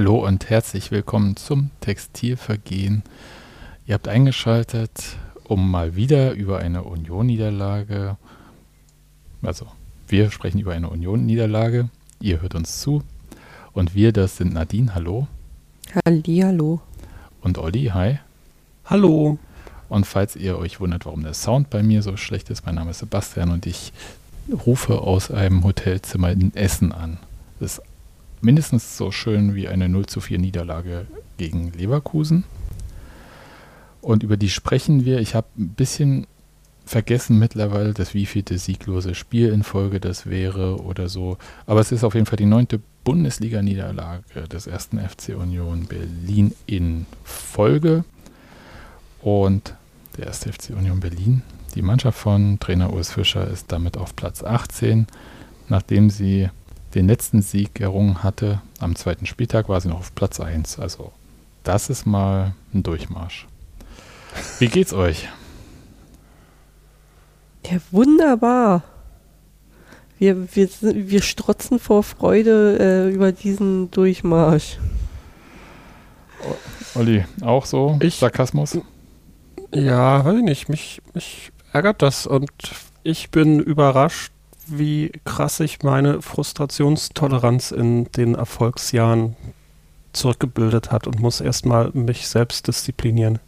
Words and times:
Hallo 0.00 0.26
und 0.26 0.48
herzlich 0.48 0.90
willkommen 0.90 1.36
zum 1.36 1.68
Textilvergehen. 1.82 3.02
Ihr 3.84 3.92
habt 3.92 4.08
eingeschaltet, 4.08 5.18
um 5.44 5.70
mal 5.70 5.94
wieder 5.94 6.32
über 6.32 6.58
eine 6.58 6.84
Union-Niederlage, 6.84 8.16
also 9.42 9.66
wir 10.08 10.30
sprechen 10.30 10.58
über 10.58 10.72
eine 10.72 10.88
Union-Niederlage, 10.88 11.90
ihr 12.18 12.40
hört 12.40 12.54
uns 12.54 12.80
zu 12.80 13.02
und 13.74 13.94
wir, 13.94 14.14
das 14.14 14.38
sind 14.38 14.54
Nadine, 14.54 14.94
hallo. 14.94 15.28
Halli, 16.06 16.38
hallo. 16.38 16.80
Und 17.42 17.58
Olli, 17.58 17.90
hi. 17.92 18.20
Hallo. 18.86 19.38
Und 19.90 20.06
falls 20.06 20.34
ihr 20.34 20.56
euch 20.58 20.80
wundert, 20.80 21.04
warum 21.04 21.24
der 21.24 21.34
Sound 21.34 21.68
bei 21.68 21.82
mir 21.82 22.00
so 22.00 22.16
schlecht 22.16 22.48
ist, 22.48 22.64
mein 22.64 22.76
Name 22.76 22.92
ist 22.92 23.00
Sebastian 23.00 23.50
und 23.50 23.66
ich 23.66 23.92
rufe 24.64 25.02
aus 25.02 25.30
einem 25.30 25.62
Hotelzimmer 25.62 26.30
in 26.30 26.54
Essen 26.54 26.90
an. 26.90 27.18
Das 27.58 27.76
ist 27.76 27.89
mindestens 28.40 28.96
so 28.96 29.10
schön 29.10 29.54
wie 29.54 29.68
eine 29.68 29.88
0 29.88 30.06
zu 30.06 30.20
4 30.20 30.38
Niederlage 30.38 31.06
gegen 31.36 31.72
Leverkusen. 31.72 32.44
Und 34.00 34.22
über 34.22 34.36
die 34.36 34.50
sprechen 34.50 35.04
wir. 35.04 35.20
Ich 35.20 35.34
habe 35.34 35.48
ein 35.58 35.70
bisschen 35.70 36.26
vergessen 36.86 37.38
mittlerweile, 37.38 37.94
das 37.94 38.14
wievielte 38.14 38.58
sieglose 38.58 39.14
Spiel 39.14 39.50
in 39.50 39.62
Folge 39.62 40.00
das 40.00 40.26
wäre 40.26 40.82
oder 40.82 41.08
so. 41.08 41.38
Aber 41.66 41.80
es 41.80 41.92
ist 41.92 42.02
auf 42.02 42.14
jeden 42.14 42.26
Fall 42.26 42.38
die 42.38 42.46
neunte 42.46 42.80
Bundesliga-Niederlage 43.04 44.48
des 44.48 44.66
ersten 44.66 44.98
FC 44.98 45.36
Union 45.36 45.86
Berlin 45.86 46.52
in 46.66 47.06
Folge. 47.22 48.04
Und 49.22 49.74
der 50.16 50.26
erste 50.26 50.52
FC 50.52 50.70
Union 50.70 51.00
Berlin, 51.00 51.42
die 51.74 51.82
Mannschaft 51.82 52.18
von 52.18 52.58
Trainer 52.58 52.92
Urs 52.92 53.12
Fischer, 53.12 53.46
ist 53.46 53.70
damit 53.70 53.96
auf 53.96 54.16
Platz 54.16 54.42
18, 54.42 55.06
nachdem 55.68 56.10
sie 56.10 56.48
den 56.94 57.06
letzten 57.06 57.42
Sieg 57.42 57.80
errungen 57.80 58.22
hatte. 58.22 58.60
Am 58.78 58.96
zweiten 58.96 59.26
Spieltag 59.26 59.68
war 59.68 59.80
sie 59.80 59.88
noch 59.88 60.00
auf 60.00 60.14
Platz 60.14 60.40
1. 60.40 60.78
Also 60.78 61.12
das 61.62 61.90
ist 61.90 62.06
mal 62.06 62.54
ein 62.74 62.82
Durchmarsch. 62.82 63.46
Wie 64.58 64.68
geht's 64.68 64.92
euch? 64.92 65.28
Ja, 67.66 67.78
wunderbar. 67.90 68.82
Wir, 70.18 70.54
wir, 70.54 70.68
wir 70.80 71.22
strotzen 71.22 71.78
vor 71.78 72.02
Freude 72.02 72.78
äh, 72.78 73.14
über 73.14 73.32
diesen 73.32 73.90
Durchmarsch. 73.90 74.78
Olli, 76.94 77.24
auch 77.42 77.64
so? 77.64 77.98
Ich, 78.02 78.16
Sarkasmus? 78.16 78.78
Ja, 79.72 80.24
weiß 80.24 80.36
ich 80.36 80.42
nicht. 80.44 80.68
Mich, 80.68 81.00
mich 81.14 81.52
ärgert 81.72 82.02
das 82.02 82.26
und 82.26 82.50
ich 83.02 83.30
bin 83.30 83.60
überrascht, 83.60 84.32
wie 84.70 85.12
krass 85.24 85.58
sich 85.58 85.82
meine 85.82 86.22
Frustrationstoleranz 86.22 87.70
in 87.70 88.10
den 88.12 88.34
Erfolgsjahren 88.34 89.36
zurückgebildet 90.12 90.90
hat 90.90 91.06
und 91.06 91.20
muss 91.20 91.40
erstmal 91.40 91.90
mich 91.92 92.28
selbst 92.28 92.66
disziplinieren. 92.68 93.38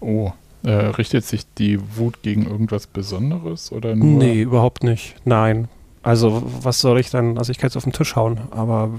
Oh, 0.00 0.32
äh, 0.62 0.70
richtet 0.70 1.24
sich 1.24 1.44
die 1.54 1.78
Wut 1.96 2.22
gegen 2.22 2.46
irgendwas 2.46 2.86
Besonderes 2.86 3.72
oder 3.72 3.94
nur? 3.94 4.18
Nee, 4.18 4.42
überhaupt 4.42 4.82
nicht. 4.84 5.16
Nein. 5.24 5.68
Also, 6.02 6.42
was 6.62 6.80
soll 6.80 7.00
ich 7.00 7.10
dann? 7.10 7.38
Also, 7.38 7.50
ich 7.50 7.58
kann 7.58 7.68
jetzt 7.68 7.76
auf 7.76 7.84
den 7.84 7.92
Tisch 7.92 8.14
hauen, 8.14 8.40
aber 8.50 8.90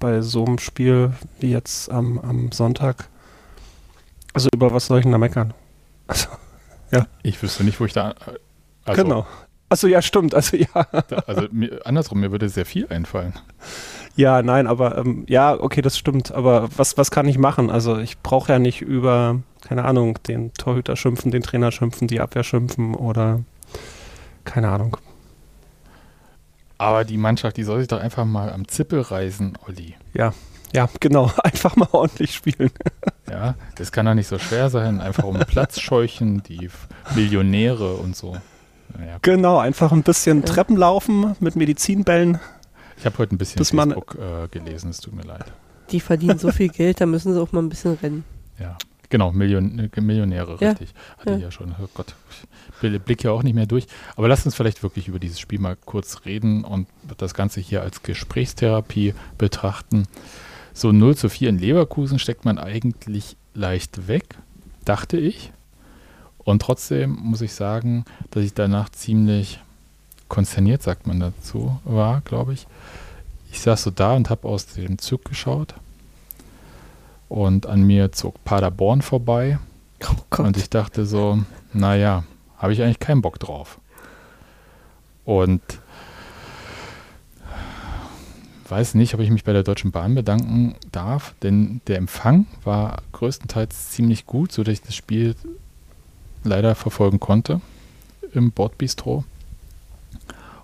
bei 0.00 0.20
so 0.22 0.44
einem 0.44 0.58
Spiel 0.58 1.12
wie 1.38 1.50
jetzt 1.50 1.90
am, 1.90 2.18
am 2.18 2.52
Sonntag, 2.52 3.08
also 4.32 4.48
über 4.54 4.72
was 4.72 4.86
soll 4.86 4.98
ich 4.98 5.04
denn 5.04 5.12
da 5.12 5.18
meckern? 5.18 5.54
Also, 6.10 6.26
ja. 6.90 7.06
Ich 7.22 7.40
wüsste 7.40 7.62
nicht, 7.62 7.78
wo 7.78 7.84
ich 7.84 7.92
da. 7.92 8.16
Also, 8.84 9.04
genau. 9.04 9.26
Also 9.70 9.86
ja, 9.86 10.02
stimmt. 10.02 10.34
Also 10.34 10.56
ja. 10.56 10.86
Also 11.26 11.46
mir, 11.52 11.80
andersrum, 11.86 12.20
mir 12.20 12.30
würde 12.32 12.48
sehr 12.48 12.66
viel 12.66 12.86
einfallen. 12.88 13.32
Ja, 14.16 14.42
nein, 14.42 14.66
aber 14.66 14.98
ähm, 14.98 15.24
ja, 15.28 15.58
okay, 15.58 15.80
das 15.80 15.96
stimmt. 15.96 16.32
Aber 16.32 16.68
was, 16.76 16.98
was 16.98 17.10
kann 17.10 17.28
ich 17.28 17.38
machen? 17.38 17.70
Also 17.70 17.96
ich 17.98 18.18
brauche 18.18 18.52
ja 18.52 18.58
nicht 18.58 18.82
über, 18.82 19.40
keine 19.62 19.84
Ahnung, 19.84 20.18
den 20.26 20.52
Torhüter 20.54 20.96
schimpfen, 20.96 21.30
den 21.30 21.42
Trainer 21.42 21.70
schimpfen, 21.70 22.08
die 22.08 22.20
Abwehr 22.20 22.42
schimpfen 22.42 22.94
oder 22.94 23.40
keine 24.44 24.68
Ahnung. 24.68 24.96
Aber 26.76 27.04
die 27.04 27.16
Mannschaft, 27.18 27.56
die 27.56 27.62
soll 27.62 27.78
sich 27.78 27.88
doch 27.88 28.00
einfach 28.00 28.24
mal 28.24 28.52
am 28.52 28.66
Zippel 28.66 29.00
reißen, 29.00 29.56
Olli. 29.66 29.94
Ja, 30.14 30.34
ja, 30.72 30.88
genau. 31.00 31.30
Einfach 31.42 31.76
mal 31.76 31.88
ordentlich 31.92 32.34
spielen. 32.34 32.70
ja, 33.28 33.54
das 33.76 33.92
kann 33.92 34.06
doch 34.06 34.14
nicht 34.14 34.28
so 34.28 34.38
schwer 34.38 34.70
sein. 34.70 35.00
Einfach 35.00 35.24
um 35.24 35.38
Platz 35.38 35.80
scheuchen, 35.80 36.42
die 36.42 36.70
Millionäre 37.14 37.94
und 37.94 38.16
so. 38.16 38.36
Ja, 38.98 39.18
genau, 39.22 39.58
einfach 39.58 39.92
ein 39.92 40.02
bisschen 40.02 40.40
ja. 40.40 40.46
Treppen 40.46 40.76
laufen 40.76 41.36
mit 41.40 41.56
Medizinbällen. 41.56 42.38
Ich 42.98 43.06
habe 43.06 43.18
heute 43.18 43.34
ein 43.34 43.38
bisschen 43.38 43.64
Facebook 43.64 44.16
äh, 44.16 44.48
gelesen, 44.48 44.90
es 44.90 45.00
tut 45.00 45.14
mir 45.14 45.22
leid. 45.22 45.44
Die 45.90 46.00
verdienen 46.00 46.38
so 46.38 46.52
viel 46.52 46.68
Geld, 46.68 47.00
da 47.00 47.06
müssen 47.06 47.32
sie 47.32 47.40
auch 47.40 47.52
mal 47.52 47.60
ein 47.60 47.68
bisschen 47.68 47.94
rennen. 47.94 48.24
Ja, 48.58 48.76
genau, 49.08 49.32
Million, 49.32 49.90
Millionäre, 49.96 50.58
ja. 50.60 50.70
richtig. 50.70 50.92
Hatte 51.18 51.36
ich 51.36 51.42
ja 51.42 51.50
schon. 51.50 51.74
Oh 51.82 51.88
Gott, 51.94 52.14
ich 52.82 53.00
blicke 53.00 53.24
ja 53.24 53.32
auch 53.32 53.42
nicht 53.42 53.54
mehr 53.54 53.66
durch. 53.66 53.86
Aber 54.16 54.28
lasst 54.28 54.44
uns 54.44 54.54
vielleicht 54.54 54.82
wirklich 54.82 55.08
über 55.08 55.18
dieses 55.18 55.40
Spiel 55.40 55.58
mal 55.58 55.76
kurz 55.76 56.26
reden 56.26 56.64
und 56.64 56.88
das 57.16 57.34
Ganze 57.34 57.60
hier 57.60 57.82
als 57.82 58.02
Gesprächstherapie 58.02 59.14
betrachten. 59.38 60.06
So 60.74 60.92
0 60.92 61.16
zu 61.16 61.28
4 61.28 61.48
in 61.48 61.58
Leverkusen 61.58 62.18
steckt 62.18 62.44
man 62.44 62.58
eigentlich 62.58 63.36
leicht 63.54 64.08
weg, 64.08 64.36
dachte 64.84 65.16
ich. 65.16 65.52
Und 66.44 66.62
trotzdem 66.62 67.12
muss 67.22 67.40
ich 67.40 67.52
sagen, 67.52 68.04
dass 68.30 68.44
ich 68.44 68.54
danach 68.54 68.88
ziemlich 68.90 69.60
konsterniert, 70.28 70.82
sagt 70.82 71.06
man 71.06 71.20
dazu, 71.20 71.78
war, 71.84 72.22
glaube 72.22 72.54
ich. 72.54 72.66
Ich 73.52 73.60
saß 73.60 73.82
so 73.82 73.90
da 73.90 74.14
und 74.14 74.30
habe 74.30 74.48
aus 74.48 74.66
dem 74.66 74.98
Zug 74.98 75.24
geschaut. 75.24 75.74
Und 77.28 77.66
an 77.66 77.82
mir 77.82 78.12
zog 78.12 78.42
Paderborn 78.44 79.02
vorbei. 79.02 79.58
Oh 80.02 80.42
und 80.42 80.56
ich 80.56 80.70
dachte 80.70 81.04
so, 81.04 81.40
naja, 81.72 82.24
habe 82.56 82.72
ich 82.72 82.82
eigentlich 82.82 83.00
keinen 83.00 83.22
Bock 83.22 83.38
drauf. 83.38 83.78
Und 85.24 85.60
weiß 88.68 88.94
nicht, 88.94 89.14
ob 89.14 89.20
ich 89.20 89.30
mich 89.30 89.44
bei 89.44 89.52
der 89.52 89.62
Deutschen 89.62 89.90
Bahn 89.90 90.14
bedanken 90.14 90.76
darf, 90.92 91.34
denn 91.42 91.80
der 91.86 91.98
Empfang 91.98 92.46
war 92.64 93.02
größtenteils 93.12 93.90
ziemlich 93.90 94.26
gut, 94.26 94.52
sodass 94.52 94.74
ich 94.74 94.82
das 94.82 94.94
Spiel 94.94 95.34
leider 96.44 96.74
verfolgen 96.74 97.20
konnte 97.20 97.60
im 98.32 98.52
Bordbistro. 98.52 99.24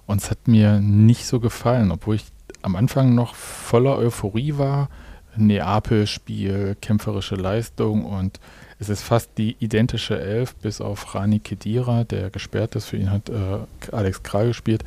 Und 0.07 0.23
es 0.23 0.31
hat 0.31 0.47
mir 0.47 0.81
nicht 0.81 1.27
so 1.27 1.41
gefallen, 1.41 1.91
obwohl 1.91 2.17
ich 2.17 2.25
am 2.63 2.77
Anfang 2.77 3.15
noch 3.15 3.35
voller 3.35 3.97
Euphorie 3.97 4.57
war. 4.57 4.89
Neapel-Spiel, 5.37 6.77
kämpferische 6.81 7.35
Leistung 7.35 8.07
und 8.07 8.41
es 8.79 8.89
ist 8.89 9.03
fast 9.03 9.31
die 9.39 9.57
identische 9.59 10.19
Elf, 10.19 10.55
bis 10.57 10.81
auf 10.81 11.15
Rani 11.15 11.41
Kedira, 11.41 12.05
der 12.05 12.31
gesperrt 12.31 12.75
ist. 12.75 12.87
Für 12.87 12.97
ihn 12.97 13.11
hat 13.11 13.29
äh, 13.29 13.59
Alex 13.93 14.23
Kral 14.23 14.49
gespielt. 14.49 14.85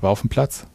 War 0.00 0.10
auf 0.10 0.20
dem 0.20 0.30
Platz. 0.30 0.66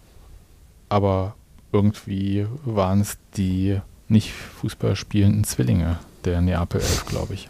Aber 0.89 1.35
irgendwie 1.71 2.45
waren 2.63 3.01
es 3.01 3.17
die 3.37 3.79
nicht 4.07 4.31
Fußball 4.31 4.95
spielenden 4.95 5.43
Zwillinge 5.43 5.99
der 6.25 6.41
Neapel-Elf, 6.41 7.05
glaube 7.05 7.33
ich. 7.33 7.49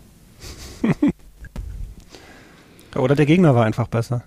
Oder 2.95 3.15
der 3.15 3.25
Gegner 3.25 3.55
war 3.55 3.65
einfach 3.65 3.87
besser. 3.87 4.23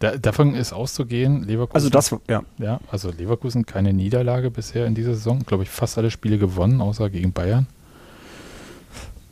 Da, 0.00 0.16
davon 0.16 0.54
ist 0.54 0.72
auszugehen, 0.72 1.44
Leverkusen. 1.44 1.76
Also 1.76 1.88
das, 1.88 2.14
ja. 2.28 2.42
Ja, 2.58 2.80
also 2.90 3.10
Leverkusen 3.10 3.66
keine 3.66 3.92
Niederlage 3.92 4.50
bisher 4.50 4.86
in 4.86 4.96
dieser 4.96 5.14
Saison. 5.14 5.44
Glaube 5.46 5.62
ich, 5.62 5.70
fast 5.70 5.96
alle 5.96 6.10
Spiele 6.10 6.38
gewonnen, 6.38 6.80
außer 6.80 7.08
gegen 7.08 7.32
Bayern. 7.32 7.68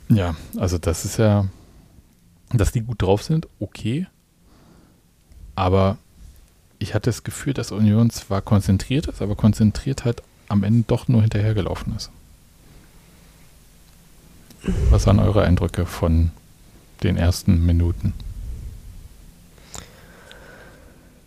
Ja, 0.07 0.35
also 0.57 0.77
das 0.77 1.03
ist 1.03 1.17
ja, 1.17 1.45
dass 2.53 2.71
die 2.71 2.81
gut 2.81 3.01
drauf 3.01 3.23
sind, 3.23 3.47
okay. 3.59 4.07
Aber 5.55 5.97
ich 6.79 6.93
hatte 6.93 7.09
das 7.09 7.23
Gefühl, 7.23 7.53
dass 7.53 7.71
Union 7.71 8.09
zwar 8.09 8.41
konzentriert 8.41 9.07
ist, 9.07 9.21
aber 9.21 9.35
konzentriert 9.35 10.05
halt 10.05 10.23
am 10.47 10.63
Ende 10.63 10.85
doch 10.87 11.07
nur 11.07 11.21
hinterhergelaufen 11.21 11.95
ist. 11.95 12.11
Was 14.89 15.07
waren 15.07 15.19
eure 15.19 15.43
Eindrücke 15.43 15.85
von 15.85 16.31
den 17.03 17.17
ersten 17.17 17.65
Minuten? 17.65 18.13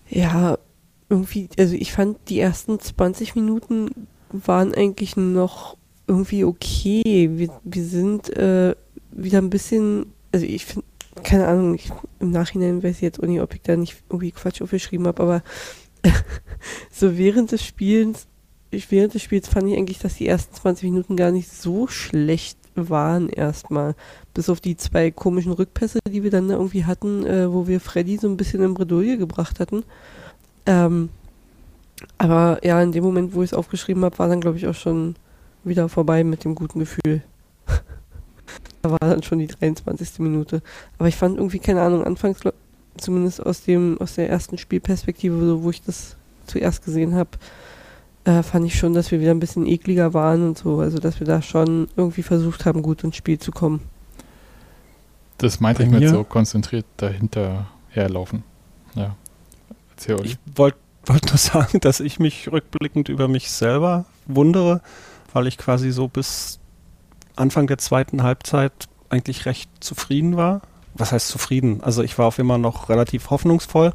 Ja, 0.08 0.58
irgendwie, 1.08 1.48
also 1.58 1.74
ich 1.74 1.92
fand 1.92 2.18
die 2.28 2.40
ersten 2.40 2.78
20 2.78 3.34
Minuten 3.34 4.06
waren 4.30 4.74
eigentlich 4.74 5.16
noch 5.16 5.76
irgendwie 6.06 6.44
okay. 6.44 7.30
Wir, 7.34 7.50
wir 7.62 7.84
sind 7.84 8.30
äh, 8.36 8.74
wieder 9.10 9.38
ein 9.38 9.50
bisschen, 9.50 10.06
also 10.32 10.44
ich 10.46 10.66
finde, 10.66 10.86
keine 11.22 11.46
Ahnung, 11.46 11.74
ich, 11.74 11.90
im 12.20 12.30
Nachhinein 12.30 12.82
weiß 12.82 12.96
ich 12.96 13.02
jetzt 13.02 13.22
auch 13.22 13.26
nicht, 13.26 13.40
ob 13.40 13.54
ich 13.54 13.62
da 13.62 13.76
nicht 13.76 14.02
irgendwie 14.08 14.32
Quatsch 14.32 14.60
aufgeschrieben 14.62 15.06
habe, 15.06 15.22
aber 15.22 15.42
so 16.90 17.16
während 17.16 17.52
des 17.52 17.64
Spiels, 17.64 18.26
während 18.70 19.14
des 19.14 19.22
Spiels 19.22 19.48
fand 19.48 19.68
ich 19.68 19.76
eigentlich, 19.76 19.98
dass 19.98 20.16
die 20.16 20.26
ersten 20.26 20.54
20 20.54 20.90
Minuten 20.90 21.16
gar 21.16 21.30
nicht 21.30 21.50
so 21.50 21.86
schlecht 21.86 22.58
waren 22.74 23.28
erstmal. 23.28 23.94
Bis 24.34 24.50
auf 24.50 24.60
die 24.60 24.76
zwei 24.76 25.10
komischen 25.10 25.52
Rückpässe, 25.52 26.00
die 26.08 26.22
wir 26.22 26.30
dann 26.30 26.50
irgendwie 26.50 26.84
hatten, 26.84 27.24
äh, 27.24 27.52
wo 27.52 27.66
wir 27.66 27.80
Freddy 27.80 28.18
so 28.18 28.28
ein 28.28 28.36
bisschen 28.36 28.62
in 28.62 28.74
Bredouille 28.74 29.16
gebracht 29.16 29.60
hatten. 29.60 29.84
Ähm, 30.66 31.08
Aber 32.18 32.58
ja, 32.64 32.80
in 32.82 32.92
dem 32.92 33.04
Moment, 33.04 33.34
wo 33.34 33.42
ich 33.42 33.50
es 33.50 33.54
aufgeschrieben 33.54 34.04
habe, 34.04 34.18
war 34.18 34.28
dann, 34.28 34.40
glaube 34.40 34.58
ich, 34.58 34.66
auch 34.66 34.74
schon 34.74 35.16
wieder 35.62 35.88
vorbei 35.88 36.24
mit 36.24 36.44
dem 36.44 36.54
guten 36.54 36.80
Gefühl. 36.80 37.22
da 38.82 38.90
war 38.90 38.98
dann 39.00 39.22
schon 39.22 39.38
die 39.38 39.46
23. 39.46 40.18
Minute. 40.18 40.62
Aber 40.98 41.08
ich 41.08 41.16
fand 41.16 41.38
irgendwie, 41.38 41.58
keine 41.58 41.82
Ahnung, 41.82 42.04
anfangs, 42.04 42.40
zumindest 42.98 43.44
aus 43.44 43.62
dem, 43.62 43.98
aus 44.00 44.14
der 44.14 44.28
ersten 44.28 44.58
Spielperspektive, 44.58 45.62
wo 45.62 45.70
ich 45.70 45.82
das 45.82 46.16
zuerst 46.46 46.84
gesehen 46.84 47.14
habe, 47.14 47.30
äh, 48.24 48.42
fand 48.42 48.66
ich 48.66 48.78
schon, 48.78 48.94
dass 48.94 49.10
wir 49.10 49.20
wieder 49.20 49.30
ein 49.30 49.40
bisschen 49.40 49.66
ekliger 49.66 50.14
waren 50.14 50.46
und 50.48 50.58
so. 50.58 50.80
Also, 50.80 50.98
dass 50.98 51.20
wir 51.20 51.26
da 51.26 51.42
schon 51.42 51.88
irgendwie 51.96 52.22
versucht 52.22 52.66
haben, 52.66 52.82
gut 52.82 53.04
ins 53.04 53.16
Spiel 53.16 53.38
zu 53.38 53.52
kommen. 53.52 53.80
Das 55.38 55.60
meinte 55.60 55.82
Bei 55.82 55.88
ich 55.88 56.00
mit 56.00 56.08
so 56.08 56.24
konzentriert 56.24 56.86
dahinter 56.96 57.66
herlaufen. 57.88 58.44
Ja. 58.94 59.16
Erzähl 59.90 60.16
euch. 60.16 60.26
Ich 60.26 60.38
wollte 60.56 60.78
wollt 61.06 61.26
nur 61.26 61.38
sagen, 61.38 61.80
dass 61.80 62.00
ich 62.00 62.18
mich 62.18 62.50
rückblickend 62.50 63.08
über 63.08 63.28
mich 63.28 63.50
selber 63.50 64.04
wundere, 64.26 64.80
weil 65.32 65.46
ich 65.46 65.58
quasi 65.58 65.90
so 65.90 66.08
bis 66.08 66.58
Anfang 67.36 67.66
der 67.66 67.78
zweiten 67.78 68.22
Halbzeit 68.22 68.72
eigentlich 69.08 69.46
recht 69.46 69.70
zufrieden 69.80 70.36
war. 70.36 70.62
Was 70.94 71.12
heißt 71.12 71.28
zufrieden? 71.28 71.80
Also 71.82 72.02
ich 72.02 72.16
war 72.18 72.26
auf 72.26 72.38
immer 72.38 72.58
noch 72.58 72.88
relativ 72.88 73.30
hoffnungsvoll, 73.30 73.92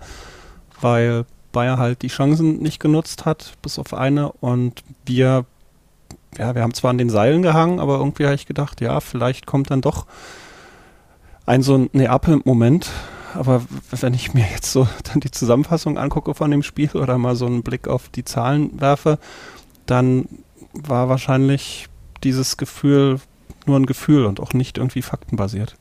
weil 0.81 1.25
Bayer 1.51 1.77
halt 1.77 2.01
die 2.01 2.09
Chancen 2.09 2.59
nicht 2.59 2.79
genutzt 2.79 3.25
hat, 3.25 3.53
bis 3.61 3.79
auf 3.79 3.93
eine. 3.93 4.31
Und 4.33 4.83
wir, 5.05 5.45
ja, 6.37 6.55
wir 6.55 6.61
haben 6.61 6.73
zwar 6.73 6.91
an 6.91 6.97
den 6.97 7.09
Seilen 7.09 7.41
gehangen, 7.41 7.79
aber 7.79 7.97
irgendwie 7.97 8.25
habe 8.25 8.35
ich 8.35 8.45
gedacht, 8.45 8.81
ja, 8.81 8.99
vielleicht 8.99 9.45
kommt 9.45 9.71
dann 9.71 9.81
doch 9.81 10.05
ein 11.49 11.63
so 11.63 11.75
ein 11.75 11.89
Neapel-Moment. 11.93 12.89
Aber 13.33 13.63
wenn 13.91 14.13
ich 14.13 14.33
mir 14.33 14.45
jetzt 14.51 14.71
so 14.71 14.87
dann 15.03 15.19
die 15.19 15.31
Zusammenfassung 15.31 15.97
angucke 15.97 16.33
von 16.35 16.51
dem 16.51 16.63
Spiel 16.63 16.91
oder 16.91 17.17
mal 17.17 17.35
so 17.35 17.47
einen 17.47 17.63
Blick 17.63 17.87
auf 17.87 18.07
die 18.09 18.23
Zahlen 18.23 18.79
werfe, 18.79 19.17
dann 19.85 20.27
war 20.73 21.09
wahrscheinlich 21.09 21.87
dieses 22.23 22.57
Gefühl 22.57 23.19
nur 23.65 23.77
ein 23.77 23.87
Gefühl 23.87 24.25
und 24.25 24.39
auch 24.39 24.53
nicht 24.53 24.77
irgendwie 24.77 25.01
faktenbasiert. 25.01 25.75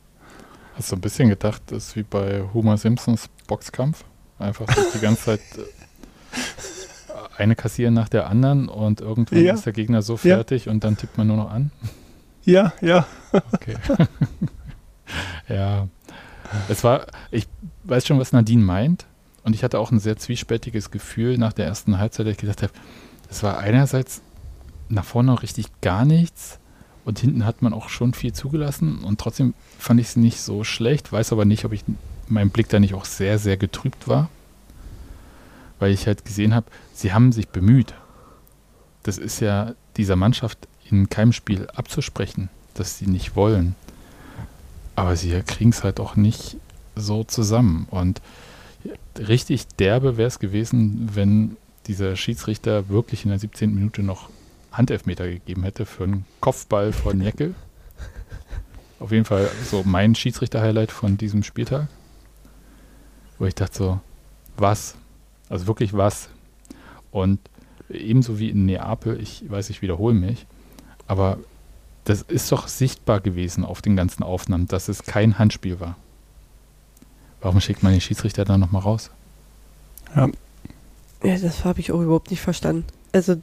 Hast 0.75 0.91
du 0.91 0.97
ein 0.97 1.01
bisschen 1.01 1.29
gedacht, 1.29 1.63
das 1.67 1.89
ist 1.89 1.97
wie 1.97 2.03
bei 2.03 2.45
Homer 2.55 2.79
Simpsons 2.79 3.29
Boxkampf? 3.47 4.05
Einfach 4.39 4.67
die 4.95 5.01
ganze 5.01 5.25
Zeit 5.25 5.41
äh, 5.59 7.23
eine 7.37 7.57
kassieren 7.57 7.95
nach 7.95 8.09
der 8.09 8.29
anderen 8.29 8.69
und 8.69 9.01
irgendwann 9.01 9.45
ja. 9.45 9.55
ist 9.55 9.67
der 9.67 9.73
Gegner 9.73 10.03
so 10.03 10.17
fertig 10.17 10.67
ja. 10.67 10.73
und 10.73 10.85
dann 10.85 10.97
tippt 10.97 11.19
man 11.19 11.27
nur 11.27 11.37
noch 11.37 11.51
an. 11.51 11.73
Ja, 12.45 12.73
ja. 12.81 13.07
Okay. 13.53 13.77
ja. 15.49 15.89
Es 16.69 16.83
war, 16.85 17.07
ich 17.31 17.47
weiß 17.85 18.07
schon, 18.07 18.19
was 18.19 18.33
Nadine 18.33 18.63
meint. 18.63 19.07
Und 19.45 19.55
ich 19.55 19.65
hatte 19.65 19.79
auch 19.79 19.91
ein 19.91 20.01
sehr 20.01 20.17
zwiespältiges 20.17 20.91
Gefühl 20.91 21.39
nach 21.39 21.53
der 21.53 21.67
ersten 21.67 21.99
Halbzeit, 21.99 22.27
dass 22.27 22.33
ich 22.33 22.39
gedacht 22.39 22.63
habe, 22.63 22.73
es 23.31 23.43
war 23.43 23.59
einerseits 23.59 24.21
nach 24.89 25.05
vorne 25.05 25.43
richtig 25.43 25.69
gar 25.81 26.05
nichts 26.05 26.59
und 27.05 27.19
hinten 27.19 27.47
hat 27.47 27.63
man 27.63 27.73
auch 27.73 27.89
schon 27.89 28.13
viel 28.13 28.33
zugelassen 28.33 29.03
und 29.05 29.21
trotzdem 29.21 29.55
fand 29.79 30.01
ich 30.01 30.09
es 30.09 30.17
nicht 30.17 30.41
so 30.41 30.65
schlecht, 30.65 31.13
weiß 31.13 31.33
aber 31.33 31.45
nicht, 31.45 31.65
ob 31.65 31.73
ich 31.73 31.83
mein 32.27 32.51
Blick 32.51 32.69
da 32.69 32.79
nicht 32.79 32.95
auch 32.95 33.07
sehr, 33.07 33.39
sehr 33.39 33.57
getrübt 33.57 34.09
war, 34.09 34.29
weil 35.79 35.93
ich 35.93 36.07
halt 36.07 36.25
gesehen 36.25 36.55
habe, 36.55 36.67
sie 36.93 37.13
haben 37.13 37.33
sich 37.33 37.49
bemüht. 37.49 37.95
Das 39.03 39.17
ist 39.17 39.41
ja 39.41 39.73
dieser 39.97 40.17
Mannschaft 40.17 40.69
in 40.91 41.09
keinem 41.09 41.33
Spiel 41.33 41.69
abzusprechen, 41.75 42.51
dass 42.75 42.99
sie 42.99 43.07
nicht 43.07 43.37
wollen. 43.37 43.75
Aber 44.99 45.15
sie 45.15 45.31
kriegen 45.43 45.71
es 45.71 45.85
halt 45.85 46.01
auch 46.01 46.17
nicht 46.17 46.57
so 46.97 47.23
zusammen. 47.23 47.87
Und 47.91 48.21
richtig 49.17 49.69
derbe 49.69 50.17
wäre 50.17 50.27
es 50.27 50.41
gewesen, 50.41 51.11
wenn 51.15 51.57
dieser 51.87 52.17
Schiedsrichter 52.17 52.89
wirklich 52.89 53.25
in 53.25 53.31
der 53.31 53.39
17. 53.39 53.73
Minute 53.73 54.03
noch 54.03 54.29
Handelfmeter 54.73 55.29
gegeben 55.29 55.63
hätte 55.63 55.87
für 55.87 56.03
einen 56.03 56.27
Kopfball 56.41 56.93
von 56.93 57.21
Jeckel. 57.21 57.55
Auf 58.99 59.13
jeden 59.13 59.25
Fall 59.25 59.49
so 59.65 59.85
mein 59.85 60.17
Schiedsrichter-Highlight 60.17 60.91
von 60.91 61.17
diesem 61.17 61.45
Spieltag. 61.45 61.87
Wo 63.39 63.47
ich 63.47 63.55
dachte 63.55 63.79
so, 63.79 64.01
was? 64.57 64.97
Also 65.49 65.69
wirklich 65.69 65.93
was? 65.93 66.29
Und 67.13 67.39
ebenso 67.89 68.41
wie 68.41 68.51
in 68.51 68.67
Neapel, 68.67 69.21
ich 69.21 69.49
weiß, 69.49 69.71
ich 69.71 69.81
wiederhole 69.81 70.15
mich, 70.15 70.45
aber 71.07 71.39
das 72.09 72.23
ist 72.23 72.51
doch 72.51 72.69
sichtbar 72.69 73.21
gewesen 73.21 73.65
auf 73.65 73.83
den 73.83 73.95
ganzen 73.95 74.23
Aufnahmen, 74.23 74.67
dass 74.67 74.89
es 74.89 75.03
kein 75.03 75.39
Handspiel 75.39 75.79
war. 75.79 75.97
Warum 77.43 77.61
schickt 77.61 77.83
man 77.83 77.93
den 77.93 78.01
Schiedsrichter 78.01 78.47
dann 78.47 78.61
nochmal 78.61 78.83
raus? 78.83 79.11
Ja. 80.17 80.29
Ja, 81.23 81.37
das 81.37 81.65
habe 81.65 81.81
ich 81.81 81.93
auch 81.93 82.01
überhaupt 82.01 82.31
nicht 82.31 82.41
verstanden. 82.41 82.85
Also, 83.13 83.37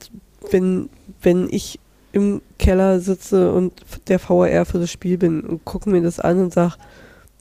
wenn, 0.49 0.89
wenn 1.21 1.47
ich 1.51 1.79
im 2.11 2.41
Keller 2.57 3.01
sitze 3.01 3.51
und 3.51 3.73
der 4.07 4.19
VR 4.19 4.65
für 4.65 4.79
das 4.79 4.89
Spiel 4.89 5.17
bin 5.17 5.41
und 5.41 5.65
gucke 5.65 5.89
mir 5.89 6.01
das 6.01 6.19
an 6.19 6.39
und 6.39 6.53
sage, 6.53 6.75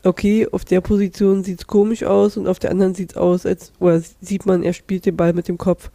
okay, 0.02 0.46
auf 0.50 0.64
der 0.64 0.80
Position 0.80 1.44
sieht 1.44 1.60
es 1.60 1.66
komisch 1.66 2.02
aus 2.02 2.36
und 2.36 2.48
auf 2.48 2.58
der 2.58 2.72
anderen 2.72 2.94
sieht 2.94 3.12
es 3.12 3.16
aus, 3.16 3.46
als 3.46 3.72
oder 3.78 4.02
sieht 4.20 4.44
man, 4.44 4.62
er 4.62 4.72
spielt 4.72 5.06
den 5.06 5.16
Ball 5.16 5.32
mit 5.32 5.48
dem 5.48 5.56
Kopf. 5.56 5.90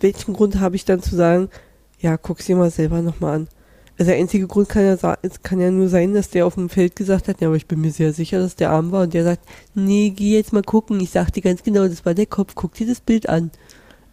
Welchen 0.00 0.32
Grund 0.32 0.60
habe 0.60 0.76
ich 0.76 0.84
dann 0.84 1.02
zu 1.02 1.16
sagen, 1.16 1.50
ja, 1.98 2.16
guck's 2.16 2.46
dir 2.46 2.56
mal 2.56 2.70
selber 2.70 3.02
nochmal 3.02 3.34
an. 3.34 3.48
Also 3.98 4.10
der 4.10 4.20
einzige 4.20 4.46
Grund 4.46 4.68
kann 4.68 4.84
ja, 4.84 5.16
kann 5.42 5.60
ja 5.60 5.70
nur 5.70 5.88
sein, 5.88 6.12
dass 6.12 6.28
der 6.28 6.46
auf 6.46 6.54
dem 6.54 6.68
Feld 6.68 6.96
gesagt 6.96 7.28
hat, 7.28 7.40
ja, 7.40 7.48
aber 7.48 7.56
ich 7.56 7.66
bin 7.66 7.80
mir 7.80 7.92
sehr 7.92 8.12
sicher, 8.12 8.38
dass 8.38 8.54
der 8.54 8.70
arm 8.70 8.92
war 8.92 9.04
und 9.04 9.14
der 9.14 9.24
sagt, 9.24 9.42
nee, 9.74 10.10
geh 10.10 10.36
jetzt 10.36 10.52
mal 10.52 10.62
gucken, 10.62 11.00
ich 11.00 11.10
sag 11.10 11.30
dir 11.32 11.40
ganz 11.42 11.62
genau, 11.62 11.88
das 11.88 12.04
war 12.04 12.12
der 12.12 12.26
Kopf, 12.26 12.54
guck 12.54 12.74
dir 12.74 12.86
das 12.86 13.00
Bild 13.00 13.26
an. 13.28 13.50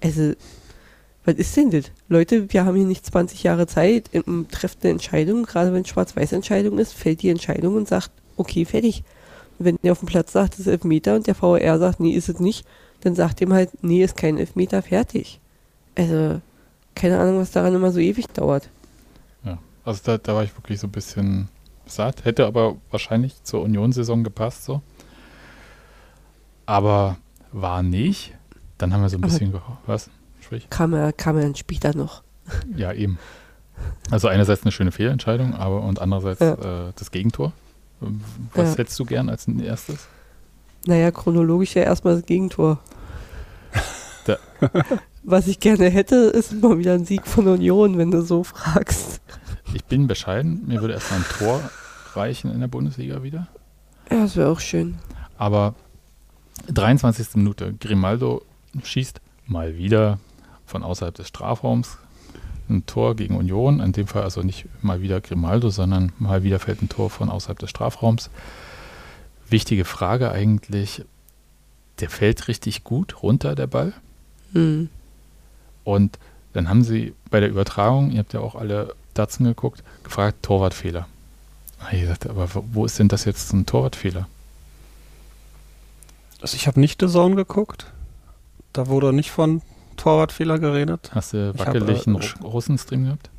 Also, 0.02 0.34
was 1.26 1.36
ist 1.36 1.56
denn 1.58 1.72
das? 1.72 1.86
Leute, 2.08 2.52
wir 2.52 2.64
haben 2.64 2.78
hier 2.78 2.86
nicht 2.86 3.06
20 3.06 3.44
Jahre 3.44 3.68
Zeit, 3.68 4.10
im 4.14 4.48
Treffen 4.50 4.80
der 4.84 4.92
Entscheidung, 4.92 5.44
gerade 5.44 5.74
wenn 5.74 5.86
Schwarz-Weiß-Entscheidung 5.86 6.80
ist, 6.80 6.94
fällt 6.94 7.22
die 7.22 7.30
Entscheidung 7.30 7.76
und 7.76 7.88
sagt, 7.88 8.12
okay, 8.38 8.64
fertig. 8.64 9.04
Und 9.60 9.66
wenn 9.66 9.78
der 9.84 9.92
auf 9.92 10.00
dem 10.00 10.08
Platz 10.08 10.32
sagt, 10.32 10.54
das 10.54 10.62
ist 10.62 10.68
Elfmeter 10.68 11.16
und 11.16 11.28
der 11.28 11.36
VR 11.36 11.78
sagt, 11.78 12.00
nee, 12.00 12.14
ist 12.14 12.30
es 12.30 12.40
nicht, 12.40 12.66
dann 13.02 13.16
sagt 13.16 13.42
ihm 13.42 13.52
halt, 13.52 13.70
nee, 13.82 14.02
ist 14.02 14.16
kein 14.16 14.38
Elfmeter, 14.38 14.82
fertig. 14.82 15.42
Also, 15.96 16.40
keine 16.96 17.20
Ahnung, 17.20 17.40
was 17.40 17.52
daran 17.52 17.76
immer 17.76 17.92
so 17.92 18.00
ewig 18.00 18.28
dauert. 18.28 18.70
Also 19.86 20.02
da, 20.04 20.18
da 20.18 20.36
war 20.36 20.44
ich 20.44 20.56
wirklich 20.56 20.80
so 20.80 20.88
ein 20.88 20.92
bisschen 20.92 21.50
satt. 21.86 22.26
Hätte 22.26 22.46
aber 22.46 22.78
wahrscheinlich 22.92 23.44
zur 23.44 23.62
Union-Saison 23.62 24.24
gepasst 24.24 24.66
so. 24.66 24.82
Aber 26.66 27.18
war 27.52 27.84
nicht. 27.84 28.34
Dann 28.78 28.94
haben 28.94 29.02
wir 29.02 29.10
so 29.10 29.18
ein 29.18 29.24
aber 29.24 29.32
bisschen 29.32 29.54
was? 29.86 30.10
Sprich. 30.42 30.70
Kam 30.70 30.94
er, 30.94 31.14
kam 31.14 31.38
er 31.38 31.44
dann 31.44 31.56
später 31.56 31.96
noch. 31.96 32.24
Ja, 32.76 32.92
eben. 32.92 33.18
Also 34.12 34.28
einerseits 34.28 34.64
eine 34.64 34.72
schöne 34.72 34.92
Fehlentscheidung, 34.92 35.56
aber 35.56 35.82
und 35.82 36.00
andererseits 36.00 36.40
ja. 36.42 36.88
äh, 36.90 36.94
das 36.96 37.12
Gegentor. 37.12 37.54
Was 38.54 38.72
ja. 38.72 38.78
hättest 38.80 39.00
du 39.00 39.06
gern 39.06 39.30
als 39.30 39.48
erstes? 39.48 40.08
Naja, 40.86 41.12
chronologisch 41.12 41.76
ja 41.76 41.84
erstmal 41.84 42.16
das 42.16 42.26
Gegentor. 42.26 42.80
Was 45.24 45.48
ich 45.48 45.60
gerne 45.60 45.90
hätte, 45.90 46.16
ist 46.16 46.54
mal 46.62 46.78
wieder 46.78 46.94
ein 46.94 47.06
Sieg 47.06 47.28
von 47.28 47.48
Union, 47.48 47.98
wenn 47.98 48.12
du 48.12 48.22
so 48.22 48.44
fragst. 48.44 49.22
Ich 49.74 49.86
bin 49.86 50.08
bescheiden. 50.08 50.68
Mir 50.68 50.82
würde 50.82 50.94
erstmal 50.94 51.20
ein 51.20 51.26
Tor 51.38 51.62
reichen 52.14 52.52
in 52.52 52.60
der 52.60 52.68
Bundesliga 52.68 53.24
wieder. 53.24 53.48
Ja, 54.10 54.22
das 54.22 54.36
wäre 54.36 54.50
auch 54.50 54.60
schön. 54.60 54.96
Aber 55.38 55.74
23. 56.68 57.36
Minute. 57.36 57.74
Grimaldo 57.74 58.44
schießt 58.84 59.20
mal 59.48 59.78
wieder 59.78 60.20
von 60.66 60.84
außerhalb 60.84 61.16
des 61.16 61.28
Strafraums 61.28 61.98
ein 62.70 62.86
Tor 62.86 63.16
gegen 63.16 63.36
Union. 63.36 63.80
In 63.80 63.92
dem 63.92 64.08
Fall 64.08 64.24
also 64.24 64.42
nicht 64.42 64.66
mal 64.82 65.02
wieder 65.02 65.22
Grimaldo, 65.22 65.70
sondern 65.70 66.14
mal 66.20 66.44
wieder 66.44 66.60
fällt 66.60 66.82
ein 66.82 66.90
Tor 66.90 67.10
von 67.10 67.30
außerhalb 67.30 67.60
des 67.60 67.70
Strafraums. 67.70 68.30
Wichtige 69.50 69.86
Frage 69.86 70.32
eigentlich. 70.32 71.04
Der 72.00 72.10
fällt 72.10 72.48
richtig 72.48 72.84
gut 72.84 73.22
runter, 73.22 73.56
der 73.56 73.68
Ball. 73.68 73.94
Mhm. 74.54 74.90
Und 75.84 76.18
dann 76.54 76.70
haben 76.70 76.84
sie 76.84 77.14
bei 77.30 77.40
der 77.40 77.50
Übertragung, 77.50 78.12
ihr 78.12 78.20
habt 78.20 78.34
ja 78.34 78.40
auch 78.40 78.56
alle 78.56 78.96
Datsen 79.14 79.46
geguckt, 79.46 79.84
gefragt, 80.04 80.44
Torwartfehler. 80.44 81.08
Ich 81.92 82.02
gesagt, 82.02 82.28
aber 82.28 82.48
wo 82.54 82.86
ist 82.86 83.00
denn 83.00 83.08
das 83.08 83.26
jetzt 83.26 83.52
ein 83.54 83.66
Torwartfehler? 83.66 84.28
Also 86.42 86.56
ich 86.56 86.68
habe 86.68 86.80
nicht 86.80 87.02
The 87.02 87.08
Zone 87.08 87.36
geguckt. 87.36 87.92
Da 88.74 88.88
wurde 88.88 89.14
nicht 89.14 89.32
von 89.32 89.62
Torwartfehler 89.98 90.60
geredet. 90.60 91.12
Hast 91.14 91.34
du 91.34 91.58
wackeligen 91.58 92.16
äh, 92.16 92.44
Russenstream 92.44 93.06
gehabt? 93.06 93.30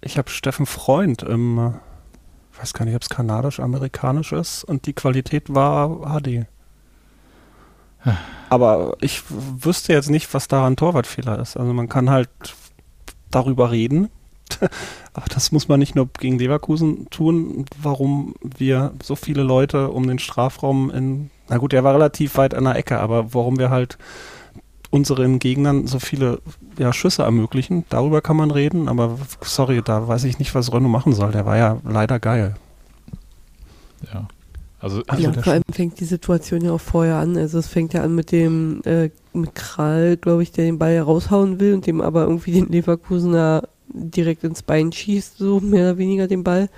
Ich 0.00 0.18
habe 0.18 0.30
Steffen 0.30 0.66
Freund 0.66 1.22
im, 1.22 1.58
äh, 1.58 1.72
weiß 2.60 2.74
gar 2.74 2.84
nicht, 2.84 2.94
ob 2.94 3.02
es 3.02 3.08
kanadisch-amerikanisch 3.08 4.32
ist 4.32 4.64
und 4.64 4.86
die 4.86 4.92
Qualität 4.92 5.52
war 5.54 6.20
HD. 6.20 6.46
Aber 8.48 8.96
ich 9.00 9.22
wüsste 9.28 9.92
jetzt 9.92 10.10
nicht, 10.10 10.32
was 10.32 10.48
da 10.48 10.66
ein 10.66 10.76
Torwartfehler 10.76 11.38
ist. 11.38 11.56
Also 11.56 11.72
man 11.72 11.88
kann 11.88 12.10
halt 12.10 12.30
darüber 13.30 13.70
reden, 13.70 14.08
aber 15.12 15.26
das 15.32 15.52
muss 15.52 15.68
man 15.68 15.80
nicht 15.80 15.94
nur 15.94 16.08
gegen 16.18 16.38
Leverkusen 16.38 17.08
tun, 17.10 17.66
warum 17.80 18.34
wir 18.42 18.92
so 19.02 19.16
viele 19.16 19.42
Leute 19.42 19.90
um 19.90 20.06
den 20.06 20.18
Strafraum 20.18 20.90
in, 20.90 21.30
na 21.48 21.58
gut, 21.58 21.72
der 21.72 21.84
war 21.84 21.94
relativ 21.94 22.36
weit 22.36 22.54
an 22.54 22.64
der 22.64 22.76
Ecke, 22.76 22.98
aber 22.98 23.34
warum 23.34 23.58
wir 23.58 23.70
halt 23.70 23.98
unseren 24.90 25.38
Gegnern 25.38 25.86
so 25.86 25.98
viele 25.98 26.40
ja, 26.78 26.92
Schüsse 26.92 27.22
ermöglichen. 27.22 27.84
Darüber 27.88 28.22
kann 28.22 28.36
man 28.36 28.50
reden, 28.50 28.88
aber 28.88 29.18
sorry, 29.42 29.82
da 29.84 30.08
weiß 30.08 30.24
ich 30.24 30.38
nicht, 30.38 30.54
was 30.54 30.72
Renault 30.72 30.92
machen 30.92 31.12
soll. 31.12 31.32
Der 31.32 31.44
war 31.44 31.56
ja 31.56 31.78
leider 31.84 32.18
geil. 32.18 32.56
Ja. 34.12 34.28
Also, 34.80 35.02
also 35.08 35.22
ja, 35.22 35.32
vor 35.32 35.52
allem 35.52 35.64
fängt 35.72 35.98
die 35.98 36.04
Situation 36.04 36.62
ja 36.62 36.72
auch 36.72 36.80
vorher 36.80 37.16
an. 37.16 37.36
Also 37.36 37.58
es 37.58 37.66
fängt 37.66 37.94
ja 37.94 38.02
an 38.02 38.14
mit 38.14 38.30
dem 38.30 38.80
äh, 38.84 39.10
mit 39.32 39.54
Kral, 39.56 40.16
glaube 40.16 40.44
ich, 40.44 40.52
der 40.52 40.66
den 40.66 40.78
Ball 40.78 40.98
raushauen 41.00 41.58
will 41.58 41.74
und 41.74 41.86
dem 41.86 42.00
aber 42.00 42.22
irgendwie 42.22 42.52
den 42.52 42.68
Leverkusener 42.68 43.64
direkt 43.92 44.44
ins 44.44 44.62
Bein 44.62 44.92
schießt, 44.92 45.38
so 45.38 45.60
mehr 45.60 45.90
oder 45.90 45.98
weniger 45.98 46.26
den 46.26 46.44
Ball. 46.44 46.68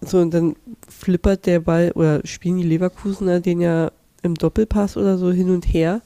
So 0.00 0.18
und 0.18 0.32
dann 0.32 0.56
flippert 0.88 1.46
der 1.46 1.60
Ball 1.60 1.92
oder 1.94 2.20
spielen 2.24 2.58
die 2.58 2.68
Leverkusener 2.68 3.40
den 3.40 3.60
ja 3.60 3.90
im 4.22 4.34
Doppelpass 4.34 4.96
oder 4.96 5.18
so 5.18 5.30
hin 5.30 5.50
und 5.50 5.64
her, 5.64 6.02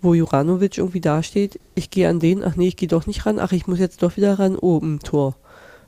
wo 0.00 0.14
Juranovic 0.14 0.78
irgendwie 0.78 1.00
dasteht. 1.00 1.60
Ich 1.74 1.90
gehe 1.90 2.08
an 2.08 2.20
den, 2.20 2.42
ach 2.44 2.56
nee, 2.56 2.68
ich 2.68 2.76
gehe 2.76 2.88
doch 2.88 3.06
nicht 3.06 3.24
ran, 3.26 3.38
ach 3.38 3.52
ich 3.52 3.66
muss 3.66 3.78
jetzt 3.78 4.02
doch 4.02 4.16
wieder 4.16 4.38
ran, 4.38 4.56
oh, 4.60 4.80
Tor. 5.02 5.36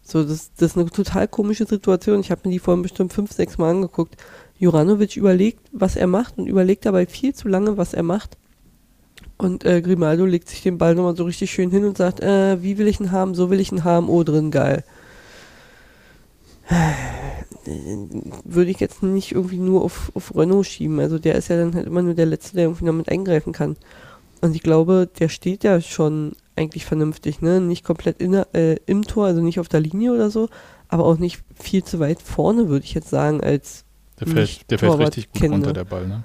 So, 0.02 0.22
das, 0.22 0.52
das 0.54 0.72
ist 0.72 0.76
eine 0.76 0.90
total 0.90 1.28
komische 1.28 1.64
Situation. 1.64 2.20
Ich 2.20 2.30
habe 2.30 2.42
mir 2.44 2.52
die 2.52 2.58
vorhin 2.58 2.82
bestimmt 2.82 3.12
fünf, 3.12 3.32
sechs 3.32 3.56
Mal 3.56 3.70
angeguckt. 3.70 4.16
Juranovic 4.58 5.16
überlegt, 5.16 5.60
was 5.72 5.96
er 5.96 6.06
macht 6.06 6.36
und 6.36 6.46
überlegt 6.46 6.84
dabei 6.84 7.06
viel 7.06 7.34
zu 7.34 7.48
lange, 7.48 7.78
was 7.78 7.94
er 7.94 8.02
macht. 8.02 8.36
Und 9.44 9.64
äh, 9.66 9.82
Grimaldo 9.82 10.24
legt 10.24 10.48
sich 10.48 10.62
den 10.62 10.78
Ball 10.78 10.94
nochmal 10.94 11.16
so 11.16 11.24
richtig 11.24 11.50
schön 11.50 11.70
hin 11.70 11.84
und 11.84 11.98
sagt, 11.98 12.20
äh, 12.20 12.62
wie 12.62 12.78
will 12.78 12.88
ich 12.88 12.98
ihn 12.98 13.12
haben, 13.12 13.34
so 13.34 13.50
will 13.50 13.60
ich 13.60 13.72
ihn 13.72 13.84
haben, 13.84 14.08
oh 14.08 14.22
drin, 14.22 14.50
geil. 14.50 14.84
Würde 18.44 18.70
ich 18.70 18.80
jetzt 18.80 19.02
nicht 19.02 19.32
irgendwie 19.32 19.58
nur 19.58 19.84
auf, 19.84 20.10
auf 20.14 20.34
Renault 20.34 20.64
schieben. 20.66 20.98
Also 20.98 21.18
der 21.18 21.34
ist 21.34 21.48
ja 21.48 21.58
dann 21.58 21.74
halt 21.74 21.86
immer 21.86 22.00
nur 22.00 22.14
der 22.14 22.24
Letzte, 22.24 22.56
der 22.56 22.64
irgendwie 22.64 22.86
noch 22.86 22.94
mit 22.94 23.10
eingreifen 23.10 23.52
kann. 23.52 23.76
Und 24.40 24.56
ich 24.56 24.62
glaube, 24.62 25.10
der 25.18 25.28
steht 25.28 25.62
ja 25.62 25.82
schon 25.82 26.32
eigentlich 26.56 26.86
vernünftig, 26.86 27.42
ne? 27.42 27.60
Nicht 27.60 27.84
komplett 27.84 28.22
in, 28.22 28.32
äh, 28.32 28.76
im 28.86 29.02
Tor, 29.02 29.26
also 29.26 29.42
nicht 29.42 29.60
auf 29.60 29.68
der 29.68 29.80
Linie 29.80 30.14
oder 30.14 30.30
so, 30.30 30.48
aber 30.88 31.04
auch 31.04 31.18
nicht 31.18 31.42
viel 31.54 31.84
zu 31.84 32.00
weit 32.00 32.22
vorne, 32.22 32.70
würde 32.70 32.86
ich 32.86 32.94
jetzt 32.94 33.10
sagen, 33.10 33.42
als 33.42 33.84
der 34.20 34.26
fällt, 34.26 34.70
der 34.70 34.78
fällt 34.78 34.98
richtig 34.98 35.32
gut 35.32 35.42
kenne. 35.42 35.54
runter, 35.56 35.74
der 35.74 35.84
Ball, 35.84 36.06
ne? 36.06 36.24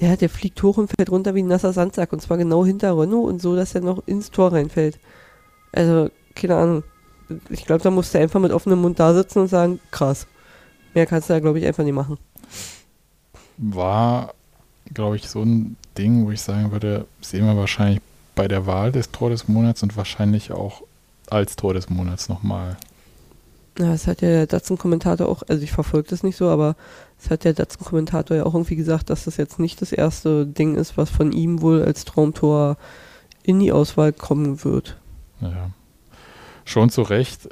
Ja, 0.00 0.16
der 0.16 0.28
fliegt 0.28 0.62
hoch 0.62 0.76
und 0.76 0.92
fällt 0.96 1.10
runter 1.10 1.34
wie 1.34 1.42
ein 1.42 1.48
nasser 1.48 1.72
Sandsack 1.72 2.12
und 2.12 2.22
zwar 2.22 2.36
genau 2.38 2.64
hinter 2.64 2.96
Renault 2.96 3.28
und 3.28 3.42
so, 3.42 3.56
dass 3.56 3.74
er 3.74 3.80
noch 3.80 4.06
ins 4.06 4.30
Tor 4.30 4.52
reinfällt. 4.52 4.98
Also, 5.72 6.10
keine 6.34 6.56
Ahnung. 6.56 6.84
Ich 7.50 7.66
glaube, 7.66 7.82
da 7.82 7.90
musst 7.90 8.14
du 8.14 8.18
einfach 8.18 8.40
mit 8.40 8.52
offenem 8.52 8.80
Mund 8.80 9.00
da 9.00 9.12
sitzen 9.12 9.40
und 9.40 9.48
sagen, 9.48 9.80
krass. 9.90 10.26
Mehr 10.94 11.06
kannst 11.06 11.28
du 11.28 11.34
da, 11.34 11.40
glaube 11.40 11.58
ich, 11.58 11.66
einfach 11.66 11.84
nicht 11.84 11.94
machen. 11.94 12.16
War, 13.58 14.34
glaube 14.94 15.16
ich, 15.16 15.28
so 15.28 15.42
ein 15.42 15.76
Ding, 15.98 16.24
wo 16.26 16.30
ich 16.30 16.40
sagen 16.40 16.70
würde, 16.70 17.06
sehen 17.20 17.44
wir 17.44 17.56
wahrscheinlich 17.56 18.00
bei 18.34 18.46
der 18.46 18.66
Wahl 18.66 18.92
des 18.92 19.10
Tor 19.10 19.30
des 19.30 19.48
Monats 19.48 19.82
und 19.82 19.96
wahrscheinlich 19.96 20.52
auch 20.52 20.82
als 21.28 21.56
Tor 21.56 21.74
des 21.74 21.90
Monats 21.90 22.28
nochmal. 22.28 22.76
Ja, 23.78 23.92
das 23.92 24.06
hat 24.06 24.22
ja 24.22 24.28
der 24.28 24.46
Datsun-Kommentator 24.46 25.28
auch, 25.28 25.42
also 25.48 25.62
ich 25.62 25.72
verfolge 25.72 26.08
das 26.08 26.22
nicht 26.22 26.36
so, 26.36 26.48
aber 26.48 26.76
es 27.20 27.30
hat 27.30 27.44
der 27.44 27.52
Datsun-Kommentator 27.52 28.36
ja 28.36 28.44
auch 28.44 28.54
irgendwie 28.54 28.76
gesagt, 28.76 29.10
dass 29.10 29.24
das 29.24 29.36
jetzt 29.36 29.58
nicht 29.58 29.82
das 29.82 29.92
erste 29.92 30.46
Ding 30.46 30.76
ist, 30.76 30.96
was 30.96 31.10
von 31.10 31.32
ihm 31.32 31.60
wohl 31.60 31.82
als 31.82 32.04
Traumtor 32.04 32.76
in 33.42 33.60
die 33.60 33.72
Auswahl 33.72 34.12
kommen 34.12 34.64
wird. 34.64 34.96
Ja, 35.40 35.70
schon 36.64 36.90
zu 36.90 37.02
Recht. 37.02 37.48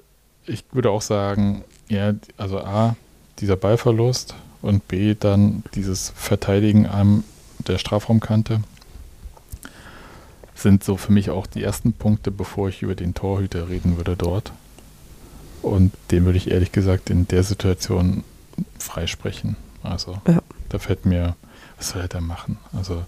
Ich 0.46 0.64
würde 0.72 0.90
auch 0.90 1.02
sagen, 1.02 1.64
ja, 1.88 2.14
also 2.36 2.60
A, 2.60 2.96
dieser 3.40 3.56
Ballverlust 3.56 4.34
und 4.62 4.86
B, 4.88 5.14
dann 5.18 5.64
dieses 5.74 6.12
Verteidigen 6.14 6.86
an 6.86 7.24
der 7.66 7.78
Strafraumkante 7.78 8.60
sind 10.54 10.84
so 10.84 10.96
für 10.96 11.12
mich 11.12 11.30
auch 11.30 11.46
die 11.46 11.62
ersten 11.62 11.92
Punkte, 11.92 12.30
bevor 12.30 12.68
ich 12.68 12.82
über 12.82 12.94
den 12.94 13.14
Torhüter 13.14 13.68
reden 13.68 13.96
würde 13.96 14.16
dort. 14.16 14.52
Und 15.62 15.92
den 16.10 16.24
würde 16.24 16.38
ich 16.38 16.50
ehrlich 16.50 16.72
gesagt 16.72 17.10
in 17.10 17.28
der 17.28 17.42
Situation 17.42 18.24
freisprechen. 18.78 19.56
Also 19.82 20.20
ja. 20.26 20.40
da 20.68 20.78
fällt 20.78 21.06
mir, 21.06 21.36
was 21.76 21.90
soll 21.90 22.02
er 22.02 22.08
da 22.08 22.20
machen? 22.20 22.58
Also 22.72 23.04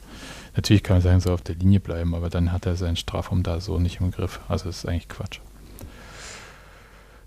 natürlich 0.57 0.83
kann 0.83 0.97
man 0.97 1.03
sagen, 1.03 1.21
so 1.21 1.33
auf 1.33 1.43
der 1.43 1.57
Linie 1.57 1.81
bleiben, 1.81 2.15
aber 2.15 2.31
dann 2.31 2.53
hat 2.53 2.67
er 2.67 2.77
seinen 2.77 2.97
Strafraum 2.97 3.43
da 3.43 3.61
so 3.61 3.79
nicht 3.79 4.01
im 4.01 4.11
Griff. 4.11 4.41
Also 4.49 4.67
das 4.67 4.79
ist 4.79 4.87
eigentlich 4.87 5.09
Quatsch. 5.09 5.41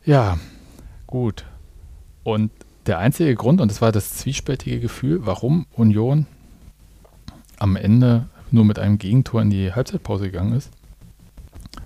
Ja, 0.05 0.37
gut. 1.07 1.45
Und 2.23 2.51
der 2.87 2.99
einzige 2.99 3.35
Grund, 3.35 3.61
und 3.61 3.69
das 3.69 3.81
war 3.81 3.91
das 3.91 4.15
zwiespältige 4.15 4.79
Gefühl, 4.79 5.25
warum 5.25 5.65
Union 5.73 6.25
am 7.59 7.75
Ende 7.75 8.27
nur 8.49 8.65
mit 8.65 8.79
einem 8.79 8.97
Gegentor 8.97 9.41
in 9.41 9.49
die 9.49 9.73
Halbzeitpause 9.73 10.25
gegangen 10.25 10.53
ist, 10.53 10.71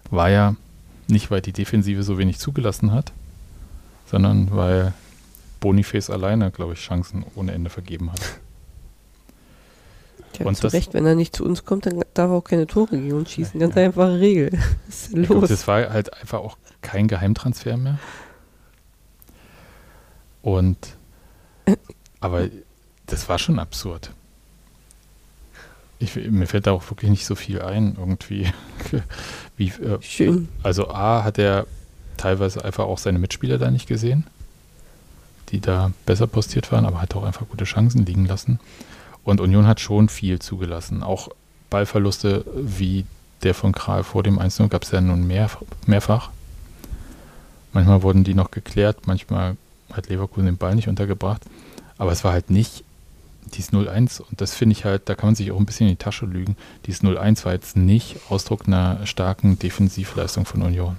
war 0.10 0.30
ja 0.30 0.56
nicht, 1.08 1.32
weil 1.32 1.42
die 1.42 1.52
Defensive 1.52 2.04
so 2.04 2.18
wenig 2.18 2.40
zugelassen 2.40 2.92
hat, 2.92 3.12
sondern 4.06 4.52
weil 4.52 4.94
Boniface 5.66 6.12
alleine, 6.12 6.52
glaube 6.52 6.74
ich, 6.74 6.80
Chancen 6.80 7.26
ohne 7.34 7.52
Ende 7.52 7.72
vergeben 7.72 8.12
hat. 8.12 8.22
Ja, 10.38 10.46
und 10.46 10.56
zu 10.56 10.62
das, 10.62 10.74
Recht, 10.74 10.94
wenn 10.94 11.08
er 11.08 11.16
nicht 11.16 11.36
zu 11.36 11.44
uns 11.44 11.66
kommt, 11.66 11.88
dann 11.88 12.04
darf 12.14 12.30
er 12.30 12.36
auch 12.36 12.44
keine 12.44 12.68
Tore 12.68 13.00
gegen 13.00 13.14
uns 13.14 13.32
schießen. 13.32 13.60
Ganz 13.60 13.74
ja. 13.74 13.86
einfache 13.86 14.20
Regel. 14.20 14.52
Was 14.86 15.08
ist 15.08 15.14
los? 15.14 15.28
Glaub, 15.28 15.48
das 15.48 15.68
war 15.68 15.90
halt 15.90 16.14
einfach 16.14 16.38
auch 16.38 16.60
kein 16.82 17.08
Geheimtransfer 17.08 17.78
mehr. 17.78 17.98
Und 20.44 20.78
aber 22.20 22.48
das 23.08 23.28
war 23.28 23.40
schon 23.40 23.58
absurd. 23.58 24.12
Ich, 25.98 26.16
mir 26.16 26.46
fällt 26.46 26.68
da 26.68 26.74
auch 26.74 26.88
wirklich 26.92 27.10
nicht 27.10 27.26
so 27.26 27.34
viel 27.34 27.64
ein, 27.64 27.96
irgendwie. 27.98 28.54
Wie, 29.58 29.70
äh, 29.70 30.00
Schön. 30.02 30.48
Also 30.62 30.92
A 30.92 31.24
hat 31.24 31.40
er 31.40 31.66
teilweise 32.18 32.64
einfach 32.64 32.86
auch 32.86 33.00
seine 33.00 33.18
Mitspieler 33.18 33.58
da 33.58 33.72
nicht 33.72 33.88
gesehen, 33.88 34.28
die 35.50 35.60
da 35.60 35.92
besser 36.06 36.28
postiert 36.28 36.72
waren, 36.72 36.86
aber 36.86 37.02
hat 37.02 37.16
auch 37.16 37.24
einfach 37.24 37.48
gute 37.50 37.66
Chancen 37.66 38.06
liegen 38.06 38.26
lassen. 38.26 38.60
Und 39.24 39.42
Union 39.42 39.68
hat 39.68 39.80
schon 39.80 40.10
viel 40.10 40.40
zugelassen. 40.40 41.04
Auch 41.04 41.30
Ballverluste 41.70 42.46
wie 42.56 43.06
der 43.44 43.54
von 43.54 43.72
Kral 43.72 44.04
vor 44.04 44.24
dem 44.24 44.40
1 44.40 44.58
gab 44.70 44.84
es 44.84 44.92
ja 44.92 45.02
nun 45.02 45.28
mehr, 45.28 45.50
mehrfach. 45.86 46.30
Manchmal 47.74 48.04
wurden 48.04 48.24
die 48.24 48.34
noch 48.34 48.52
geklärt, 48.52 49.08
manchmal 49.08 49.58
hat 49.92 50.10
Leverkusen 50.10 50.46
den 50.46 50.58
Ball 50.58 50.76
nicht 50.76 50.88
untergebracht. 50.88 51.42
Aber 51.98 52.12
es 52.12 52.24
war 52.24 52.32
halt 52.32 52.50
nicht 52.50 52.84
dies 53.54 53.72
0-1, 53.72 54.22
und 54.22 54.42
das 54.42 54.56
finde 54.56 54.74
ich 54.74 54.86
halt, 54.86 55.08
da 55.08 55.16
kann 55.16 55.28
man 55.28 55.36
sich 55.36 55.52
auch 55.52 55.60
ein 55.60 55.66
bisschen 55.66 55.88
in 55.88 55.94
die 55.94 56.04
Tasche 56.04 56.26
lügen, 56.26 56.58
dies 56.88 57.04
0-1 57.04 57.46
war 57.46 57.54
jetzt 57.54 57.78
nicht 57.78 58.18
Ausdruck 58.30 58.68
einer 58.68 59.06
starken 59.06 59.60
Defensivleistung 59.60 60.46
von 60.46 60.64
Union. 60.64 60.98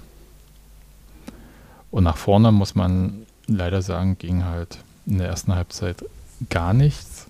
Und 1.91 2.03
nach 2.03 2.17
vorne 2.17 2.51
muss 2.51 2.73
man 2.73 3.26
leider 3.47 3.81
sagen, 3.81 4.17
ging 4.17 4.43
halt 4.43 4.79
in 5.05 5.17
der 5.17 5.27
ersten 5.27 5.55
Halbzeit 5.55 6.03
gar 6.49 6.73
nichts. 6.73 7.27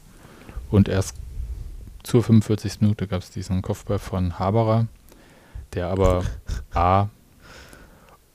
Und 0.70 0.90
erst 0.90 1.16
zur 2.04 2.24
45. 2.24 2.82
Minute 2.82 3.08
gab 3.08 3.22
es 3.22 3.32
diesen 3.32 3.62
Kopfball 3.62 4.00
von 4.00 4.40
Haberer, 4.40 4.88
der 5.74 5.88
aber 5.88 6.24
A 6.74 7.08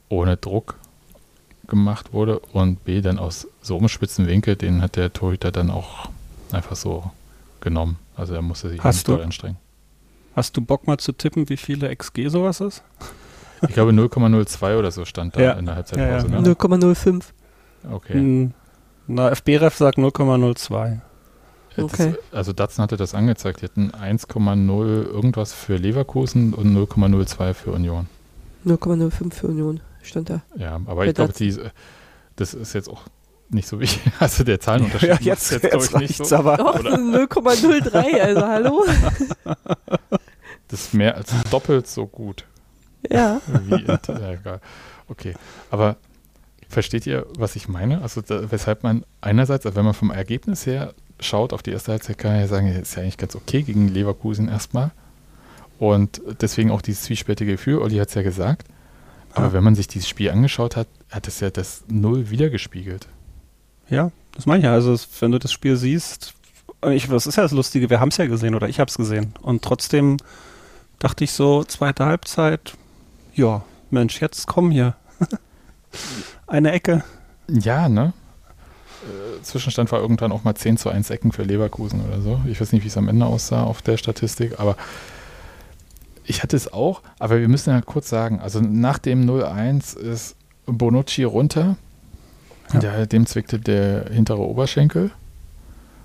ohne 0.09 0.37
Druck 0.37 0.77
gemacht 1.67 2.13
wurde 2.13 2.39
und 2.39 2.85
B 2.85 3.01
dann 3.01 3.19
aus 3.19 3.49
so 3.63 3.79
einem 3.79 3.89
spitzen 3.89 4.27
Winkel, 4.27 4.57
den 4.57 4.83
hat 4.83 4.97
der 4.97 5.13
Torhüter 5.13 5.51
dann 5.51 5.71
auch 5.71 6.11
einfach 6.51 6.77
so 6.77 7.11
genommen. 7.61 7.99
Also 8.15 8.35
er 8.35 8.43
musste 8.43 8.69
sich 8.69 8.83
hast 8.83 9.09
nicht 9.09 9.19
du, 9.19 9.23
anstrengen. 9.23 9.57
Hast 10.37 10.57
du 10.57 10.61
Bock 10.61 10.87
mal 10.87 10.99
zu 10.99 11.13
tippen, 11.13 11.49
wie 11.49 11.57
viele 11.57 11.95
XG 11.95 12.29
sowas 12.29 12.61
ist? 12.61 12.83
Ich 13.63 13.75
glaube 13.75 13.93
0,02 13.93 14.79
oder 14.79 14.91
so 14.91 15.05
stand 15.05 15.37
da 15.37 15.41
ja. 15.41 15.53
in 15.53 15.67
der 15.67 15.77
Halbzeitpause. 15.77 16.27
Ja, 16.27 16.35
ja. 16.35 16.41
Ne? 16.41 16.51
0,05. 16.51 17.25
Okay. 17.91 18.15
Hm, 18.15 18.55
na, 19.07 19.35
FBREF 19.35 19.77
sagt 19.77 19.99
0,02. 19.99 21.01
Okay. 21.77 22.15
also 22.33 22.53
Datsun 22.53 22.83
hatte 22.83 22.97
das 22.97 23.15
angezeigt. 23.15 23.63
Die 23.63 23.65
hatten 23.65 23.91
1,0 23.93 25.05
irgendwas 25.05 25.55
für 25.55 25.77
Leverkusen 25.77 26.53
und 26.53 26.77
0,02 26.77 27.55
für 27.55 27.73
Union. 27.73 28.09
0,05 28.67 29.33
für 29.33 29.47
Union 29.49 29.81
stand 30.03 30.31
da. 30.31 30.43
Ja, 30.57 30.81
aber 30.87 31.07
ich 31.07 31.15
glaube, 31.15 31.33
das 32.37 32.55
ist 32.55 32.73
jetzt 32.75 32.89
auch 32.89 33.03
nicht 33.49 33.69
so 33.69 33.81
wichtig. 33.81 34.13
Also 34.21 34.45
der 34.45 34.61
Zahlenunterschied 34.61 35.09
ja, 35.09 35.17
jetzt, 35.21 35.51
jetzt, 35.51 35.65
jetzt 35.65 35.97
nicht 35.97 36.25
so. 36.25 36.37
aber. 36.37 36.57
Doch, 36.57 36.79
0,03, 36.79 38.21
also 38.21 38.47
hallo? 38.47 38.85
Das 40.69 40.81
ist 40.81 40.95
mehr 40.95 41.17
als 41.17 41.31
doppelt 41.51 41.87
so 41.87 42.07
gut. 42.07 42.47
Ja. 43.11 43.43
Wie 43.47 43.75
in, 43.75 43.87
ja, 43.87 44.33
egal. 44.33 44.61
Okay, 45.07 45.35
aber 45.71 45.97
versteht 46.73 47.07
ihr, 47.07 47.27
was 47.39 47.57
ich 47.57 47.69
meine? 47.69 48.03
Also 48.03 48.21
da, 48.21 48.51
weshalb 48.51 48.83
man 48.83 49.05
einerseits, 49.21 49.65
wenn 49.65 49.85
man 49.85 49.95
vom 49.95 50.11
Ergebnis 50.11 50.67
her 50.67 50.95
schaut 51.21 51.53
auf 51.53 51.63
die 51.63 51.71
erste 51.71 51.93
Halbzeit, 51.93 52.19
kann 52.19 52.33
man 52.33 52.41
ja 52.41 52.49
sagen, 52.49 52.67
ist 52.67 52.97
ja 52.97 53.03
eigentlich 53.03 53.19
ganz 53.19 53.37
okay 53.37 53.63
gegen 53.63 53.89
Leverkusen 53.89 54.49
erstmal. 54.49 54.91
Und 55.79 56.21
deswegen 56.41 56.71
auch 56.71 56.83
dieses 56.83 57.05
zwiespältige 57.05 57.53
Gefühl, 57.53 57.79
Olli 57.79 57.97
hat 57.97 58.09
es 58.09 58.15
ja 58.15 58.23
gesagt. 58.23 58.67
Aber 59.35 59.47
ja. 59.47 59.53
wenn 59.53 59.65
man 59.65 59.75
sich 59.75 59.89
dieses 59.89 60.09
Spiel 60.09 60.31
angeschaut 60.31 60.77
hat, 60.77 60.89
hat 61.11 61.29
es 61.29 61.41
ja 61.41 61.51
das 61.51 61.85
Null 61.89 62.31
wiedergespiegelt. 62.31 63.09
Ja, 63.89 64.11
das 64.35 64.47
meine 64.47 64.61
ich 64.61 64.65
ja. 64.65 64.73
Also, 64.73 64.97
wenn 65.21 65.33
du 65.33 65.39
das 65.39 65.53
Spiel 65.53 65.77
siehst, 65.77 66.35
ich, 66.91 67.11
was 67.11 67.27
ist 67.27 67.37
ja 67.37 67.43
das 67.43 67.53
Lustige, 67.53 67.91
wir 67.91 68.01
haben 68.01 68.09
es 68.09 68.17
ja 68.17 68.27
gesehen 68.27 68.55
oder 68.55 68.69
ich 68.69 68.81
habe 68.81 68.89
es 68.89 68.97
gesehen. 68.97 69.35
Und 69.43 69.63
trotzdem 69.63 70.19
dachte 70.99 71.25
ich 71.25 71.33
so, 71.33 71.65
zweite 71.65 72.05
Halbzeit, 72.05 72.75
ja, 73.35 73.65
Mensch, 73.91 74.21
jetzt 74.21 74.47
komm 74.47 74.71
hier. 74.71 74.97
Eine 76.53 76.73
Ecke. 76.73 77.03
Ja, 77.49 77.89
ne? 77.89 78.13
Äh, 79.05 79.43
Zwischenstand 79.43 79.91
war 79.91 80.01
irgendwann 80.01 80.33
auch 80.33 80.45
mal 80.45 80.55
10 80.55 80.77
zu 80.77 80.91
1 80.91 81.09
Ecken 81.09 81.33
für 81.33 81.45
Leverkusen 81.45 82.03
oder 82.03 82.21
so. 82.21 82.43
Ich 82.47 82.61
weiß 82.61 82.73
nicht, 82.73 82.85
wie 82.85 82.89
es 82.89 82.99
am 82.99 83.09
Ende 83.09 83.25
aussah 83.25 83.65
auf 83.65 83.81
der 83.81 83.97
Statistik, 83.97 84.61
aber 84.61 84.77
ich 86.25 86.43
hatte 86.43 86.55
es 86.55 86.71
auch, 86.71 87.01
aber 87.19 87.41
wir 87.41 87.49
müssen 87.49 87.71
ja 87.71 87.81
kurz 87.81 88.11
sagen, 88.11 88.39
also 88.39 88.61
nach 88.61 88.99
dem 88.99 89.27
0-1 89.27 89.97
ist 89.97 90.37
Bonucci 90.67 91.25
runter, 91.25 91.77
ja. 92.75 92.81
der, 92.81 93.07
dem 93.07 93.25
zwickte 93.25 93.59
der 93.59 94.11
hintere 94.11 94.43
Oberschenkel 94.43 95.11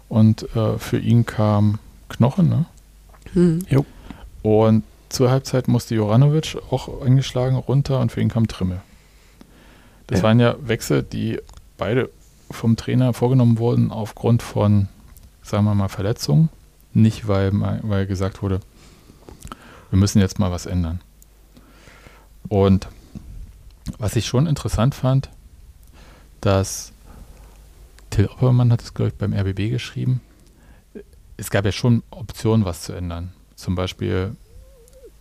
und 0.07 0.43
äh, 0.55 0.77
für 0.77 0.97
ihn 0.97 1.25
kam 1.25 1.79
Knochen, 2.07 2.47
ne? 2.47 2.65
Hm. 3.33 3.65
Jo. 3.69 3.85
Und 4.43 4.85
zur 5.09 5.29
Halbzeit 5.29 5.67
musste 5.67 5.93
Joranovic 5.93 6.57
auch 6.71 7.01
eingeschlagen 7.01 7.57
runter 7.57 7.99
und 7.99 8.13
für 8.13 8.21
ihn 8.21 8.29
kam 8.29 8.47
Trimmel. 8.47 8.79
Das 10.07 10.19
Ja. 10.19 10.23
waren 10.23 10.39
ja 10.39 10.55
Wechsel, 10.61 11.03
die 11.03 11.39
beide 11.77 12.09
vom 12.49 12.75
Trainer 12.77 13.13
vorgenommen 13.13 13.57
wurden 13.59 13.91
aufgrund 13.91 14.41
von, 14.41 14.87
sagen 15.43 15.65
wir 15.65 15.75
mal, 15.75 15.89
Verletzungen. 15.89 16.49
Nicht, 16.93 17.27
weil, 17.27 17.51
weil 17.83 18.07
gesagt 18.07 18.41
wurde, 18.41 18.61
wir 19.89 19.99
müssen 19.99 20.19
jetzt 20.19 20.39
mal 20.39 20.51
was 20.51 20.65
ändern. 20.65 21.01
Und 22.47 22.87
was 23.97 24.15
ich 24.15 24.25
schon 24.25 24.47
interessant 24.47 24.95
fand, 24.95 25.29
dass 26.41 26.91
Till 28.09 28.27
Oppermann 28.27 28.71
hat 28.71 28.81
es, 28.81 28.93
glaube 28.93 29.09
ich, 29.09 29.15
beim 29.15 29.33
RBB 29.33 29.69
geschrieben, 29.69 30.21
es 31.35 31.49
gab 31.51 31.65
ja 31.65 31.71
schon 31.71 32.01
Optionen, 32.09 32.65
was 32.65 32.81
zu 32.83 32.93
ändern. 32.93 33.33
Zum 33.55 33.75
Beispiel 33.75 34.35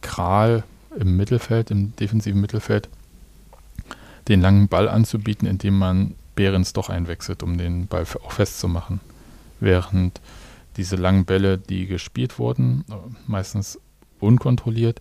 Kral 0.00 0.62
im 0.98 1.16
Mittelfeld, 1.16 1.70
im 1.70 1.94
defensiven 1.96 2.40
Mittelfeld, 2.40 2.88
den 4.28 4.40
langen 4.40 4.68
Ball 4.68 4.88
anzubieten, 4.88 5.46
indem 5.46 5.78
man 5.78 6.14
Behrens 6.34 6.72
doch 6.72 6.90
einwechselt, 6.90 7.42
um 7.42 7.58
den 7.58 7.86
Ball 7.86 8.04
auch 8.22 8.32
festzumachen. 8.32 9.00
Während 9.60 10.20
diese 10.76 10.96
langen 10.96 11.24
Bälle, 11.24 11.58
die 11.58 11.86
gespielt 11.86 12.38
wurden, 12.38 12.84
äh, 12.90 12.94
meistens 13.26 13.78
unkontrolliert, 14.20 15.00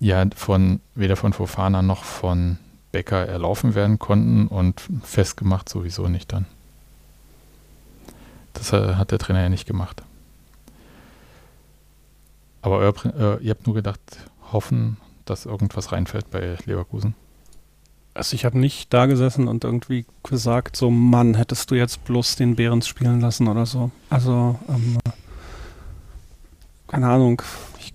ja 0.00 0.24
von 0.34 0.80
weder 0.94 1.16
von 1.16 1.32
Fofana 1.32 1.82
noch 1.82 2.02
von 2.02 2.58
Becker 2.90 3.26
erlaufen 3.26 3.74
werden 3.74 3.98
konnten 3.98 4.48
und 4.48 4.82
festgemacht 5.02 5.68
sowieso 5.68 6.08
nicht 6.08 6.32
dann. 6.32 6.46
Das 8.52 8.72
äh, 8.72 8.94
hat 8.96 9.12
der 9.12 9.18
Trainer 9.18 9.42
ja 9.42 9.48
nicht 9.48 9.66
gemacht. 9.66 10.02
Aber 12.60 12.78
euer, 12.78 12.94
äh, 13.06 13.42
ihr 13.44 13.50
habt 13.50 13.66
nur 13.66 13.74
gedacht, 13.74 14.00
hoffen, 14.52 14.96
dass 15.24 15.46
irgendwas 15.46 15.92
reinfällt 15.92 16.30
bei 16.30 16.56
Leverkusen. 16.64 17.14
Also 18.14 18.34
ich 18.34 18.44
habe 18.44 18.58
nicht 18.58 18.92
da 18.92 19.06
gesessen 19.06 19.48
und 19.48 19.64
irgendwie 19.64 20.04
gesagt, 20.22 20.76
so 20.76 20.90
Mann, 20.90 21.34
hättest 21.34 21.70
du 21.70 21.74
jetzt 21.74 22.04
bloß 22.04 22.36
den 22.36 22.56
Behrens 22.56 22.86
spielen 22.86 23.20
lassen 23.20 23.48
oder 23.48 23.64
so. 23.64 23.90
Also, 24.10 24.58
ähm, 24.68 24.98
keine 26.88 27.08
Ahnung. 27.08 27.40
Ich, 27.78 27.94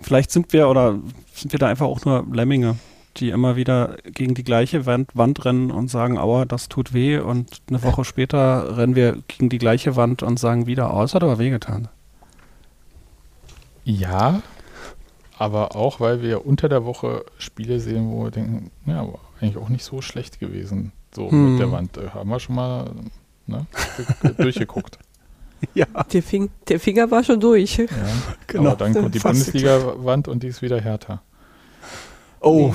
vielleicht 0.00 0.30
sind 0.30 0.52
wir 0.54 0.68
oder 0.68 0.98
sind 1.34 1.52
wir 1.52 1.58
da 1.58 1.68
einfach 1.68 1.86
auch 1.86 2.06
nur 2.06 2.26
Lemminge, 2.32 2.76
die 3.18 3.28
immer 3.28 3.54
wieder 3.54 3.96
gegen 4.04 4.34
die 4.34 4.44
gleiche 4.44 4.86
Wand, 4.86 5.10
Wand 5.14 5.44
rennen 5.44 5.70
und 5.70 5.88
sagen, 5.88 6.16
aua, 6.16 6.46
das 6.46 6.70
tut 6.70 6.94
weh 6.94 7.18
und 7.18 7.60
eine 7.68 7.82
Woche 7.82 8.04
später 8.04 8.78
rennen 8.78 8.94
wir 8.94 9.18
gegen 9.28 9.50
die 9.50 9.58
gleiche 9.58 9.94
Wand 9.94 10.22
und 10.22 10.38
sagen 10.38 10.66
wieder, 10.66 10.94
oh, 10.94 11.02
es 11.02 11.14
hat 11.14 11.22
aber 11.22 11.38
wehgetan. 11.38 11.88
Ja, 13.84 14.40
aber 15.36 15.76
auch, 15.76 16.00
weil 16.00 16.22
wir 16.22 16.46
unter 16.46 16.70
der 16.70 16.84
Woche 16.84 17.24
Spiele 17.36 17.80
sehen, 17.80 18.10
wo 18.10 18.24
wir 18.24 18.30
denken, 18.30 18.70
ja, 18.86 19.02
aber 19.02 19.18
eigentlich 19.40 19.56
auch 19.56 19.68
nicht 19.68 19.84
so 19.84 20.00
schlecht 20.02 20.40
gewesen. 20.40 20.92
So 21.14 21.30
Hm. 21.30 21.52
mit 21.52 21.60
der 21.60 21.70
Wand. 21.72 21.96
Äh, 21.96 22.10
haben 22.10 22.28
wir 22.30 22.40
schon 22.40 22.56
mal 22.56 22.90
ne, 23.46 23.66
ge- 24.22 24.34
durchgeguckt. 24.36 24.98
Ja, 25.72 25.86
Der, 26.12 26.22
Fing, 26.22 26.50
der 26.68 26.78
Finger 26.78 27.10
war 27.10 27.24
schon 27.24 27.40
durch. 27.40 27.78
Ja. 27.78 27.86
genau. 28.46 28.70
Aber 28.72 28.76
dann 28.76 28.92
kommt 28.92 29.14
die 29.14 29.18
Bundesliga-Wand 29.18 30.28
und 30.28 30.42
die 30.42 30.48
ist 30.48 30.60
wieder 30.60 30.78
härter. 30.78 31.22
Oh, 32.40 32.74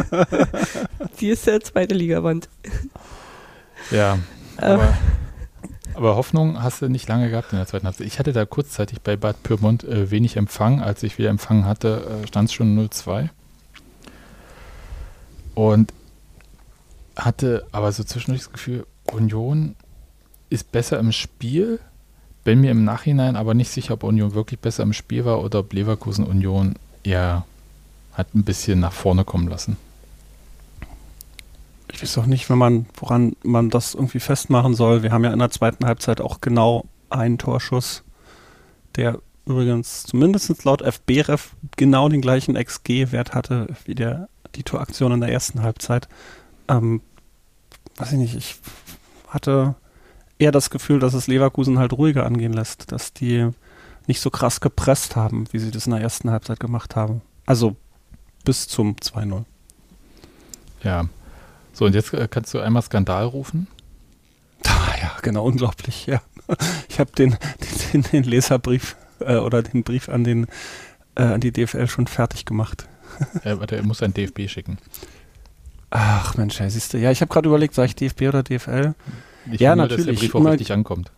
Die 1.20 1.28
ist 1.28 1.46
der 1.46 1.60
zweite 1.60 1.94
Ligawand. 1.94 2.48
Ja, 3.90 4.18
Äh, 4.58 4.64
aber, 4.64 4.96
aber 5.94 6.16
Hoffnung 6.16 6.62
hast 6.62 6.80
du 6.80 6.88
nicht 6.88 7.06
lange 7.08 7.28
gehabt 7.28 7.52
in 7.52 7.58
der 7.58 7.66
zweiten 7.66 7.84
Halbzeit. 7.86 8.06
Ich 8.06 8.18
hatte 8.18 8.32
da 8.32 8.46
kurzzeitig 8.46 9.02
bei 9.02 9.16
Bad 9.16 9.42
Pyrmont 9.42 9.84
äh, 9.84 10.10
wenig 10.10 10.36
Empfang. 10.38 10.80
Als 10.80 11.02
ich 11.02 11.18
wieder 11.18 11.28
Empfang 11.28 11.66
hatte, 11.66 12.20
äh, 12.22 12.26
stand 12.26 12.48
es 12.48 12.54
schon 12.54 12.74
0-2. 12.78 13.28
Und 15.56 15.92
hatte 17.16 17.66
aber 17.72 17.90
so 17.92 18.04
zwischendurch 18.04 18.42
das 18.42 18.52
Gefühl, 18.52 18.86
Union 19.10 19.74
ist 20.50 20.70
besser 20.70 20.98
im 20.98 21.12
Spiel. 21.12 21.80
Bin 22.44 22.60
mir 22.60 22.70
im 22.70 22.84
Nachhinein 22.84 23.36
aber 23.36 23.54
nicht 23.54 23.70
sicher, 23.70 23.94
ob 23.94 24.04
Union 24.04 24.34
wirklich 24.34 24.60
besser 24.60 24.82
im 24.82 24.92
Spiel 24.92 25.24
war 25.24 25.42
oder 25.42 25.60
ob 25.60 25.72
Leverkusen 25.72 26.26
Union 26.26 26.74
eher 27.02 27.46
hat 28.12 28.34
ein 28.34 28.44
bisschen 28.44 28.80
nach 28.80 28.92
vorne 28.92 29.24
kommen 29.24 29.48
lassen. 29.48 29.78
Ich 31.90 32.02
weiß 32.02 32.18
auch 32.18 32.26
nicht, 32.26 32.50
wenn 32.50 32.58
man, 32.58 32.84
woran 32.96 33.34
man 33.42 33.70
das 33.70 33.94
irgendwie 33.94 34.20
festmachen 34.20 34.74
soll. 34.74 35.02
Wir 35.02 35.12
haben 35.12 35.24
ja 35.24 35.32
in 35.32 35.38
der 35.38 35.50
zweiten 35.50 35.86
Halbzeit 35.86 36.20
auch 36.20 36.42
genau 36.42 36.84
einen 37.08 37.38
Torschuss, 37.38 38.02
der 38.96 39.20
übrigens 39.46 40.02
zumindest 40.02 40.64
laut 40.64 40.82
FBref 40.82 41.54
genau 41.76 42.10
den 42.10 42.20
gleichen 42.20 42.56
XG-Wert 42.56 43.34
hatte 43.34 43.68
wie 43.86 43.94
der, 43.94 44.28
die 44.56 44.62
Toraktion 44.62 45.12
in 45.12 45.20
der 45.20 45.30
ersten 45.30 45.62
Halbzeit. 45.62 46.08
Ähm, 46.68 47.00
weiß 47.96 48.12
ich 48.12 48.18
nicht, 48.18 48.34
ich 48.34 48.56
hatte 49.28 49.74
eher 50.38 50.52
das 50.52 50.70
Gefühl, 50.70 50.98
dass 50.98 51.14
es 51.14 51.26
Leverkusen 51.26 51.78
halt 51.78 51.92
ruhiger 51.92 52.26
angehen 52.26 52.52
lässt, 52.52 52.92
dass 52.92 53.12
die 53.12 53.50
nicht 54.06 54.20
so 54.20 54.30
krass 54.30 54.60
gepresst 54.60 55.16
haben, 55.16 55.46
wie 55.52 55.58
sie 55.58 55.70
das 55.70 55.86
in 55.86 55.92
der 55.92 56.00
ersten 56.00 56.30
Halbzeit 56.30 56.60
gemacht 56.60 56.96
haben. 56.96 57.22
Also 57.44 57.76
bis 58.44 58.68
zum 58.68 58.96
2-0. 58.96 59.44
Ja. 60.82 61.08
So, 61.72 61.84
und 61.86 61.94
jetzt 61.94 62.12
äh, 62.14 62.28
kannst 62.30 62.54
du 62.54 62.60
einmal 62.60 62.82
Skandal 62.82 63.24
rufen. 63.24 63.66
Ah 64.68 64.94
ja, 65.00 65.12
genau, 65.22 65.44
unglaublich, 65.44 66.06
ja. 66.06 66.22
Ich 66.88 66.98
habe 66.98 67.12
den, 67.12 67.36
den, 67.92 68.02
den 68.02 68.24
Leserbrief 68.24 68.96
äh, 69.20 69.36
oder 69.36 69.62
den 69.62 69.82
Brief 69.82 70.08
an, 70.08 70.24
den, 70.24 70.46
äh, 71.14 71.22
an 71.22 71.40
die 71.40 71.52
DFL 71.52 71.86
schon 71.88 72.06
fertig 72.06 72.46
gemacht. 72.46 72.88
Äh, 73.44 73.58
warte, 73.58 73.76
er 73.76 73.82
muss 73.84 74.02
ein 74.02 74.12
DFB 74.14 74.48
schicken. 74.48 74.78
Ach 75.90 76.36
Mensch, 76.36 76.58
siehst 76.66 76.92
du, 76.94 76.98
ja, 76.98 77.10
ich 77.10 77.20
habe 77.20 77.32
gerade 77.32 77.48
überlegt, 77.48 77.74
sage 77.74 77.86
ich 77.86 77.96
DFB 77.96 78.22
oder 78.22 78.42
DFL? 78.42 78.94
Ich 79.52 79.60
Ja, 79.60 79.76
nur, 79.76 79.86
dass 79.88 79.96
der 79.96 80.06
natürlich, 80.06 80.20
Brief 80.20 80.34
auch 80.34 80.40
immer- 80.40 80.50
richtig 80.50 80.72
ankommt. 80.72 81.12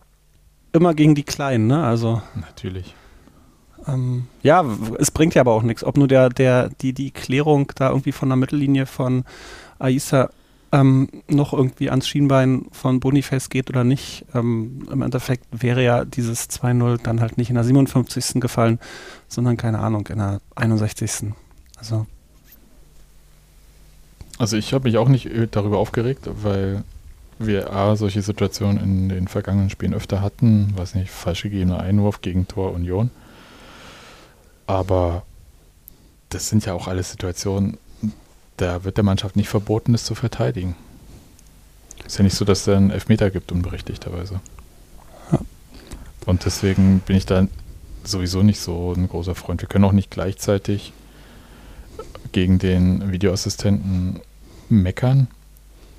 Immer 0.71 0.93
gegen 0.93 1.15
die 1.15 1.23
Kleinen, 1.23 1.65
ne? 1.67 1.83
Also, 1.83 2.21
Natürlich. 2.35 2.93
ähm, 3.87 4.27
ja, 4.43 4.63
es 4.99 5.09
bringt 5.09 5.33
ja 5.33 5.41
aber 5.41 5.53
auch 5.53 5.63
nichts. 5.63 5.83
Ob 5.83 5.97
nur 5.97 6.07
der, 6.07 6.29
der, 6.29 6.69
die, 6.81 6.93
die 6.93 7.09
Klärung 7.09 7.71
da 7.75 7.89
irgendwie 7.89 8.11
von 8.11 8.29
der 8.29 8.35
Mittellinie 8.35 8.85
von 8.85 9.23
Aisa 9.79 10.29
ähm, 10.71 11.09
noch 11.27 11.53
irgendwie 11.53 11.89
ans 11.89 12.07
Schienbein 12.07 12.67
von 12.71 12.99
Boniface 12.99 13.49
geht 13.49 13.71
oder 13.71 13.83
nicht. 13.83 14.25
Ähm, 14.35 14.87
Im 14.91 15.01
Endeffekt 15.01 15.45
wäre 15.51 15.83
ja 15.83 16.05
dieses 16.05 16.47
2-0 16.51 17.01
dann 17.01 17.19
halt 17.21 17.39
nicht 17.39 17.49
in 17.49 17.55
der 17.55 17.63
57. 17.63 18.39
gefallen, 18.39 18.77
sondern 19.27 19.57
keine 19.57 19.79
Ahnung, 19.79 20.05
in 20.05 20.19
der 20.19 20.41
61. 20.55 21.33
Also, 21.79 22.05
Also 24.39 24.55
ich 24.55 24.73
habe 24.73 24.87
mich 24.87 24.97
auch 24.97 25.09
nicht 25.09 25.29
darüber 25.51 25.79
aufgeregt, 25.79 26.29
weil 26.31 26.83
wir 27.39 27.73
A, 27.73 27.97
solche 27.97 28.21
Situationen 28.21 28.81
in 28.81 29.09
den 29.09 29.27
vergangenen 29.27 29.69
Spielen 29.69 29.93
öfter 29.93 30.21
hatten. 30.21 30.73
Weiß 30.77 30.95
nicht, 30.95 31.11
falsch 31.11 31.43
gegebener 31.43 31.81
Einwurf 31.81 32.21
gegen 32.21 32.47
Tor 32.47 32.73
Union. 32.73 33.11
Aber 34.65 35.23
das 36.29 36.47
sind 36.47 36.65
ja 36.65 36.73
auch 36.73 36.87
alles 36.87 37.11
Situationen, 37.11 37.77
da 38.55 38.83
wird 38.83 38.97
der 38.97 39.03
Mannschaft 39.03 39.35
nicht 39.35 39.49
verboten, 39.49 39.93
es 39.93 40.05
zu 40.05 40.15
verteidigen. 40.15 40.75
Ist 42.05 42.17
ja 42.17 42.23
nicht 42.23 42.35
so, 42.35 42.45
dass 42.45 42.61
es 42.61 42.69
einen 42.69 42.91
Elfmeter 42.91 43.31
gibt, 43.31 43.51
unberechtigterweise. 43.51 44.39
Und 46.25 46.45
deswegen 46.45 46.99
bin 46.99 47.15
ich 47.15 47.25
da 47.25 47.47
sowieso 48.03 48.43
nicht 48.43 48.59
so 48.59 48.93
ein 48.93 49.09
großer 49.09 49.35
Freund. 49.35 49.61
Wir 49.61 49.67
können 49.67 49.85
auch 49.85 49.91
nicht 49.91 50.11
gleichzeitig 50.11 50.93
gegen 52.31 52.59
den 52.59 53.11
Videoassistenten 53.11 54.19
meckern 54.69 55.27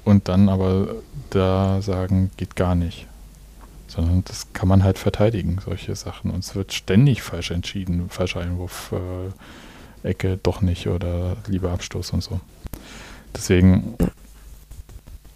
und 0.04 0.28
dann 0.28 0.48
aber 0.48 0.94
da 1.30 1.82
sagen, 1.82 2.30
geht 2.36 2.56
gar 2.56 2.74
nicht. 2.74 3.06
Sondern 3.88 4.24
das 4.24 4.52
kann 4.52 4.68
man 4.68 4.84
halt 4.84 4.98
verteidigen, 4.98 5.58
solche 5.64 5.96
Sachen. 5.96 6.30
Und 6.30 6.40
es 6.40 6.54
wird 6.54 6.72
ständig 6.72 7.22
falsch 7.22 7.50
entschieden. 7.50 8.08
Falscher 8.08 8.40
Einwurf, 8.40 8.92
äh, 8.92 10.08
Ecke 10.08 10.38
doch 10.42 10.60
nicht 10.60 10.86
oder 10.86 11.36
lieber 11.46 11.72
Abstoß 11.72 12.10
und 12.10 12.22
so. 12.22 12.40
Deswegen, 13.34 13.96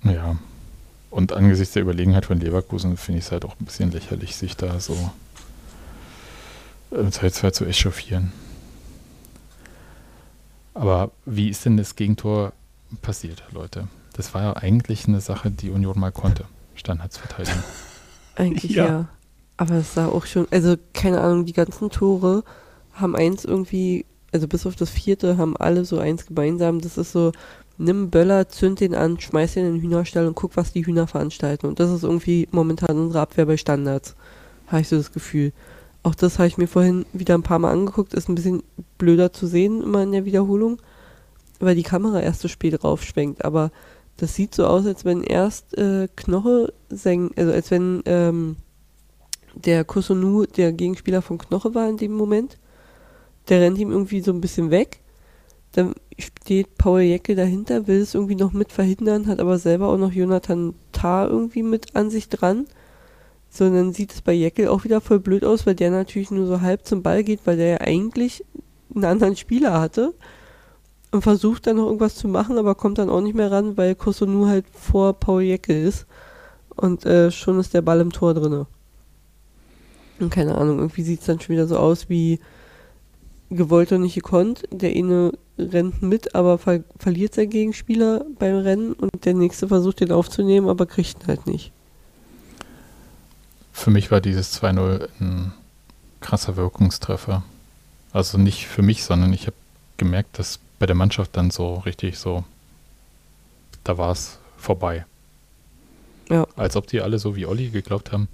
ja. 0.05 0.37
Und 1.11 1.33
angesichts 1.33 1.75
der 1.75 1.83
Überlegenheit 1.83 2.27
von 2.27 2.41
Leverkusen 2.41 2.97
finde 2.97 3.19
ich 3.19 3.27
es 3.27 3.33
halt 3.33 3.45
auch 3.45 3.55
ein 3.61 3.65
bisschen 3.65 3.93
lächerlich, 3.93 4.35
sich 4.35 4.57
da 4.57 4.81
so 4.81 4.97
äh, 6.91 7.11
zwar 7.11 7.53
zu 7.53 7.65
echauffieren. 7.65 8.33
Aber 10.75 11.13
wie 11.25 11.49
ist 11.49 11.65
denn 11.65 11.77
das 11.77 11.97
Gegentor 11.97 12.53
passiert, 13.01 13.45
Leute? 13.53 13.89
Das 14.13 14.35
war 14.35 14.43
ja 14.43 14.57
eigentlich 14.57 15.09
eine 15.09 15.21
Sache, 15.21 15.51
die 15.51 15.71
Union 15.71 15.99
mal 15.99 16.13
konnte. 16.13 16.45
Standards 16.75 17.17
verteidigen. 17.19 17.63
Eigentlich 18.37 18.73
ja. 18.73 18.87
ja. 18.87 19.09
Aber 19.57 19.77
es 19.77 19.95
sah 19.95 20.07
auch 20.07 20.27
schon, 20.27 20.49
also 20.51 20.75
keine 20.93 21.21
Ahnung, 21.21 21.47
die 21.47 21.53
ganzen 21.53 21.91
Tore 21.91 22.43
haben 22.93 23.15
eins 23.15 23.45
irgendwie, 23.45 24.05
also 24.33 24.49
bis 24.49 24.67
auf 24.67 24.75
das 24.75 24.91
vierte, 24.91 25.37
haben 25.37 25.57
alle 25.57 25.85
so 25.85 25.99
eins 25.99 26.27
gemeinsam. 26.27 26.81
Das 26.81 26.99
ist 26.99 27.13
so, 27.13 27.31
nimm 27.79 28.11
Böller, 28.11 28.49
zünd 28.49 28.81
den 28.81 28.95
an, 28.95 29.21
schmeiß 29.21 29.57
ihn 29.57 29.67
in 29.67 29.73
den 29.75 29.83
Hühnerstall 29.83 30.27
und 30.27 30.35
guck, 30.35 30.57
was 30.57 30.73
die 30.73 30.85
Hühner 30.85 31.07
veranstalten. 31.07 31.67
Und 31.67 31.79
das 31.79 31.91
ist 31.91 32.03
irgendwie 32.03 32.49
momentan 32.51 32.99
unsere 32.99 33.21
Abwehr 33.21 33.47
bei 33.47 33.57
Standards. 33.57 34.17
Habe 34.67 34.81
ich 34.81 34.89
so 34.89 34.97
das 34.97 35.13
Gefühl. 35.13 35.53
Auch 36.05 36.15
das 36.15 36.39
habe 36.39 36.47
ich 36.47 36.59
mir 36.59 36.69
vorhin 36.69 37.07
wieder 37.15 37.35
ein 37.35 37.43
paar 37.43 37.59
Mal 37.59 37.73
angeguckt. 37.73 38.13
Ist 38.13 38.29
ein 38.29 38.35
bisschen 38.35 38.63
blöder 38.99 39.33
zu 39.33 39.47
sehen, 39.47 39.83
immer 39.83 40.03
in 40.03 40.13
der 40.13 40.27
Wiederholung, 40.27 40.81
weil 41.61 41.75
die 41.75 41.83
Kamera 41.83 42.21
erst 42.21 42.43
so 42.43 42.49
spät 42.49 42.85
raufschwenkt. 42.85 43.43
Aber 43.45 43.73
das 44.19 44.35
sieht 44.35 44.55
so 44.55 44.67
aus, 44.67 44.87
als 44.87 45.07
wenn 45.07 45.23
erst 45.23 45.77
äh, 45.79 46.09
Knoche 46.15 46.75
senkt, 46.91 47.39
also 47.39 47.53
als 47.53 47.71
wenn 47.71 48.03
ähm, 48.05 48.57
der 49.55 49.85
Kusunu 49.85 50.45
der 50.45 50.73
Gegenspieler 50.73 51.23
von 51.23 51.39
Knoche 51.39 51.75
war 51.75 51.89
in 51.89 51.97
dem 51.97 52.13
Moment. 52.13 52.59
Der 53.49 53.63
rennt 53.63 53.79
ihm 53.79 53.91
irgendwie 53.91 54.21
so 54.21 54.31
ein 54.31 54.43
bisschen 54.43 54.71
weg. 54.71 55.01
Dann 55.73 55.95
steht 56.19 56.77
Paul 56.77 57.01
Jecke 57.01 57.35
dahinter, 57.35 57.87
will 57.87 58.01
es 58.01 58.15
irgendwie 58.15 58.37
noch 58.37 58.53
mit 58.53 58.73
verhindern, 58.73 59.27
hat 59.27 59.41
aber 59.41 59.59
selber 59.59 59.89
auch 59.89 59.99
noch 59.99 60.13
Jonathan 60.13 60.75
Tah 60.93 61.27
irgendwie 61.27 61.63
mit 61.63 61.97
an 61.97 62.11
sich 62.11 62.29
dran. 62.29 62.67
So, 63.57 63.67
und 63.67 63.75
dann 63.75 63.93
sieht 63.93 64.13
es 64.13 64.21
bei 64.21 64.33
Jeckel 64.33 64.67
auch 64.67 64.83
wieder 64.83 65.01
voll 65.01 65.21
blöd 65.21 65.45
aus, 65.45 65.65
weil 65.65 65.77
der 65.77 65.93
natürlich 65.93 66.33
nur 66.33 66.45
so 66.45 66.61
halb 66.61 66.85
zum 66.85 67.05
Ball 67.05 67.23
geht, 67.23 67.39
weil 67.45 67.57
der 67.57 67.69
ja 67.69 67.81
eigentlich 67.83 68.45
einen 68.93 69.05
anderen 69.05 69.37
Spieler 69.37 69.81
hatte 69.81 70.13
und 71.13 71.23
versucht 71.23 71.69
dann 71.69 71.77
noch 71.77 71.87
irgendwas 71.87 72.17
zu 72.17 72.27
machen, 72.27 72.59
aber 72.59 72.75
kommt 72.75 72.99
dann 72.99 73.09
auch 73.09 73.21
nicht 73.21 73.37
mehr 73.37 73.53
ran, 73.53 73.77
weil 73.77 73.95
Kosunu 73.95 74.49
halt 74.49 74.65
vor 74.73 75.13
Paul 75.13 75.43
Jeckel 75.43 75.85
ist 75.85 76.05
und 76.75 77.07
äh, 77.07 77.31
schon 77.31 77.61
ist 77.61 77.75
der 77.75 77.83
Ball 77.83 78.01
im 78.01 78.11
Tor 78.11 78.35
drinne. 78.35 78.67
Und 80.19 80.31
keine 80.31 80.59
Ahnung, 80.59 80.79
irgendwie 80.79 81.03
sieht 81.03 81.21
es 81.21 81.27
dann 81.27 81.39
schon 81.39 81.55
wieder 81.55 81.69
so 81.69 81.77
aus 81.77 82.09
wie 82.09 82.41
gewollt 83.51 83.93
und 83.93 84.01
nicht 84.01 84.17
gekonnt. 84.17 84.65
Der 84.73 84.91
eine 84.91 85.31
rennt 85.57 86.03
mit, 86.03 86.35
aber 86.35 86.59
ver 86.59 86.83
verliert 86.99 87.35
sein 87.35 87.51
Gegenspieler 87.51 88.27
beim 88.37 88.57
Rennen 88.57 88.95
und 88.95 89.25
der 89.25 89.35
nächste 89.35 89.69
versucht 89.69 90.01
den 90.01 90.11
aufzunehmen, 90.11 90.69
aber 90.69 90.87
kriegt 90.87 91.23
ihn 91.23 91.29
halt 91.29 91.47
nicht. 91.47 91.73
Für 93.75 93.91
mich 93.91 94.11
war 94.13 94.21
dieses 94.21 94.63
2-0 94.63 95.09
ein 95.21 95.53
krasser 96.21 96.57
Wirkungstreffer. 96.57 97.43
Also 98.13 98.39
nicht 98.39 98.67
für 98.67 98.83
mich, 98.83 99.05
sondern 99.05 99.33
ich 99.33 99.47
habe 99.47 99.57
gemerkt, 99.97 100.39
dass 100.39 100.61
bei 100.79 100.87
der 100.87 100.95
Mannschaft 100.95 101.37
dann 101.37 101.51
so 101.51 101.75
richtig 101.81 102.17
so, 102.17 102.45
da 103.83 103.99
war 103.99 104.13
es 104.13 104.39
vorbei. 104.57 105.05
Ja. 106.31 106.47
Als 106.57 106.77
ob 106.77 106.87
die 106.87 107.03
alle 107.03 107.19
so 107.19 107.35
wie 107.35 107.47
Olli 107.47 107.69
geglaubt 107.69 108.13
haben, 108.13 108.29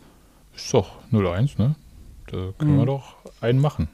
ist 0.54 0.72
doch 0.72 0.92
0-1, 1.10 1.52
ne? 1.56 1.74
Da 2.26 2.52
können 2.58 2.74
mhm. 2.74 2.78
wir 2.78 2.86
doch 2.86 3.16
einen 3.40 3.60
machen. 3.60 3.88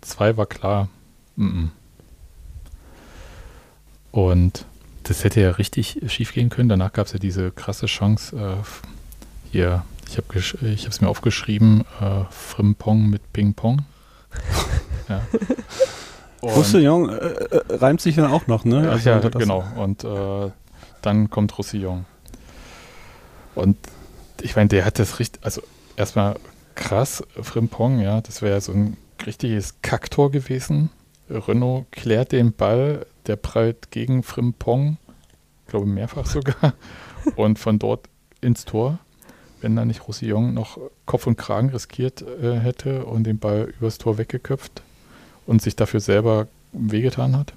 Zwei 0.00 0.36
war 0.36 0.46
klar. 0.46 0.88
Mm 1.36 1.46
-mm. 1.46 1.68
Und 4.10 4.66
das 5.04 5.22
hätte 5.22 5.40
ja 5.40 5.52
richtig 5.52 6.00
schief 6.08 6.34
gehen 6.34 6.50
können. 6.50 6.68
Danach 6.68 6.92
gab 6.92 7.06
es 7.06 7.12
ja 7.12 7.18
diese 7.20 7.52
krasse 7.52 7.86
Chance. 7.86 8.36
Äh, 8.36 8.56
hier, 9.52 9.84
ich 10.18 10.84
habe 10.84 10.88
es 10.88 11.00
mir 11.00 11.08
aufgeschrieben: 11.08 11.84
äh, 12.00 12.24
Frimpong 12.30 13.08
mit 13.08 13.32
Ping-Pong. 13.32 13.82
ja. 15.08 15.22
Roussillon 16.42 17.08
äh, 17.08 17.14
äh, 17.14 17.76
reimt 17.76 18.00
sich 18.00 18.16
dann 18.16 18.30
auch 18.30 18.46
noch, 18.46 18.64
ne? 18.64 18.90
Also 18.90 19.10
ja, 19.10 19.18
genau. 19.18 19.64
Und 19.76 20.04
äh, 20.04 20.50
dann 21.02 21.30
kommt 21.30 21.56
Roussillon. 21.56 22.04
Und 23.54 23.76
ich 24.40 24.56
meine, 24.56 24.68
der 24.68 24.84
hat 24.84 24.98
das 24.98 25.18
richtig, 25.18 25.44
also 25.44 25.62
erstmal 25.96 26.36
krass, 26.74 27.22
Frimpong, 27.40 28.00
ja, 28.00 28.20
das 28.20 28.42
wäre 28.42 28.60
so 28.60 28.72
ein 28.72 28.96
richtiges 29.26 29.80
Kacktor 29.82 30.30
gewesen. 30.30 30.90
Renault 31.30 31.90
klärt 31.92 32.32
den 32.32 32.52
Ball, 32.52 33.06
der 33.26 33.36
prallt 33.36 33.90
gegen 33.90 34.22
Frimpong, 34.22 34.96
glaube 35.68 35.86
mehrfach 35.86 36.26
sogar, 36.26 36.74
und 37.36 37.58
von 37.58 37.78
dort 37.78 38.08
ins 38.40 38.64
Tor, 38.64 38.98
wenn 39.62 39.76
da 39.76 39.84
nicht 39.84 40.06
Roussillon 40.06 40.54
noch 40.54 40.78
Kopf 41.06 41.26
und 41.26 41.36
Kragen 41.36 41.70
riskiert 41.70 42.22
äh, 42.22 42.58
hätte 42.58 43.04
und 43.04 43.24
den 43.24 43.38
Ball 43.38 43.72
übers 43.78 43.98
Tor 43.98 44.18
weggeköpft 44.18 44.82
und 45.46 45.62
sich 45.62 45.76
dafür 45.76 46.00
selber 46.00 46.48
wehgetan 46.72 47.36
hat. 47.36 47.52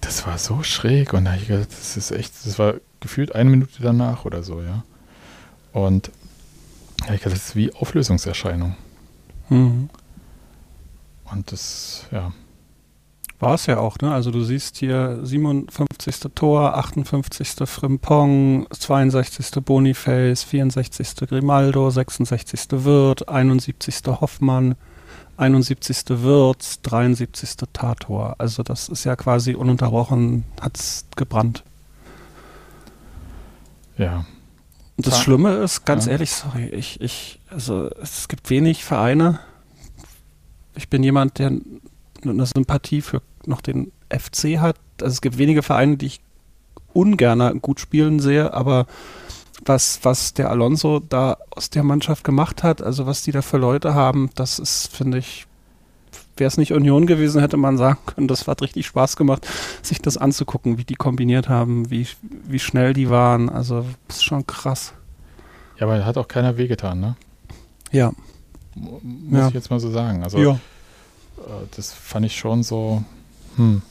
Das 0.00 0.26
war 0.26 0.38
so 0.38 0.62
schräg 0.62 1.12
und 1.12 1.24
da 1.24 1.34
ich 1.34 1.48
gedacht, 1.48 1.70
das 1.70 1.96
ist 1.96 2.10
echt, 2.10 2.32
das 2.44 2.58
war 2.58 2.74
gefühlt 3.00 3.34
eine 3.34 3.50
Minute 3.50 3.82
danach 3.82 4.24
oder 4.24 4.42
so, 4.42 4.62
ja. 4.62 4.84
Und 5.72 6.10
ja, 7.06 7.14
ich 7.14 7.20
das 7.22 7.32
ist 7.34 7.56
wie 7.56 7.74
Auflösungserscheinung. 7.74 8.76
Mhm. 9.48 9.90
Und 11.30 11.52
das, 11.52 12.06
ja. 12.10 12.32
War 13.38 13.54
es 13.54 13.66
ja 13.66 13.78
auch, 13.78 13.98
ne? 13.98 14.12
Also 14.12 14.30
du 14.30 14.42
siehst 14.42 14.78
hier 14.78 15.18
57. 15.22 16.20
Tor, 16.34 16.76
58. 16.76 17.54
Frimpong, 17.66 18.66
62. 18.70 19.62
Boniface, 19.62 20.42
64. 20.42 21.28
Grimaldo, 21.28 21.90
66. 21.90 22.68
Wirth, 22.70 23.28
71. 23.28 24.02
Hoffmann, 24.06 24.74
71. 25.36 26.04
Wirtz, 26.08 26.80
73. 26.80 27.56
Tator. 27.72 28.36
Also 28.38 28.62
das 28.62 28.88
ist 28.88 29.04
ja 29.04 29.16
quasi 29.16 29.54
ununterbrochen, 29.54 30.44
hat 30.60 30.78
es 30.78 31.04
gebrannt. 31.14 31.62
Ja, 33.98 34.24
und 34.96 35.06
das 35.06 35.20
Schlimme 35.20 35.56
ist, 35.56 35.84
ganz 35.84 36.06
ja. 36.06 36.12
ehrlich, 36.12 36.30
sorry, 36.30 36.66
ich, 36.68 37.00
ich, 37.02 37.40
also 37.50 37.90
es 38.00 38.28
gibt 38.28 38.48
wenig 38.48 38.82
Vereine. 38.84 39.40
Ich 40.74 40.88
bin 40.88 41.02
jemand, 41.02 41.38
der 41.38 41.52
eine 42.30 42.46
Sympathie 42.46 43.02
für 43.02 43.22
noch 43.46 43.60
den 43.60 43.92
FC 44.10 44.58
hat. 44.58 44.76
Also 45.00 45.14
es 45.14 45.20
gibt 45.20 45.38
wenige 45.38 45.62
Vereine, 45.62 45.96
die 45.96 46.06
ich 46.06 46.20
ungern 46.92 47.60
gut 47.60 47.80
spielen 47.80 48.20
sehe, 48.20 48.54
aber 48.54 48.86
was, 49.64 50.00
was 50.02 50.34
der 50.34 50.50
Alonso 50.50 51.00
da 51.00 51.38
aus 51.50 51.70
der 51.70 51.82
Mannschaft 51.82 52.24
gemacht 52.24 52.62
hat, 52.62 52.82
also 52.82 53.06
was 53.06 53.22
die 53.22 53.32
da 53.32 53.42
für 53.42 53.58
Leute 53.58 53.94
haben, 53.94 54.30
das 54.34 54.58
ist, 54.58 54.94
finde 54.94 55.18
ich, 55.18 55.46
wäre 56.36 56.48
es 56.48 56.58
nicht 56.58 56.72
Union 56.72 57.06
gewesen, 57.06 57.40
hätte 57.40 57.56
man 57.56 57.78
sagen 57.78 57.98
können, 58.06 58.28
das 58.28 58.46
hat 58.46 58.62
richtig 58.62 58.86
Spaß 58.86 59.16
gemacht, 59.16 59.46
sich 59.82 60.00
das 60.00 60.16
anzugucken, 60.16 60.78
wie 60.78 60.84
die 60.84 60.94
kombiniert 60.94 61.48
haben, 61.48 61.90
wie, 61.90 62.06
wie 62.22 62.58
schnell 62.58 62.92
die 62.92 63.10
waren. 63.10 63.48
Also, 63.48 63.86
das 64.08 64.18
ist 64.18 64.24
schon 64.24 64.46
krass. 64.46 64.92
Ja, 65.78 65.86
aber 65.86 66.04
hat 66.04 66.18
auch 66.18 66.28
keiner 66.28 66.56
wehgetan, 66.56 67.00
ne? 67.00 67.16
Ja. 67.92 68.12
Muss 68.74 69.40
ja. 69.40 69.48
ich 69.48 69.54
jetzt 69.54 69.70
mal 69.70 69.80
so 69.80 69.90
sagen. 69.90 70.22
Also, 70.22 70.38
ja. 70.38 70.58
Äh, 71.38 71.66
das 71.76 71.92
fand 71.92 72.26
ich 72.26 72.36
schon 72.36 72.62
so, 72.62 73.04
hm. 73.56 73.82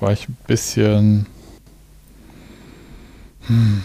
War 0.00 0.12
ich 0.12 0.28
ein 0.28 0.36
bisschen, 0.46 1.26
hm 3.46 3.82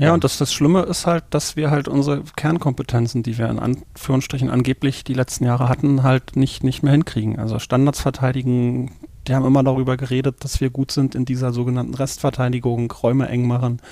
ja, 0.00 0.14
und 0.14 0.24
das, 0.24 0.38
das 0.38 0.50
Schlimme 0.50 0.84
ist 0.84 1.06
halt, 1.06 1.24
dass 1.28 1.56
wir 1.56 1.70
halt 1.70 1.86
unsere 1.86 2.22
Kernkompetenzen, 2.34 3.22
die 3.22 3.36
wir 3.36 3.50
in 3.50 3.58
Anführungsstrichen 3.58 4.48
angeblich 4.48 5.04
die 5.04 5.12
letzten 5.12 5.44
Jahre 5.44 5.68
hatten, 5.68 6.02
halt 6.02 6.36
nicht, 6.36 6.64
nicht 6.64 6.82
mehr 6.82 6.92
hinkriegen. 6.92 7.38
Also 7.38 7.58
Standards 7.58 8.00
verteidigen, 8.00 8.92
die 9.28 9.34
haben 9.34 9.44
immer 9.44 9.62
darüber 9.62 9.98
geredet, 9.98 10.42
dass 10.42 10.62
wir 10.62 10.70
gut 10.70 10.90
sind 10.90 11.14
in 11.14 11.26
dieser 11.26 11.52
sogenannten 11.52 11.92
Restverteidigung, 11.92 12.90
Räume 12.90 13.28
eng 13.28 13.46
machen. 13.46 13.82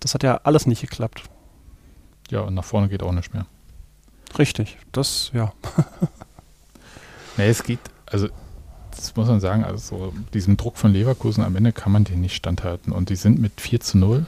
Das 0.00 0.12
hat 0.12 0.22
ja 0.22 0.38
alles 0.44 0.66
nicht 0.66 0.82
geklappt. 0.82 1.22
Ja, 2.28 2.42
und 2.42 2.52
nach 2.52 2.64
vorne 2.64 2.90
geht 2.90 3.02
auch 3.02 3.12
nicht 3.12 3.32
mehr. 3.32 3.46
Richtig, 4.38 4.78
das, 4.92 5.30
ja. 5.32 5.52
nee, 7.36 7.48
es 7.48 7.62
geht, 7.62 7.80
also 8.06 8.28
das 8.90 9.14
muss 9.16 9.28
man 9.28 9.40
sagen, 9.40 9.64
also 9.64 10.12
diesem 10.32 10.56
Druck 10.56 10.76
von 10.76 10.92
Leverkusen 10.92 11.44
am 11.44 11.56
Ende 11.56 11.72
kann 11.72 11.92
man 11.92 12.04
den 12.04 12.20
nicht 12.20 12.34
standhalten. 12.34 12.92
Und 12.92 13.10
die 13.10 13.16
sind 13.16 13.40
mit 13.40 13.60
4 13.60 13.80
zu 13.80 13.98
0 13.98 14.26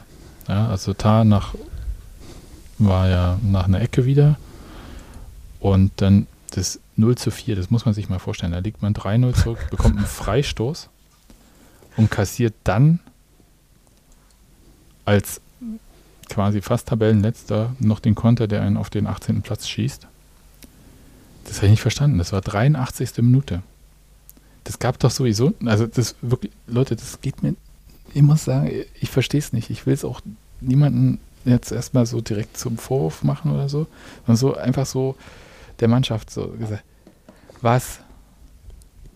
ja, 0.49 0.69
also 0.69 0.95
Tar 0.95 1.25
nach 1.25 1.55
war 2.79 3.09
ja 3.09 3.39
nach 3.43 3.65
einer 3.65 3.81
Ecke 3.81 4.05
wieder. 4.05 4.39
Und 5.61 5.93
dann 5.97 6.27
das 6.51 6.79
0 6.97 7.17
zu 7.17 7.31
4, 7.31 7.57
das 7.57 7.71
muss 7.71 7.85
man 7.85 7.95
sich 7.95 8.09
mal 8.09 8.19
vorstellen. 8.19 8.53
Da 8.53 8.59
liegt 8.59 8.83
man 8.83 8.95
3-0 8.95 9.35
zurück, 9.35 9.67
bekommt 9.71 9.97
einen 9.97 10.07
Freistoß 10.07 10.89
und 11.97 12.11
kassiert 12.11 12.55
dann 12.65 13.01
als 15.05 15.41
quasi 16.29 16.61
fast 16.61 16.89
Tabellenletzter 16.89 17.75
noch 17.79 18.01
den 18.01 18.15
Konter, 18.15 18.47
der 18.47 18.63
einen 18.63 18.77
auf 18.77 18.91
den 18.91 19.07
18. 19.07 19.43
Platz 19.43 19.69
schießt. 19.69 20.07
Das 21.45 21.57
habe 21.57 21.67
ich 21.67 21.73
nicht 21.73 21.83
verstanden. 21.83 22.19
Das 22.19 22.33
war 22.33 22.41
83. 22.41 23.19
Minute. 23.19 23.63
Das 24.65 24.79
gab 24.81 24.99
doch 24.99 25.13
sowieso, 25.13 25.55
also 25.65 25.87
das 25.87 26.17
wirklich, 26.23 26.53
Leute, 26.67 26.97
das 26.97 27.21
geht 27.21 27.43
mir 27.43 27.55
ich 28.17 28.23
muss 28.23 28.45
sagen, 28.45 28.71
ich 28.99 29.11
verstehe 29.11 29.41
es 29.41 29.53
nicht. 29.53 29.69
Ich 29.69 29.85
will 29.85 29.93
es 29.93 30.03
auch 30.03 30.23
niemanden 30.63 31.19
jetzt 31.45 31.71
erstmal 31.71 32.07
so 32.07 32.23
direkt 32.23 32.57
zum 32.57 32.79
Vorwurf 32.79 33.23
machen 33.23 33.51
oder 33.51 33.69
so, 33.69 33.87
sondern 34.25 34.37
so 34.37 34.57
einfach 34.57 34.87
so 34.87 35.17
der 35.81 35.89
Mannschaft 35.89 36.31
so 36.31 36.49
gesagt, 36.49 36.83
was 37.61 38.01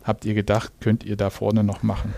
habt 0.04 0.26
ihr 0.26 0.34
gedacht, 0.34 0.72
könnt 0.80 1.02
ihr 1.04 1.16
da 1.16 1.30
vorne 1.30 1.64
noch 1.64 1.82
machen? 1.82 2.14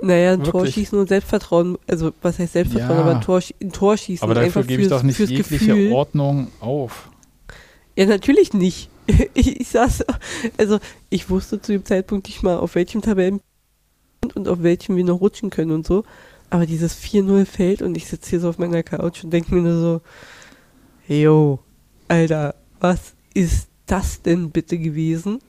Naja, 0.00 0.32
ein 0.32 0.44
Tor 0.44 0.66
schießen 0.66 0.98
und 0.98 1.08
Selbstvertrauen, 1.08 1.78
also 1.86 2.12
was 2.22 2.38
heißt 2.38 2.52
Selbstvertrauen, 2.52 2.96
ja, 2.96 3.02
aber 3.02 3.14
ein 3.16 3.20
Tor, 3.20 3.40
ein 3.60 3.72
Tor 3.72 3.96
schießen. 3.96 4.24
Aber 4.24 4.34
dafür 4.34 4.64
gebe 4.64 4.82
ich 4.82 4.88
doch 4.88 5.02
nicht 5.02 5.18
jegliche 5.18 5.66
Gefühl. 5.66 5.92
Ordnung 5.92 6.48
auf. 6.60 7.10
Ja, 7.96 8.06
natürlich 8.06 8.52
nicht. 8.52 8.88
Ich, 9.34 9.60
ich 9.60 9.68
saß, 9.68 10.04
also 10.58 10.78
ich 11.10 11.28
wusste 11.28 11.60
zu 11.60 11.72
dem 11.72 11.84
Zeitpunkt 11.84 12.28
nicht 12.28 12.44
mal, 12.44 12.58
auf 12.58 12.76
welchem 12.76 13.02
Tabellen 13.02 13.40
und 14.36 14.46
auf 14.46 14.62
welchem 14.62 14.96
wir 14.96 15.04
noch 15.04 15.20
rutschen 15.20 15.50
können 15.50 15.72
und 15.72 15.84
so. 15.84 16.04
Aber 16.50 16.66
dieses 16.66 16.96
4-0 17.02 17.44
fällt 17.44 17.82
und 17.82 17.96
ich 17.96 18.06
sitze 18.06 18.30
hier 18.30 18.40
so 18.40 18.48
auf 18.48 18.58
meiner 18.58 18.84
Couch 18.84 19.24
und 19.24 19.32
denke 19.32 19.52
mir 19.54 19.62
nur 19.62 19.80
so, 19.80 20.00
yo, 21.12 21.58
Alter, 22.06 22.54
was 22.78 23.14
ist 23.34 23.68
das 23.86 24.22
denn 24.22 24.50
bitte 24.50 24.78
gewesen? 24.78 25.40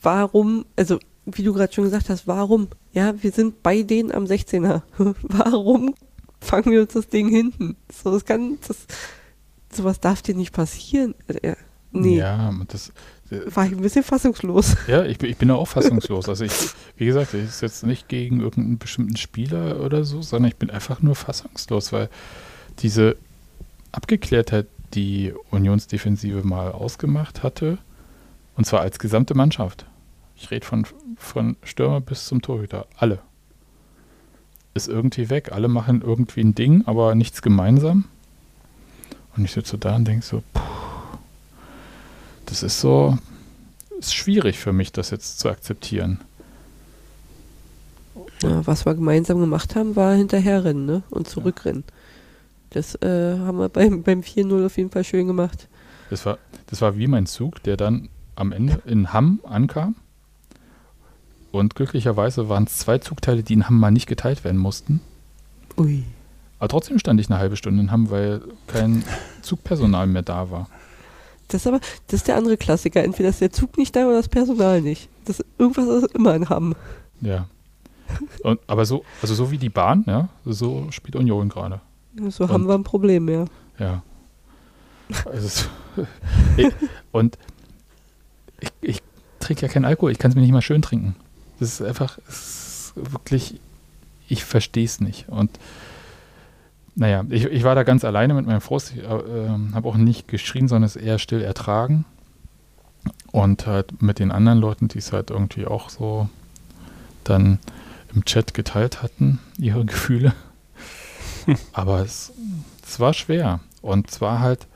Warum, 0.00 0.64
also 0.76 0.98
wie 1.24 1.42
du 1.42 1.52
gerade 1.52 1.72
schon 1.72 1.84
gesagt 1.84 2.08
hast, 2.08 2.26
warum? 2.26 2.68
Ja, 2.92 3.14
wir 3.22 3.32
sind 3.32 3.62
bei 3.62 3.82
denen 3.82 4.12
am 4.12 4.24
16er. 4.24 4.82
warum 5.22 5.94
fangen 6.40 6.72
wir 6.72 6.82
uns 6.82 6.92
das 6.92 7.08
Ding 7.08 7.28
hinten? 7.28 7.76
So, 7.92 8.12
das 8.12 8.24
kann, 8.24 8.58
das, 8.66 8.86
sowas 9.72 10.00
darf 10.00 10.22
dir 10.22 10.34
nicht 10.34 10.52
passieren. 10.52 11.14
Äh, 11.28 11.54
nee. 11.92 12.18
Ja, 12.18 12.52
das, 12.68 12.92
war 13.46 13.66
ich 13.66 13.72
ein 13.72 13.80
bisschen 13.80 14.02
fassungslos. 14.02 14.76
Ja, 14.86 15.04
ich, 15.04 15.22
ich 15.22 15.36
bin 15.36 15.50
auch 15.50 15.66
fassungslos. 15.66 16.28
Also 16.28 16.44
ich, 16.44 16.52
wie 16.96 17.06
gesagt, 17.06 17.34
ich 17.34 17.44
ist 17.44 17.62
jetzt 17.62 17.84
nicht 17.84 18.08
gegen 18.08 18.40
irgendeinen 18.40 18.78
bestimmten 18.78 19.16
Spieler 19.16 19.80
oder 19.80 20.04
so, 20.04 20.22
sondern 20.22 20.50
ich 20.50 20.56
bin 20.56 20.70
einfach 20.70 21.02
nur 21.02 21.14
fassungslos, 21.14 21.92
weil 21.92 22.08
diese 22.80 23.16
Abgeklärtheit, 23.92 24.66
die 24.94 25.32
Unionsdefensive 25.50 26.46
mal 26.46 26.72
ausgemacht 26.72 27.42
hatte, 27.42 27.78
und 28.56 28.66
zwar 28.66 28.80
als 28.80 28.98
gesamte 28.98 29.34
Mannschaft. 29.34 29.86
Ich 30.42 30.50
rede 30.50 30.66
von, 30.66 30.84
von 31.16 31.56
Stürmer 31.62 32.00
bis 32.00 32.26
zum 32.26 32.42
Torhüter. 32.42 32.86
Alle. 32.96 33.20
Ist 34.74 34.88
irgendwie 34.88 35.30
weg. 35.30 35.52
Alle 35.52 35.68
machen 35.68 36.02
irgendwie 36.02 36.40
ein 36.40 36.56
Ding, 36.56 36.82
aber 36.86 37.14
nichts 37.14 37.42
gemeinsam. 37.42 38.06
Und 39.36 39.44
ich 39.44 39.52
sitze 39.52 39.78
da 39.78 39.94
und 39.94 40.04
denke 40.04 40.26
so, 40.26 40.42
puh, 40.52 40.60
das 42.46 42.64
ist 42.64 42.80
so, 42.80 43.16
ist 44.00 44.16
schwierig 44.16 44.58
für 44.58 44.72
mich, 44.72 44.90
das 44.90 45.10
jetzt 45.10 45.38
zu 45.38 45.48
akzeptieren. 45.48 46.18
Ja, 48.42 48.66
was 48.66 48.84
wir 48.84 48.96
gemeinsam 48.96 49.38
gemacht 49.38 49.76
haben, 49.76 49.94
war 49.94 50.14
hinterherrennen 50.14 50.84
ne? 50.84 51.02
und 51.10 51.28
zurückrennen. 51.28 51.84
Ja. 51.86 51.94
Das 52.70 52.96
äh, 52.96 53.38
haben 53.38 53.58
wir 53.58 53.68
beim, 53.68 54.02
beim 54.02 54.22
4-0 54.22 54.66
auf 54.66 54.76
jeden 54.76 54.90
Fall 54.90 55.04
schön 55.04 55.28
gemacht. 55.28 55.68
Das 56.10 56.26
war, 56.26 56.38
das 56.66 56.80
war 56.80 56.96
wie 56.96 57.06
mein 57.06 57.26
Zug, 57.26 57.62
der 57.62 57.76
dann 57.76 58.08
am 58.34 58.50
Ende 58.50 58.82
in 58.86 59.12
Hamm 59.12 59.40
ankam. 59.44 59.94
Und 61.52 61.74
glücklicherweise 61.74 62.48
waren 62.48 62.64
es 62.64 62.78
zwei 62.78 62.98
Zugteile, 62.98 63.42
die 63.42 63.52
in 63.52 63.68
Hamm 63.68 63.78
mal 63.78 63.90
nicht 63.90 64.06
geteilt 64.06 64.42
werden 64.42 64.58
mussten. 64.58 65.00
Ui. 65.76 66.02
Aber 66.58 66.68
trotzdem 66.68 66.98
stand 66.98 67.20
ich 67.20 67.28
eine 67.30 67.38
halbe 67.38 67.56
Stunde 67.56 67.82
in 67.82 67.92
Hamm, 67.92 68.10
weil 68.10 68.40
kein 68.66 69.04
Zugpersonal 69.42 70.06
mehr 70.06 70.22
da 70.22 70.50
war. 70.50 70.68
Das 71.48 71.60
ist 71.60 71.66
aber, 71.66 71.80
das 72.06 72.20
ist 72.20 72.28
der 72.28 72.36
andere 72.36 72.56
Klassiker. 72.56 73.04
Entweder 73.04 73.28
ist 73.28 73.42
der 73.42 73.52
Zug 73.52 73.76
nicht 73.76 73.94
da 73.94 74.06
oder 74.06 74.16
das 74.16 74.28
Personal 74.28 74.80
nicht. 74.80 75.10
Das, 75.26 75.44
irgendwas 75.58 76.04
ist 76.04 76.14
immer 76.14 76.34
in 76.34 76.48
Hamm. 76.48 76.74
Ja. 77.20 77.46
Und, 78.42 78.58
aber 78.66 78.86
so, 78.86 79.04
also 79.20 79.34
so 79.34 79.50
wie 79.50 79.58
die 79.58 79.68
Bahn, 79.68 80.04
ja, 80.06 80.28
so 80.46 80.86
spielt 80.90 81.16
Union 81.16 81.50
gerade. 81.50 81.80
So 82.28 82.48
haben 82.48 82.66
wir 82.66 82.74
ein 82.74 82.84
Problem, 82.84 83.28
ja. 83.28 83.44
Ja. 83.78 84.02
Also, 85.26 85.66
und 87.12 87.38
ich, 88.60 88.70
ich 88.80 89.02
trinke 89.40 89.62
ja 89.62 89.68
keinen 89.68 89.84
Alkohol, 89.84 90.12
ich 90.12 90.18
kann 90.18 90.30
es 90.30 90.34
mir 90.34 90.42
nicht 90.42 90.52
mal 90.52 90.62
schön 90.62 90.82
trinken. 90.82 91.16
Das 91.62 91.74
ist 91.74 91.82
einfach, 91.82 92.18
ist 92.26 92.92
wirklich, 92.96 93.60
ich 94.28 94.44
verstehe 94.44 94.84
es 94.84 95.00
nicht. 95.00 95.28
Und 95.28 95.48
naja, 96.96 97.24
ich, 97.30 97.44
ich 97.44 97.62
war 97.62 97.76
da 97.76 97.84
ganz 97.84 98.04
alleine 98.04 98.34
mit 98.34 98.46
meinem 98.46 98.60
Frust. 98.60 98.94
Ich 98.96 99.04
äh, 99.04 99.08
habe 99.08 99.88
auch 99.88 99.94
nicht 99.94 100.26
geschrien, 100.26 100.66
sondern 100.66 100.88
es 100.88 100.96
eher 100.96 101.20
still 101.20 101.40
ertragen. 101.40 102.04
Und 103.30 103.68
halt 103.68 104.02
mit 104.02 104.18
den 104.18 104.32
anderen 104.32 104.58
Leuten, 104.58 104.88
die 104.88 104.98
es 104.98 105.12
halt 105.12 105.30
irgendwie 105.30 105.66
auch 105.66 105.88
so 105.88 106.28
dann 107.22 107.60
im 108.12 108.24
Chat 108.24 108.54
geteilt 108.54 109.04
hatten, 109.04 109.38
ihre 109.56 109.84
Gefühle. 109.84 110.34
Aber 111.72 112.00
es, 112.00 112.32
es 112.84 112.98
war 112.98 113.14
schwer. 113.14 113.60
Und 113.82 114.10
zwar 114.10 114.40
halt, 114.40 114.66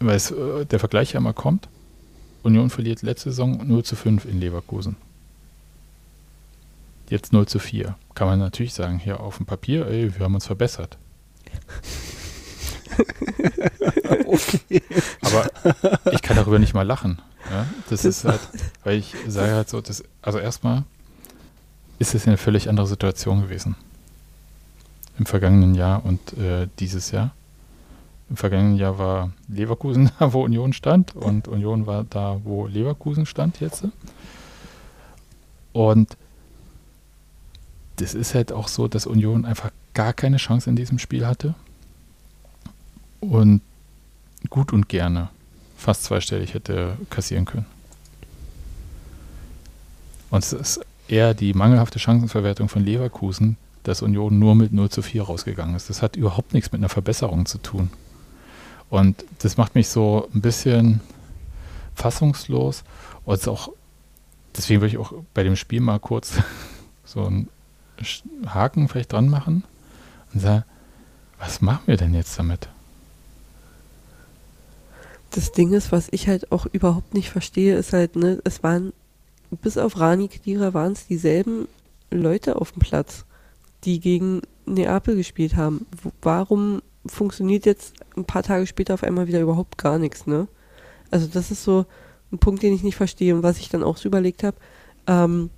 weil 0.00 0.16
es, 0.16 0.30
äh, 0.30 0.64
der 0.64 0.78
Vergleich 0.78 1.12
ja 1.12 1.18
immer 1.18 1.34
kommt, 1.34 1.68
Union 2.44 2.70
verliert 2.70 3.02
letzte 3.02 3.30
Saison 3.30 3.66
0 3.66 3.84
zu 3.84 3.96
5 3.96 4.26
in 4.26 4.38
Leverkusen. 4.38 4.96
Jetzt 7.08 7.32
0 7.32 7.46
zu 7.46 7.58
4. 7.58 7.96
Kann 8.14 8.28
man 8.28 8.38
natürlich 8.38 8.74
sagen, 8.74 8.98
hier 8.98 9.20
auf 9.20 9.38
dem 9.38 9.46
Papier, 9.46 9.86
ey, 9.86 10.14
wir 10.16 10.24
haben 10.24 10.34
uns 10.34 10.46
verbessert. 10.46 10.98
okay. 14.26 14.82
Aber 15.22 15.50
ich 16.12 16.22
kann 16.22 16.36
darüber 16.36 16.58
nicht 16.58 16.74
mal 16.74 16.86
lachen. 16.86 17.20
Ja? 17.50 17.66
Das, 17.88 18.04
ist 18.04 18.24
halt, 18.24 18.40
weil 18.84 18.98
ich 18.98 19.14
sage 19.26 19.52
halt 19.52 19.68
so, 19.68 19.80
das, 19.80 20.04
also 20.22 20.38
erstmal 20.38 20.84
ist 21.98 22.14
es 22.14 22.26
eine 22.26 22.36
völlig 22.36 22.68
andere 22.68 22.86
Situation 22.86 23.42
gewesen 23.42 23.76
im 25.18 25.26
vergangenen 25.26 25.74
Jahr 25.74 26.04
und 26.04 26.36
äh, 26.38 26.68
dieses 26.78 27.10
Jahr. 27.10 27.34
Im 28.34 28.38
vergangenen 28.38 28.74
Jahr 28.74 28.98
war 28.98 29.30
Leverkusen 29.46 30.10
da, 30.18 30.32
wo 30.32 30.42
Union 30.42 30.72
stand 30.72 31.14
und 31.14 31.46
Union 31.46 31.86
war 31.86 32.02
da, 32.02 32.40
wo 32.42 32.66
Leverkusen 32.66 33.26
stand 33.26 33.60
jetzt. 33.60 33.84
Und 35.72 36.16
das 37.94 38.12
ist 38.12 38.34
halt 38.34 38.50
auch 38.50 38.66
so, 38.66 38.88
dass 38.88 39.06
Union 39.06 39.44
einfach 39.44 39.70
gar 39.94 40.12
keine 40.12 40.38
Chance 40.38 40.68
in 40.68 40.74
diesem 40.74 40.98
Spiel 40.98 41.28
hatte 41.28 41.54
und 43.20 43.60
gut 44.50 44.72
und 44.72 44.88
gerne 44.88 45.28
fast 45.76 46.02
zweistellig 46.02 46.54
hätte 46.54 46.96
kassieren 47.10 47.44
können. 47.44 47.66
Und 50.30 50.42
es 50.42 50.52
ist 50.52 50.80
eher 51.06 51.34
die 51.34 51.54
mangelhafte 51.54 52.00
Chancenverwertung 52.00 52.68
von 52.68 52.84
Leverkusen, 52.84 53.58
dass 53.84 54.02
Union 54.02 54.40
nur 54.40 54.56
mit 54.56 54.72
0 54.72 54.90
zu 54.90 55.02
4 55.02 55.22
rausgegangen 55.22 55.76
ist. 55.76 55.88
Das 55.88 56.02
hat 56.02 56.16
überhaupt 56.16 56.52
nichts 56.52 56.72
mit 56.72 56.80
einer 56.80 56.88
Verbesserung 56.88 57.46
zu 57.46 57.58
tun. 57.58 57.90
Und 58.90 59.24
das 59.38 59.56
macht 59.56 59.74
mich 59.74 59.88
so 59.88 60.28
ein 60.34 60.40
bisschen 60.40 61.00
fassungslos. 61.94 62.84
Und 63.24 63.48
auch, 63.48 63.70
deswegen 64.56 64.80
würde 64.80 64.94
ich 64.94 64.98
auch 64.98 65.12
bei 65.32 65.42
dem 65.42 65.56
Spiel 65.56 65.80
mal 65.80 65.98
kurz 65.98 66.34
so 67.04 67.24
einen 67.24 67.48
Haken 68.46 68.88
vielleicht 68.88 69.12
dran 69.12 69.28
machen 69.28 69.64
und 70.32 70.40
sagen, 70.40 70.64
was 71.38 71.60
machen 71.60 71.82
wir 71.86 71.96
denn 71.96 72.14
jetzt 72.14 72.38
damit? 72.38 72.68
Das 75.30 75.50
Ding 75.50 75.72
ist, 75.72 75.90
was 75.90 76.08
ich 76.12 76.28
halt 76.28 76.52
auch 76.52 76.66
überhaupt 76.66 77.12
nicht 77.12 77.30
verstehe, 77.30 77.76
ist 77.76 77.92
halt, 77.92 78.14
ne, 78.14 78.40
es 78.44 78.62
waren, 78.62 78.92
bis 79.50 79.76
auf 79.76 79.98
Rani 79.98 80.28
Kedira 80.28 80.74
waren 80.74 80.92
es 80.92 81.06
dieselben 81.06 81.66
Leute 82.10 82.56
auf 82.56 82.72
dem 82.72 82.80
Platz 82.80 83.24
die 83.84 84.00
gegen 84.00 84.42
Neapel 84.66 85.16
gespielt 85.16 85.56
haben. 85.56 85.86
Warum 86.22 86.82
funktioniert 87.06 87.66
jetzt 87.66 87.94
ein 88.16 88.24
paar 88.24 88.42
Tage 88.42 88.66
später 88.66 88.94
auf 88.94 89.02
einmal 89.02 89.26
wieder 89.26 89.40
überhaupt 89.40 89.78
gar 89.78 89.98
nichts, 89.98 90.26
ne? 90.26 90.48
Also 91.10 91.26
das 91.26 91.50
ist 91.50 91.64
so 91.64 91.86
ein 92.32 92.38
Punkt, 92.38 92.62
den 92.62 92.74
ich 92.74 92.82
nicht 92.82 92.96
verstehe 92.96 93.34
und 93.34 93.42
was 93.42 93.58
ich 93.58 93.68
dann 93.68 93.82
auch 93.82 93.96
so 93.96 94.08
überlegt 94.08 94.42
habe, 94.42 94.56
ähm, 95.06 95.50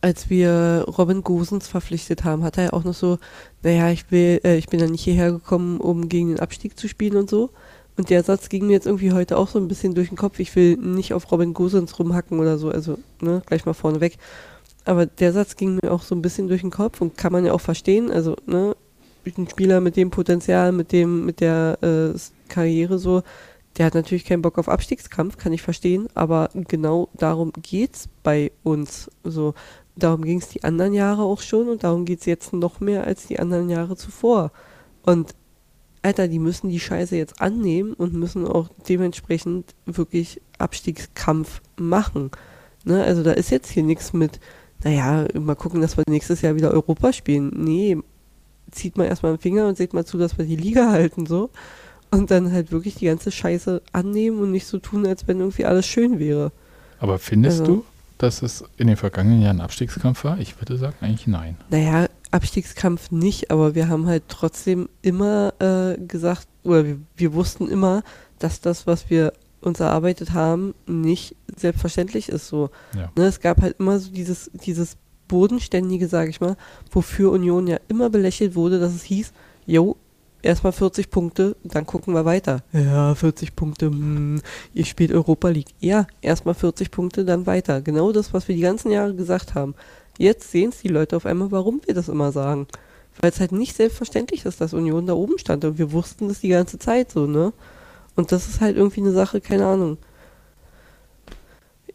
als 0.00 0.28
wir 0.28 0.84
Robin 0.98 1.22
Gosens 1.22 1.66
verpflichtet 1.68 2.24
haben, 2.24 2.44
hat 2.44 2.58
er 2.58 2.64
ja 2.64 2.72
auch 2.72 2.84
noch 2.84 2.94
so, 2.94 3.18
naja, 3.62 3.90
ich 3.90 4.10
will, 4.10 4.40
äh, 4.44 4.56
ich 4.56 4.68
bin 4.68 4.80
ja 4.80 4.86
nicht 4.86 5.04
hierher 5.04 5.32
gekommen, 5.32 5.80
um 5.80 6.08
gegen 6.08 6.28
den 6.28 6.40
Abstieg 6.40 6.78
zu 6.78 6.88
spielen 6.88 7.16
und 7.16 7.30
so. 7.30 7.50
Und 7.96 8.10
der 8.10 8.22
Satz 8.22 8.48
ging 8.48 8.66
mir 8.66 8.74
jetzt 8.74 8.86
irgendwie 8.86 9.12
heute 9.12 9.36
auch 9.36 9.48
so 9.48 9.58
ein 9.58 9.66
bisschen 9.66 9.94
durch 9.94 10.08
den 10.08 10.16
Kopf. 10.18 10.38
Ich 10.38 10.54
will 10.54 10.76
nicht 10.76 11.14
auf 11.14 11.30
Robin 11.32 11.54
Gosens 11.54 11.98
rumhacken 11.98 12.38
oder 12.38 12.58
so, 12.58 12.70
also 12.70 12.98
ne, 13.20 13.42
gleich 13.46 13.66
mal 13.66 13.72
vorneweg. 13.72 14.18
Aber 14.84 15.06
der 15.06 15.32
Satz 15.32 15.56
ging 15.56 15.78
mir 15.82 15.90
auch 15.90 16.02
so 16.02 16.14
ein 16.14 16.22
bisschen 16.22 16.48
durch 16.48 16.60
den 16.60 16.70
Kopf 16.70 17.00
und 17.00 17.16
kann 17.16 17.32
man 17.32 17.44
ja 17.44 17.52
auch 17.52 17.60
verstehen. 17.60 18.10
Also, 18.10 18.36
ne, 18.46 18.76
ein 19.36 19.48
Spieler 19.48 19.80
mit 19.80 19.96
dem 19.96 20.10
Potenzial, 20.10 20.72
mit 20.72 20.92
dem, 20.92 21.26
mit 21.26 21.40
der 21.40 21.78
äh, 21.82 22.18
Karriere 22.48 22.98
so, 22.98 23.22
der 23.76 23.86
hat 23.86 23.94
natürlich 23.94 24.24
keinen 24.24 24.42
Bock 24.42 24.58
auf 24.58 24.68
Abstiegskampf, 24.68 25.36
kann 25.36 25.52
ich 25.52 25.62
verstehen, 25.62 26.08
aber 26.14 26.50
genau 26.52 27.08
darum 27.14 27.52
geht's 27.62 28.08
bei 28.22 28.50
uns. 28.64 29.10
So, 29.22 29.54
darum 29.94 30.22
ging 30.22 30.38
es 30.38 30.48
die 30.48 30.64
anderen 30.64 30.94
Jahre 30.94 31.22
auch 31.22 31.40
schon 31.40 31.68
und 31.68 31.84
darum 31.84 32.04
geht 32.04 32.20
es 32.20 32.26
jetzt 32.26 32.52
noch 32.52 32.80
mehr 32.80 33.04
als 33.04 33.26
die 33.26 33.38
anderen 33.38 33.70
Jahre 33.70 33.96
zuvor. 33.96 34.50
Und 35.02 35.34
Alter, 36.02 36.26
die 36.26 36.38
müssen 36.38 36.70
die 36.70 36.80
Scheiße 36.80 37.16
jetzt 37.16 37.40
annehmen 37.40 37.92
und 37.92 38.14
müssen 38.14 38.46
auch 38.46 38.68
dementsprechend 38.88 39.74
wirklich 39.86 40.40
Abstiegskampf 40.58 41.60
machen. 41.76 42.30
Ne? 42.84 43.02
Also 43.04 43.22
da 43.22 43.32
ist 43.32 43.50
jetzt 43.50 43.70
hier 43.70 43.82
nichts 43.82 44.12
mit, 44.12 44.40
naja, 44.82 45.26
mal 45.34 45.54
gucken, 45.54 45.80
dass 45.80 45.96
wir 45.96 46.04
nächstes 46.08 46.42
Jahr 46.42 46.56
wieder 46.56 46.70
Europa 46.72 47.12
spielen. 47.12 47.52
Nee, 47.54 47.98
zieht 48.70 48.96
mal 48.96 49.04
erstmal 49.04 49.32
den 49.34 49.40
Finger 49.40 49.66
und 49.66 49.76
seht 49.76 49.94
mal 49.94 50.04
zu, 50.04 50.18
dass 50.18 50.38
wir 50.38 50.44
die 50.44 50.56
Liga 50.56 50.90
halten, 50.90 51.26
so. 51.26 51.50
Und 52.10 52.30
dann 52.30 52.52
halt 52.52 52.72
wirklich 52.72 52.94
die 52.94 53.06
ganze 53.06 53.30
Scheiße 53.30 53.82
annehmen 53.92 54.40
und 54.40 54.50
nicht 54.50 54.66
so 54.66 54.78
tun, 54.78 55.06
als 55.06 55.28
wenn 55.28 55.40
irgendwie 55.40 55.66
alles 55.66 55.86
schön 55.86 56.18
wäre. 56.18 56.52
Aber 57.00 57.18
findest 57.18 57.60
also, 57.60 57.76
du, 57.76 57.84
dass 58.16 58.42
es 58.42 58.64
in 58.76 58.86
den 58.86 58.96
vergangenen 58.96 59.42
Jahren 59.42 59.58
ein 59.58 59.64
Abstiegskampf 59.64 60.24
war? 60.24 60.38
Ich 60.38 60.60
würde 60.60 60.78
sagen, 60.78 60.96
eigentlich 61.00 61.26
nein. 61.26 61.56
Naja, 61.70 62.08
Abstiegskampf 62.30 63.10
nicht, 63.10 63.50
aber 63.50 63.74
wir 63.74 63.88
haben 63.88 64.06
halt 64.06 64.24
trotzdem 64.28 64.88
immer 65.02 65.52
äh, 65.60 65.98
gesagt, 65.98 66.48
oder 66.64 66.84
wir, 66.84 66.98
wir 67.16 67.34
wussten 67.34 67.68
immer, 67.68 68.02
dass 68.38 68.60
das, 68.60 68.86
was 68.86 69.10
wir 69.10 69.32
uns 69.60 69.80
erarbeitet 69.80 70.32
haben, 70.32 70.74
nicht 70.86 71.34
selbstverständlich 71.56 72.28
ist 72.28 72.48
so. 72.48 72.70
Ja. 72.94 73.10
Ne, 73.16 73.24
es 73.24 73.40
gab 73.40 73.60
halt 73.60 73.76
immer 73.78 73.98
so 73.98 74.10
dieses, 74.10 74.50
dieses 74.54 74.96
Bodenständige, 75.28 76.08
sage 76.08 76.30
ich 76.30 76.40
mal, 76.40 76.56
wofür 76.90 77.30
Union 77.32 77.66
ja 77.66 77.78
immer 77.88 78.10
belächelt 78.10 78.54
wurde, 78.54 78.80
dass 78.80 78.94
es 78.94 79.04
hieß, 79.04 79.32
jo, 79.66 79.96
erstmal 80.42 80.72
40 80.72 81.10
Punkte, 81.10 81.56
dann 81.62 81.86
gucken 81.86 82.14
wir 82.14 82.24
weiter. 82.24 82.62
Ja, 82.72 83.14
40 83.14 83.54
Punkte, 83.54 83.86
hm, 83.86 84.40
ihr 84.74 84.84
spielt 84.84 85.12
Europa 85.12 85.48
League. 85.48 85.74
Ja, 85.80 86.06
erstmal 86.20 86.54
40 86.54 86.90
Punkte, 86.90 87.24
dann 87.24 87.46
weiter. 87.46 87.80
Genau 87.80 88.12
das, 88.12 88.32
was 88.32 88.48
wir 88.48 88.54
die 88.54 88.62
ganzen 88.62 88.90
Jahre 88.90 89.14
gesagt 89.14 89.54
haben. 89.54 89.74
Jetzt 90.18 90.50
sehen 90.50 90.70
es 90.70 90.80
die 90.80 90.88
Leute 90.88 91.16
auf 91.16 91.26
einmal, 91.26 91.52
warum 91.52 91.80
wir 91.86 91.94
das 91.94 92.08
immer 92.08 92.32
sagen. 92.32 92.66
Weil 93.20 93.30
es 93.30 93.40
halt 93.40 93.52
nicht 93.52 93.76
selbstverständlich 93.76 94.44
ist, 94.44 94.60
dass 94.60 94.74
Union 94.74 95.06
da 95.06 95.14
oben 95.14 95.38
stand. 95.38 95.64
Und 95.64 95.78
wir 95.78 95.92
wussten 95.92 96.28
das 96.28 96.40
die 96.40 96.48
ganze 96.48 96.78
Zeit 96.78 97.10
so, 97.10 97.26
ne? 97.26 97.52
Und 98.14 98.32
das 98.32 98.48
ist 98.48 98.60
halt 98.60 98.76
irgendwie 98.76 99.00
eine 99.00 99.12
Sache, 99.12 99.40
keine 99.40 99.66
Ahnung. 99.66 99.98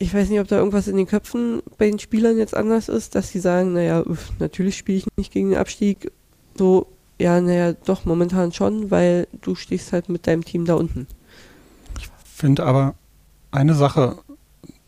Ich 0.04 0.13
weiß 0.13 0.28
nicht, 0.28 0.42
ob 0.42 0.50
da 0.50 0.58
irgendwas 0.58 0.89
in 0.89 0.98
den 0.98 1.08
Köpfen 1.08 1.63
bei 1.78 1.86
den 1.89 1.98
Spielern 1.98 2.38
jetzt 2.38 2.54
anders 2.54 2.89
ist, 2.89 3.16
dass 3.16 3.30
sie 3.30 3.39
sagen, 3.39 3.72
naja, 3.72 4.04
natürlich 4.38 4.76
spiele 4.76 4.98
ich 4.98 5.06
nicht 5.16 5.32
gegen 5.32 5.52
den 5.52 5.58
Abstieg. 5.58 6.12
So, 6.58 6.88
ja, 7.18 7.39
naja, 7.39 7.72
doch, 7.72 8.04
momentan 8.04 8.52
schon, 8.52 8.92
weil 8.92 9.30
du 9.42 9.56
stehst 9.56 9.94
halt 9.94 10.10
mit 10.10 10.28
deinem 10.28 10.44
Team 10.44 10.66
da 10.66 10.74
unten. 10.74 11.08
Ich 11.98 12.10
finde 12.26 12.66
aber 12.66 12.96
eine 13.52 13.76
Sache, 13.76 14.18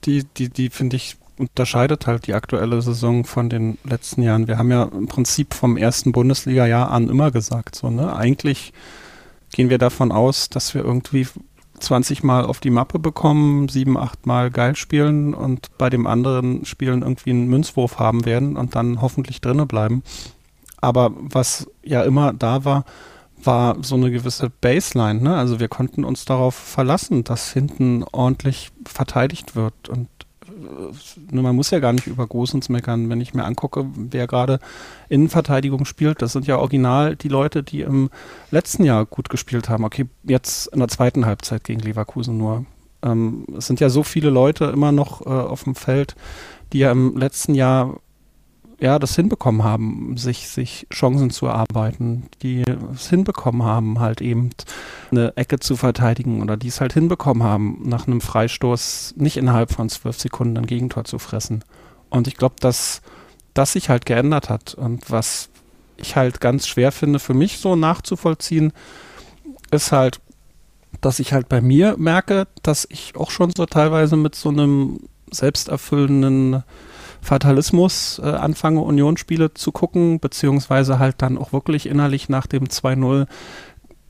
die, 0.03 0.25
die, 0.35 0.49
die 0.49 0.69
finde 0.69 0.97
ich 0.97 1.15
unterscheidet 1.37 2.07
halt 2.07 2.27
die 2.27 2.33
aktuelle 2.33 2.81
Saison 2.81 3.23
von 3.23 3.49
den 3.49 3.77
letzten 3.85 4.21
Jahren. 4.21 4.49
Wir 4.49 4.57
haben 4.57 4.71
ja 4.71 4.83
im 4.83 5.07
Prinzip 5.07 5.53
vom 5.53 5.77
ersten 5.77 6.11
Bundesliga-Jahr 6.11 6.91
an 6.91 7.07
immer 7.07 7.31
gesagt, 7.31 7.75
so, 7.75 7.89
ne, 7.89 8.13
eigentlich 8.13 8.73
gehen 9.53 9.69
wir 9.69 9.77
davon 9.77 10.11
aus, 10.11 10.49
dass 10.49 10.73
wir 10.73 10.83
irgendwie 10.83 11.25
20 11.79 12.23
Mal 12.23 12.45
auf 12.45 12.59
die 12.59 12.69
Mappe 12.69 12.99
bekommen, 12.99 13.69
sieben, 13.69 13.97
acht 13.97 14.25
Mal 14.25 14.51
geil 14.51 14.75
spielen 14.75 15.33
und 15.33 15.77
bei 15.77 15.89
dem 15.89 16.07
anderen 16.07 16.65
Spielen 16.65 17.01
irgendwie 17.01 17.31
einen 17.31 17.47
Münzwurf 17.47 17.99
haben 17.99 18.25
werden 18.25 18.57
und 18.57 18.75
dann 18.75 19.01
hoffentlich 19.01 19.41
drinnen 19.41 19.67
bleiben. 19.67 20.03
Aber 20.81 21.11
was 21.15 21.67
ja 21.83 22.03
immer 22.03 22.33
da 22.33 22.65
war, 22.65 22.85
war 23.43 23.77
so 23.81 23.95
eine 23.95 24.11
gewisse 24.11 24.49
Baseline. 24.49 25.21
Ne? 25.21 25.35
Also 25.35 25.59
wir 25.59 25.67
konnten 25.67 26.03
uns 26.03 26.25
darauf 26.25 26.55
verlassen, 26.55 27.23
dass 27.23 27.51
hinten 27.51 28.03
ordentlich 28.11 28.71
verteidigt 28.85 29.55
wird. 29.55 29.89
Und 29.89 30.07
man 31.31 31.55
muss 31.55 31.71
ja 31.71 31.79
gar 31.79 31.93
nicht 31.93 32.07
über 32.07 32.25
Großens 32.25 32.69
meckern, 32.69 33.09
wenn 33.09 33.21
ich 33.21 33.33
mir 33.33 33.45
angucke, 33.45 33.85
wer 33.95 34.27
gerade 34.27 34.59
Innenverteidigung 35.09 35.85
spielt. 35.85 36.21
Das 36.21 36.33
sind 36.33 36.47
ja 36.47 36.57
original 36.57 37.15
die 37.15 37.27
Leute, 37.27 37.63
die 37.63 37.81
im 37.81 38.09
letzten 38.51 38.83
Jahr 38.83 39.05
gut 39.05 39.29
gespielt 39.29 39.69
haben. 39.69 39.83
Okay, 39.83 40.07
jetzt 40.23 40.67
in 40.67 40.79
der 40.79 40.87
zweiten 40.87 41.25
Halbzeit 41.25 41.63
gegen 41.63 41.81
Leverkusen 41.81 42.37
nur. 42.37 42.65
Ähm, 43.01 43.45
es 43.57 43.67
sind 43.67 43.79
ja 43.79 43.89
so 43.89 44.03
viele 44.03 44.29
Leute 44.29 44.65
immer 44.65 44.91
noch 44.91 45.25
äh, 45.25 45.29
auf 45.29 45.63
dem 45.63 45.75
Feld, 45.75 46.15
die 46.73 46.79
ja 46.79 46.91
im 46.91 47.17
letzten 47.17 47.55
Jahr 47.55 47.99
ja, 48.79 48.99
das 48.99 49.15
hinbekommen 49.15 49.63
haben, 49.63 50.17
sich, 50.17 50.49
sich 50.49 50.87
Chancen 50.93 51.29
zu 51.29 51.45
erarbeiten, 51.45 52.27
die 52.41 52.63
es 52.93 53.09
hinbekommen 53.09 53.63
haben, 53.63 53.99
halt 53.99 54.21
eben 54.21 54.49
eine 55.11 55.35
Ecke 55.37 55.59
zu 55.59 55.75
verteidigen 55.75 56.41
oder 56.41 56.57
die 56.57 56.67
es 56.67 56.81
halt 56.81 56.93
hinbekommen 56.93 57.43
haben, 57.43 57.81
nach 57.83 58.07
einem 58.07 58.21
Freistoß 58.21 59.15
nicht 59.17 59.37
innerhalb 59.37 59.71
von 59.71 59.89
zwölf 59.89 60.19
Sekunden 60.19 60.57
ein 60.57 60.65
Gegentor 60.65 61.05
zu 61.05 61.19
fressen. 61.19 61.63
Und 62.09 62.27
ich 62.27 62.35
glaube, 62.35 62.55
dass 62.59 63.01
das 63.53 63.73
sich 63.73 63.89
halt 63.89 64.05
geändert 64.05 64.49
hat 64.49 64.73
und 64.73 65.09
was 65.09 65.49
ich 65.97 66.15
halt 66.17 66.41
ganz 66.41 66.67
schwer 66.67 66.91
finde 66.91 67.19
für 67.19 67.33
mich 67.33 67.59
so 67.59 67.75
nachzuvollziehen, 67.75 68.73
ist 69.71 69.93
halt, 69.93 70.19
dass 71.01 71.19
ich 71.19 71.33
halt 71.33 71.47
bei 71.47 71.61
mir 71.61 71.95
merke, 71.97 72.47
dass 72.63 72.85
ich 72.89 73.15
auch 73.15 73.31
schon 73.31 73.51
so 73.55 73.65
teilweise 73.65 74.17
mit 74.17 74.35
so 74.35 74.49
einem 74.49 74.99
selbsterfüllenden 75.31 76.63
Fatalismus 77.25 78.21
äh, 78.23 78.27
anfange, 78.27 78.81
Unionsspiele 78.81 79.53
zu 79.53 79.71
gucken, 79.71 80.19
beziehungsweise 80.19 80.99
halt 80.99 81.23
dann 81.23 81.37
auch 81.39 81.53
wirklich 81.53 81.87
innerlich 81.87 82.29
nach 82.29 82.45
dem 82.45 82.65
2-0 82.65 83.25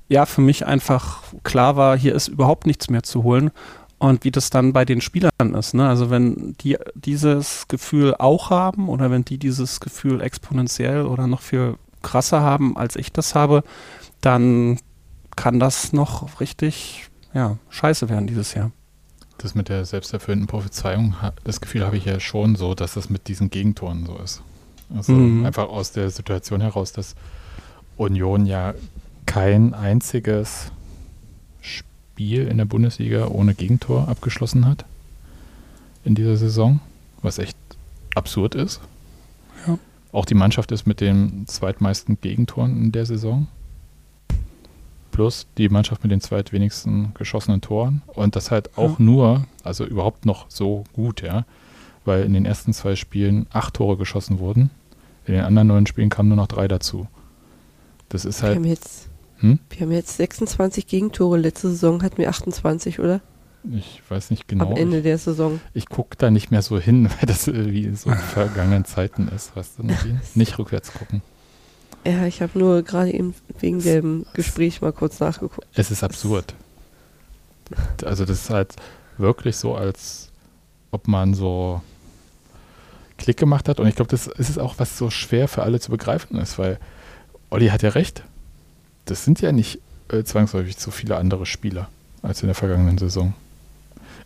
ja 0.09 0.25
für 0.25 0.41
mich 0.41 0.65
einfach 0.65 1.23
klar 1.43 1.77
war, 1.77 1.97
hier 1.97 2.13
ist 2.13 2.27
überhaupt 2.27 2.67
nichts 2.67 2.89
mehr 2.89 3.03
zu 3.03 3.23
holen. 3.23 3.51
Und 3.97 4.25
wie 4.25 4.31
das 4.31 4.49
dann 4.49 4.73
bei 4.73 4.83
den 4.83 4.99
Spielern 4.99 5.31
ist. 5.57 5.73
Ne? 5.73 5.87
Also 5.87 6.09
wenn 6.09 6.55
die 6.59 6.77
dieses 6.93 7.69
Gefühl 7.69 8.13
auch 8.19 8.49
haben 8.49 8.89
oder 8.89 9.09
wenn 9.09 9.23
die 9.23 9.37
dieses 9.37 9.79
Gefühl 9.79 10.19
exponentiell 10.19 11.05
oder 11.05 11.27
noch 11.27 11.41
viel 11.41 11.75
krasser 12.01 12.41
haben, 12.41 12.75
als 12.75 12.97
ich 12.97 13.13
das 13.13 13.33
habe, 13.33 13.63
dann 14.19 14.77
kann 15.37 15.61
das 15.61 15.93
noch 15.93 16.41
richtig 16.41 17.09
ja, 17.33 17.57
scheiße 17.69 18.09
werden 18.09 18.27
dieses 18.27 18.53
Jahr 18.53 18.71
das 19.37 19.55
mit 19.55 19.69
der 19.69 19.85
selbsterfüllenden 19.85 20.47
Prophezeiung, 20.47 21.15
das 21.43 21.61
Gefühl 21.61 21.85
habe 21.85 21.97
ich 21.97 22.05
ja 22.05 22.19
schon 22.19 22.55
so, 22.55 22.73
dass 22.73 22.93
das 22.93 23.09
mit 23.09 23.27
diesen 23.27 23.49
Gegentoren 23.49 24.05
so 24.05 24.17
ist. 24.17 24.41
Also 24.95 25.13
mhm. 25.13 25.45
einfach 25.45 25.67
aus 25.67 25.91
der 25.91 26.09
Situation 26.09 26.61
heraus, 26.61 26.91
dass 26.91 27.15
Union 27.97 28.45
ja 28.45 28.73
kein 29.25 29.73
einziges 29.73 30.71
Spiel 31.61 32.47
in 32.47 32.57
der 32.57 32.65
Bundesliga 32.65 33.27
ohne 33.27 33.55
Gegentor 33.55 34.07
abgeschlossen 34.07 34.65
hat 34.65 34.85
in 36.03 36.15
dieser 36.15 36.37
Saison, 36.37 36.79
was 37.21 37.39
echt 37.39 37.57
absurd 38.15 38.55
ist. 38.55 38.79
Ja. 39.67 39.77
Auch 40.11 40.25
die 40.25 40.35
Mannschaft 40.35 40.71
ist 40.71 40.85
mit 40.85 41.01
den 41.01 41.47
zweitmeisten 41.47 42.19
Gegentoren 42.21 42.77
in 42.77 42.91
der 42.91 43.05
Saison 43.05 43.47
plus 45.15 45.47
die 45.57 45.69
Mannschaft 45.69 46.03
mit 46.03 46.11
den 46.11 46.19
zweitwenigsten 46.19 47.13
geschossenen 47.13 47.61
Toren. 47.61 48.01
Und 48.07 48.35
das 48.35 48.51
halt 48.51 48.77
auch 48.77 48.99
ja. 48.99 49.05
nur, 49.05 49.45
also 49.63 49.85
überhaupt 49.85 50.25
noch 50.25 50.47
so 50.49 50.83
gut, 50.91 51.21
ja. 51.21 51.45
Weil 52.03 52.23
in 52.23 52.33
den 52.33 52.45
ersten 52.45 52.73
zwei 52.73 52.97
Spielen 52.97 53.47
acht 53.53 53.75
Tore 53.75 53.95
geschossen 53.95 54.39
wurden. 54.39 54.71
In 55.25 55.35
den 55.35 55.43
anderen 55.45 55.69
neun 55.69 55.87
Spielen 55.87 56.09
kamen 56.09 56.27
nur 56.27 56.35
noch 56.35 56.47
drei 56.47 56.67
dazu. 56.67 57.07
Das 58.09 58.25
ist 58.25 58.43
halt. 58.43 58.53
Wir 58.53 58.55
haben 58.57 58.67
jetzt, 58.69 59.07
hm? 59.37 59.59
wir 59.69 59.79
haben 59.79 59.91
jetzt 59.93 60.17
26 60.17 60.85
Gegentore. 60.85 61.37
Letzte 61.37 61.69
Saison 61.69 62.03
hatten 62.03 62.17
wir 62.17 62.27
28, 62.27 62.99
oder? 62.99 63.21
Ich 63.71 64.01
weiß 64.09 64.31
nicht 64.31 64.49
genau. 64.49 64.71
Am 64.71 64.75
Ende 64.75 65.01
der 65.01 65.17
Saison. 65.17 65.61
Ich, 65.73 65.83
ich 65.83 65.89
gucke 65.89 66.17
da 66.17 66.29
nicht 66.29 66.51
mehr 66.51 66.61
so 66.61 66.77
hin, 66.77 67.09
weil 67.19 67.25
das 67.25 67.47
wie 67.47 67.95
so 67.95 68.09
in 68.09 68.17
vergangenen 68.17 68.83
Zeiten 68.83 69.29
ist, 69.29 69.55
weißt 69.55 69.79
du, 69.79 69.83
nicht 70.35 70.59
rückwärts 70.59 70.93
gucken. 70.93 71.21
Ja, 72.05 72.25
ich 72.27 72.41
habe 72.41 72.57
nur 72.57 72.83
gerade 72.83 73.11
eben 73.11 73.33
wegen 73.59 73.81
dem 73.81 74.25
Gespräch 74.33 74.81
mal 74.81 74.93
kurz 74.93 75.19
nachgeguckt. 75.19 75.67
Es 75.73 75.89
ist 75.89 76.03
absurd. 76.03 76.53
Also 78.03 78.25
das 78.25 78.43
ist 78.43 78.49
halt 78.51 78.75
wirklich 79.17 79.55
so, 79.57 79.75
als 79.75 80.29
ob 80.91 81.07
man 81.07 81.33
so 81.33 81.81
Klick 83.17 83.37
gemacht 83.37 83.67
hat. 83.67 83.79
Und 83.79 83.87
ich 83.87 83.95
glaube, 83.95 84.11
das 84.11 84.27
ist 84.27 84.59
auch, 84.59 84.75
was 84.77 84.97
so 84.97 85.09
schwer 85.09 85.47
für 85.47 85.63
alle 85.63 85.79
zu 85.79 85.89
begreifen 85.89 86.37
ist, 86.37 86.59
weil 86.59 86.79
Olli 87.49 87.67
hat 87.69 87.81
ja 87.81 87.89
recht. 87.89 88.23
Das 89.05 89.25
sind 89.25 89.41
ja 89.41 89.51
nicht 89.51 89.79
äh, 90.09 90.23
zwangsläufig 90.23 90.77
so 90.77 90.91
viele 90.91 91.17
andere 91.17 91.45
Spieler 91.45 91.89
als 92.21 92.41
in 92.41 92.47
der 92.47 92.55
vergangenen 92.55 92.97
Saison 92.97 93.33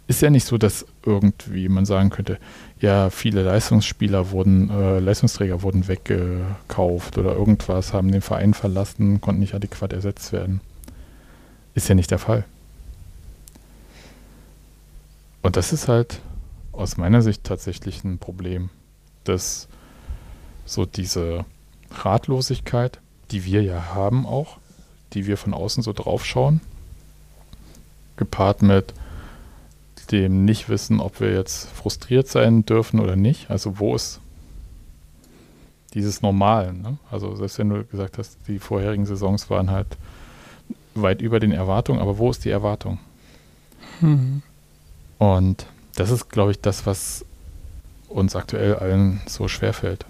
ist 0.10 0.24
ja 0.24 0.32
nicht 0.32 0.46
so, 0.46 0.58
dass 0.58 0.88
irgendwie 1.06 1.70
man 1.70 1.86
sagen 1.86 2.10
könnte, 2.10 2.40
ja, 2.82 3.12
viele 3.12 3.44
Leistungsspieler 3.44 4.32
wurden, 4.32 4.72
äh, 4.72 4.98
Leistungsträger 4.98 5.62
wurden 5.62 5.88
weggekauft 5.88 7.20
oder 7.20 7.36
irgendwas, 7.36 7.94
haben 7.94 8.12
den 8.12 8.24
Verein 8.24 8.56
verlassen, 8.56 9.22
konnten 9.22 9.40
nicht 9.40 9.54
adäquat 9.54 9.94
ersetzt 9.94 10.34
werden. 10.34 10.62
Ist 11.76 11.90
ja 11.90 11.94
nicht 11.94 12.10
der 12.10 12.18
Fall. 12.18 12.44
Und 15.44 15.58
das 15.58 15.74
ist 15.74 15.88
halt 15.88 16.22
aus 16.72 16.98
meiner 16.98 17.22
Sicht 17.22 17.44
tatsächlich 17.44 18.04
ein 18.04 18.18
Problem, 18.18 18.72
dass 19.26 19.68
so 20.66 20.88
diese 20.88 21.46
Ratlosigkeit, 21.92 23.00
die 23.30 23.46
wir 23.46 23.62
ja 23.62 23.94
haben 23.94 24.26
auch, 24.26 24.58
die 25.14 25.28
wir 25.28 25.38
von 25.38 25.54
außen 25.54 25.84
so 25.84 25.94
draufschauen, 25.94 26.62
gepaart 28.18 28.64
mit, 28.64 28.96
dem 30.12 30.46
nicht 30.46 30.70
wissen, 30.70 31.00
ob 31.00 31.20
wir 31.20 31.34
jetzt 31.34 31.70
frustriert 31.70 32.28
sein 32.28 32.66
dürfen 32.66 33.00
oder 33.00 33.16
nicht. 33.16 33.50
Also 33.50 33.80
wo 33.80 33.96
ist 33.96 34.20
dieses 35.94 36.22
Normal? 36.22 36.74
Ne? 36.74 36.98
Also 37.12 37.36
selbst 37.36 37.60
wenn 37.60 37.70
du 37.70 37.84
gesagt 37.86 38.18
hast, 38.18 38.38
die 38.48 38.60
vorherigen 38.60 39.06
Saisons 39.06 39.50
waren 39.50 39.72
halt 39.72 39.88
weit 40.96 41.22
über 41.22 41.40
den 41.40 41.52
Erwartungen, 41.52 42.00
aber 42.00 42.18
wo 42.18 42.30
ist 42.30 42.46
die 42.46 42.50
Erwartung? 42.50 43.00
Mhm. 44.02 44.42
Und 45.18 45.66
das 45.96 46.12
ist, 46.12 46.30
glaube 46.30 46.52
ich, 46.52 46.62
das, 46.62 46.86
was 46.86 47.26
uns 48.08 48.36
aktuell 48.36 48.76
allen 48.76 49.22
so 49.28 49.48
schwer 49.48 49.74
fällt. 49.74 50.06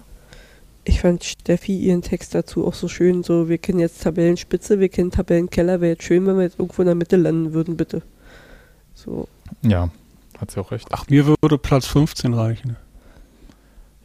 Ich 0.84 1.00
fand 1.00 1.24
Steffi 1.24 1.76
ihren 1.76 2.02
Text 2.02 2.34
dazu 2.34 2.66
auch 2.66 2.74
so 2.74 2.88
schön. 2.88 3.22
So, 3.22 3.48
wir 3.48 3.58
kennen 3.58 3.80
jetzt 3.80 4.02
Tabellenspitze, 4.02 4.80
wir 4.80 4.88
kennen 4.88 5.10
Tabellenkeller. 5.10 5.80
Wäre 5.80 5.92
jetzt 5.92 6.04
schön, 6.04 6.26
wenn 6.26 6.36
wir 6.36 6.44
jetzt 6.44 6.58
irgendwo 6.58 6.82
in 6.82 6.86
der 6.86 6.94
Mitte 6.94 7.16
landen 7.16 7.52
würden, 7.52 7.76
bitte. 7.76 8.02
So. 8.94 9.28
Ja, 9.62 9.90
hat 10.38 10.50
sie 10.50 10.60
auch 10.60 10.70
recht. 10.70 10.88
Ach, 10.92 11.08
mir 11.08 11.26
würde 11.26 11.58
Platz 11.58 11.86
15 11.86 12.34
reichen. 12.34 12.76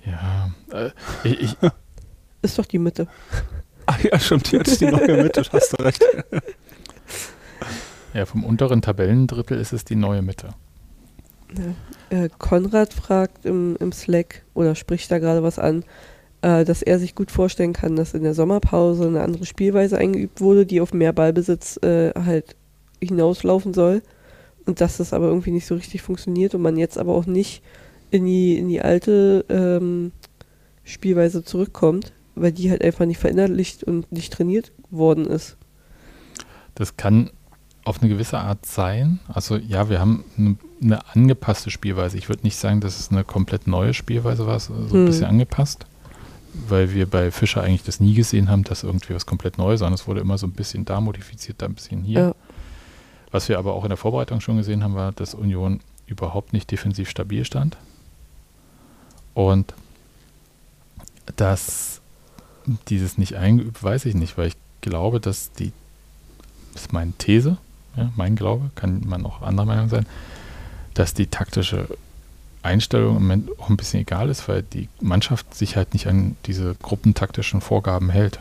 Ja, 0.06 0.52
äh, 0.72 0.92
ich, 1.24 1.42
ich, 1.42 1.58
Ist 2.42 2.60
doch 2.60 2.66
die 2.66 2.80
Mitte. 2.80 3.08
Ach 3.86 4.00
ja, 4.04 4.20
stimmt, 4.20 4.52
jetzt 4.52 4.80
die 4.82 4.86
neue 4.86 5.24
Mitte, 5.24 5.44
hast 5.52 5.74
du 5.74 5.84
recht. 5.84 6.04
ja, 8.14 8.26
vom 8.26 8.44
unteren 8.44 8.82
Tabellendrittel 8.82 9.60
ist 9.60 9.74
es 9.74 9.84
die 9.84 9.96
neue 9.96 10.22
Mitte. 10.22 10.50
Ja. 11.58 12.24
Äh, 12.24 12.30
Konrad 12.38 12.94
fragt 12.94 13.46
im, 13.46 13.78
im 13.80 13.92
Slack 13.92 14.44
oder 14.54 14.76
spricht 14.76 15.10
da 15.12 15.20
gerade 15.20 15.42
was 15.42 15.58
an, 15.58 15.84
äh, 16.42 16.66
dass 16.66 16.82
er 16.82 17.00
sich 17.00 17.16
gut 17.16 17.32
vorstellen 17.32 17.74
kann, 17.74 17.96
dass 17.96 18.14
in 18.14 18.24
der 18.24 18.34
Sommerpause 18.34 19.08
eine 19.08 19.22
andere 19.22 19.46
Spielweise 19.46 19.98
eingeübt 19.98 20.42
wurde, 20.42 20.66
die 20.66 20.82
auf 20.82 20.94
mehr 20.94 21.14
Ballbesitz 21.14 21.78
äh, 21.78 22.12
halt 22.14 22.56
hinauslaufen 23.02 23.74
soll 23.74 24.02
und 24.66 24.82
dass 24.82 24.98
das 24.98 25.14
aber 25.14 25.28
irgendwie 25.28 25.52
nicht 25.52 25.68
so 25.68 25.76
richtig 25.76 26.02
funktioniert 26.02 26.56
und 26.56 26.62
man 26.62 26.78
jetzt 26.78 26.98
aber 26.98 27.14
auch 27.14 27.26
nicht 27.26 27.62
in 28.12 28.26
die, 28.26 28.58
in 28.58 28.70
die 28.70 28.82
alte 28.82 29.46
ähm, 29.50 30.12
Spielweise 30.84 31.44
zurückkommt, 31.44 32.14
weil 32.36 32.52
die 32.52 32.70
halt 32.70 32.84
einfach 32.84 33.06
nicht 33.06 33.20
verinnerlicht 33.20 33.84
und 33.84 34.12
nicht 34.12 34.34
trainiert 34.34 34.72
worden 34.92 35.26
ist. 35.26 35.58
Das 36.76 36.98
kann 36.98 37.30
auf 37.84 38.02
eine 38.02 38.10
gewisse 38.10 38.40
Art 38.40 38.66
sein. 38.66 39.20
Also 39.28 39.58
ja, 39.58 39.90
wir 39.90 40.00
haben 40.00 40.24
eine, 40.38 40.58
eine 40.82 41.08
angepasste 41.14 41.70
Spielweise. 41.70 42.18
Ich 42.18 42.30
würde 42.30 42.44
nicht 42.44 42.58
sagen, 42.58 42.82
dass 42.82 43.00
es 43.00 43.12
eine 43.12 43.24
komplett 43.24 43.68
neue 43.68 43.94
Spielweise 43.94 44.48
war, 44.48 44.60
so 44.60 44.74
ein 44.74 44.90
Hm. 44.92 45.06
bisschen 45.06 45.26
angepasst, 45.28 45.86
weil 46.68 46.94
wir 46.94 47.06
bei 47.06 47.32
Fischer 47.32 47.62
eigentlich 47.62 47.84
das 47.84 48.00
nie 48.00 48.16
gesehen 48.16 48.50
haben, 48.50 48.64
dass 48.64 48.84
irgendwie 48.84 49.14
was 49.14 49.26
komplett 49.26 49.58
Neues, 49.58 49.80
sondern 49.80 49.94
es 49.94 50.08
wurde 50.08 50.22
immer 50.22 50.38
so 50.38 50.48
ein 50.48 50.52
bisschen 50.54 50.84
da 50.86 51.00
modifiziert, 51.00 51.62
da 51.62 51.68
ein 51.68 51.76
bisschen 51.76 52.04
hier. 52.04 52.20
Ja. 52.20 52.36
Was 53.36 53.50
wir 53.50 53.60
aber 53.60 53.74
auch 53.74 53.84
in 53.84 53.90
der 53.90 53.98
Vorbereitung 53.98 54.40
schon 54.40 54.56
gesehen 54.56 54.82
haben, 54.82 54.96
war, 54.96 55.12
dass 55.12 55.34
Union 55.34 55.82
überhaupt 56.08 56.54
nicht 56.54 56.72
defensiv 56.72 57.10
stabil 57.10 57.44
stand. 57.44 57.76
Und 59.34 59.74
dass 61.36 62.00
dieses 62.88 63.18
nicht 63.18 63.34
eingeübt, 63.36 63.84
weiß 63.84 64.06
ich 64.06 64.16
nicht, 64.16 64.38
weil 64.38 64.48
ich 64.48 64.56
glaube, 64.80 65.20
dass 65.20 65.52
die, 65.52 65.74
das 66.72 66.84
ist 66.84 66.94
meine 66.94 67.12
These, 67.18 67.58
ja, 67.98 68.10
mein 68.16 68.38
Glaube, 68.38 68.72
kann 68.76 69.02
man 69.06 69.26
auch 69.26 69.42
anderer 69.42 69.66
Meinung 69.66 69.90
sein, 69.90 70.06
dass 70.94 71.14
die 71.14 71.28
taktische 71.28 71.90
Einstellung 72.64 73.18
im 73.18 73.24
Moment 73.24 73.60
auch 73.60 73.70
ein 73.70 73.76
bisschen 73.76 74.00
egal 74.00 74.30
ist, 74.30 74.48
weil 74.48 74.64
die 74.64 74.88
Mannschaft 75.02 75.54
sich 75.54 75.76
halt 75.76 75.92
nicht 75.92 76.08
an 76.08 76.38
diese 76.46 76.74
gruppentaktischen 76.76 77.60
Vorgaben 77.60 78.10
hält. 78.10 78.40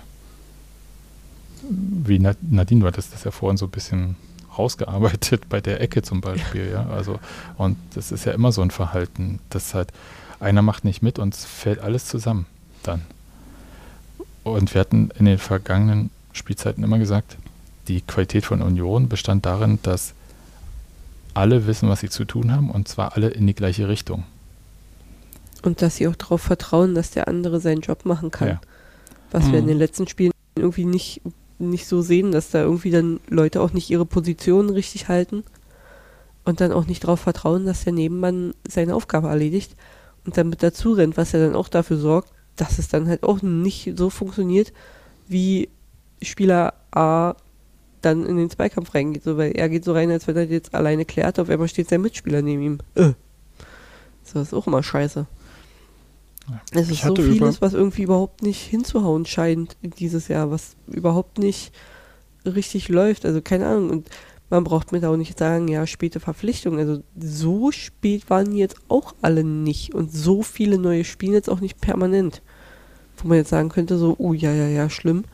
Wie 1.68 2.20
Na- 2.20 2.36
Nadine, 2.42 2.82
du 2.82 2.86
hattest 2.86 3.12
das 3.12 3.24
ja 3.24 3.32
vorhin 3.32 3.56
so 3.56 3.66
ein 3.66 3.72
bisschen 3.72 4.14
rausgearbeitet 4.58 5.42
bei 5.48 5.60
der 5.60 5.80
Ecke 5.80 6.02
zum 6.02 6.20
Beispiel, 6.20 6.70
ja. 6.72 6.86
Also, 6.88 7.18
und 7.56 7.76
das 7.94 8.12
ist 8.12 8.24
ja 8.24 8.32
immer 8.32 8.52
so 8.52 8.62
ein 8.62 8.70
Verhalten, 8.70 9.40
dass 9.50 9.74
halt 9.74 9.92
einer 10.40 10.62
macht 10.62 10.84
nicht 10.84 11.02
mit 11.02 11.18
und 11.18 11.34
es 11.34 11.44
fällt 11.44 11.78
alles 11.80 12.06
zusammen 12.06 12.46
dann. 12.82 13.02
Und 14.42 14.74
wir 14.74 14.80
hatten 14.80 15.10
in 15.18 15.24
den 15.24 15.38
vergangenen 15.38 16.10
Spielzeiten 16.32 16.84
immer 16.84 16.98
gesagt, 16.98 17.36
die 17.88 18.00
Qualität 18.02 18.44
von 18.44 18.60
Union 18.62 19.08
bestand 19.08 19.46
darin, 19.46 19.78
dass 19.82 20.12
alle 21.32 21.66
wissen, 21.66 21.88
was 21.88 22.00
sie 22.00 22.08
zu 22.10 22.24
tun 22.24 22.52
haben 22.52 22.70
und 22.70 22.88
zwar 22.88 23.14
alle 23.14 23.28
in 23.28 23.46
die 23.46 23.54
gleiche 23.54 23.88
Richtung. 23.88 24.24
Und 25.62 25.80
dass 25.80 25.96
sie 25.96 26.08
auch 26.08 26.16
darauf 26.16 26.42
vertrauen, 26.42 26.94
dass 26.94 27.10
der 27.10 27.26
andere 27.26 27.60
seinen 27.60 27.80
Job 27.80 28.04
machen 28.04 28.30
kann. 28.30 28.48
Ja. 28.48 28.60
Was 29.30 29.50
wir 29.50 29.58
in 29.58 29.64
Mhm. 29.64 29.68
den 29.68 29.78
letzten 29.78 30.06
Spielen 30.06 30.32
irgendwie 30.56 30.84
nicht, 30.84 31.22
nicht 31.70 31.86
so 31.86 32.02
sehen, 32.02 32.32
dass 32.32 32.50
da 32.50 32.62
irgendwie 32.62 32.90
dann 32.90 33.20
Leute 33.28 33.60
auch 33.60 33.72
nicht 33.72 33.90
ihre 33.90 34.06
Positionen 34.06 34.70
richtig 34.70 35.08
halten 35.08 35.44
und 36.44 36.60
dann 36.60 36.72
auch 36.72 36.86
nicht 36.86 37.04
darauf 37.04 37.20
vertrauen, 37.20 37.66
dass 37.66 37.84
der 37.84 37.92
Nebenmann 37.92 38.54
seine 38.68 38.94
Aufgabe 38.94 39.28
erledigt 39.28 39.76
und 40.24 40.36
dann 40.36 40.48
mit 40.48 40.62
dazu 40.62 40.92
rennt, 40.92 41.16
was 41.16 41.32
ja 41.32 41.40
dann 41.40 41.54
auch 41.54 41.68
dafür 41.68 41.96
sorgt, 41.96 42.30
dass 42.56 42.78
es 42.78 42.88
dann 42.88 43.08
halt 43.08 43.22
auch 43.22 43.42
nicht 43.42 43.92
so 43.96 44.10
funktioniert, 44.10 44.72
wie 45.26 45.68
Spieler 46.22 46.74
A 46.92 47.34
dann 48.02 48.26
in 48.26 48.36
den 48.36 48.50
Zweikampf 48.50 48.94
reingeht, 48.94 49.24
so, 49.24 49.36
weil 49.36 49.52
er 49.52 49.68
geht 49.68 49.84
so 49.84 49.92
rein, 49.92 50.10
als 50.10 50.26
wenn 50.26 50.36
er 50.36 50.44
jetzt 50.44 50.74
alleine 50.74 51.04
klärt, 51.04 51.38
auf 51.38 51.48
einmal 51.48 51.68
steht 51.68 51.88
sein 51.88 52.02
Mitspieler 52.02 52.42
neben 52.42 52.62
ihm. 52.62 52.78
Äh. 52.94 53.12
So, 54.22 54.40
ist 54.40 54.54
auch 54.54 54.66
immer 54.66 54.82
scheiße. 54.82 55.26
Es 56.72 56.90
ist 56.90 57.02
so 57.02 57.14
vieles, 57.14 57.62
was 57.62 57.72
irgendwie 57.72 58.02
überhaupt 58.02 58.42
nicht 58.42 58.60
hinzuhauen 58.60 59.24
scheint 59.26 59.76
dieses 59.82 60.28
Jahr, 60.28 60.50
was 60.50 60.76
überhaupt 60.86 61.38
nicht 61.38 61.72
richtig 62.44 62.88
läuft. 62.88 63.24
Also 63.24 63.40
keine 63.40 63.66
Ahnung. 63.66 63.90
Und 63.90 64.10
man 64.50 64.64
braucht 64.64 64.92
mir 64.92 65.00
da 65.00 65.10
auch 65.10 65.16
nicht 65.16 65.38
sagen, 65.38 65.68
ja, 65.68 65.86
späte 65.86 66.20
Verpflichtung. 66.20 66.78
Also 66.78 67.02
so 67.18 67.72
spät 67.72 68.28
waren 68.28 68.54
jetzt 68.54 68.76
auch 68.88 69.14
alle 69.22 69.42
nicht. 69.42 69.94
Und 69.94 70.12
so 70.12 70.42
viele 70.42 70.78
neue 70.78 71.04
spielen 71.04 71.32
jetzt 71.32 71.48
auch 71.48 71.60
nicht 71.60 71.80
permanent. 71.80 72.42
Wo 73.16 73.28
man 73.28 73.38
jetzt 73.38 73.50
sagen 73.50 73.68
könnte, 73.68 73.96
so, 73.96 74.14
oh 74.18 74.32
ja, 74.32 74.52
ja, 74.52 74.68
ja, 74.68 74.90
schlimm. 74.90 75.24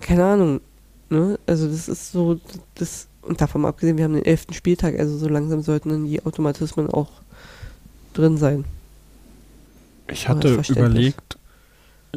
Keine 0.00 0.24
Ahnung. 0.24 0.60
Ne? 1.08 1.38
Also 1.46 1.66
das 1.68 1.88
ist 1.88 2.12
so, 2.12 2.40
das, 2.74 3.08
und 3.22 3.40
davon 3.40 3.64
abgesehen, 3.64 3.96
wir 3.96 4.04
haben 4.04 4.14
den 4.14 4.24
elften 4.24 4.52
Spieltag, 4.52 4.98
also 4.98 5.16
so 5.16 5.28
langsam 5.28 5.62
sollten 5.62 5.88
dann 5.88 6.04
die 6.04 6.24
Automatismen 6.24 6.90
auch 6.90 7.10
drin 8.12 8.36
sein. 8.36 8.64
Ich 10.08 10.28
hatte 10.28 10.62
überlegt, 10.68 11.38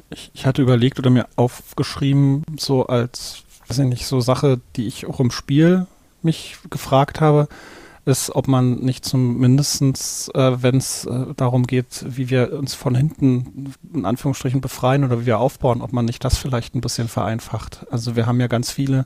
ich, 0.09 0.31
ich 0.33 0.45
hatte 0.45 0.61
überlegt 0.61 0.99
oder 0.99 1.09
mir 1.09 1.27
aufgeschrieben, 1.35 2.43
so 2.57 2.85
als, 2.85 3.43
weiß 3.67 3.79
ich 3.79 3.85
nicht, 3.87 4.07
so 4.07 4.19
Sache, 4.19 4.59
die 4.75 4.87
ich 4.87 5.05
auch 5.05 5.19
im 5.19 5.31
Spiel 5.31 5.87
mich 6.21 6.57
gefragt 6.69 7.21
habe, 7.21 7.47
ist, 8.05 8.33
ob 8.33 8.47
man 8.47 8.75
nicht 8.75 9.03
zumindestens, 9.03 10.29
äh, 10.33 10.63
wenn 10.63 10.77
es 10.77 11.05
äh, 11.05 11.33
darum 11.35 11.67
geht, 11.67 12.05
wie 12.07 12.29
wir 12.29 12.53
uns 12.53 12.73
von 12.73 12.95
hinten 12.95 13.73
in 13.93 14.05
Anführungsstrichen 14.05 14.61
befreien 14.61 15.03
oder 15.03 15.21
wie 15.21 15.25
wir 15.25 15.39
aufbauen, 15.39 15.81
ob 15.81 15.91
man 15.91 16.05
nicht 16.05 16.23
das 16.23 16.37
vielleicht 16.37 16.73
ein 16.73 16.81
bisschen 16.81 17.09
vereinfacht. 17.09 17.85
Also 17.91 18.15
wir 18.15 18.25
haben 18.25 18.39
ja 18.39 18.47
ganz 18.47 18.71
viele 18.71 19.05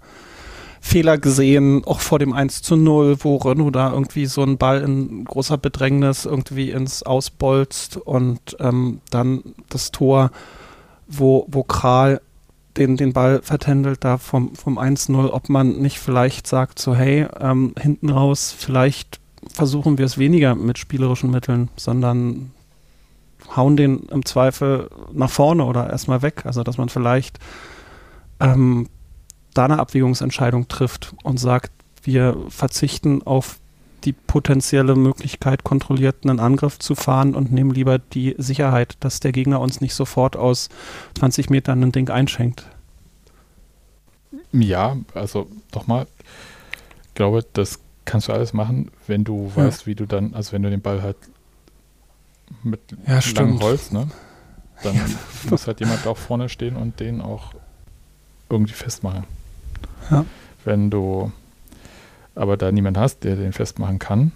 Fehler 0.83 1.19
gesehen, 1.19 1.83
auch 1.85 1.99
vor 1.99 2.17
dem 2.17 2.33
1 2.33 2.63
zu 2.63 2.75
0, 2.75 3.17
wo 3.19 3.37
Renault 3.37 3.75
da 3.75 3.93
irgendwie 3.93 4.25
so 4.25 4.41
einen 4.41 4.57
Ball 4.57 4.81
in 4.81 5.23
großer 5.23 5.57
Bedrängnis 5.57 6.25
irgendwie 6.25 6.71
ins 6.71 7.03
Ausbolzt 7.03 7.97
und 7.97 8.57
ähm, 8.59 8.99
dann 9.11 9.43
das 9.69 9.91
Tor, 9.91 10.31
wo, 11.07 11.45
wo 11.47 11.63
Kral 11.63 12.19
den, 12.77 12.97
den 12.97 13.13
Ball 13.13 13.41
vertändelt 13.43 14.03
da 14.03 14.17
vom, 14.17 14.55
vom 14.55 14.79
1-0, 14.79 15.29
ob 15.29 15.49
man 15.49 15.77
nicht 15.77 15.99
vielleicht 15.99 16.47
sagt 16.47 16.79
so, 16.79 16.95
hey, 16.95 17.27
ähm, 17.39 17.75
hinten 17.79 18.09
raus, 18.09 18.53
vielleicht 18.57 19.19
versuchen 19.53 19.99
wir 19.99 20.05
es 20.05 20.17
weniger 20.17 20.55
mit 20.55 20.79
spielerischen 20.79 21.29
Mitteln, 21.29 21.69
sondern 21.75 22.51
hauen 23.55 23.77
den 23.77 23.99
im 24.09 24.25
Zweifel 24.25 24.89
nach 25.13 25.29
vorne 25.29 25.63
oder 25.65 25.89
erstmal 25.89 26.21
weg. 26.21 26.45
Also 26.45 26.63
dass 26.63 26.77
man 26.77 26.89
vielleicht 26.89 27.39
ähm, 28.39 28.87
da 29.53 29.65
eine 29.65 29.79
Abwägungsentscheidung 29.79 30.67
trifft 30.67 31.13
und 31.23 31.39
sagt, 31.39 31.71
wir 32.03 32.37
verzichten 32.49 33.21
auf 33.23 33.57
die 34.03 34.13
potenzielle 34.13 34.95
Möglichkeit, 34.95 35.63
kontrollierten 35.63 36.29
einen 36.31 36.39
Angriff 36.39 36.79
zu 36.79 36.95
fahren 36.95 37.35
und 37.35 37.51
nehmen 37.51 37.69
lieber 37.71 37.99
die 37.99 38.33
Sicherheit, 38.39 38.97
dass 39.01 39.19
der 39.19 39.31
Gegner 39.31 39.59
uns 39.59 39.79
nicht 39.79 39.93
sofort 39.93 40.35
aus 40.35 40.69
20 41.19 41.51
Metern 41.51 41.83
ein 41.83 41.91
Ding 41.91 42.09
einschenkt. 42.09 42.65
Ja, 44.53 44.97
also 45.13 45.47
nochmal, 45.73 46.07
ich 47.07 47.13
glaube, 47.13 47.45
das 47.53 47.79
kannst 48.05 48.27
du 48.27 48.33
alles 48.33 48.53
machen, 48.53 48.89
wenn 49.07 49.23
du 49.23 49.51
Ja. 49.55 49.65
weißt, 49.65 49.85
wie 49.85 49.95
du 49.95 50.05
dann, 50.05 50.33
also 50.33 50.53
wenn 50.53 50.63
du 50.63 50.69
den 50.69 50.81
Ball 50.81 51.01
halt 51.03 51.17
mit 52.63 52.79
Ja, 53.07 53.19
langem. 53.35 53.59
Holz, 53.59 53.91
ne? 53.91 54.09
Dann 54.83 54.99
muss 55.49 55.67
halt 55.67 55.79
jemand 55.79 56.07
auch 56.07 56.17
vorne 56.17 56.49
stehen 56.49 56.75
und 56.75 56.99
den 56.99 57.21
auch 57.21 57.53
irgendwie 58.49 58.73
festmachen. 58.73 59.25
Ja. 60.09 60.25
Wenn 60.63 60.89
du 60.89 61.31
aber 62.35 62.57
da 62.57 62.71
niemand 62.71 62.97
hast, 62.97 63.23
der 63.23 63.35
den 63.35 63.53
festmachen 63.53 63.99
kann 63.99 64.31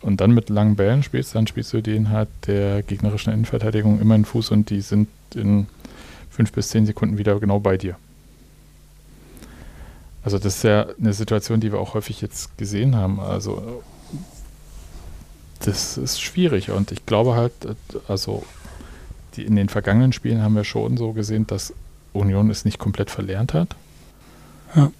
und 0.00 0.20
dann 0.20 0.32
mit 0.32 0.48
langen 0.48 0.76
Bällen 0.76 1.02
spielst, 1.02 1.34
dann 1.34 1.46
spielst 1.46 1.72
du 1.72 1.82
den 1.82 2.10
halt 2.10 2.28
der 2.46 2.82
gegnerischen 2.82 3.32
Innenverteidigung 3.32 4.00
immer 4.00 4.14
in 4.14 4.22
den 4.22 4.26
Fuß 4.26 4.50
und 4.50 4.70
die 4.70 4.80
sind 4.80 5.08
in 5.34 5.66
fünf 6.30 6.52
bis 6.52 6.68
zehn 6.68 6.86
Sekunden 6.86 7.18
wieder 7.18 7.38
genau 7.40 7.60
bei 7.60 7.76
dir. 7.76 7.96
Also 10.22 10.38
das 10.38 10.56
ist 10.56 10.64
ja 10.64 10.86
eine 10.98 11.12
Situation, 11.12 11.60
die 11.60 11.72
wir 11.72 11.78
auch 11.78 11.94
häufig 11.94 12.20
jetzt 12.20 12.58
gesehen 12.58 12.96
haben. 12.96 13.20
Also 13.20 13.82
das 15.60 15.96
ist 15.96 16.20
schwierig 16.20 16.70
und 16.70 16.92
ich 16.92 17.06
glaube 17.06 17.34
halt, 17.34 17.52
also 18.08 18.44
die, 19.34 19.44
in 19.44 19.56
den 19.56 19.68
vergangenen 19.68 20.12
Spielen 20.12 20.42
haben 20.42 20.54
wir 20.54 20.64
schon 20.64 20.96
so 20.96 21.12
gesehen, 21.12 21.46
dass 21.46 21.72
Union 22.12 22.50
es 22.50 22.64
nicht 22.64 22.78
komplett 22.78 23.10
verlernt 23.10 23.54
hat. 23.54 23.76
Ja. 24.74 24.90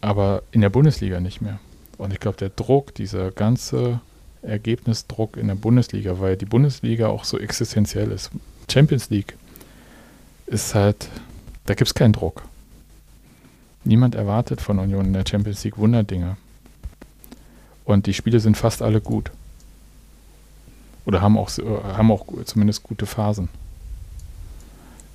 Aber 0.00 0.42
in 0.50 0.60
der 0.60 0.70
Bundesliga 0.70 1.20
nicht 1.20 1.40
mehr. 1.40 1.60
Und 1.98 2.12
ich 2.12 2.20
glaube, 2.20 2.36
der 2.36 2.50
Druck, 2.50 2.94
dieser 2.94 3.30
ganze 3.30 4.00
Ergebnisdruck 4.42 5.36
in 5.36 5.46
der 5.46 5.54
Bundesliga, 5.54 6.18
weil 6.18 6.36
die 6.36 6.46
Bundesliga 6.46 7.08
auch 7.08 7.24
so 7.24 7.38
existenziell 7.38 8.10
ist. 8.10 8.30
Champions 8.70 9.10
League 9.10 9.36
ist 10.46 10.74
halt, 10.74 11.08
da 11.66 11.74
gibt 11.74 11.88
es 11.88 11.94
keinen 11.94 12.12
Druck. 12.12 12.42
Niemand 13.84 14.14
erwartet 14.14 14.60
von 14.60 14.78
Union 14.78 15.06
in 15.06 15.12
der 15.12 15.24
Champions 15.28 15.62
League 15.64 15.78
Wunderdinge. 15.78 16.36
Und 17.84 18.06
die 18.06 18.14
Spiele 18.14 18.40
sind 18.40 18.56
fast 18.56 18.82
alle 18.82 19.00
gut. 19.00 19.30
Oder 21.04 21.20
haben 21.20 21.36
auch, 21.36 21.50
haben 21.50 22.12
auch 22.12 22.26
zumindest 22.44 22.82
gute 22.82 23.06
Phasen 23.06 23.48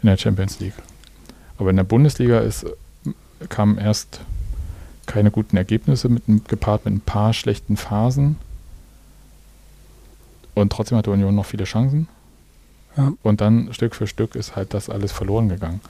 in 0.01 0.07
der 0.07 0.17
Champions 0.17 0.59
League. 0.59 0.73
Aber 1.57 1.69
in 1.69 1.77
der 1.77 1.83
Bundesliga 1.83 2.39
ist, 2.39 2.65
kamen 3.49 3.77
erst 3.77 4.21
keine 5.05 5.31
guten 5.31 5.57
Ergebnisse 5.57 6.09
mit, 6.09 6.23
gepaart 6.47 6.85
mit 6.85 6.93
ein 6.95 7.01
paar 7.01 7.33
schlechten 7.33 7.77
Phasen. 7.77 8.37
Und 10.53 10.71
trotzdem 10.71 10.97
hatte 10.97 11.11
Union 11.11 11.35
noch 11.35 11.45
viele 11.45 11.63
Chancen. 11.63 12.07
Ja. 12.97 13.13
Und 13.23 13.41
dann 13.41 13.73
Stück 13.73 13.95
für 13.95 14.07
Stück 14.07 14.35
ist 14.35 14.55
halt 14.55 14.73
das 14.73 14.89
alles 14.89 15.11
verloren 15.11 15.49
gegangen. 15.49 15.81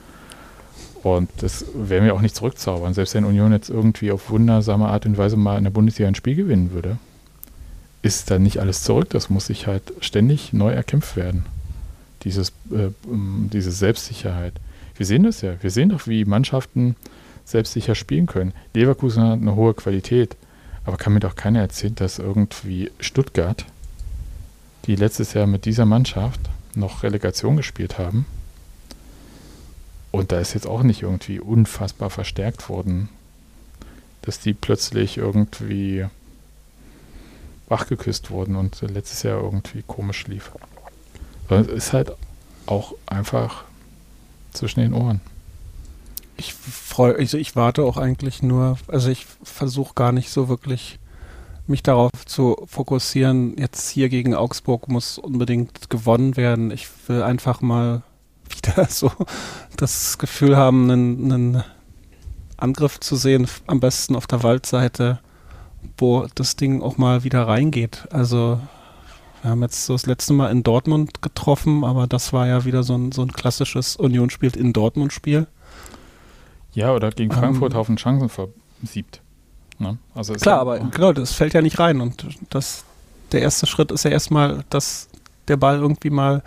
Und 1.03 1.29
das 1.37 1.65
werden 1.73 2.05
wir 2.05 2.13
auch 2.13 2.21
nicht 2.21 2.35
zurückzaubern. 2.35 2.93
Selbst 2.93 3.13
wenn 3.13 3.23
Union 3.23 3.51
jetzt 3.51 3.69
irgendwie 3.69 4.11
auf 4.11 4.29
wundersame 4.29 4.87
Art 4.87 5.05
und 5.05 5.17
Weise 5.17 5.37
mal 5.37 5.57
in 5.57 5.63
der 5.63 5.71
Bundesliga 5.71 6.07
ein 6.07 6.15
Spiel 6.15 6.35
gewinnen 6.35 6.71
würde, 6.71 6.97
ist 8.01 8.29
dann 8.29 8.43
nicht 8.43 8.59
alles 8.59 8.83
zurück. 8.83 9.09
Das 9.09 9.29
muss 9.29 9.47
sich 9.47 9.67
halt 9.67 9.83
ständig 10.01 10.53
neu 10.53 10.71
erkämpft 10.71 11.15
werden. 11.15 11.45
Dieses, 12.23 12.49
äh, 12.71 12.89
diese 13.05 13.71
Selbstsicherheit. 13.71 14.53
Wir 14.95 15.05
sehen 15.05 15.23
das 15.23 15.41
ja. 15.41 15.53
Wir 15.61 15.71
sehen 15.71 15.89
doch, 15.89 16.07
wie 16.07 16.25
Mannschaften 16.25 16.95
selbstsicher 17.47 17.95
spielen 17.95 18.25
können. 18.25 18.53
Leverkusen 18.73 19.23
hat 19.23 19.41
eine 19.41 19.55
hohe 19.55 19.73
Qualität, 19.73 20.35
aber 20.85 20.97
kann 20.97 21.13
mir 21.13 21.19
doch 21.19 21.35
keiner 21.35 21.61
erzählen, 21.61 21.95
dass 21.95 22.19
irgendwie 22.19 22.91
Stuttgart, 22.99 23.65
die 24.85 24.95
letztes 24.95 25.33
Jahr 25.33 25.47
mit 25.47 25.65
dieser 25.65 25.85
Mannschaft 25.85 26.41
noch 26.75 27.03
Relegation 27.03 27.57
gespielt 27.57 27.97
haben, 27.97 28.25
und 30.11 30.31
da 30.31 30.39
ist 30.39 30.53
jetzt 30.53 30.67
auch 30.67 30.83
nicht 30.83 31.03
irgendwie 31.03 31.39
unfassbar 31.39 32.09
verstärkt 32.09 32.69
worden, 32.69 33.09
dass 34.21 34.39
die 34.39 34.53
plötzlich 34.53 35.17
irgendwie 35.17 36.05
wachgeküsst 37.67 38.31
wurden 38.31 38.55
und 38.55 38.81
letztes 38.81 39.23
Jahr 39.23 39.41
irgendwie 39.41 39.83
komisch 39.85 40.27
lief. 40.27 40.51
es 41.49 41.67
ist 41.67 41.93
halt 41.93 42.13
auch 42.65 42.93
einfach 43.05 43.65
zwischen 44.53 44.79
den 44.79 44.93
Ohren. 44.93 45.21
Ich 46.37 46.53
freue, 46.53 47.15
also 47.15 47.37
ich 47.37 47.55
warte 47.55 47.83
auch 47.83 47.97
eigentlich 47.97 48.43
nur, 48.43 48.77
also 48.87 49.09
ich 49.09 49.25
versuche 49.43 49.93
gar 49.95 50.11
nicht 50.11 50.29
so 50.29 50.49
wirklich 50.49 50.99
mich 51.67 51.83
darauf 51.83 52.11
zu 52.25 52.55
fokussieren, 52.65 53.57
jetzt 53.57 53.89
hier 53.89 54.09
gegen 54.09 54.33
Augsburg 54.33 54.87
muss 54.87 55.17
unbedingt 55.17 55.89
gewonnen 55.89 56.37
werden. 56.37 56.71
Ich 56.71 56.87
will 57.07 57.21
einfach 57.21 57.61
mal 57.61 58.03
wieder 58.49 58.85
so 58.85 59.11
das 59.75 60.17
Gefühl 60.17 60.55
haben, 60.55 60.89
einen, 60.89 61.31
einen 61.31 61.63
Angriff 62.55 62.99
zu 62.99 63.15
sehen, 63.15 63.47
am 63.67 63.79
besten 63.79 64.15
auf 64.15 64.27
der 64.27 64.43
Waldseite, 64.43 65.19
wo 65.97 66.27
das 66.35 66.55
Ding 66.55 66.81
auch 66.81 66.97
mal 66.97 67.23
wieder 67.23 67.47
reingeht. 67.47 68.07
Also 68.11 68.59
wir 69.41 69.51
haben 69.51 69.61
jetzt 69.61 69.85
so 69.85 69.93
das 69.93 70.05
letzte 70.05 70.33
Mal 70.33 70.51
in 70.51 70.63
Dortmund 70.63 71.21
getroffen, 71.21 71.83
aber 71.83 72.07
das 72.07 72.33
war 72.33 72.47
ja 72.47 72.65
wieder 72.65 72.83
so 72.83 72.95
ein, 72.95 73.11
so 73.11 73.21
ein 73.21 73.33
klassisches 73.33 73.95
Union 73.95 74.29
spielt 74.29 74.55
in 74.55 74.73
Dortmund 74.73 75.13
Spiel. 75.13 75.47
Ja, 76.77 76.93
oder 76.93 77.09
gegen 77.09 77.31
Frankfurt 77.31 77.73
ähm, 77.73 77.79
Haufen 77.79 77.95
Chancen 77.95 78.29
versiebt. 78.29 79.19
Ne? 79.79 79.97
Also 80.13 80.35
klar, 80.35 80.57
ja, 80.57 80.61
aber 80.61 80.77
genau, 80.77 81.11
das 81.11 81.33
fällt 81.33 81.55
ja 81.55 81.63
nicht 81.63 81.79
rein 81.79 82.01
und 82.01 82.27
das, 82.51 82.85
der 83.31 83.41
erste 83.41 83.65
Schritt 83.65 83.91
ist 83.91 84.03
ja 84.03 84.11
erstmal, 84.11 84.63
dass 84.69 85.09
der 85.47 85.57
Ball 85.57 85.79
irgendwie 85.79 86.11
mal 86.11 86.43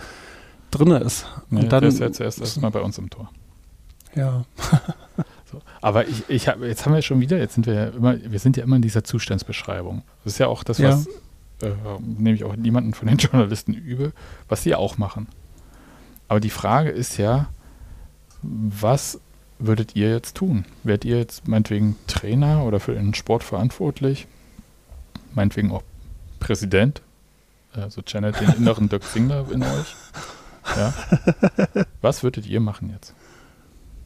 drin 0.70 0.92
ist. 0.92 1.26
Nee, 1.48 1.62
und 1.62 1.72
dann, 1.72 1.80
der 1.80 1.88
ist 1.88 1.98
jetzt 1.98 2.20
erst 2.20 2.38
erstmal 2.38 2.70
bei 2.70 2.80
uns 2.80 2.96
im 2.96 3.10
Tor. 3.10 3.28
Ja. 4.14 4.44
so. 5.50 5.60
Aber 5.80 6.06
ich, 6.06 6.22
ich 6.28 6.46
hab, 6.46 6.60
jetzt 6.60 6.86
haben 6.86 6.94
wir 6.94 7.02
schon 7.02 7.18
wieder, 7.18 7.36
jetzt 7.36 7.54
sind 7.54 7.66
wir 7.66 7.74
ja 7.74 7.86
immer, 7.86 8.16
wir 8.22 8.38
sind 8.38 8.56
ja 8.56 8.62
immer 8.62 8.76
in 8.76 8.82
dieser 8.82 9.02
Zustandsbeschreibung. 9.02 10.04
Das 10.22 10.34
ist 10.34 10.38
ja 10.38 10.46
auch 10.46 10.62
das, 10.62 10.80
was 10.80 11.08
ja. 11.60 11.70
äh, 11.70 11.74
nehme 12.00 12.36
ich 12.36 12.44
auch 12.44 12.54
niemanden 12.54 12.94
von 12.94 13.08
den 13.08 13.16
Journalisten 13.18 13.74
übe, 13.74 14.12
was 14.48 14.62
sie 14.62 14.76
auch 14.76 14.96
machen. 14.96 15.26
Aber 16.28 16.38
die 16.38 16.50
Frage 16.50 16.90
ist 16.90 17.16
ja, 17.16 17.48
was 18.42 19.18
würdet 19.61 19.94
ihr 19.94 20.11
jetzt 20.11 20.36
tun? 20.36 20.64
Werdet 20.82 21.04
ihr 21.04 21.18
jetzt 21.18 21.46
meinetwegen 21.46 21.96
Trainer 22.06 22.64
oder 22.64 22.80
für 22.80 22.94
den 22.94 23.14
Sport 23.14 23.44
verantwortlich? 23.44 24.26
Meinetwegen 25.34 25.70
auch 25.70 25.82
Präsident? 26.40 27.02
Also 27.72 28.02
channelt 28.02 28.40
den 28.40 28.50
inneren 28.54 28.88
Dirk 28.88 29.04
Zingler 29.04 29.46
in 29.52 29.62
euch? 29.62 29.94
Ja. 30.76 30.92
Was 32.00 32.22
würdet 32.22 32.46
ihr 32.46 32.61
machen 32.61 32.90
jetzt? 32.90 33.14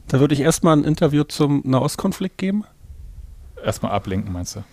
Da 0.08 0.20
würde 0.20 0.34
ich 0.34 0.40
erstmal 0.40 0.76
ein 0.76 0.84
Interview 0.84 1.24
zum 1.24 1.62
Nahostkonflikt 1.64 2.36
geben. 2.36 2.64
Erstmal 3.64 3.92
ablenken, 3.92 4.32
meinst 4.32 4.56
du? 4.56 4.64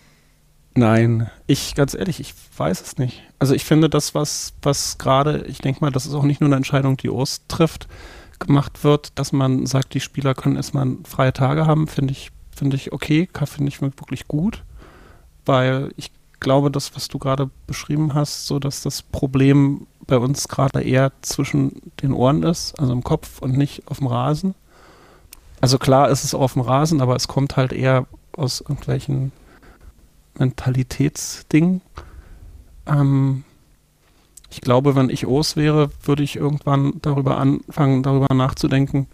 Nein, 0.73 1.29
ich, 1.47 1.75
ganz 1.75 1.93
ehrlich, 1.93 2.19
ich 2.19 2.33
weiß 2.57 2.81
es 2.81 2.97
nicht. 2.97 3.23
Also 3.39 3.53
ich 3.53 3.65
finde 3.65 3.89
das, 3.89 4.15
was, 4.15 4.53
was 4.61 4.97
gerade, 4.97 5.45
ich 5.47 5.59
denke 5.59 5.81
mal, 5.81 5.91
das 5.91 6.05
ist 6.05 6.13
auch 6.13 6.23
nicht 6.23 6.39
nur 6.39 6.47
eine 6.47 6.55
Entscheidung, 6.55 6.97
die 6.97 7.09
Ost 7.09 7.43
trifft, 7.49 7.87
gemacht 8.41 8.83
wird, 8.83 9.17
dass 9.17 9.31
man 9.31 9.65
sagt, 9.65 9.93
die 9.93 9.99
Spieler 9.99 10.33
können 10.33 10.55
erstmal 10.55 10.97
freie 11.03 11.33
Tage 11.33 11.65
haben, 11.65 11.87
finde 11.87 12.11
ich, 12.13 12.31
finde 12.55 12.75
ich 12.75 12.91
okay, 12.91 13.27
finde 13.45 13.69
ich 13.69 13.81
wirklich 13.81 14.27
gut. 14.27 14.63
Weil 15.45 15.91
ich 15.95 16.11
glaube, 16.39 16.69
das, 16.71 16.95
was 16.95 17.07
du 17.07 17.19
gerade 17.19 17.49
beschrieben 17.67 18.13
hast, 18.13 18.47
so 18.47 18.59
dass 18.59 18.81
das 18.81 19.01
Problem 19.01 19.87
bei 20.05 20.17
uns 20.17 20.47
gerade 20.47 20.81
eher 20.81 21.11
zwischen 21.21 21.93
den 22.01 22.11
Ohren 22.11 22.43
ist, 22.43 22.77
also 22.79 22.91
im 22.91 23.03
Kopf 23.03 23.39
und 23.39 23.57
nicht 23.57 23.87
auf 23.87 23.99
dem 23.99 24.07
Rasen. 24.07 24.55
Also 25.61 25.77
klar 25.77 26.09
ist 26.09 26.23
es 26.23 26.33
auch 26.33 26.41
auf 26.41 26.53
dem 26.53 26.63
Rasen, 26.63 27.01
aber 27.01 27.15
es 27.15 27.27
kommt 27.27 27.55
halt 27.55 27.71
eher 27.71 28.07
aus 28.33 28.61
irgendwelchen 28.61 29.31
Mentalitätsdingen. 30.37 31.81
Ähm, 32.87 33.43
ich 34.51 34.61
glaube, 34.61 34.95
wenn 34.95 35.09
ich 35.09 35.25
Os 35.25 35.55
wäre, 35.55 35.89
würde 36.03 36.23
ich 36.23 36.35
irgendwann 36.35 36.93
darüber 37.01 37.37
anfangen, 37.37 38.03
darüber 38.03 38.33
nachzudenken, 38.33 39.07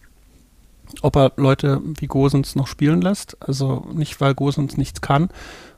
ob 1.02 1.16
er 1.16 1.32
Leute 1.38 1.82
wie 2.00 2.08
Gosens 2.08 2.56
noch 2.56 2.68
spielen 2.68 3.02
lässt. 3.02 3.38
Also 3.42 3.86
nicht, 3.94 4.20
weil 4.20 4.34
Gosens 4.34 4.78
nichts 4.78 5.02
kann, 5.02 5.30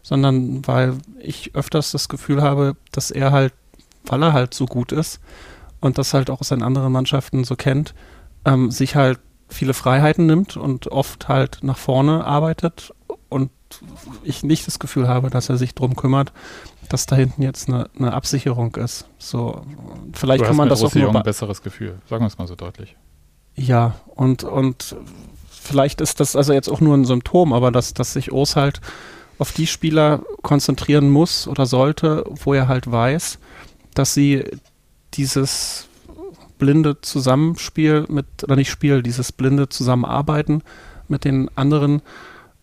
sondern 0.01 0.65
weil 0.65 0.97
ich 1.19 1.55
öfters 1.55 1.91
das 1.91 2.09
Gefühl 2.09 2.41
habe, 2.41 2.75
dass 2.91 3.11
er 3.11 3.31
halt 3.31 3.53
weil 4.05 4.23
er 4.23 4.33
halt 4.33 4.53
so 4.53 4.65
gut 4.65 4.91
ist 4.91 5.19
und 5.79 5.97
das 5.97 6.13
halt 6.13 6.29
auch 6.29 6.41
aus 6.41 6.49
seinen 6.49 6.63
anderen 6.63 6.91
Mannschaften 6.91 7.43
so 7.43 7.55
kennt, 7.55 7.93
ähm, 8.45 8.71
sich 8.71 8.95
halt 8.95 9.19
viele 9.47 9.73
Freiheiten 9.73 10.25
nimmt 10.25 10.57
und 10.57 10.91
oft 10.91 11.27
halt 11.27 11.59
nach 11.61 11.77
vorne 11.77 12.25
arbeitet 12.25 12.93
und 13.29 13.51
ich 14.23 14.43
nicht 14.43 14.67
das 14.67 14.79
Gefühl 14.79 15.07
habe, 15.07 15.29
dass 15.29 15.49
er 15.49 15.57
sich 15.57 15.75
drum 15.75 15.95
kümmert, 15.95 16.33
dass 16.89 17.05
da 17.05 17.15
hinten 17.15 17.43
jetzt 17.43 17.69
eine, 17.69 17.89
eine 17.97 18.13
Absicherung 18.13 18.75
ist. 18.75 19.05
So, 19.19 19.61
vielleicht 20.13 20.41
du 20.41 20.47
kann 20.47 20.55
man 20.55 20.69
das 20.69 20.83
auch 20.83 20.93
nur 20.93 21.15
ein 21.15 21.23
besseres 21.23 21.61
Gefühl, 21.61 21.99
sagen 22.09 22.23
wir 22.23 22.27
es 22.27 22.37
mal 22.37 22.47
so 22.47 22.55
deutlich. 22.55 22.95
Ja, 23.55 23.95
und 24.07 24.43
und 24.43 24.95
vielleicht 25.49 26.01
ist 26.01 26.19
das 26.19 26.35
also 26.35 26.53
jetzt 26.53 26.69
auch 26.69 26.81
nur 26.81 26.95
ein 26.95 27.05
Symptom, 27.05 27.53
aber 27.53 27.71
dass 27.71 27.93
dass 27.93 28.13
sich 28.13 28.31
Urs 28.31 28.55
halt 28.55 28.81
auf 29.37 29.53
die 29.53 29.67
Spieler 29.67 30.21
konzentrieren 30.41 31.09
muss 31.09 31.47
oder 31.47 31.65
sollte, 31.65 32.25
wo 32.27 32.53
er 32.53 32.67
halt 32.67 32.91
weiß, 32.91 33.39
dass 33.93 34.13
sie 34.13 34.43
dieses 35.13 35.87
blinde 36.57 36.99
Zusammenspiel 37.01 38.05
mit, 38.09 38.25
oder 38.43 38.55
nicht 38.55 38.69
Spiel, 38.69 39.01
dieses 39.01 39.31
blinde 39.31 39.69
Zusammenarbeiten 39.69 40.61
mit 41.07 41.23
den 41.23 41.49
anderen 41.57 42.01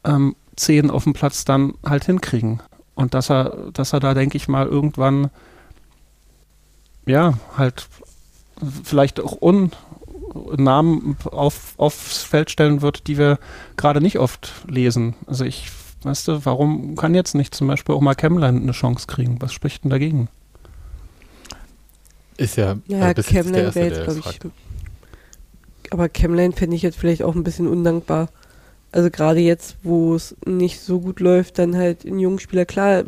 ähm, 0.05 0.37
zehn 0.57 0.91
auf 0.91 1.05
dem 1.05 1.13
Platz 1.13 1.45
dann 1.45 1.75
halt 1.85 2.05
hinkriegen. 2.05 2.61
Und 2.95 3.15
dass 3.15 3.31
er, 3.31 3.71
dass 3.73 3.93
er 3.93 4.01
da, 4.01 4.15
denke 4.15 4.37
ich 4.37 4.49
mal, 4.49 4.67
irgendwann 4.67 5.31
ja, 7.07 7.39
halt 7.57 7.87
vielleicht 8.85 9.21
auch 9.21 9.41
un 9.41 9.71
Namen 10.57 11.17
auf, 11.25 11.75
aufs 11.79 12.23
Feld 12.23 12.51
stellen 12.51 12.83
wird, 12.83 13.07
die 13.07 13.17
wir 13.17 13.39
gerade 13.77 14.01
nicht 14.01 14.19
oft 14.19 14.53
lesen. 14.69 15.15
Also 15.27 15.45
ich, 15.45 15.71
weißt 16.03 16.29
du, 16.29 16.45
warum 16.45 16.97
kann 16.97 17.15
jetzt 17.15 17.35
nicht 17.35 17.55
zum 17.55 17.69
Beispiel 17.69 17.95
auch 17.95 18.01
mal 18.01 18.15
Kemland 18.15 18.63
eine 18.63 18.73
Chance 18.73 19.07
kriegen? 19.07 19.41
Was 19.41 19.53
spricht 19.53 19.85
denn 19.85 19.91
dagegen? 19.91 20.29
Ist 22.37 22.57
ja, 22.57 22.77
ja 22.87 23.11
äh, 23.11 23.15
Camline 23.15 23.75
wäre 23.75 23.89
jetzt, 23.89 24.05
glaube 24.05 24.21
ich. 24.31 24.41
Aber 25.91 26.09
Camline 26.09 26.53
fände 26.53 26.77
ich 26.77 26.83
jetzt 26.83 26.99
vielleicht 26.99 27.23
auch 27.23 27.35
ein 27.35 27.45
bisschen 27.45 27.69
undankbar. 27.69 28.29
Also 28.97 29.11
gerade 29.11 29.41
jetzt, 29.41 29.77
wo 29.83 30.15
es 30.15 30.35
nicht 30.47 30.81
so 30.81 31.01
gut 31.01 31.21
läuft, 31.21 31.59
dann 31.59 31.77
halt 31.77 32.07
ein 32.07 32.19
junger 32.19 32.41
Spieler, 32.41 32.65
klar, 32.65 33.05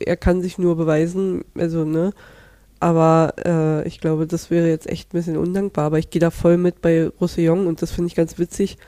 er 0.00 0.16
kann 0.16 0.40
sich 0.40 0.56
nur 0.56 0.76
beweisen, 0.76 1.44
also, 1.54 1.84
ne? 1.84 2.12
Aber 2.80 3.34
äh, 3.44 3.86
ich 3.86 4.00
glaube, 4.00 4.26
das 4.26 4.50
wäre 4.50 4.68
jetzt 4.68 4.88
echt 4.88 5.10
ein 5.10 5.18
bisschen 5.18 5.36
undankbar. 5.36 5.86
Aber 5.86 5.98
ich 5.98 6.10
gehe 6.10 6.20
da 6.20 6.30
voll 6.30 6.56
mit 6.56 6.80
bei 6.82 7.08
Roussillon 7.20 7.66
und 7.66 7.82
das 7.82 7.92
finde 7.92 8.08
ich 8.08 8.14
ganz 8.14 8.38
witzig, 8.38 8.78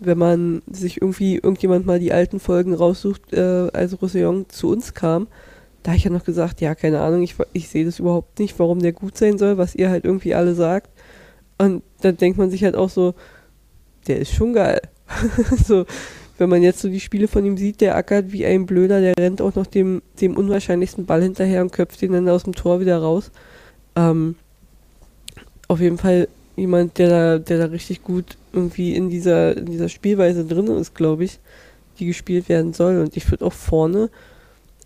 wenn 0.00 0.18
man 0.18 0.62
sich 0.70 1.00
irgendwie 1.02 1.36
irgendjemand 1.36 1.86
mal 1.86 2.00
die 2.00 2.12
alten 2.12 2.40
Folgen 2.40 2.74
raussucht, 2.74 3.32
äh, 3.32 3.68
als 3.72 4.00
Roussillon 4.02 4.46
zu 4.48 4.70
uns 4.70 4.94
kam 4.94 5.28
Da 5.84 5.92
habe 5.92 5.98
ich 5.98 6.04
ja 6.04 6.10
noch 6.10 6.24
gesagt, 6.24 6.60
ja, 6.62 6.74
keine 6.74 7.00
Ahnung, 7.02 7.22
ich, 7.22 7.36
ich 7.54 7.68
sehe 7.68 7.84
das 7.86 8.00
überhaupt 8.00 8.40
nicht, 8.40 8.58
warum 8.58 8.80
der 8.80 8.92
gut 8.92 9.18
sein 9.18 9.38
soll, 9.38 9.58
was 9.58 9.74
ihr 9.76 9.90
halt 9.90 10.04
irgendwie 10.04 10.34
alle 10.34 10.54
sagt. 10.56 10.90
Und 11.58 11.82
dann 12.02 12.16
denkt 12.18 12.38
man 12.38 12.50
sich 12.50 12.64
halt 12.64 12.76
auch 12.76 12.90
so, 12.90 13.14
der 14.08 14.20
ist 14.20 14.32
schon 14.34 14.54
geil. 14.54 14.80
so, 15.66 15.86
wenn 16.38 16.48
man 16.48 16.62
jetzt 16.62 16.80
so 16.80 16.88
die 16.88 17.00
Spiele 17.00 17.28
von 17.28 17.44
ihm 17.44 17.56
sieht, 17.56 17.80
der 17.80 17.96
ackert 17.96 18.32
wie 18.32 18.44
ein 18.44 18.66
Blöder, 18.66 19.00
der 19.00 19.14
rennt 19.18 19.40
auch 19.40 19.54
noch 19.54 19.66
dem, 19.66 20.02
dem 20.20 20.36
unwahrscheinlichsten 20.36 21.06
Ball 21.06 21.22
hinterher 21.22 21.62
und 21.62 21.72
köpft 21.72 22.02
ihn 22.02 22.12
dann 22.12 22.28
aus 22.28 22.44
dem 22.44 22.54
Tor 22.54 22.80
wieder 22.80 22.98
raus. 22.98 23.30
Ähm, 23.96 24.36
auf 25.68 25.80
jeden 25.80 25.98
Fall 25.98 26.28
jemand, 26.56 26.98
der 26.98 27.08
da, 27.08 27.38
der 27.38 27.58
da 27.58 27.64
richtig 27.66 28.02
gut 28.02 28.36
irgendwie 28.52 28.94
in 28.94 29.10
dieser, 29.10 29.56
in 29.56 29.66
dieser 29.66 29.88
Spielweise 29.88 30.44
drin 30.44 30.68
ist, 30.68 30.94
glaube 30.94 31.24
ich, 31.24 31.38
die 31.98 32.06
gespielt 32.06 32.48
werden 32.48 32.72
soll. 32.72 32.98
Und 32.98 33.16
ich 33.16 33.30
würde 33.30 33.44
auch 33.44 33.52
vorne, 33.52 34.10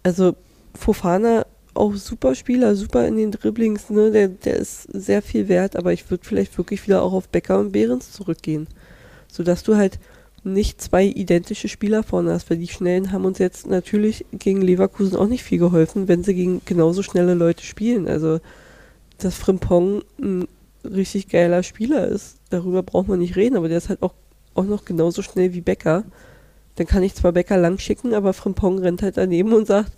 also 0.02 0.34
Fofana 0.74 1.46
auch 1.74 1.94
super 1.94 2.34
Spieler, 2.34 2.74
super 2.74 3.06
in 3.06 3.16
den 3.16 3.30
Dribblings, 3.30 3.90
ne? 3.90 4.10
Der, 4.10 4.28
der 4.28 4.56
ist 4.56 4.82
sehr 4.92 5.22
viel 5.22 5.48
wert, 5.48 5.76
aber 5.76 5.92
ich 5.92 6.10
würde 6.10 6.24
vielleicht 6.26 6.56
wirklich 6.58 6.84
wieder 6.86 7.02
auch 7.02 7.12
auf 7.12 7.28
Becker 7.28 7.58
und 7.58 7.72
Behrens 7.72 8.12
zurückgehen. 8.12 8.66
Sodass 9.30 9.62
du 9.62 9.76
halt 9.76 9.98
nicht 10.44 10.80
zwei 10.80 11.04
identische 11.04 11.68
Spieler 11.68 12.02
vorne 12.02 12.32
hast, 12.32 12.48
weil 12.48 12.58
die 12.58 12.68
Schnellen 12.68 13.12
haben 13.12 13.24
uns 13.24 13.38
jetzt 13.38 13.66
natürlich 13.66 14.24
gegen 14.32 14.62
Leverkusen 14.62 15.16
auch 15.16 15.26
nicht 15.26 15.42
viel 15.42 15.58
geholfen, 15.58 16.08
wenn 16.08 16.24
sie 16.24 16.34
gegen 16.34 16.60
genauso 16.64 17.02
schnelle 17.02 17.34
Leute 17.34 17.64
spielen. 17.64 18.08
Also, 18.08 18.40
dass 19.18 19.34
Frimpong 19.34 20.02
ein 20.20 20.46
richtig 20.84 21.28
geiler 21.28 21.62
Spieler 21.62 22.06
ist, 22.06 22.36
darüber 22.50 22.82
braucht 22.82 23.08
man 23.08 23.18
nicht 23.18 23.36
reden, 23.36 23.56
aber 23.56 23.68
der 23.68 23.78
ist 23.78 23.88
halt 23.88 24.02
auch, 24.02 24.14
auch 24.54 24.64
noch 24.64 24.84
genauso 24.84 25.22
schnell 25.22 25.52
wie 25.54 25.60
Becker. 25.60 26.04
Dann 26.76 26.86
kann 26.86 27.02
ich 27.02 27.14
zwar 27.14 27.32
Becker 27.32 27.56
lang 27.56 27.78
schicken, 27.78 28.14
aber 28.14 28.32
Frimpong 28.32 28.78
rennt 28.78 29.02
halt 29.02 29.16
daneben 29.16 29.52
und 29.52 29.66
sagt, 29.66 29.92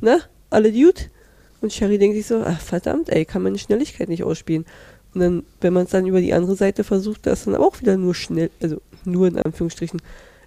na, 0.00 0.18
alle 0.50 0.72
gut? 0.72 1.10
Und 1.60 1.72
Sherry 1.72 1.98
denkt 1.98 2.16
sich 2.16 2.26
so, 2.26 2.42
ach 2.44 2.60
verdammt, 2.60 3.08
ey, 3.08 3.24
kann 3.24 3.42
meine 3.42 3.58
Schnelligkeit 3.58 4.08
nicht 4.08 4.24
ausspielen. 4.24 4.64
Und 5.14 5.20
dann, 5.20 5.42
wenn 5.60 5.72
man 5.72 5.84
es 5.84 5.90
dann 5.90 6.06
über 6.06 6.20
die 6.20 6.32
andere 6.32 6.56
Seite 6.56 6.84
versucht, 6.84 7.26
da 7.26 7.32
ist 7.32 7.46
dann 7.46 7.56
auch 7.56 7.80
wieder 7.80 7.96
nur 7.96 8.14
schnell, 8.14 8.50
also 8.62 8.80
nur 9.04 9.26
in 9.28 9.38
Anführungsstrichen, 9.38 10.00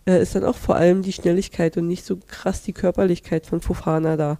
äh, 0.07 0.21
ist 0.21 0.35
dann 0.35 0.43
auch 0.43 0.55
vor 0.55 0.75
allem 0.75 1.01
die 1.01 1.13
Schnelligkeit 1.13 1.77
und 1.77 1.87
nicht 1.87 2.05
so 2.05 2.17
krass 2.27 2.63
die 2.63 2.73
Körperlichkeit 2.73 3.45
von 3.45 3.61
Fofana 3.61 4.17
da. 4.17 4.37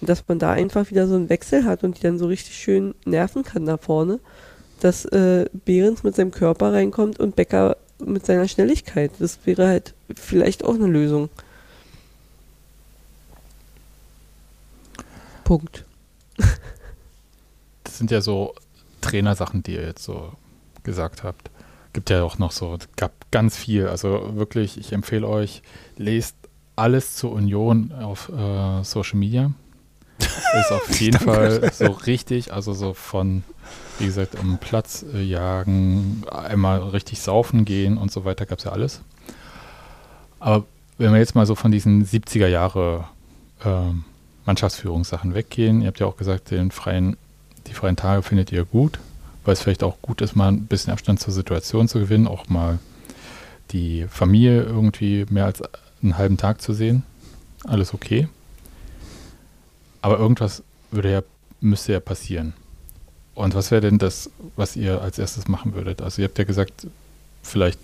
Und 0.00 0.08
dass 0.08 0.24
man 0.28 0.38
da 0.38 0.52
einfach 0.52 0.90
wieder 0.90 1.06
so 1.06 1.14
einen 1.14 1.28
Wechsel 1.28 1.64
hat 1.64 1.84
und 1.84 1.98
die 1.98 2.02
dann 2.02 2.18
so 2.18 2.26
richtig 2.26 2.56
schön 2.56 2.94
nerven 3.04 3.42
kann 3.42 3.66
da 3.66 3.76
vorne, 3.76 4.20
dass 4.80 5.04
äh, 5.06 5.46
Behrens 5.64 6.02
mit 6.02 6.14
seinem 6.16 6.30
Körper 6.30 6.72
reinkommt 6.72 7.18
und 7.18 7.36
Becker 7.36 7.76
mit 7.98 8.26
seiner 8.26 8.46
Schnelligkeit. 8.46 9.10
Das 9.18 9.38
wäre 9.44 9.68
halt 9.68 9.94
vielleicht 10.14 10.64
auch 10.64 10.74
eine 10.74 10.86
Lösung. 10.86 11.28
Punkt. 15.44 15.84
Das 17.84 17.98
sind 17.98 18.10
ja 18.10 18.20
so 18.20 18.52
Trainersachen, 19.10 19.62
die 19.62 19.74
ihr 19.74 19.84
jetzt 19.84 20.04
so 20.04 20.32
gesagt 20.82 21.22
habt. 21.22 21.50
Gibt 21.92 22.10
ja 22.10 22.22
auch 22.22 22.38
noch 22.38 22.52
so, 22.52 22.76
gab 22.96 23.12
ganz 23.30 23.56
viel. 23.56 23.88
Also 23.88 24.36
wirklich, 24.36 24.78
ich 24.78 24.92
empfehle 24.92 25.26
euch, 25.26 25.62
lest 25.96 26.36
alles 26.76 27.16
zur 27.16 27.32
Union 27.32 27.92
auf 27.92 28.28
äh, 28.28 28.84
Social 28.84 29.18
Media. 29.18 29.52
Ist 30.18 30.72
auf 30.72 31.00
jeden 31.00 31.18
Fall 31.18 31.70
so 31.72 31.86
richtig, 31.86 32.52
also 32.52 32.72
so 32.72 32.94
von, 32.94 33.44
wie 33.98 34.06
gesagt, 34.06 34.38
am 34.38 34.58
Platz 34.58 35.04
äh, 35.14 35.22
jagen, 35.22 36.22
einmal 36.30 36.80
richtig 36.82 37.20
saufen 37.20 37.64
gehen 37.64 37.98
und 37.98 38.10
so 38.10 38.24
weiter, 38.24 38.46
gab 38.46 38.58
es 38.58 38.64
ja 38.64 38.72
alles. 38.72 39.02
Aber 40.38 40.64
wenn 40.98 41.12
wir 41.12 41.18
jetzt 41.18 41.34
mal 41.34 41.46
so 41.46 41.54
von 41.54 41.70
diesen 41.70 42.06
70er 42.06 42.46
Jahre 42.46 43.04
ähm, 43.64 44.04
Mannschaftsführungssachen 44.46 45.34
weggehen. 45.34 45.82
Ihr 45.82 45.88
habt 45.88 46.00
ja 46.00 46.06
auch 46.06 46.16
gesagt, 46.16 46.50
den 46.50 46.70
freien, 46.70 47.16
die 47.66 47.74
freien 47.74 47.96
Tage 47.96 48.22
findet 48.22 48.52
ihr 48.52 48.64
gut, 48.64 48.98
weil 49.44 49.54
es 49.54 49.62
vielleicht 49.62 49.82
auch 49.82 50.00
gut 50.02 50.20
ist, 50.20 50.36
mal 50.36 50.48
ein 50.48 50.66
bisschen 50.66 50.92
Abstand 50.92 51.20
zur 51.20 51.32
Situation 51.32 51.88
zu 51.88 51.98
gewinnen, 52.00 52.26
auch 52.26 52.48
mal 52.48 52.78
die 53.72 54.06
Familie 54.08 54.62
irgendwie 54.62 55.26
mehr 55.30 55.46
als 55.46 55.62
einen 56.02 56.18
halben 56.18 56.36
Tag 56.36 56.60
zu 56.60 56.72
sehen. 56.72 57.02
Alles 57.64 57.94
okay. 57.94 58.28
Aber 60.02 60.18
irgendwas 60.18 60.62
würde 60.90 61.12
ja, 61.12 61.22
müsste 61.60 61.92
ja 61.92 62.00
passieren. 62.00 62.54
Und 63.34 63.54
was 63.54 63.70
wäre 63.70 63.82
denn 63.82 63.98
das, 63.98 64.30
was 64.56 64.76
ihr 64.76 65.02
als 65.02 65.18
erstes 65.18 65.48
machen 65.48 65.74
würdet? 65.74 66.00
Also 66.00 66.22
ihr 66.22 66.28
habt 66.28 66.38
ja 66.38 66.44
gesagt, 66.44 66.86
vielleicht 67.42 67.80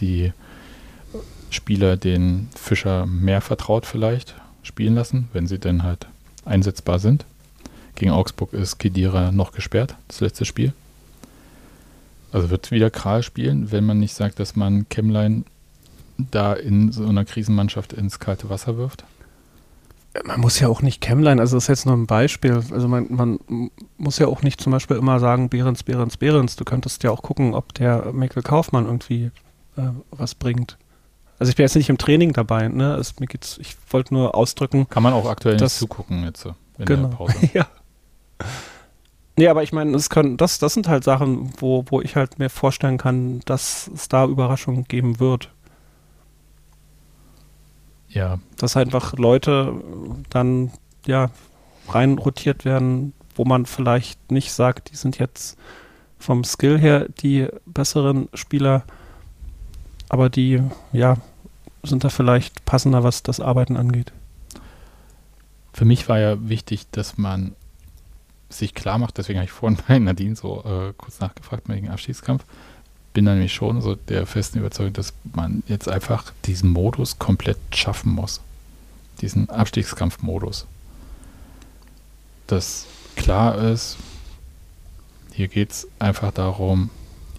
die 0.00 0.32
Spieler 1.50 1.96
den 1.96 2.48
Fischer 2.54 3.06
mehr 3.06 3.40
vertraut 3.40 3.86
vielleicht 3.86 4.34
spielen 4.62 4.94
lassen, 4.94 5.28
wenn 5.32 5.46
sie 5.46 5.58
denn 5.58 5.82
halt 5.82 6.06
einsetzbar 6.44 6.98
sind. 6.98 7.24
Gegen 7.98 8.12
Augsburg 8.12 8.52
ist 8.52 8.78
Kedira 8.78 9.32
noch 9.32 9.50
gesperrt, 9.50 9.96
das 10.06 10.20
letzte 10.20 10.44
Spiel. 10.44 10.72
Also 12.30 12.48
wird 12.48 12.70
wieder 12.70 12.90
Kral 12.90 13.24
spielen, 13.24 13.72
wenn 13.72 13.84
man 13.84 13.98
nicht 13.98 14.14
sagt, 14.14 14.38
dass 14.38 14.54
man 14.54 14.88
Kemmlein 14.88 15.44
da 16.16 16.52
in 16.52 16.92
so 16.92 17.04
einer 17.04 17.24
Krisenmannschaft 17.24 17.92
ins 17.92 18.20
kalte 18.20 18.50
Wasser 18.50 18.76
wirft? 18.76 19.02
Man 20.24 20.38
muss 20.38 20.60
ja 20.60 20.68
auch 20.68 20.80
nicht 20.80 21.00
Kemmlein, 21.00 21.40
also 21.40 21.56
das 21.56 21.64
ist 21.64 21.68
jetzt 21.68 21.86
nur 21.86 21.96
ein 21.96 22.06
Beispiel. 22.06 22.62
Also 22.70 22.86
man, 22.86 23.08
man 23.10 23.40
muss 23.96 24.20
ja 24.20 24.28
auch 24.28 24.42
nicht 24.42 24.60
zum 24.60 24.70
Beispiel 24.70 24.96
immer 24.96 25.18
sagen, 25.18 25.48
Behrens, 25.48 25.82
Behrens, 25.82 26.18
Behrens. 26.18 26.54
Du 26.54 26.64
könntest 26.64 27.02
ja 27.02 27.10
auch 27.10 27.22
gucken, 27.22 27.52
ob 27.52 27.74
der 27.74 28.12
Mikkel 28.12 28.44
Kaufmann 28.44 28.84
irgendwie 28.84 29.32
äh, 29.76 29.88
was 30.12 30.36
bringt. 30.36 30.78
Also 31.40 31.50
ich 31.50 31.56
bin 31.56 31.64
jetzt 31.64 31.74
nicht 31.74 31.90
im 31.90 31.98
Training 31.98 32.32
dabei, 32.32 32.68
ne? 32.68 32.94
Es, 32.94 33.18
mir 33.18 33.26
geht's, 33.26 33.58
ich 33.60 33.76
wollte 33.90 34.14
nur 34.14 34.36
ausdrücken. 34.36 34.88
Kann 34.88 35.02
man 35.02 35.14
auch 35.14 35.28
aktuell 35.28 35.56
nicht 35.56 35.70
zugucken 35.70 36.22
jetzt 36.22 36.42
so 36.42 36.54
in 36.78 36.84
genau. 36.84 37.08
der 37.08 37.16
Pause. 37.16 37.34
ja. 37.54 37.66
Nee, 39.36 39.46
aber 39.46 39.62
ich 39.62 39.72
meine, 39.72 39.96
es 39.96 40.10
können, 40.10 40.36
das, 40.36 40.58
das 40.58 40.74
sind 40.74 40.88
halt 40.88 41.04
Sachen, 41.04 41.52
wo, 41.58 41.84
wo 41.88 42.00
ich 42.00 42.16
halt 42.16 42.40
mir 42.40 42.50
vorstellen 42.50 42.98
kann, 42.98 43.40
dass 43.44 43.88
es 43.94 44.08
da 44.08 44.24
Überraschungen 44.24 44.84
geben 44.88 45.20
wird. 45.20 45.50
Ja. 48.08 48.40
Dass 48.56 48.76
einfach 48.76 49.12
Leute 49.12 49.74
dann, 50.28 50.72
ja, 51.06 51.30
rein 51.88 52.18
rotiert 52.18 52.64
werden, 52.64 53.12
wo 53.36 53.44
man 53.44 53.66
vielleicht 53.66 54.32
nicht 54.32 54.52
sagt, 54.52 54.90
die 54.90 54.96
sind 54.96 55.18
jetzt 55.20 55.56
vom 56.18 56.42
Skill 56.42 56.78
her 56.78 57.06
die 57.08 57.46
besseren 57.64 58.28
Spieler, 58.34 58.82
aber 60.08 60.30
die, 60.30 60.62
ja, 60.92 61.16
sind 61.84 62.02
da 62.02 62.08
vielleicht 62.08 62.64
passender, 62.64 63.04
was 63.04 63.22
das 63.22 63.38
Arbeiten 63.38 63.76
angeht. 63.76 64.12
Für 65.72 65.84
mich 65.84 66.08
war 66.08 66.18
ja 66.18 66.48
wichtig, 66.48 66.90
dass 66.90 67.18
man 67.18 67.54
sich 68.50 68.74
klar 68.74 68.98
macht, 68.98 69.18
deswegen 69.18 69.38
habe 69.38 69.46
ich 69.46 69.52
vorhin 69.52 69.78
bei 69.88 69.98
Nadine 69.98 70.36
so 70.36 70.64
äh, 70.64 70.92
kurz 70.96 71.20
nachgefragt 71.20 71.68
wegen 71.68 71.88
Abschiedskampf, 71.88 72.44
bin 73.12 73.24
dann 73.24 73.34
nämlich 73.34 73.54
schon 73.54 73.80
so 73.80 73.94
der 73.94 74.26
festen 74.26 74.58
Überzeugung, 74.58 74.92
dass 74.92 75.12
man 75.34 75.62
jetzt 75.66 75.88
einfach 75.88 76.32
diesen 76.44 76.70
Modus 76.70 77.18
komplett 77.18 77.58
schaffen 77.74 78.12
muss. 78.12 78.40
Diesen 79.20 79.50
Abstiegskampfmodus. 79.50 80.66
Dass 82.46 82.86
klar 83.16 83.58
ist, 83.58 83.96
hier 85.32 85.48
geht 85.48 85.72
es 85.72 85.88
einfach 85.98 86.32
darum, 86.32 86.90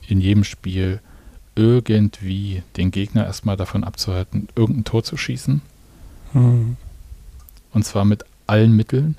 in 0.07 0.19
jedem 0.19 0.43
Spiel 0.43 0.99
irgendwie 1.55 2.63
den 2.77 2.91
Gegner 2.91 3.25
erstmal 3.25 3.57
davon 3.57 3.83
abzuhalten, 3.83 4.47
irgendein 4.55 4.83
Tor 4.85 5.03
zu 5.03 5.17
schießen. 5.17 5.61
Mhm. 6.33 6.77
Und 7.73 7.85
zwar 7.85 8.05
mit 8.05 8.25
allen 8.47 8.75
Mitteln. 8.75 9.15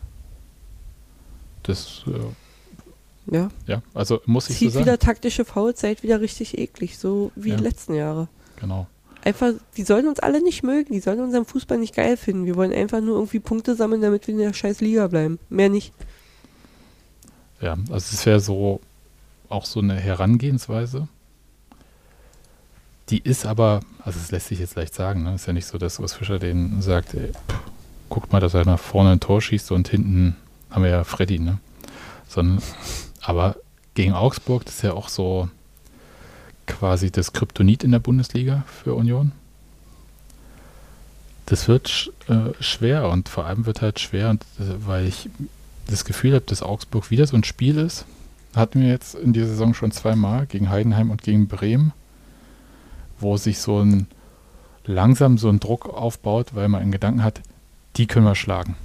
Das 1.62 2.02
äh, 2.06 3.34
ja. 3.34 3.50
Ja, 3.66 3.82
also 3.94 4.20
muss 4.26 4.50
ich 4.50 4.56
Zieht 4.56 4.68
so 4.68 4.74
sagen. 4.74 4.86
wieder 4.86 4.98
taktische 4.98 5.44
Foulzeit 5.44 6.02
wieder 6.02 6.20
richtig 6.20 6.58
eklig, 6.58 6.98
so 6.98 7.30
wie 7.36 7.50
ja. 7.50 7.56
die 7.56 7.62
letzten 7.62 7.94
Jahre. 7.94 8.28
Genau. 8.56 8.86
Einfach, 9.22 9.52
die 9.76 9.82
sollen 9.82 10.08
uns 10.08 10.18
alle 10.18 10.42
nicht 10.42 10.62
mögen, 10.62 10.92
die 10.92 11.00
sollen 11.00 11.20
unseren 11.20 11.44
Fußball 11.44 11.78
nicht 11.78 11.94
geil 11.94 12.16
finden. 12.16 12.46
Wir 12.46 12.56
wollen 12.56 12.72
einfach 12.72 13.00
nur 13.00 13.16
irgendwie 13.16 13.38
Punkte 13.38 13.76
sammeln, 13.76 14.00
damit 14.00 14.26
wir 14.26 14.32
in 14.32 14.40
der 14.40 14.54
scheiß 14.54 14.80
Liga 14.80 15.06
bleiben. 15.08 15.38
Mehr 15.50 15.68
nicht. 15.68 15.92
Ja, 17.60 17.76
also 17.90 18.14
es 18.14 18.24
wäre 18.24 18.40
so 18.40 18.80
auch 19.50 19.66
so 19.66 19.80
eine 19.80 19.96
Herangehensweise. 19.96 21.08
Die 23.10 23.18
ist 23.18 23.44
aber, 23.44 23.80
also 24.04 24.18
es 24.18 24.30
lässt 24.30 24.48
sich 24.48 24.60
jetzt 24.60 24.76
leicht 24.76 24.94
sagen, 24.94 25.24
ne? 25.24 25.34
ist 25.34 25.46
ja 25.46 25.52
nicht 25.52 25.66
so, 25.66 25.76
dass 25.76 25.98
Urs 25.98 26.14
Fischer 26.14 26.38
denen 26.38 26.80
sagt, 26.80 27.14
ey, 27.14 27.32
pff, 27.32 27.60
guckt 28.08 28.32
mal, 28.32 28.40
dass 28.40 28.54
er 28.54 28.64
nach 28.64 28.78
vorne 28.78 29.10
ein 29.10 29.20
Tor 29.20 29.42
schießt 29.42 29.72
und 29.72 29.88
hinten 29.88 30.36
haben 30.70 30.82
wir 30.82 30.90
ja 30.90 31.04
Freddy, 31.04 31.38
ne? 31.38 31.58
Sondern, 32.28 32.62
aber 33.22 33.56
gegen 33.94 34.12
Augsburg, 34.12 34.64
das 34.64 34.76
ist 34.76 34.82
ja 34.82 34.92
auch 34.92 35.08
so 35.08 35.48
quasi 36.66 37.10
das 37.10 37.32
Kryptonit 37.32 37.82
in 37.82 37.90
der 37.90 37.98
Bundesliga 37.98 38.64
für 38.66 38.94
Union. 38.94 39.32
Das 41.46 41.66
wird 41.66 42.12
äh, 42.28 42.52
schwer 42.60 43.08
und 43.08 43.28
vor 43.28 43.46
allem 43.46 43.66
wird 43.66 43.82
halt 43.82 43.98
schwer, 43.98 44.30
und, 44.30 44.42
äh, 44.60 44.86
weil 44.86 45.06
ich 45.06 45.28
das 45.88 46.04
Gefühl 46.04 46.34
habe, 46.34 46.44
dass 46.46 46.62
Augsburg 46.62 47.10
wieder 47.10 47.26
so 47.26 47.36
ein 47.36 47.42
Spiel 47.42 47.78
ist. 47.78 48.04
Hatten 48.54 48.80
wir 48.80 48.88
jetzt 48.88 49.14
in 49.16 49.32
dieser 49.32 49.48
Saison 49.48 49.74
schon 49.74 49.90
zweimal 49.90 50.46
gegen 50.46 50.70
Heidenheim 50.70 51.10
und 51.10 51.22
gegen 51.22 51.48
Bremen 51.48 51.92
wo 53.20 53.36
sich 53.36 53.58
so 53.58 53.80
ein 53.80 54.06
langsam 54.84 55.38
so 55.38 55.48
ein 55.48 55.60
Druck 55.60 55.88
aufbaut, 55.88 56.54
weil 56.54 56.68
man 56.68 56.82
einen 56.82 56.92
Gedanken 56.92 57.22
hat, 57.22 57.40
die 57.96 58.06
können 58.06 58.26
wir 58.26 58.34
schlagen. 58.34 58.76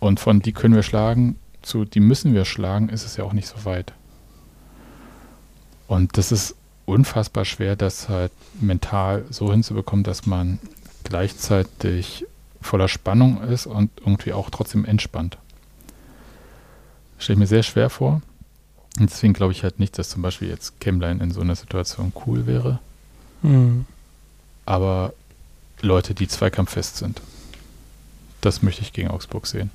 Und 0.00 0.20
von 0.20 0.40
die 0.40 0.52
können 0.52 0.74
wir 0.74 0.82
schlagen 0.82 1.36
zu 1.62 1.84
die 1.84 2.00
müssen 2.00 2.34
wir 2.34 2.44
schlagen, 2.44 2.88
ist 2.88 3.04
es 3.04 3.16
ja 3.16 3.24
auch 3.24 3.32
nicht 3.32 3.48
so 3.48 3.64
weit. 3.64 3.92
Und 5.86 6.16
das 6.16 6.32
ist 6.32 6.54
unfassbar 6.86 7.44
schwer, 7.44 7.76
das 7.76 8.08
halt 8.08 8.32
mental 8.60 9.24
so 9.30 9.50
hinzubekommen, 9.50 10.04
dass 10.04 10.26
man 10.26 10.58
gleichzeitig 11.04 12.26
voller 12.60 12.88
Spannung 12.88 13.42
ist 13.42 13.66
und 13.66 13.90
irgendwie 14.00 14.32
auch 14.32 14.50
trotzdem 14.50 14.84
entspannt. 14.84 15.38
Stelle 17.18 17.34
ich 17.34 17.40
mir 17.40 17.46
sehr 17.46 17.62
schwer 17.62 17.90
vor. 17.90 18.22
Und 18.98 19.10
deswegen 19.10 19.32
glaube 19.32 19.52
ich 19.52 19.62
halt 19.62 19.78
nicht, 19.78 19.98
dass 19.98 20.08
zum 20.08 20.22
Beispiel 20.22 20.48
jetzt 20.48 20.80
Chemline 20.80 21.22
in 21.22 21.30
so 21.30 21.40
einer 21.40 21.54
Situation 21.54 22.12
cool 22.26 22.46
wäre. 22.46 22.80
Mhm. 23.42 23.86
Aber 24.66 25.12
Leute, 25.80 26.14
die 26.14 26.28
zweikampffest 26.28 26.96
sind, 26.96 27.20
das 28.40 28.62
möchte 28.62 28.82
ich 28.82 28.92
gegen 28.92 29.08
Augsburg 29.08 29.46
sehen. 29.46 29.70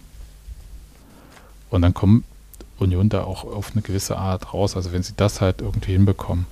Und 1.74 1.82
dann 1.82 1.96
kommt 1.96 2.24
Union 2.78 3.10
da 3.10 3.24
auch 3.24 3.46
auf 3.46 3.72
eine 3.72 3.82
gewisse 3.82 4.16
Art 4.16 4.54
raus. 4.54 4.76
Also 4.76 4.92
wenn 4.92 5.02
sie 5.02 5.14
das 5.18 5.42
halt 5.42 5.62
irgendwie 5.62 5.94
hinbekommen. 5.94 6.46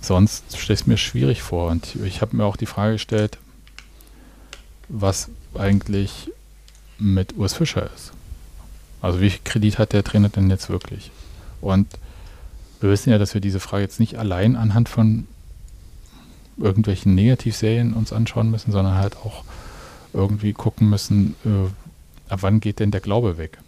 Sonst 0.00 0.56
stelle 0.56 0.76
ich 0.76 0.80
es 0.80 0.86
mir 0.86 0.96
schwierig 0.96 1.42
vor. 1.42 1.70
Und 1.70 1.94
ich 1.96 2.22
habe 2.22 2.34
mir 2.34 2.46
auch 2.46 2.56
die 2.56 2.64
Frage 2.64 2.94
gestellt, 2.94 3.36
was 4.88 5.28
eigentlich 5.52 6.30
mit 6.98 7.36
Urs 7.36 7.52
Fischer 7.52 7.90
ist. 7.94 8.12
Also 9.02 9.20
wie 9.20 9.28
viel 9.28 9.40
Kredit 9.44 9.78
hat 9.78 9.92
der 9.92 10.04
Trainer 10.04 10.30
denn 10.30 10.48
jetzt 10.48 10.70
wirklich? 10.70 11.10
Und 11.60 11.88
wir 12.80 12.88
wissen 12.88 13.10
ja, 13.10 13.18
dass 13.18 13.34
wir 13.34 13.42
diese 13.42 13.60
Frage 13.60 13.82
jetzt 13.82 14.00
nicht 14.00 14.18
allein 14.18 14.56
anhand 14.56 14.88
von 14.88 15.26
irgendwelchen 16.56 17.14
Negativserien 17.14 17.92
uns 17.92 18.10
anschauen 18.10 18.50
müssen, 18.50 18.72
sondern 18.72 18.94
halt 18.94 19.18
auch 19.18 19.44
irgendwie 20.14 20.54
gucken 20.54 20.88
müssen, 20.88 21.34
äh, 21.44 21.68
ab 22.32 22.42
wann 22.42 22.60
geht 22.60 22.80
denn 22.80 22.90
der 22.90 23.00
Glaube 23.00 23.38
weg? 23.38 23.58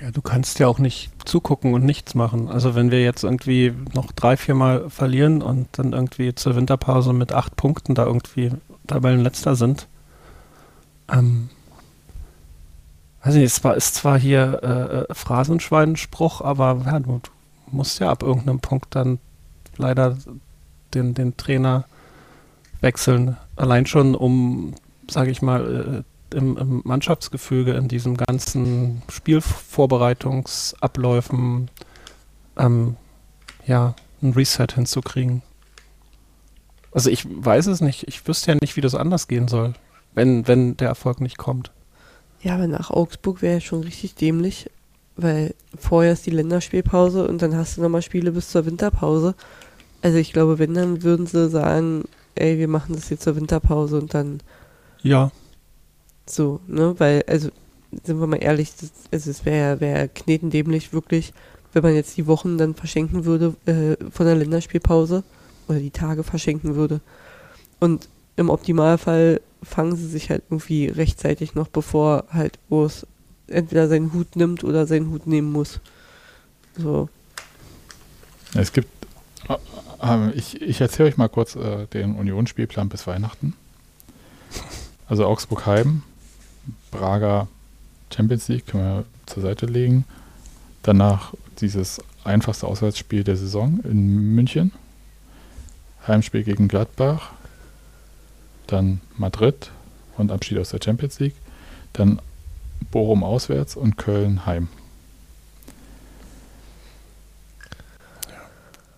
Ja, 0.00 0.10
du 0.10 0.20
kannst 0.20 0.58
ja 0.58 0.66
auch 0.66 0.80
nicht 0.80 1.10
zugucken 1.28 1.74
und 1.74 1.84
nichts 1.84 2.14
machen. 2.16 2.48
Also 2.48 2.74
wenn 2.74 2.90
wir 2.90 3.02
jetzt 3.02 3.22
irgendwie 3.22 3.72
noch 3.94 4.10
drei, 4.10 4.36
vier 4.36 4.56
Mal 4.56 4.90
verlieren 4.90 5.42
und 5.42 5.68
dann 5.72 5.92
irgendwie 5.92 6.34
zur 6.34 6.56
Winterpause 6.56 7.12
mit 7.12 7.32
acht 7.32 7.54
Punkten 7.54 7.94
da 7.94 8.04
irgendwie 8.04 8.50
Tabellenletzter 8.88 9.54
sind, 9.54 9.86
ähm, 11.08 11.50
weiß 13.22 13.34
nicht, 13.34 13.44
es 13.44 13.62
war, 13.62 13.76
ist 13.76 13.94
zwar 13.94 14.18
hier 14.18 14.60
äh, 14.62 15.12
äh, 15.12 15.14
Phrasenschweinspruch, 15.14 16.40
aber 16.40 16.82
ja, 16.84 16.98
du 16.98 17.20
musst 17.70 18.00
ja 18.00 18.10
ab 18.10 18.24
irgendeinem 18.24 18.58
Punkt 18.58 18.96
dann 18.96 19.20
leider 19.76 20.18
den, 20.94 21.14
den 21.14 21.36
Trainer 21.36 21.84
wechseln. 22.80 23.36
Allein 23.54 23.86
schon, 23.86 24.16
um, 24.16 24.74
sage 25.08 25.30
ich 25.30 25.42
mal, 25.42 26.04
im, 26.34 26.56
im, 26.56 26.82
Mannschaftsgefüge, 26.84 27.72
in 27.72 27.88
diesem 27.88 28.16
ganzen 28.16 29.02
Spielvorbereitungsabläufen, 29.08 31.68
ähm, 32.58 32.96
ja, 33.66 33.94
ein 34.22 34.32
Reset 34.32 34.68
hinzukriegen. 34.74 35.42
Also 36.92 37.10
ich 37.10 37.26
weiß 37.28 37.66
es 37.66 37.80
nicht. 37.80 38.06
Ich 38.08 38.26
wüsste 38.28 38.52
ja 38.52 38.58
nicht, 38.60 38.76
wie 38.76 38.80
das 38.80 38.94
anders 38.94 39.28
gehen 39.28 39.48
soll, 39.48 39.74
wenn, 40.14 40.46
wenn 40.46 40.76
der 40.76 40.88
Erfolg 40.88 41.20
nicht 41.20 41.38
kommt. 41.38 41.70
Ja, 42.42 42.54
aber 42.54 42.66
nach 42.66 42.90
Augsburg 42.90 43.40
wäre 43.40 43.54
ja 43.54 43.60
schon 43.60 43.82
richtig 43.82 44.14
dämlich, 44.14 44.70
weil 45.16 45.54
vorher 45.78 46.12
ist 46.12 46.26
die 46.26 46.30
Länderspielpause 46.30 47.26
und 47.26 47.40
dann 47.40 47.56
hast 47.56 47.76
du 47.76 47.82
nochmal 47.82 48.02
Spiele 48.02 48.32
bis 48.32 48.50
zur 48.50 48.66
Winterpause. 48.66 49.34
Also 50.02 50.18
ich 50.18 50.32
glaube, 50.32 50.58
wenn, 50.58 50.74
dann 50.74 51.02
würden 51.02 51.26
sie 51.26 51.48
sagen, 51.48 52.04
ey, 52.34 52.58
wir 52.58 52.68
machen 52.68 52.94
das 52.94 53.08
jetzt 53.10 53.22
zur 53.22 53.36
Winterpause 53.36 53.98
und 53.98 54.14
dann. 54.14 54.40
Ja. 55.02 55.30
So, 56.32 56.60
ne? 56.66 56.94
Weil, 56.98 57.22
also, 57.26 57.50
sind 58.04 58.18
wir 58.18 58.26
mal 58.26 58.36
ehrlich, 58.36 58.72
das, 58.80 58.90
also 59.10 59.30
es 59.30 59.44
wäre 59.44 59.80
wär 59.80 60.08
knetendämlich 60.08 60.94
wirklich, 60.94 61.34
wenn 61.74 61.82
man 61.82 61.94
jetzt 61.94 62.16
die 62.16 62.26
Wochen 62.26 62.56
dann 62.56 62.74
verschenken 62.74 63.26
würde 63.26 63.54
äh, 63.66 63.96
von 64.10 64.24
der 64.24 64.36
Länderspielpause 64.36 65.24
oder 65.68 65.78
die 65.78 65.90
Tage 65.90 66.22
verschenken 66.22 66.74
würde. 66.74 67.00
Und 67.80 68.08
im 68.36 68.48
Optimalfall 68.48 69.42
fangen 69.62 69.94
sie 69.94 70.06
sich 70.06 70.30
halt 70.30 70.42
irgendwie 70.48 70.86
rechtzeitig 70.86 71.54
noch, 71.54 71.68
bevor 71.68 72.24
halt 72.30 72.58
Urs 72.70 73.06
entweder 73.46 73.88
seinen 73.88 74.14
Hut 74.14 74.34
nimmt 74.34 74.64
oder 74.64 74.86
seinen 74.86 75.10
Hut 75.10 75.26
nehmen 75.26 75.52
muss. 75.52 75.80
So. 76.78 77.10
Es 78.54 78.72
gibt, 78.72 78.88
äh, 79.50 80.30
ich, 80.30 80.62
ich 80.62 80.80
erzähle 80.80 81.10
euch 81.10 81.18
mal 81.18 81.28
kurz 81.28 81.56
äh, 81.56 81.86
den 81.88 82.16
Unionsspielplan 82.16 82.88
bis 82.88 83.06
Weihnachten. 83.06 83.52
Also 85.06 85.26
Augsburg 85.26 85.66
Heim, 85.66 86.02
Braga 86.92 87.48
Champions 88.14 88.46
League 88.46 88.66
können 88.68 88.84
wir 88.84 89.04
zur 89.26 89.42
Seite 89.42 89.66
legen. 89.66 90.04
Danach 90.84 91.34
dieses 91.60 92.00
einfachste 92.22 92.68
Auswärtsspiel 92.68 93.24
der 93.24 93.36
Saison 93.36 93.80
in 93.82 94.34
München. 94.34 94.70
Heimspiel 96.06 96.44
gegen 96.44 96.68
Gladbach, 96.68 97.30
dann 98.66 99.00
Madrid 99.16 99.70
und 100.16 100.32
Abschied 100.32 100.58
aus 100.58 100.70
der 100.70 100.80
Champions 100.82 101.20
League, 101.20 101.36
dann 101.92 102.20
Bochum 102.90 103.22
auswärts 103.22 103.76
und 103.76 103.96
Köln 103.96 104.44
heim. 104.46 104.68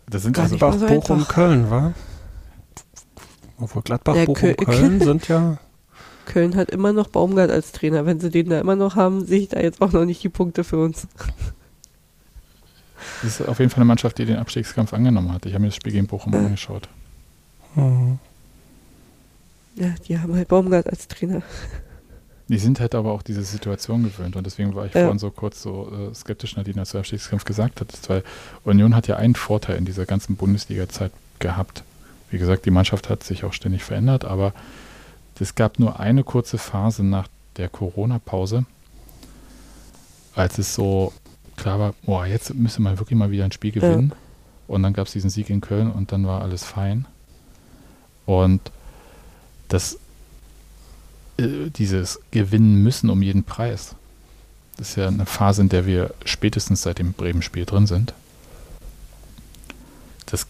Das 0.08 0.22
sind 0.22 0.38
also 0.38 0.56
Gladbach, 0.56 0.78
so 0.78 0.86
Bochum, 0.86 1.28
Köln, 1.28 1.70
war? 1.70 1.92
Obwohl 3.58 3.82
Gladbach, 3.82 4.16
ja, 4.16 4.24
Bochum, 4.24 4.56
Köln 4.56 5.00
sind 5.04 5.28
ja. 5.28 5.58
Köln 6.24 6.56
hat 6.56 6.70
immer 6.70 6.92
noch 6.92 7.08
Baumgart 7.08 7.50
als 7.50 7.72
Trainer. 7.72 8.06
Wenn 8.06 8.20
sie 8.20 8.30
den 8.30 8.48
da 8.48 8.60
immer 8.60 8.76
noch 8.76 8.96
haben, 8.96 9.24
sehe 9.24 9.40
ich 9.40 9.48
da 9.48 9.60
jetzt 9.60 9.80
auch 9.80 9.92
noch 9.92 10.04
nicht 10.04 10.22
die 10.22 10.28
Punkte 10.28 10.64
für 10.64 10.78
uns. 10.78 11.06
Das 13.22 13.40
ist 13.40 13.48
auf 13.48 13.58
jeden 13.58 13.70
Fall 13.70 13.78
eine 13.78 13.86
Mannschaft, 13.86 14.18
die 14.18 14.24
den 14.24 14.36
Abstiegskampf 14.36 14.92
angenommen 14.92 15.32
hat. 15.32 15.46
Ich 15.46 15.52
habe 15.54 15.62
mir 15.62 15.68
das 15.68 15.76
Spiel 15.76 15.92
gegen 15.92 16.06
Bochum 16.06 16.32
ja. 16.32 16.40
angeschaut. 16.40 16.88
Mhm. 17.74 18.18
Ja, 19.76 19.94
die 20.06 20.18
haben 20.18 20.34
halt 20.34 20.48
Baumgart 20.48 20.88
als 20.88 21.08
Trainer. 21.08 21.42
Die 22.48 22.58
sind 22.58 22.78
halt 22.78 22.94
aber 22.94 23.12
auch 23.12 23.22
diese 23.22 23.42
Situation 23.42 24.02
gewöhnt 24.02 24.36
und 24.36 24.44
deswegen 24.44 24.74
war 24.74 24.84
ich 24.84 24.92
ja. 24.92 25.02
vorhin 25.02 25.18
so 25.18 25.30
kurz 25.30 25.62
so 25.62 25.90
äh, 25.90 26.14
skeptisch, 26.14 26.56
Nadine, 26.56 26.80
als 26.80 26.90
du 26.90 26.98
Abstiegskampf 26.98 27.44
gesagt 27.44 27.80
hattest, 27.80 28.10
weil 28.10 28.22
Union 28.64 28.94
hat 28.94 29.08
ja 29.08 29.16
einen 29.16 29.34
Vorteil 29.34 29.78
in 29.78 29.86
dieser 29.86 30.04
ganzen 30.04 30.36
Bundesliga-Zeit 30.36 31.10
gehabt. 31.38 31.82
Wie 32.30 32.38
gesagt, 32.38 32.66
die 32.66 32.70
Mannschaft 32.70 33.08
hat 33.08 33.24
sich 33.24 33.44
auch 33.44 33.54
ständig 33.54 33.82
verändert, 33.82 34.26
aber 34.26 34.52
es 35.40 35.54
gab 35.54 35.78
nur 35.78 36.00
eine 36.00 36.24
kurze 36.24 36.58
Phase 36.58 37.02
nach 37.02 37.28
der 37.56 37.68
Corona-Pause, 37.68 38.64
als 40.34 40.58
es 40.58 40.74
so 40.74 41.12
klar 41.56 41.78
war, 41.78 41.94
boah, 42.04 42.26
jetzt 42.26 42.54
müsste 42.54 42.82
man 42.82 42.98
wirklich 42.98 43.18
mal 43.18 43.30
wieder 43.30 43.44
ein 43.44 43.52
Spiel 43.52 43.72
gewinnen. 43.72 44.10
Ja. 44.10 44.16
Und 44.66 44.82
dann 44.82 44.92
gab 44.92 45.06
es 45.06 45.12
diesen 45.12 45.30
Sieg 45.30 45.50
in 45.50 45.60
Köln 45.60 45.90
und 45.90 46.12
dann 46.12 46.26
war 46.26 46.42
alles 46.42 46.64
fein. 46.64 47.06
Und 48.26 48.60
das, 49.68 49.98
äh, 51.36 51.70
dieses 51.70 52.20
Gewinnen 52.30 52.82
müssen 52.82 53.10
um 53.10 53.22
jeden 53.22 53.44
Preis. 53.44 53.94
Das 54.76 54.90
ist 54.90 54.96
ja 54.96 55.08
eine 55.08 55.26
Phase, 55.26 55.62
in 55.62 55.68
der 55.68 55.86
wir 55.86 56.14
spätestens 56.24 56.82
seit 56.82 56.98
dem 56.98 57.12
Bremen-Spiel 57.12 57.64
drin 57.64 57.86
sind. 57.86 58.14
Das 60.26 60.46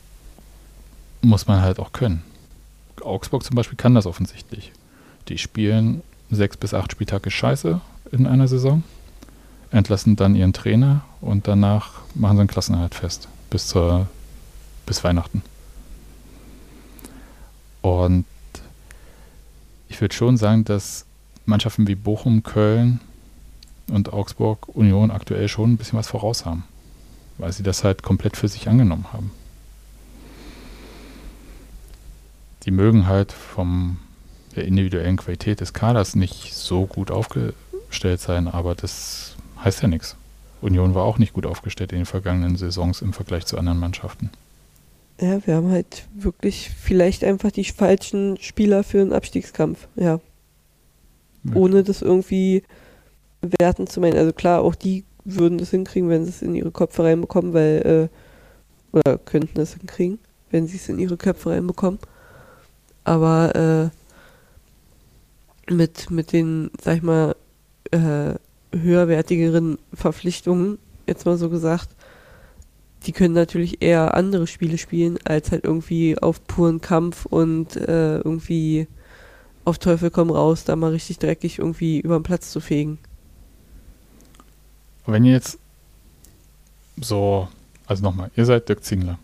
muss 1.21 1.47
man 1.47 1.61
halt 1.61 1.79
auch 1.79 1.93
können. 1.93 2.23
Augsburg 3.03 3.45
zum 3.45 3.57
Beispiel 3.57 3.77
kann 3.77 3.95
das 3.95 4.07
offensichtlich. 4.07 4.73
Die 5.29 5.39
spielen 5.39 6.03
sechs 6.31 6.57
bis 6.57 6.75
acht 6.75 6.93
Spieltage 6.93 7.31
Scheiße 7.31 7.81
in 8.13 8.27
einer 8.27 8.49
Saison, 8.49 8.83
entlassen 9.71 10.17
dann 10.17 10.35
ihren 10.35 10.53
Trainer 10.53 11.03
und 11.21 11.49
danach 11.49 11.93
machen 12.15 12.37
sie 12.37 12.41
einen 12.41 12.49
Klassenerhalt 12.49 12.95
fest 12.95 13.29
bis 13.51 13.69
zur 13.69 14.09
bis 14.87 15.03
Weihnachten. 15.05 15.43
Und 17.83 18.25
ich 19.89 20.01
würde 20.01 20.15
schon 20.15 20.37
sagen, 20.37 20.65
dass 20.65 21.07
Mannschaften 21.47 21.87
wie 21.87 21.95
Bochum, 21.95 22.43
Köln 22.43 23.01
und 23.89 24.13
Augsburg 24.13 24.69
Union 24.75 25.11
aktuell 25.11 25.49
schon 25.49 25.73
ein 25.73 25.77
bisschen 25.77 25.99
was 25.99 26.09
voraus 26.09 26.47
haben, 26.47 26.65
weil 27.39 27.53
sie 27.53 27.63
das 27.63 27.85
halt 27.85 28.03
komplett 28.03 28.37
für 28.37 28.49
sich 28.49 28.69
angenommen 28.69 29.07
haben. 29.13 29.31
Die 32.67 32.71
mögen 32.71 33.07
halt 33.07 33.33
vom 33.33 33.99
der 34.57 34.65
individuellen 34.65 35.17
Qualität 35.17 35.61
des 35.61 35.73
Kaders 35.73 36.15
nicht 36.15 36.55
so 36.55 36.87
gut 36.87 37.11
aufgestellt 37.11 38.21
sein, 38.21 38.49
aber 38.49 38.75
das 38.75 39.37
heißt 39.63 39.83
ja 39.83 39.89
nichts. 39.89 40.17
Union 40.61 40.95
war 40.95 41.05
auch 41.05 41.19
nicht 41.19 41.35
gut 41.35 41.45
aufgestellt 41.45 41.93
in 41.93 41.99
den 41.99 42.07
vergangenen 42.07 42.57
Saisons 42.57 43.03
im 43.03 43.13
Vergleich 43.13 43.45
zu 43.45 43.59
anderen 43.59 43.79
Mannschaften. 43.79 44.31
Ja, 45.21 45.47
wir 45.47 45.57
haben 45.57 45.71
halt 45.71 46.09
wirklich 46.15 46.71
vielleicht 46.71 47.23
einfach 47.23 47.51
die 47.51 47.65
falschen 47.65 48.37
Spieler 48.41 48.83
für 48.83 49.01
einen 49.01 49.13
Abstiegskampf, 49.13 49.87
ja. 49.97 50.21
ja. 51.45 51.55
Ohne 51.55 51.85
das 51.85 52.03
irgendwie 52.03 52.63
werten 53.43 53.87
zu 53.87 54.01
meinen. 54.01 54.17
Also 54.17 54.33
klar, 54.33 54.63
auch 54.63 54.75
die 54.75 55.05
würden 55.25 55.59
das 55.59 55.71
hinkriegen, 55.71 56.09
wenn 56.09 56.25
sie 56.25 56.31
es 56.31 56.43
in 56.43 56.55
ihre 56.55 56.71
Köpfe 56.71 57.05
reinbekommen, 57.05 57.53
weil, 57.53 58.11
äh, 58.93 58.97
oder 58.97 59.19
könnten 59.19 59.61
es 59.61 59.75
hinkriegen, 59.75 60.19
wenn 60.51 60.67
sie 60.67 60.77
es 60.77 60.89
in 60.89 60.99
ihre 60.99 61.17
Köpfe 61.17 61.51
reinbekommen. 61.51 61.99
Aber, 63.05 63.93
äh, 65.69 65.73
mit, 65.73 66.11
mit 66.11 66.33
den, 66.33 66.71
sag 66.83 66.97
ich 66.97 67.03
mal, 67.03 67.37
äh, 67.91 68.35
höherwertigeren 68.73 69.79
Verpflichtungen, 69.93 70.79
jetzt 71.07 71.27
mal 71.27 71.37
so 71.37 71.49
gesagt, 71.49 71.89
die 73.07 73.13
können 73.13 73.35
natürlich 73.35 73.83
eher 73.83 74.15
andere 74.15 74.47
Spiele 74.47 74.79
spielen, 74.79 75.19
als 75.25 75.51
halt 75.51 75.65
irgendwie 75.65 76.19
auf 76.19 76.47
puren 76.47 76.81
Kampf 76.81 77.27
und 77.27 77.77
äh, 77.77 78.19
irgendwie 78.19 78.89
auf 79.65 79.79
Teufel 79.79 80.11
komm 80.11 80.31
raus, 80.31 80.65
da 80.65 80.77
mal 80.77 80.91
richtig 80.91 81.19
dreckig 81.19 81.59
irgendwie 81.59 82.01
über 82.01 82.19
den 82.19 82.23
Platz 82.23 82.51
zu 82.51 82.61
fegen. 82.61 82.99
Wenn 85.07 85.25
ihr 85.25 85.33
jetzt 85.33 85.59
so, 87.01 87.49
also 87.87 88.03
nochmal, 88.03 88.31
ihr 88.37 88.47
seid 88.47 88.69
Dirk 88.69 88.85
Zingler. 88.85 89.19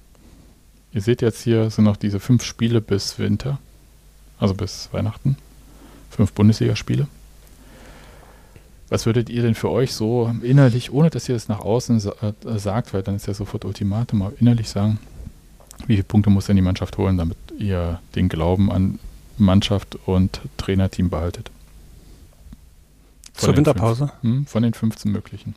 Ihr 0.93 1.01
seht 1.01 1.23
jetzt 1.23 1.43
hier 1.43 1.71
sind 1.71 1.85
noch 1.85 1.97
diese 1.97 2.21
fünf 2.21 2.43
Spiele 2.43 2.81
bis 2.81 3.19
Winter, 3.19 3.59
also 4.41 4.55
bis 4.55 4.89
Weihnachten. 4.93 5.37
Fünf 6.11 6.33
Bundesligaspiele. 6.33 7.07
Was 8.89 9.07
würdet 9.07 9.31
ihr 9.31 9.43
denn 9.43 9.55
für 9.55 9.71
euch 9.71 9.95
so 9.95 10.35
innerlich, 10.43 10.93
ohne 10.93 11.11
dass 11.11 11.29
ihr 11.29 11.37
es 11.37 11.47
nach 11.47 11.61
außen 11.61 12.03
äh, 12.23 12.59
sagt, 12.59 12.93
weil 12.93 13.03
dann 13.03 13.15
ist 13.15 13.29
ja 13.29 13.35
sofort 13.35 13.65
Ultimatum, 13.65 14.23
aber 14.23 14.33
innerlich 14.41 14.69
sagen, 14.69 14.99
wie 15.87 15.95
viele 15.95 16.03
Punkte 16.03 16.31
muss 16.31 16.47
denn 16.47 16.57
die 16.57 16.63
Mannschaft 16.63 16.99
holen, 16.99 17.17
damit 17.17 17.37
ihr 17.57 18.01
den 18.17 18.29
Glauben 18.29 18.73
an 18.73 18.99
Mannschaft 19.39 19.97
und 20.07 20.41
Trainerteam 20.57 21.09
behaltet? 21.09 21.51
Von 23.33 23.47
Zur 23.47 23.57
Winterpause? 23.57 24.11
Fünf, 24.21 24.23
hm, 24.23 24.47
von 24.47 24.63
den 24.65 24.75
15 24.75 25.13
möglichen. 25.13 25.55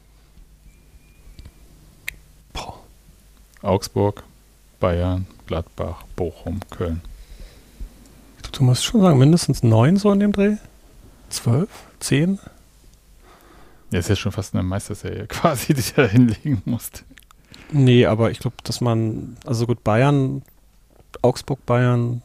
Boah. 2.54 2.80
Augsburg, 3.64 4.24
Bayern, 4.80 5.26
Gladbach, 5.48 6.04
Bochum, 6.16 6.60
Köln. 6.70 7.02
Du 8.54 8.64
musst 8.64 8.86
schon 8.86 9.01
sagen, 9.01 9.18
mindestens 9.18 9.64
neun 9.64 9.97
so 9.97 10.12
in 10.12 10.20
dem 10.20 10.32
Dreh? 10.32 10.56
Zwölf? 11.30 11.70
Zehn? 11.99 12.39
Ja, 13.91 13.99
ist 13.99 14.10
ja 14.10 14.16
schon 14.16 14.32
fast 14.32 14.54
eine 14.54 14.64
Meisterserie 14.64 15.28
quasi, 15.28 15.74
die 15.74 15.82
du 15.82 15.91
da 15.95 16.06
hinlegen 16.06 16.62
musst. 16.66 17.04
Nee, 17.72 18.06
aber 18.06 18.32
ich 18.32 18.39
glaube, 18.39 18.56
dass 18.64 18.80
man, 18.80 19.38
also 19.45 19.66
gut, 19.66 19.84
Bayern, 19.84 20.43
Augsburg, 21.24 21.66
Bayern, 21.66 22.22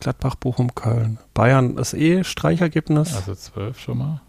Gladbach, 0.00 0.34
Bochum, 0.36 0.74
Köln. 0.74 1.18
Bayern 1.34 1.76
ist 1.76 1.92
eh 1.92 2.24
Streichergebnis. 2.24 3.14
Also 3.14 3.34
zwölf 3.34 3.78
schon 3.78 3.98
mal. 3.98 4.22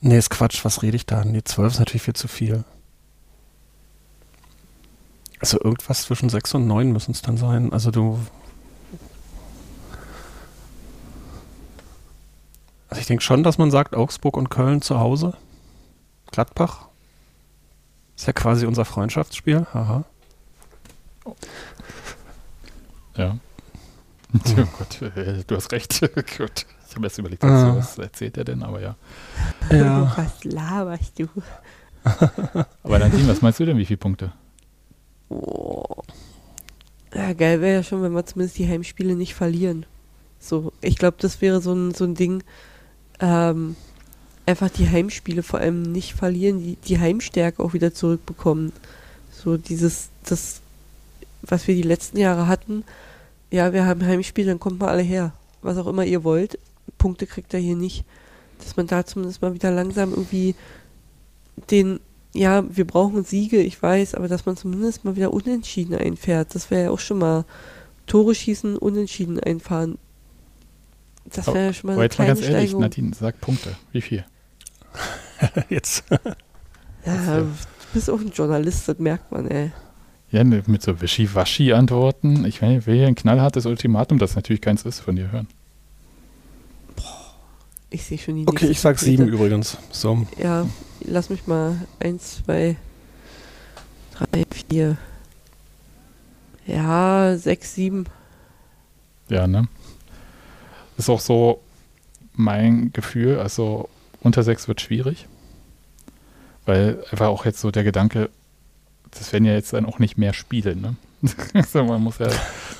Nee, 0.00 0.16
ist 0.16 0.30
Quatsch, 0.30 0.64
was 0.64 0.82
rede 0.82 0.96
ich 0.96 1.04
da? 1.04 1.24
Nee, 1.24 1.42
zwölf 1.44 1.74
ist 1.74 1.78
natürlich 1.78 2.02
viel 2.02 2.14
zu 2.14 2.28
viel. 2.28 2.64
Also 5.38 5.60
irgendwas 5.62 6.02
zwischen 6.02 6.30
sechs 6.30 6.54
und 6.54 6.66
neun 6.66 6.92
müssen 6.92 7.10
es 7.10 7.20
dann 7.20 7.36
sein. 7.36 7.72
Also 7.72 7.90
du. 7.90 8.18
Also 12.92 13.00
ich 13.00 13.06
denke 13.06 13.22
schon, 13.22 13.42
dass 13.42 13.56
man 13.56 13.70
sagt, 13.70 13.96
Augsburg 13.96 14.36
und 14.36 14.50
Köln 14.50 14.82
zu 14.82 15.00
Hause. 15.00 15.32
Gladbach. 16.30 16.88
Ist 18.14 18.26
ja 18.26 18.34
quasi 18.34 18.66
unser 18.66 18.84
Freundschaftsspiel. 18.84 19.66
Haha. 19.72 20.04
Oh. 21.24 21.34
Ja. 23.16 23.38
Oh 24.34 24.64
Gott, 24.78 25.00
äh, 25.16 25.42
du 25.46 25.56
hast 25.56 25.72
recht. 25.72 26.00
Gut. 26.38 26.66
Ich 26.88 26.94
habe 26.94 27.06
erst 27.06 27.18
überlegt, 27.18 27.42
was, 27.42 27.50
ah. 27.50 27.76
was 27.76 27.96
erzählt 27.96 28.36
er 28.36 28.44
denn, 28.44 28.62
aber 28.62 28.82
ja. 28.82 28.94
ja. 29.70 30.12
Was 30.16 30.44
laberst 30.44 31.18
du? 31.18 31.28
aber 32.82 32.98
Nadine, 32.98 33.28
was 33.28 33.40
meinst 33.40 33.58
du 33.60 33.64
denn, 33.64 33.78
wie 33.78 33.86
viele 33.86 33.98
Punkte? 33.98 34.32
Oh. 35.30 36.02
Ja, 37.14 37.32
geil 37.32 37.62
wäre 37.62 37.76
ja 37.76 37.82
schon, 37.82 38.02
wenn 38.02 38.12
wir 38.12 38.26
zumindest 38.26 38.58
die 38.58 38.68
Heimspiele 38.68 39.14
nicht 39.14 39.34
verlieren. 39.34 39.86
So, 40.38 40.72
ich 40.82 40.96
glaube, 40.96 41.16
das 41.20 41.40
wäre 41.40 41.62
so 41.62 41.72
ein, 41.72 41.92
so 41.94 42.04
ein 42.04 42.14
Ding, 42.14 42.42
ähm, 43.22 43.76
einfach 44.44 44.68
die 44.68 44.88
Heimspiele 44.88 45.42
vor 45.42 45.60
allem 45.60 45.82
nicht 45.82 46.12
verlieren, 46.12 46.58
die, 46.58 46.76
die 46.76 46.98
Heimstärke 46.98 47.62
auch 47.62 47.72
wieder 47.72 47.94
zurückbekommen. 47.94 48.72
So 49.30 49.56
dieses, 49.56 50.10
das, 50.26 50.60
was 51.40 51.66
wir 51.66 51.74
die 51.74 51.82
letzten 51.82 52.18
Jahre 52.18 52.46
hatten, 52.48 52.84
ja, 53.50 53.72
wir 53.72 53.86
haben 53.86 54.04
Heimspiele, 54.04 54.48
dann 54.48 54.60
kommt 54.60 54.80
mal 54.80 54.88
alle 54.88 55.02
her. 55.02 55.32
Was 55.62 55.78
auch 55.78 55.86
immer 55.86 56.04
ihr 56.04 56.24
wollt, 56.24 56.58
Punkte 56.98 57.26
kriegt 57.26 57.54
er 57.54 57.60
hier 57.60 57.76
nicht. 57.76 58.04
Dass 58.58 58.76
man 58.76 58.86
da 58.86 59.06
zumindest 59.06 59.40
mal 59.40 59.54
wieder 59.54 59.70
langsam 59.70 60.10
irgendwie 60.10 60.54
den 61.70 62.00
ja, 62.34 62.64
wir 62.74 62.86
brauchen 62.86 63.24
Siege, 63.24 63.60
ich 63.60 63.82
weiß, 63.82 64.14
aber 64.14 64.26
dass 64.26 64.46
man 64.46 64.56
zumindest 64.56 65.04
mal 65.04 65.16
wieder 65.16 65.32
unentschieden 65.32 65.94
einfährt, 65.94 66.54
das 66.54 66.70
wäre 66.70 66.84
ja 66.84 66.90
auch 66.90 66.98
schon 66.98 67.18
mal 67.18 67.44
Tore 68.06 68.34
schießen, 68.34 68.76
unentschieden 68.76 69.38
einfahren. 69.38 69.98
Das 71.24 71.46
wäre 71.46 71.66
ja 71.66 71.72
schon 71.72 71.88
mal 71.88 71.94
eine 71.94 72.02
jetzt 72.02 72.18
mal 72.18 72.26
ganz 72.26 72.40
ehrlich, 72.40 72.70
Steigung. 72.70 72.80
Nadine, 72.80 73.14
sag 73.14 73.40
Punkte. 73.40 73.74
Wie 73.92 74.00
viel? 74.00 74.24
jetzt. 75.68 76.04
ja, 77.06 77.38
du 77.38 77.48
bist 77.94 78.10
auch 78.10 78.20
ein 78.20 78.30
Journalist, 78.30 78.88
das 78.88 78.98
merkt 78.98 79.30
man, 79.32 79.48
ey. 79.48 79.72
Ja, 80.30 80.44
ne, 80.44 80.62
mit 80.66 80.82
so 80.82 81.00
Wischi-Waschi-Antworten. 81.00 82.46
Ich 82.46 82.62
will 82.62 82.80
hier 82.80 83.06
ein 83.06 83.14
knallhartes 83.14 83.66
Ultimatum, 83.66 84.18
das 84.18 84.34
natürlich 84.34 84.62
keins 84.62 84.82
ist, 84.82 85.00
von 85.00 85.16
dir 85.16 85.30
hören. 85.30 85.46
Ich 87.90 88.04
sehe 88.04 88.16
schon 88.16 88.36
die 88.36 88.48
Okay, 88.48 88.68
ich 88.68 88.80
sag 88.80 88.98
sieben 88.98 89.28
übrigens. 89.28 89.76
So. 89.90 90.26
Ja, 90.38 90.66
lass 91.04 91.28
mich 91.28 91.46
mal. 91.46 91.76
Eins, 92.00 92.42
zwei, 92.42 92.76
drei, 94.14 94.44
vier. 94.50 94.96
Ja, 96.66 97.36
sechs, 97.36 97.74
sieben. 97.74 98.06
Ja, 99.28 99.46
ne? 99.46 99.68
Ist 101.02 101.10
auch 101.10 101.18
so 101.18 101.60
mein 102.36 102.92
Gefühl. 102.92 103.40
Also 103.40 103.88
unter 104.20 104.44
sechs 104.44 104.68
wird 104.68 104.80
schwierig. 104.80 105.26
Weil 106.64 107.04
einfach 107.10 107.26
auch 107.26 107.44
jetzt 107.44 107.58
so 107.58 107.72
der 107.72 107.82
Gedanke, 107.82 108.30
das 109.10 109.32
werden 109.32 109.44
ja 109.44 109.52
jetzt 109.52 109.72
dann 109.72 109.84
auch 109.84 109.98
nicht 109.98 110.16
mehr 110.16 110.32
Spiele, 110.32 110.76
ne? 110.76 110.94
also 111.54 111.82
man 111.82 112.00
muss 112.00 112.18
ja, 112.18 112.28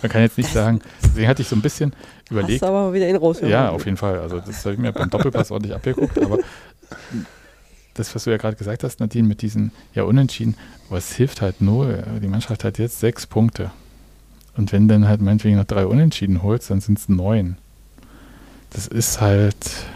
man 0.02 0.10
kann 0.10 0.22
jetzt 0.22 0.38
nicht 0.38 0.52
sagen, 0.52 0.80
deswegen 1.02 1.26
hatte 1.26 1.42
ich 1.42 1.48
so 1.48 1.56
ein 1.56 1.62
bisschen 1.62 1.94
überlegt. 2.30 2.62
Hast 2.62 2.68
aber 2.68 2.90
mal 2.90 2.92
wieder 2.92 3.08
in 3.08 3.16
raus. 3.16 3.40
Ja, 3.40 3.70
auf 3.70 3.86
jeden 3.86 3.96
Fall. 3.96 4.20
Also 4.20 4.38
das 4.38 4.64
habe 4.64 4.74
ich 4.74 4.80
mir 4.80 4.92
beim 4.92 5.10
Doppelpass 5.10 5.50
ordentlich 5.50 5.74
abgeguckt, 5.74 6.16
aber 6.22 6.38
das, 7.94 8.14
was 8.14 8.22
du 8.22 8.30
ja 8.30 8.36
gerade 8.36 8.56
gesagt 8.56 8.84
hast, 8.84 9.00
Nadine, 9.00 9.26
mit 9.26 9.42
diesen 9.42 9.72
ja 9.94 10.04
unentschieden, 10.04 10.56
aber 10.88 10.98
es 10.98 11.12
hilft 11.12 11.42
halt 11.42 11.60
nur, 11.60 12.04
die 12.22 12.28
Mannschaft 12.28 12.62
hat 12.62 12.78
jetzt 12.78 13.00
sechs 13.00 13.26
Punkte. 13.26 13.72
Und 14.56 14.70
wenn 14.70 14.86
dann 14.86 15.08
halt 15.08 15.20
meinetwegen 15.20 15.56
noch 15.56 15.64
drei 15.64 15.86
Unentschieden 15.86 16.44
holst, 16.44 16.70
dann 16.70 16.80
sind 16.80 16.98
es 16.98 17.08
neun. 17.08 17.56
Das 18.72 18.86
ist 18.86 19.20
halt, 19.20 19.86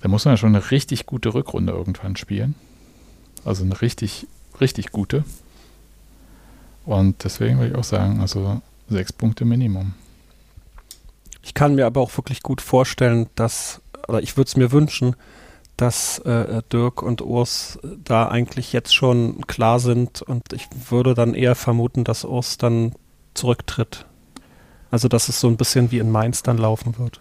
da 0.00 0.08
muss 0.08 0.24
man 0.24 0.34
ja 0.34 0.36
schon 0.36 0.54
eine 0.54 0.70
richtig 0.70 1.06
gute 1.06 1.34
Rückrunde 1.34 1.72
irgendwann 1.72 2.16
spielen. 2.16 2.54
Also 3.44 3.64
eine 3.64 3.80
richtig, 3.80 4.26
richtig 4.60 4.92
gute. 4.92 5.24
Und 6.86 7.24
deswegen 7.24 7.58
würde 7.58 7.72
ich 7.72 7.76
auch 7.76 7.84
sagen, 7.84 8.20
also 8.20 8.60
sechs 8.88 9.12
Punkte 9.12 9.44
Minimum. 9.44 9.94
Ich 11.42 11.54
kann 11.54 11.74
mir 11.74 11.86
aber 11.86 12.00
auch 12.00 12.16
wirklich 12.16 12.42
gut 12.42 12.60
vorstellen, 12.60 13.28
dass, 13.34 13.80
oder 14.08 14.22
ich 14.22 14.36
würde 14.36 14.48
es 14.48 14.56
mir 14.56 14.72
wünschen, 14.72 15.16
dass 15.76 16.18
äh, 16.20 16.62
Dirk 16.72 17.02
und 17.02 17.20
Urs 17.20 17.78
da 18.04 18.28
eigentlich 18.28 18.72
jetzt 18.72 18.94
schon 18.94 19.46
klar 19.46 19.80
sind 19.80 20.22
und 20.22 20.52
ich 20.52 20.68
würde 20.88 21.14
dann 21.14 21.34
eher 21.34 21.54
vermuten, 21.54 22.04
dass 22.04 22.24
Urs 22.24 22.58
dann 22.58 22.94
zurücktritt. 23.34 24.06
Also 24.94 25.08
dass 25.08 25.28
es 25.28 25.40
so 25.40 25.48
ein 25.48 25.56
bisschen 25.56 25.90
wie 25.90 25.98
in 25.98 26.12
Mainz 26.12 26.44
dann 26.44 26.56
laufen 26.56 26.96
wird. 26.98 27.20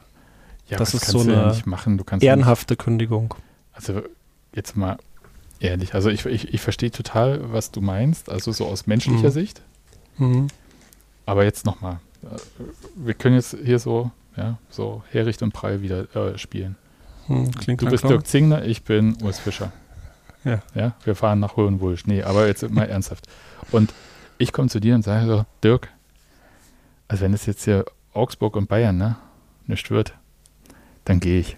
Ja, 0.68 0.78
das 0.78 0.94
ist 0.94 1.08
so 1.08 1.22
eine 1.22 1.60
ja 1.66 2.18
ehrenhafte 2.20 2.76
Kündigung. 2.76 3.34
Also 3.72 4.04
jetzt 4.54 4.78
mal 4.78 4.98
ehrlich. 5.60 5.96
Also 5.96 6.12
ich, 6.12 6.24
ich, 6.28 6.54
ich 6.54 6.62
verstehe 6.62 6.92
total, 6.92 7.52
was 7.52 7.72
du 7.72 7.82
meinst, 7.82 8.30
also 8.30 8.52
so 8.52 8.68
aus 8.68 8.86
menschlicher 8.86 9.30
mhm. 9.30 9.32
Sicht. 9.32 9.62
Mhm. 10.20 10.50
Aber 11.26 11.46
jetzt 11.46 11.66
nochmal. 11.66 12.00
Wir 12.96 13.16
können 13.16 13.38
jetzt 13.38 13.58
hier 13.66 13.80
so, 13.80 14.12
ja, 14.38 14.60
so 14.70 15.02
Hericht 15.10 15.42
und 15.42 15.52
Prall 15.52 15.82
wieder 15.82 16.16
äh, 16.16 16.38
spielen. 16.38 16.76
Mhm, 17.28 17.54
du 17.54 17.90
bist 17.90 18.04
Dirk 18.04 18.28
Zingner, 18.28 18.66
ich 18.66 18.84
bin 18.84 19.18
Urs 19.24 19.40
Fischer. 19.40 19.72
Ja. 20.44 20.62
ja. 20.76 20.94
Wir 21.06 21.16
fahren 21.16 21.40
nach 21.40 21.56
Hohenwulsch. 21.56 22.06
Nee, 22.06 22.22
aber 22.22 22.46
jetzt 22.46 22.70
mal 22.70 22.84
ernsthaft. 22.88 23.26
Und 23.72 23.96
ich 24.38 24.54
komme 24.54 24.70
zu 24.70 24.80
dir 24.80 24.94
und 24.94 25.02
sage 25.02 25.26
so, 25.26 25.46
Dirk, 25.64 25.90
also 27.14 27.26
wenn 27.26 27.34
es 27.36 27.46
jetzt 27.46 27.66
hier 27.66 27.86
Augsburg 28.14 28.56
und 28.56 28.68
Bayern, 28.68 28.98
ne, 28.98 29.18
nicht 29.68 29.92
wird, 29.92 30.16
dann 31.06 31.20
gehe 31.20 31.42
ich. 31.42 31.58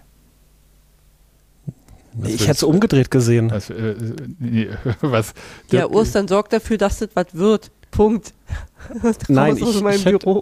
Was 2.12 2.30
ich 2.30 2.42
hätte 2.42 2.52
es 2.52 2.62
umgedreht 2.62 3.10
gesehen. 3.10 3.50
Was, 3.50 3.70
äh, 3.70 3.94
nee, 4.38 4.68
was 5.00 5.32
ja, 5.70 5.86
Ostern 5.86 6.28
sorgt 6.28 6.52
dafür, 6.52 6.76
dass 6.76 6.98
das 6.98 7.08
was 7.14 7.28
wird. 7.32 7.70
Punkt. 7.90 8.34
Nein, 9.28 9.56
ich, 9.56 9.62
ich, 9.62 10.04
hätte, 10.04 10.40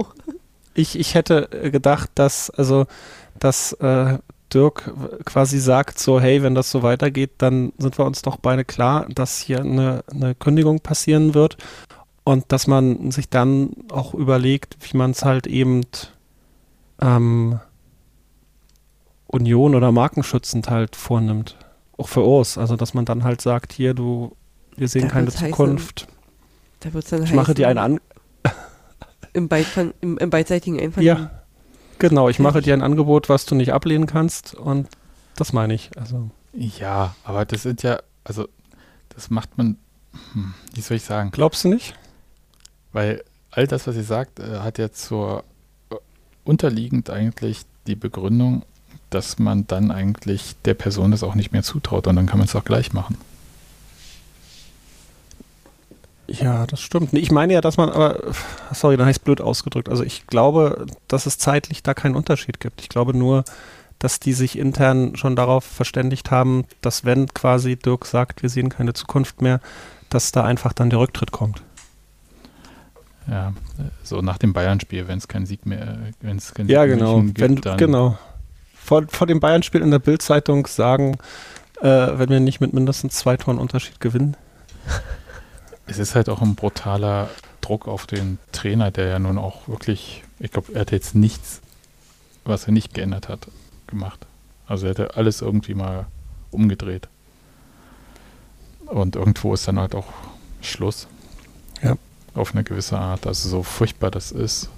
ich, 0.74 0.98
ich, 0.98 1.14
hätte 1.14 1.48
gedacht, 1.70 2.10
dass, 2.16 2.50
also, 2.50 2.86
dass 3.38 3.72
äh, 3.74 4.18
Dirk 4.52 4.92
quasi 5.24 5.60
sagt, 5.60 6.00
so, 6.00 6.20
hey, 6.20 6.42
wenn 6.42 6.56
das 6.56 6.72
so 6.72 6.82
weitergeht, 6.82 7.34
dann 7.38 7.72
sind 7.78 7.98
wir 7.98 8.04
uns 8.04 8.22
doch 8.22 8.36
beide 8.36 8.64
klar, 8.64 9.06
dass 9.14 9.38
hier 9.38 9.60
eine, 9.60 10.02
eine 10.10 10.34
Kündigung 10.34 10.80
passieren 10.80 11.34
wird 11.34 11.56
und 12.24 12.50
dass 12.52 12.66
man 12.66 13.10
sich 13.10 13.28
dann 13.28 13.70
auch 13.90 14.14
überlegt, 14.14 14.76
wie 14.80 14.96
man 14.96 15.10
es 15.12 15.24
halt 15.24 15.46
eben 15.46 15.82
ähm, 17.00 17.60
Union 19.26 19.74
oder 19.74 19.92
markenschützend 19.92 20.70
halt 20.70 20.96
vornimmt. 20.96 21.56
Auch 21.96 22.08
für 22.08 22.22
uns. 22.22 22.58
Also, 22.58 22.76
dass 22.76 22.94
man 22.94 23.04
dann 23.04 23.24
halt 23.24 23.40
sagt, 23.40 23.72
hier, 23.72 23.94
du, 23.94 24.36
wir 24.76 24.88
sehen 24.88 25.02
Da 25.02 25.08
keine 25.08 25.26
wird's 25.26 25.36
heißen, 25.40 25.50
Zukunft. 25.50 26.06
Da 26.80 26.92
wird 26.92 27.04
es 27.04 27.10
dann 27.10 27.22
ich 27.24 27.32
mache 27.32 27.42
heißen, 27.48 27.54
dir 27.56 27.68
ein 27.68 27.78
An 27.78 28.00
im, 29.32 29.48
Beidfan- 29.48 29.94
im, 30.00 30.18
im 30.18 30.30
beidseitigen 30.30 30.78
Einvernehmen. 30.80 31.24
Ja, 31.24 31.42
genau, 31.98 32.28
ich 32.28 32.38
mache 32.38 32.60
dir 32.62 32.74
ein 32.74 32.82
Angebot, 32.82 33.28
was 33.28 33.46
du 33.46 33.54
nicht 33.54 33.72
ablehnen 33.72 34.06
kannst 34.06 34.54
und 34.54 34.88
das 35.36 35.52
meine 35.52 35.74
ich. 35.74 35.90
Also, 35.96 36.30
Ja, 36.52 37.14
aber 37.24 37.44
das 37.44 37.62
sind 37.62 37.82
ja, 37.82 37.98
also 38.24 38.48
das 39.08 39.30
macht 39.30 39.56
man, 39.58 39.78
hm, 40.32 40.54
wie 40.74 40.80
soll 40.80 40.96
ich 40.96 41.04
sagen, 41.04 41.30
glaubst 41.32 41.64
du 41.64 41.68
nicht? 41.68 41.94
Weil 42.94 43.22
all 43.50 43.66
das, 43.66 43.86
was 43.86 43.96
ihr 43.96 44.04
sagt, 44.04 44.40
äh, 44.40 44.60
hat 44.60 44.78
ja 44.78 44.90
zur 44.90 45.44
äh, 45.90 45.96
unterliegend 46.44 47.10
eigentlich 47.10 47.62
die 47.86 47.96
Begründung, 47.96 48.62
dass 49.10 49.38
man 49.38 49.66
dann 49.66 49.90
eigentlich 49.90 50.56
der 50.64 50.74
Person 50.74 51.10
das 51.10 51.22
auch 51.22 51.34
nicht 51.34 51.52
mehr 51.52 51.62
zutraut 51.62 52.06
und 52.06 52.16
dann 52.16 52.26
kann 52.26 52.38
man 52.38 52.48
es 52.48 52.56
auch 52.56 52.64
gleich 52.64 52.92
machen. 52.94 53.18
Ja, 56.26 56.66
das 56.66 56.80
stimmt. 56.80 57.12
Ich 57.12 57.30
meine 57.30 57.52
ja, 57.52 57.60
dass 57.60 57.76
man, 57.76 57.90
aber, 57.90 58.32
sorry, 58.72 58.96
dann 58.96 59.08
es 59.08 59.18
blöd 59.18 59.42
ausgedrückt. 59.42 59.90
Also 59.90 60.02
ich 60.02 60.26
glaube, 60.26 60.86
dass 61.06 61.26
es 61.26 61.36
zeitlich 61.36 61.82
da 61.82 61.92
keinen 61.92 62.16
Unterschied 62.16 62.60
gibt. 62.60 62.80
Ich 62.80 62.88
glaube 62.88 63.14
nur, 63.14 63.44
dass 63.98 64.20
die 64.20 64.32
sich 64.32 64.58
intern 64.58 65.16
schon 65.16 65.36
darauf 65.36 65.64
verständigt 65.64 66.30
haben, 66.30 66.64
dass 66.80 67.04
wenn 67.04 67.28
quasi 67.28 67.76
Dirk 67.76 68.06
sagt, 68.06 68.42
wir 68.42 68.48
sehen 68.48 68.70
keine 68.70 68.94
Zukunft 68.94 69.42
mehr, 69.42 69.60
dass 70.08 70.32
da 70.32 70.44
einfach 70.44 70.72
dann 70.72 70.90
der 70.90 70.98
Rücktritt 70.98 71.30
kommt. 71.30 71.62
Ja, 73.28 73.54
so 74.02 74.20
nach 74.20 74.38
dem 74.38 74.52
Bayern-Spiel, 74.52 75.08
wenn 75.08 75.18
es 75.18 75.28
keinen 75.28 75.46
Sieg 75.46 75.64
mehr, 75.64 75.98
wenn 76.20 76.36
es 76.36 76.52
keinen 76.52 76.68
Ja, 76.68 76.82
Sieg 76.82 76.94
genau. 76.94 77.18
München 77.18 77.40
Wenn, 77.40 77.54
gibt, 77.54 77.66
dann, 77.66 77.78
genau. 77.78 78.18
Vor, 78.74 79.04
vor 79.08 79.26
dem 79.26 79.40
Bayern-Spiel 79.40 79.80
in 79.80 79.90
der 79.90 79.98
Bild-Zeitung 79.98 80.66
sagen, 80.66 81.16
äh, 81.80 81.86
wenn 81.86 82.28
wir 82.28 82.40
nicht 82.40 82.60
mit 82.60 82.72
mindestens 82.74 83.14
zwei 83.14 83.36
Toren 83.36 83.58
Unterschied 83.58 84.00
gewinnen. 84.00 84.36
Es 85.86 85.98
ist 85.98 86.14
halt 86.14 86.30
auch 86.30 86.40
ein 86.40 86.54
brutaler 86.54 87.28
Druck 87.60 87.88
auf 87.88 88.06
den 88.06 88.38
Trainer, 88.52 88.90
der 88.90 89.06
ja 89.08 89.18
nun 89.18 89.36
auch 89.36 89.68
wirklich, 89.68 90.24
ich 90.38 90.50
glaube, 90.50 90.72
er 90.72 90.80
hat 90.80 90.92
jetzt 90.92 91.14
nichts, 91.14 91.60
was 92.46 92.66
er 92.66 92.72
nicht 92.72 92.94
geändert 92.94 93.28
hat, 93.28 93.48
gemacht. 93.86 94.26
Also 94.66 94.86
er 94.86 94.90
hätte 94.90 95.16
alles 95.16 95.42
irgendwie 95.42 95.74
mal 95.74 96.06
umgedreht. 96.50 97.08
Und 98.86 99.16
irgendwo 99.16 99.52
ist 99.52 99.68
dann 99.68 99.78
halt 99.78 99.94
auch 99.94 100.06
Schluss. 100.62 101.06
Ja. 101.82 101.96
Auf 102.34 102.52
eine 102.52 102.64
gewisse 102.64 102.98
Art. 102.98 103.26
Also 103.26 103.48
so 103.48 103.62
furchtbar 103.62 104.10
das 104.10 104.32
ist. 104.32 104.68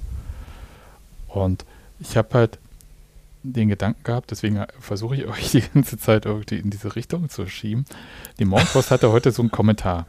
Und 1.29 1.65
ich 2.01 2.17
habe 2.17 2.29
halt 2.35 2.59
den 3.43 3.69
Gedanken 3.69 4.03
gehabt, 4.03 4.31
deswegen 4.31 4.65
versuche 4.81 5.17
ich 5.17 5.27
euch 5.27 5.51
die 5.53 5.63
ganze 5.63 5.99
Zeit 5.99 6.27
irgendwie 6.27 6.59
in 6.59 6.71
diese 6.71 6.97
Richtung 6.97 7.29
zu 7.29 7.47
schieben. 7.47 7.85
Die 8.39 8.45
Morgenpost 8.45 8.91
hatte 8.91 9.13
heute 9.13 9.31
so 9.33 9.43
einen 9.43 9.51
Kommentar. 9.51 10.07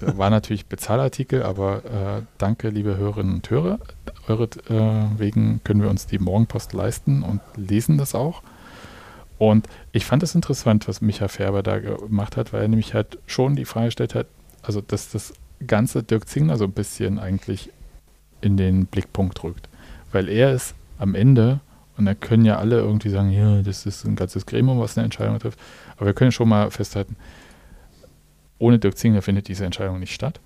War 0.00 0.30
natürlich 0.30 0.66
Bezahlartikel, 0.66 1.42
aber 1.42 1.84
äh, 1.84 2.22
danke, 2.38 2.70
liebe 2.70 2.96
Hörerinnen 2.96 3.36
und 3.36 3.48
Hörer. 3.48 3.78
Eure 4.26 4.44
äh, 4.68 5.18
wegen 5.18 5.60
können 5.62 5.80
wir 5.80 5.88
uns 5.88 6.06
die 6.06 6.18
Morgenpost 6.18 6.72
leisten 6.72 7.22
und 7.22 7.40
lesen 7.56 7.96
das 7.96 8.14
auch. 8.14 8.42
Und 9.38 9.68
ich 9.92 10.04
fand 10.04 10.22
es 10.22 10.34
interessant, 10.34 10.88
was 10.88 11.00
Micha 11.00 11.28
Färber 11.28 11.62
da 11.62 11.78
gemacht 11.78 12.36
hat, 12.36 12.52
weil 12.52 12.62
er 12.62 12.68
nämlich 12.68 12.94
halt 12.94 13.18
schon 13.26 13.54
die 13.54 13.64
Frage 13.64 13.86
gestellt 13.86 14.14
hat, 14.14 14.26
also 14.62 14.80
dass 14.80 15.10
das 15.10 15.34
ganze 15.64 16.02
Dirk 16.02 16.28
Zingler 16.28 16.56
so 16.56 16.64
ein 16.64 16.72
bisschen 16.72 17.18
eigentlich 17.18 17.70
in 18.40 18.56
den 18.56 18.86
Blickpunkt 18.86 19.42
rückt. 19.42 19.68
Weil 20.12 20.28
er 20.28 20.52
ist 20.52 20.74
am 20.98 21.14
Ende, 21.14 21.60
und 21.96 22.06
da 22.06 22.14
können 22.14 22.44
ja 22.44 22.58
alle 22.58 22.78
irgendwie 22.78 23.10
sagen, 23.10 23.30
ja, 23.30 23.62
das 23.62 23.86
ist 23.86 24.04
ein 24.04 24.16
ganzes 24.16 24.46
Gremium, 24.46 24.80
was 24.80 24.96
eine 24.96 25.04
Entscheidung 25.04 25.38
trifft, 25.38 25.58
aber 25.96 26.06
wir 26.06 26.14
können 26.14 26.32
schon 26.32 26.48
mal 26.48 26.70
festhalten, 26.70 27.16
ohne 28.58 28.78
Dirk 28.78 28.96
Zingler 28.96 29.22
findet 29.22 29.48
diese 29.48 29.64
Entscheidung 29.64 30.00
nicht 30.00 30.14
statt, 30.14 30.40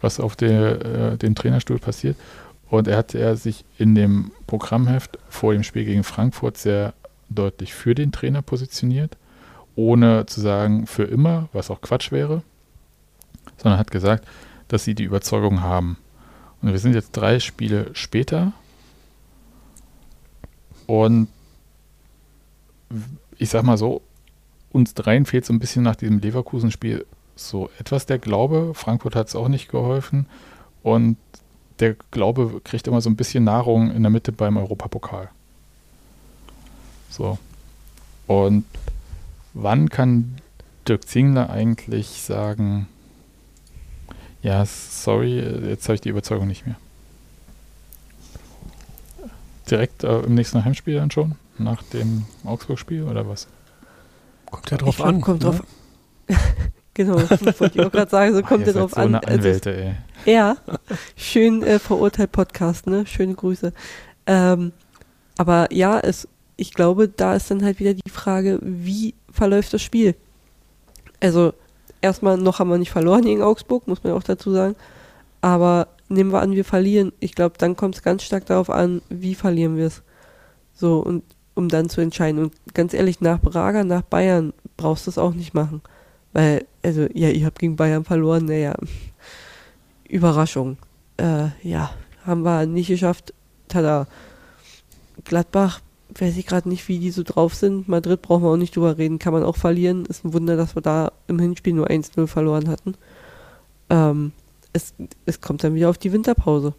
was 0.00 0.18
auf 0.18 0.36
der, 0.36 0.84
äh, 0.84 1.16
dem 1.18 1.34
Trainerstuhl 1.34 1.78
passiert. 1.78 2.16
Und 2.68 2.88
er 2.88 2.96
hat 2.96 3.14
er 3.14 3.36
sich 3.36 3.64
in 3.78 3.94
dem 3.94 4.32
Programmheft 4.46 5.18
vor 5.28 5.52
dem 5.52 5.62
Spiel 5.62 5.84
gegen 5.84 6.04
Frankfurt 6.04 6.56
sehr 6.56 6.94
deutlich 7.28 7.74
für 7.74 7.94
den 7.94 8.12
Trainer 8.12 8.42
positioniert, 8.42 9.16
ohne 9.76 10.26
zu 10.26 10.40
sagen 10.40 10.86
für 10.86 11.04
immer, 11.04 11.48
was 11.52 11.70
auch 11.70 11.82
Quatsch 11.82 12.12
wäre, 12.12 12.42
sondern 13.62 13.78
hat 13.78 13.90
gesagt, 13.90 14.26
dass 14.68 14.84
sie 14.84 14.94
die 14.94 15.04
Überzeugung 15.04 15.60
haben. 15.60 15.96
Und 16.60 16.72
wir 16.72 16.78
sind 16.78 16.94
jetzt 16.94 17.12
drei 17.12 17.40
Spiele 17.40 17.90
später 17.92 18.52
und 20.86 21.28
ich 23.38 23.48
sag 23.50 23.64
mal 23.64 23.78
so, 23.78 24.02
uns 24.70 24.94
dreien 24.94 25.26
fehlt 25.26 25.44
so 25.44 25.52
ein 25.52 25.58
bisschen 25.58 25.82
nach 25.82 25.96
diesem 25.96 26.18
Leverkusen-Spiel 26.18 27.06
so 27.36 27.70
etwas 27.78 28.06
der 28.06 28.18
Glaube. 28.18 28.72
Frankfurt 28.74 29.16
hat 29.16 29.28
es 29.28 29.36
auch 29.36 29.48
nicht 29.48 29.68
geholfen. 29.68 30.26
Und 30.82 31.16
der 31.80 31.96
Glaube 32.10 32.60
kriegt 32.64 32.86
immer 32.86 33.00
so 33.00 33.10
ein 33.10 33.16
bisschen 33.16 33.44
Nahrung 33.44 33.90
in 33.90 34.02
der 34.02 34.10
Mitte 34.10 34.32
beim 34.32 34.56
Europapokal. 34.56 35.28
So. 37.10 37.38
Und 38.26 38.64
wann 39.54 39.88
kann 39.88 40.36
Dirk 40.86 41.06
Zingler 41.06 41.50
eigentlich 41.50 42.22
sagen, 42.22 42.88
ja, 44.42 44.64
sorry, 44.66 45.38
jetzt 45.68 45.84
habe 45.88 45.94
ich 45.94 46.00
die 46.00 46.08
Überzeugung 46.10 46.46
nicht 46.46 46.66
mehr. 46.66 46.76
Direkt 49.70 50.04
äh, 50.04 50.20
im 50.20 50.34
nächsten 50.34 50.64
Heimspiel 50.64 50.96
dann 50.96 51.10
schon? 51.10 51.36
Nach 51.58 51.82
dem 51.82 52.24
Augsburg-Spiel 52.44 53.04
oder 53.04 53.28
was? 53.28 53.46
Kommt 54.50 54.70
ja 54.70 54.76
drauf 54.76 54.88
Ich 54.90 54.96
glaub, 54.96 55.08
an. 55.08 55.20
Kommt 55.20 55.42
ne? 55.42 55.50
drauf 55.50 55.62
Genau, 56.94 57.18
das 57.20 57.40
wollte 57.60 57.78
ich 57.80 57.86
auch 57.86 57.90
gerade 57.92 58.10
sagen, 58.10 58.34
so 58.34 58.40
Ah, 58.40 58.42
kommt 58.42 58.66
ihr 58.66 58.66
ja 58.66 58.72
seid 58.74 58.82
drauf 58.82 58.90
so 58.92 58.96
an. 59.00 59.14
eine 59.14 59.26
Also, 59.26 59.38
Anwälte, 59.38 59.74
ey. 59.74 59.94
ja, 60.34 60.56
schön 61.16 61.62
äh, 61.62 61.78
verurteilt 61.78 62.32
Podcast, 62.32 62.86
ne? 62.86 63.06
Schöne 63.06 63.34
Grüße. 63.34 63.72
Ähm, 64.26 64.72
aber 65.38 65.72
ja, 65.72 65.98
es, 66.00 66.28
ich 66.56 66.74
glaube, 66.74 67.08
da 67.08 67.34
ist 67.34 67.50
dann 67.50 67.64
halt 67.64 67.80
wieder 67.80 67.94
die 67.94 68.10
Frage, 68.10 68.58
wie 68.60 69.14
verläuft 69.30 69.72
das 69.72 69.80
Spiel? 69.82 70.14
Also, 71.20 71.54
erstmal 72.02 72.36
noch 72.36 72.58
haben 72.58 72.70
wir 72.70 72.78
nicht 72.78 72.90
verloren 72.90 73.22
gegen 73.22 73.42
Augsburg, 73.42 73.88
muss 73.88 74.04
man 74.04 74.12
auch 74.12 74.22
dazu 74.22 74.50
sagen. 74.50 74.76
Aber 75.40 75.88
nehmen 76.08 76.32
wir 76.32 76.40
an, 76.40 76.52
wir 76.52 76.64
verlieren. 76.64 77.12
Ich 77.20 77.34
glaube, 77.34 77.54
dann 77.58 77.76
kommt 77.76 77.96
es 77.96 78.02
ganz 78.02 78.22
stark 78.22 78.46
darauf 78.46 78.70
an, 78.70 79.02
wie 79.08 79.34
verlieren 79.34 79.76
wir 79.76 79.86
es. 79.86 80.02
So, 80.74 81.00
und 81.00 81.24
um 81.54 81.68
dann 81.68 81.88
zu 81.88 82.00
entscheiden. 82.00 82.42
Und 82.42 82.54
ganz 82.74 82.94
ehrlich, 82.94 83.20
nach 83.20 83.40
Braga, 83.40 83.84
nach 83.84 84.02
Bayern 84.02 84.52
brauchst 84.76 85.06
du 85.06 85.10
es 85.10 85.18
auch 85.18 85.34
nicht 85.34 85.54
machen. 85.54 85.82
Weil, 86.32 86.66
also, 86.82 87.06
ja, 87.12 87.28
ihr 87.28 87.46
habt 87.46 87.58
gegen 87.58 87.76
Bayern 87.76 88.04
verloren, 88.04 88.46
naja, 88.46 88.74
Überraschung. 90.08 90.78
Äh, 91.18 91.48
ja, 91.62 91.90
haben 92.24 92.42
wir 92.42 92.66
nicht 92.66 92.88
geschafft. 92.88 93.34
Tada. 93.68 94.06
Gladbach, 95.24 95.80
weiß 96.20 96.36
ich 96.36 96.46
gerade 96.46 96.68
nicht, 96.68 96.88
wie 96.88 96.98
die 96.98 97.10
so 97.10 97.22
drauf 97.22 97.54
sind. 97.54 97.88
Madrid 97.88 98.22
brauchen 98.22 98.42
wir 98.42 98.50
auch 98.50 98.56
nicht 98.56 98.76
drüber 98.76 98.98
reden, 98.98 99.18
kann 99.18 99.32
man 99.32 99.44
auch 99.44 99.56
verlieren. 99.56 100.06
Ist 100.06 100.24
ein 100.24 100.32
Wunder, 100.32 100.56
dass 100.56 100.74
wir 100.74 100.82
da 100.82 101.12
im 101.26 101.38
Hinspiel 101.38 101.72
nur 101.72 101.88
1-0 101.88 102.26
verloren 102.26 102.68
hatten. 102.68 102.94
Ähm, 103.90 104.32
es, 104.72 104.94
es 105.26 105.40
kommt 105.40 105.64
dann 105.64 105.74
wieder 105.74 105.90
auf 105.90 105.98
die 105.98 106.12
Winterpause. 106.12 106.74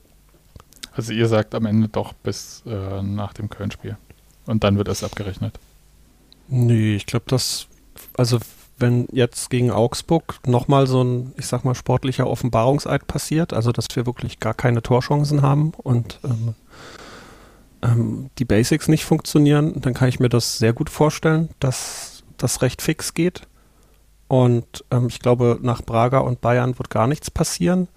Also 0.95 1.13
ihr 1.13 1.27
sagt 1.27 1.55
am 1.55 1.65
Ende 1.65 1.87
doch 1.87 2.13
bis 2.13 2.63
äh, 2.65 3.01
nach 3.01 3.33
dem 3.33 3.49
Köln-Spiel. 3.49 3.97
Und 4.45 4.63
dann 4.63 4.77
wird 4.77 4.87
es 4.87 5.03
abgerechnet. 5.03 5.57
Nee, 6.47 6.95
ich 6.95 7.05
glaube, 7.05 7.25
dass, 7.27 7.67
also 8.15 8.39
wenn 8.77 9.07
jetzt 9.11 9.49
gegen 9.49 9.71
Augsburg 9.71 10.39
nochmal 10.45 10.87
so 10.87 11.03
ein, 11.03 11.33
ich 11.37 11.47
sag 11.47 11.63
mal, 11.63 11.75
sportlicher 11.75 12.27
Offenbarungseid 12.27 13.07
passiert, 13.07 13.53
also 13.53 13.71
dass 13.71 13.87
wir 13.95 14.05
wirklich 14.05 14.39
gar 14.39 14.53
keine 14.53 14.81
Torchancen 14.81 15.41
haben 15.41 15.71
und 15.77 16.19
ähm, 16.23 16.55
ähm, 17.83 18.29
die 18.39 18.45
Basics 18.45 18.87
nicht 18.87 19.05
funktionieren, 19.05 19.79
dann 19.81 19.93
kann 19.93 20.09
ich 20.09 20.19
mir 20.19 20.29
das 20.29 20.57
sehr 20.57 20.73
gut 20.73 20.89
vorstellen, 20.89 21.49
dass 21.59 22.23
das 22.37 22.61
recht 22.61 22.81
fix 22.81 23.13
geht. 23.13 23.41
Und 24.27 24.83
ähm, 24.89 25.07
ich 25.07 25.19
glaube, 25.19 25.59
nach 25.61 25.83
Braga 25.83 26.19
und 26.19 26.41
Bayern 26.41 26.77
wird 26.79 26.89
gar 26.89 27.07
nichts 27.07 27.29
passieren. 27.29 27.87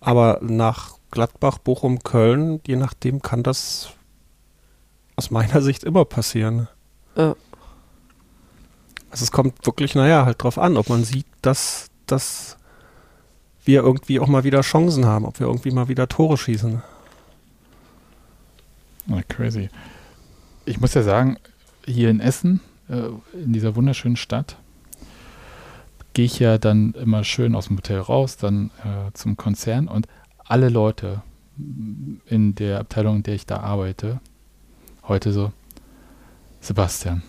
Aber 0.00 0.40
nach 0.42 0.98
Gladbach, 1.10 1.58
Bochum, 1.58 2.02
Köln, 2.02 2.60
je 2.66 2.76
nachdem 2.76 3.22
kann 3.22 3.42
das 3.42 3.90
aus 5.16 5.30
meiner 5.30 5.62
Sicht 5.62 5.84
immer 5.84 6.04
passieren. 6.04 6.68
Äh, 7.14 7.32
Also 9.10 9.22
es 9.22 9.30
kommt 9.32 9.64
wirklich, 9.64 9.94
naja, 9.94 10.26
halt 10.26 10.42
drauf 10.42 10.58
an, 10.58 10.76
ob 10.76 10.88
man 10.88 11.04
sieht, 11.04 11.26
dass, 11.40 11.86
dass 12.06 12.56
wir 13.64 13.82
irgendwie 13.82 14.18
auch 14.20 14.26
mal 14.26 14.44
wieder 14.44 14.60
Chancen 14.62 15.06
haben, 15.06 15.24
ob 15.24 15.38
wir 15.38 15.46
irgendwie 15.46 15.70
mal 15.70 15.88
wieder 15.88 16.08
Tore 16.08 16.36
schießen. 16.36 16.82
Na, 19.06 19.22
crazy. 19.22 19.68
Ich 20.64 20.80
muss 20.80 20.94
ja 20.94 21.02
sagen, 21.02 21.36
hier 21.84 22.10
in 22.10 22.20
Essen, 22.20 22.60
äh, 22.88 23.08
in 23.34 23.52
dieser 23.52 23.76
wunderschönen 23.76 24.16
Stadt, 24.16 24.56
gehe 26.14 26.24
ich 26.24 26.38
ja 26.38 26.58
dann 26.58 26.92
immer 26.94 27.24
schön 27.24 27.54
aus 27.54 27.66
dem 27.66 27.76
Hotel 27.76 27.98
raus, 27.98 28.36
dann 28.36 28.70
äh, 28.84 29.12
zum 29.12 29.36
Konzern 29.36 29.88
und 29.88 30.06
alle 30.38 30.68
Leute 30.68 31.22
in 32.26 32.54
der 32.54 32.80
Abteilung, 32.80 33.16
in 33.16 33.22
der 33.24 33.34
ich 33.34 33.46
da 33.46 33.60
arbeite, 33.60 34.20
heute 35.06 35.32
so, 35.32 35.52
Sebastian, 36.60 37.22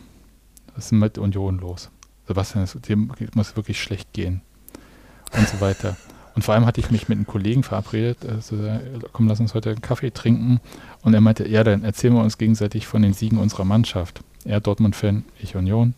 was 0.76 0.86
ist 0.86 0.91
mit 0.93 1.17
Union 1.17 1.59
los? 1.59 1.89
Sebastian, 2.28 2.67
dem 2.88 3.11
muss 3.34 3.55
wirklich 3.55 3.82
schlecht 3.82 4.13
gehen. 4.13 4.41
Und 5.36 5.47
so 5.47 5.59
weiter. 5.59 5.97
Und 6.36 6.41
vor 6.43 6.53
allem 6.53 6.65
hatte 6.65 6.81
ich 6.81 6.91
mich 6.91 7.07
mit 7.07 7.17
einem 7.17 7.27
Kollegen 7.27 7.63
verabredet, 7.63 8.25
also, 8.27 8.57
komm, 9.13 9.27
lass 9.29 9.39
uns 9.39 9.53
heute 9.53 9.69
einen 9.69 9.81
Kaffee 9.81 10.11
trinken. 10.11 10.59
Und 11.01 11.13
er 11.13 11.21
meinte, 11.21 11.47
ja, 11.47 11.63
dann 11.63 11.83
erzählen 11.83 12.13
wir 12.13 12.21
uns 12.21 12.38
gegenseitig 12.38 12.88
von 12.88 13.01
den 13.01 13.13
Siegen 13.13 13.38
unserer 13.38 13.63
Mannschaft. 13.63 14.19
Er 14.43 14.59
Dortmund-Fan, 14.59 15.23
ich 15.41 15.55
Union. 15.55 15.93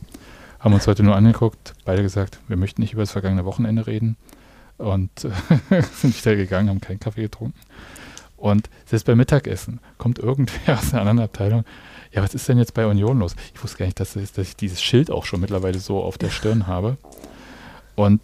Haben 0.59 0.75
uns 0.75 0.85
heute 0.87 1.03
nur 1.03 1.15
angeguckt, 1.15 1.73
beide 1.85 2.03
gesagt, 2.03 2.39
wir 2.47 2.57
möchten 2.57 2.81
nicht 2.81 2.93
über 2.93 3.01
das 3.01 3.11
vergangene 3.11 3.45
Wochenende 3.45 3.87
reden. 3.87 4.15
Und 4.77 5.09
sind 5.93 6.15
wieder 6.23 6.35
gegangen, 6.35 6.69
haben 6.69 6.81
keinen 6.81 6.99
Kaffee 6.99 7.23
getrunken. 7.23 7.59
Und 8.37 8.69
selbst 8.85 9.05
beim 9.05 9.17
Mittagessen 9.17 9.79
kommt 9.97 10.19
irgendwer 10.19 10.77
aus 10.77 10.93
einer 10.93 11.01
anderen 11.01 11.19
Abteilung. 11.21 11.65
Ja, 12.11 12.21
was 12.21 12.35
ist 12.35 12.47
denn 12.47 12.59
jetzt 12.59 12.75
bei 12.75 12.85
Union 12.85 13.19
los? 13.19 13.35
Ich 13.55 13.63
wusste 13.63 13.79
gar 13.79 13.85
nicht, 13.85 13.99
dass, 13.99 14.13
dass 14.13 14.37
ich 14.37 14.55
dieses 14.55 14.81
Schild 14.81 15.09
auch 15.09 15.25
schon 15.25 15.41
mittlerweile 15.41 15.79
so 15.79 16.01
auf 16.01 16.19
der 16.19 16.29
Stirn 16.29 16.67
habe. 16.67 16.97
Und 17.95 18.21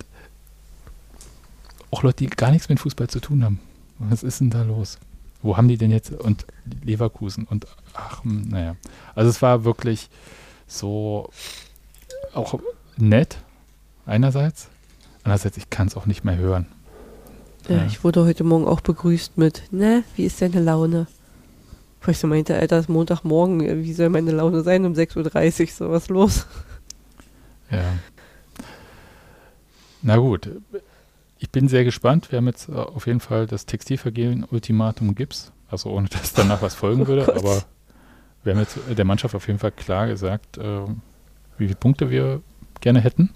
auch 1.94 2.02
Leute, 2.02 2.26
die 2.26 2.28
gar 2.28 2.52
nichts 2.52 2.70
mit 2.70 2.80
Fußball 2.80 3.08
zu 3.08 3.20
tun 3.20 3.44
haben. 3.44 3.60
Was 4.00 4.24
ist 4.24 4.42
denn 4.42 4.50
da 4.50 4.64
los? 4.64 4.98
Wo 5.44 5.58
haben 5.58 5.68
die 5.68 5.78
denn 5.78 5.92
jetzt? 5.92 6.12
Und 6.12 6.46
Leverkusen 6.84 7.46
und 7.46 7.68
ach, 7.94 8.24
hm, 8.24 8.50
naja. 8.50 8.76
Also 9.14 9.30
es 9.30 9.42
war 9.42 9.64
wirklich 9.64 10.10
so 10.66 11.30
auch 12.34 12.60
nett, 12.98 13.38
einerseits. 14.08 14.70
Andererseits, 15.24 15.58
ich 15.58 15.70
kann 15.70 15.88
es 15.88 15.96
auch 15.96 16.08
nicht 16.08 16.26
mehr 16.26 16.38
hören. 16.38 16.66
Ja, 17.70 17.78
ja, 17.78 17.86
ich 17.86 18.04
wurde 18.04 18.26
heute 18.26 18.44
Morgen 18.44 18.66
auch 18.66 18.82
begrüßt 18.82 19.38
mit, 19.38 19.72
ne, 19.72 20.04
wie 20.16 20.26
ist 20.26 20.42
deine 20.42 20.62
Laune? 20.62 21.08
Wo 22.02 22.12
ich 22.12 22.18
so 22.18 22.28
meinte, 22.28 22.56
Alter, 22.56 22.78
es 22.78 22.86
ist 22.86 22.90
Montagmorgen, 22.90 23.84
wie 23.84 23.94
soll 23.94 24.10
meine 24.10 24.32
Laune 24.32 24.64
sein 24.64 24.84
um 24.86 24.94
6.30 24.94 25.62
Uhr, 25.62 25.68
so 25.68 25.90
was 25.92 26.10
los? 26.10 26.48
Ja. 27.72 27.84
Na 30.02 30.18
gut, 30.18 30.50
ich 31.44 31.50
bin 31.50 31.68
sehr 31.68 31.84
gespannt. 31.84 32.32
Wir 32.32 32.38
haben 32.38 32.48
jetzt 32.48 32.70
äh, 32.70 32.72
auf 32.72 33.06
jeden 33.06 33.20
Fall 33.20 33.48
das 33.48 33.66
Textilvergehen-Ultimatum 33.66 35.14
Gips. 35.14 35.52
Also 35.70 35.90
ohne 35.90 36.08
dass 36.10 36.32
danach 36.32 36.62
was 36.62 36.74
folgen 36.74 37.02
oh 37.02 37.08
würde. 37.08 37.36
aber 37.36 37.64
wir 38.44 38.54
haben 38.54 38.62
jetzt 38.62 38.80
der 38.90 39.04
Mannschaft 39.04 39.36
auf 39.36 39.48
jeden 39.48 39.60
Fall 39.60 39.74
klar 39.74 40.08
gesagt, 40.08 40.58
äh, 40.58 40.86
wie 41.58 41.66
viele 41.66 41.76
Punkte 41.76 42.10
wir 42.10 42.42
gerne 42.80 43.02
hätten. 43.02 43.36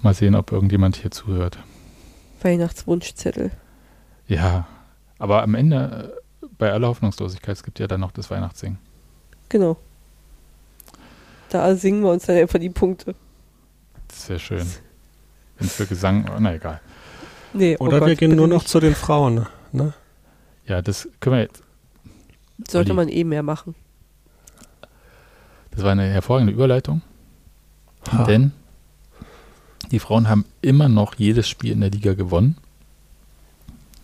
Mal 0.00 0.14
sehen, 0.14 0.34
ob 0.34 0.50
irgendjemand 0.50 0.96
hier 0.96 1.10
zuhört. 1.10 1.58
Weihnachtswunschzettel. 2.40 3.50
Ja, 4.26 4.66
aber 5.18 5.42
am 5.42 5.54
Ende, 5.54 6.14
äh, 6.40 6.46
bei 6.56 6.72
aller 6.72 6.88
Hoffnungslosigkeit, 6.88 7.54
es 7.54 7.62
gibt 7.62 7.78
ja 7.78 7.86
dann 7.86 8.00
noch 8.00 8.12
das 8.12 8.30
Weihnachtssingen. 8.30 8.78
Genau. 9.50 9.76
Da 11.50 11.76
singen 11.76 12.02
wir 12.02 12.12
uns 12.12 12.24
dann 12.24 12.36
einfach 12.36 12.58
die 12.58 12.70
Punkte. 12.70 13.14
Das 14.08 14.30
wäre 14.30 14.38
schön. 14.38 14.66
Wenn 15.62 15.68
für 15.68 15.86
Gesang, 15.86 16.24
na 16.40 16.54
egal. 16.54 16.80
Nee, 17.52 17.76
oh 17.78 17.84
Oder 17.86 18.00
Gott, 18.00 18.08
wir 18.08 18.16
gehen 18.16 18.34
nur 18.34 18.48
noch 18.48 18.62
nicht. 18.62 18.68
zu 18.68 18.80
den 18.80 18.96
Frauen, 18.96 19.46
ne? 19.70 19.94
Ja, 20.66 20.82
das 20.82 21.08
können 21.20 21.36
wir 21.36 21.42
jetzt. 21.42 21.62
Sollte 22.68 22.90
Olli. 22.90 22.96
man 22.96 23.08
eh 23.08 23.22
mehr 23.22 23.44
machen. 23.44 23.76
Das 25.70 25.84
war 25.84 25.92
eine 25.92 26.08
hervorragende 26.08 26.52
Überleitung. 26.52 27.02
Ha. 28.10 28.24
Denn 28.24 28.50
die 29.92 30.00
Frauen 30.00 30.28
haben 30.28 30.44
immer 30.62 30.88
noch 30.88 31.14
jedes 31.14 31.48
Spiel 31.48 31.70
in 31.70 31.80
der 31.80 31.90
Liga 31.90 32.14
gewonnen. 32.14 32.56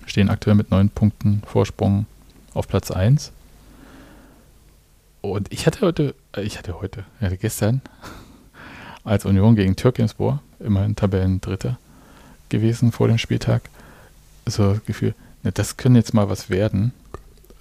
Stehen 0.06 0.30
aktuell 0.30 0.54
mit 0.54 0.70
neun 0.70 0.90
Punkten 0.90 1.42
Vorsprung 1.44 2.06
auf 2.54 2.68
Platz 2.68 2.92
1. 2.92 3.32
Und 5.22 5.52
ich 5.52 5.66
hatte 5.66 5.80
heute, 5.80 6.14
äh, 6.36 6.42
ich 6.42 6.56
hatte 6.56 6.80
heute, 6.80 7.04
ich 7.18 7.26
hatte 7.26 7.36
gestern 7.36 7.82
als 9.04 9.24
Union 9.24 9.56
gegen 9.56 9.74
Türkenspor 9.74 10.40
immerhin 10.60 10.96
Tabellendritter 10.96 11.78
gewesen 12.48 12.92
vor 12.92 13.08
dem 13.08 13.18
Spieltag. 13.18 13.62
So 14.46 14.74
das 14.74 14.84
Gefühl, 14.84 15.14
ne, 15.42 15.52
das 15.52 15.76
könnte 15.76 15.98
jetzt 15.98 16.14
mal 16.14 16.28
was 16.28 16.50
werden. 16.50 16.92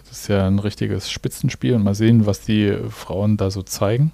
Das 0.07 0.21
ist 0.21 0.27
ja 0.29 0.47
ein 0.47 0.59
richtiges 0.59 1.11
Spitzenspiel 1.11 1.73
und 1.75 1.83
mal 1.83 1.95
sehen, 1.95 2.25
was 2.25 2.41
die 2.41 2.77
Frauen 2.89 3.37
da 3.37 3.51
so 3.51 3.61
zeigen. 3.63 4.11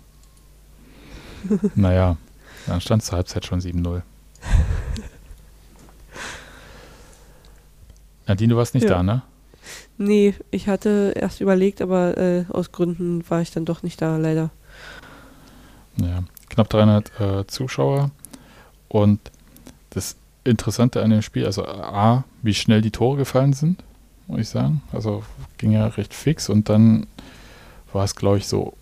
naja, 1.76 2.18
dann 2.66 2.82
stand 2.82 3.04
zur 3.04 3.18
Halbzeit 3.18 3.46
schon 3.46 3.62
7-0. 3.62 4.02
Nadine, 8.28 8.54
du 8.54 8.58
warst 8.58 8.74
nicht 8.74 8.84
ja. 8.84 8.90
da, 8.90 9.04
ne? 9.04 9.22
Nee, 9.98 10.34
ich 10.50 10.68
hatte 10.68 11.14
erst 11.16 11.42
überlegt, 11.42 11.82
aber 11.82 12.18
äh, 12.18 12.46
aus 12.50 12.72
Gründen 12.72 13.24
war 13.30 13.42
ich 13.42 13.52
dann 13.52 13.66
doch 13.66 13.84
nicht 13.84 14.02
da, 14.02 14.18
leider. 14.18 14.50
Ja, 15.98 16.24
knapp 16.50 16.70
300 16.70 17.20
äh, 17.20 17.46
Zuschauer 17.48 18.10
und 18.94 19.20
das 19.90 20.16
Interessante 20.44 21.02
an 21.02 21.10
dem 21.10 21.24
Spiel, 21.24 21.48
also 21.48 21.66
A, 21.66 22.26
wie 22.44 22.54
schnell 22.54 22.82
die 22.82 22.92
Tore 22.92 23.18
gefallen 23.18 23.54
sind, 23.54 23.84
muss 24.28 24.42
ich 24.42 24.50
sagen. 24.50 24.84
Also 24.92 25.24
ging 25.58 25.72
ja 25.72 25.88
recht 25.88 26.14
fix 26.14 26.48
und 26.48 26.70
dann 26.70 27.08
war 27.92 28.04
es, 28.04 28.16
glaube 28.16 28.38
ich, 28.38 28.48
so 28.48 28.74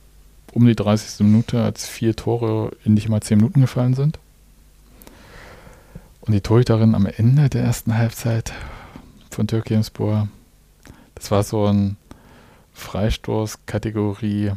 um 0.52 0.66
die 0.66 0.76
30. 0.76 1.26
Minute, 1.26 1.64
als 1.64 1.88
vier 1.88 2.14
Tore 2.14 2.72
in 2.84 2.94
nicht 2.94 3.08
mal 3.08 3.22
10 3.22 3.38
Minuten 3.38 3.62
gefallen 3.62 3.94
sind. 3.94 4.20
Und 6.20 6.34
die 6.34 6.42
Torhüterin 6.42 6.94
am 6.94 7.06
Ende 7.06 7.48
der 7.48 7.64
ersten 7.64 7.98
Halbzeit 7.98 8.52
von 9.30 9.48
Türkimspor, 9.48 10.28
das 11.16 11.32
war 11.32 11.44
so 11.44 11.68
ein 11.68 11.96
Freistoß-Kategorie, 12.74 14.52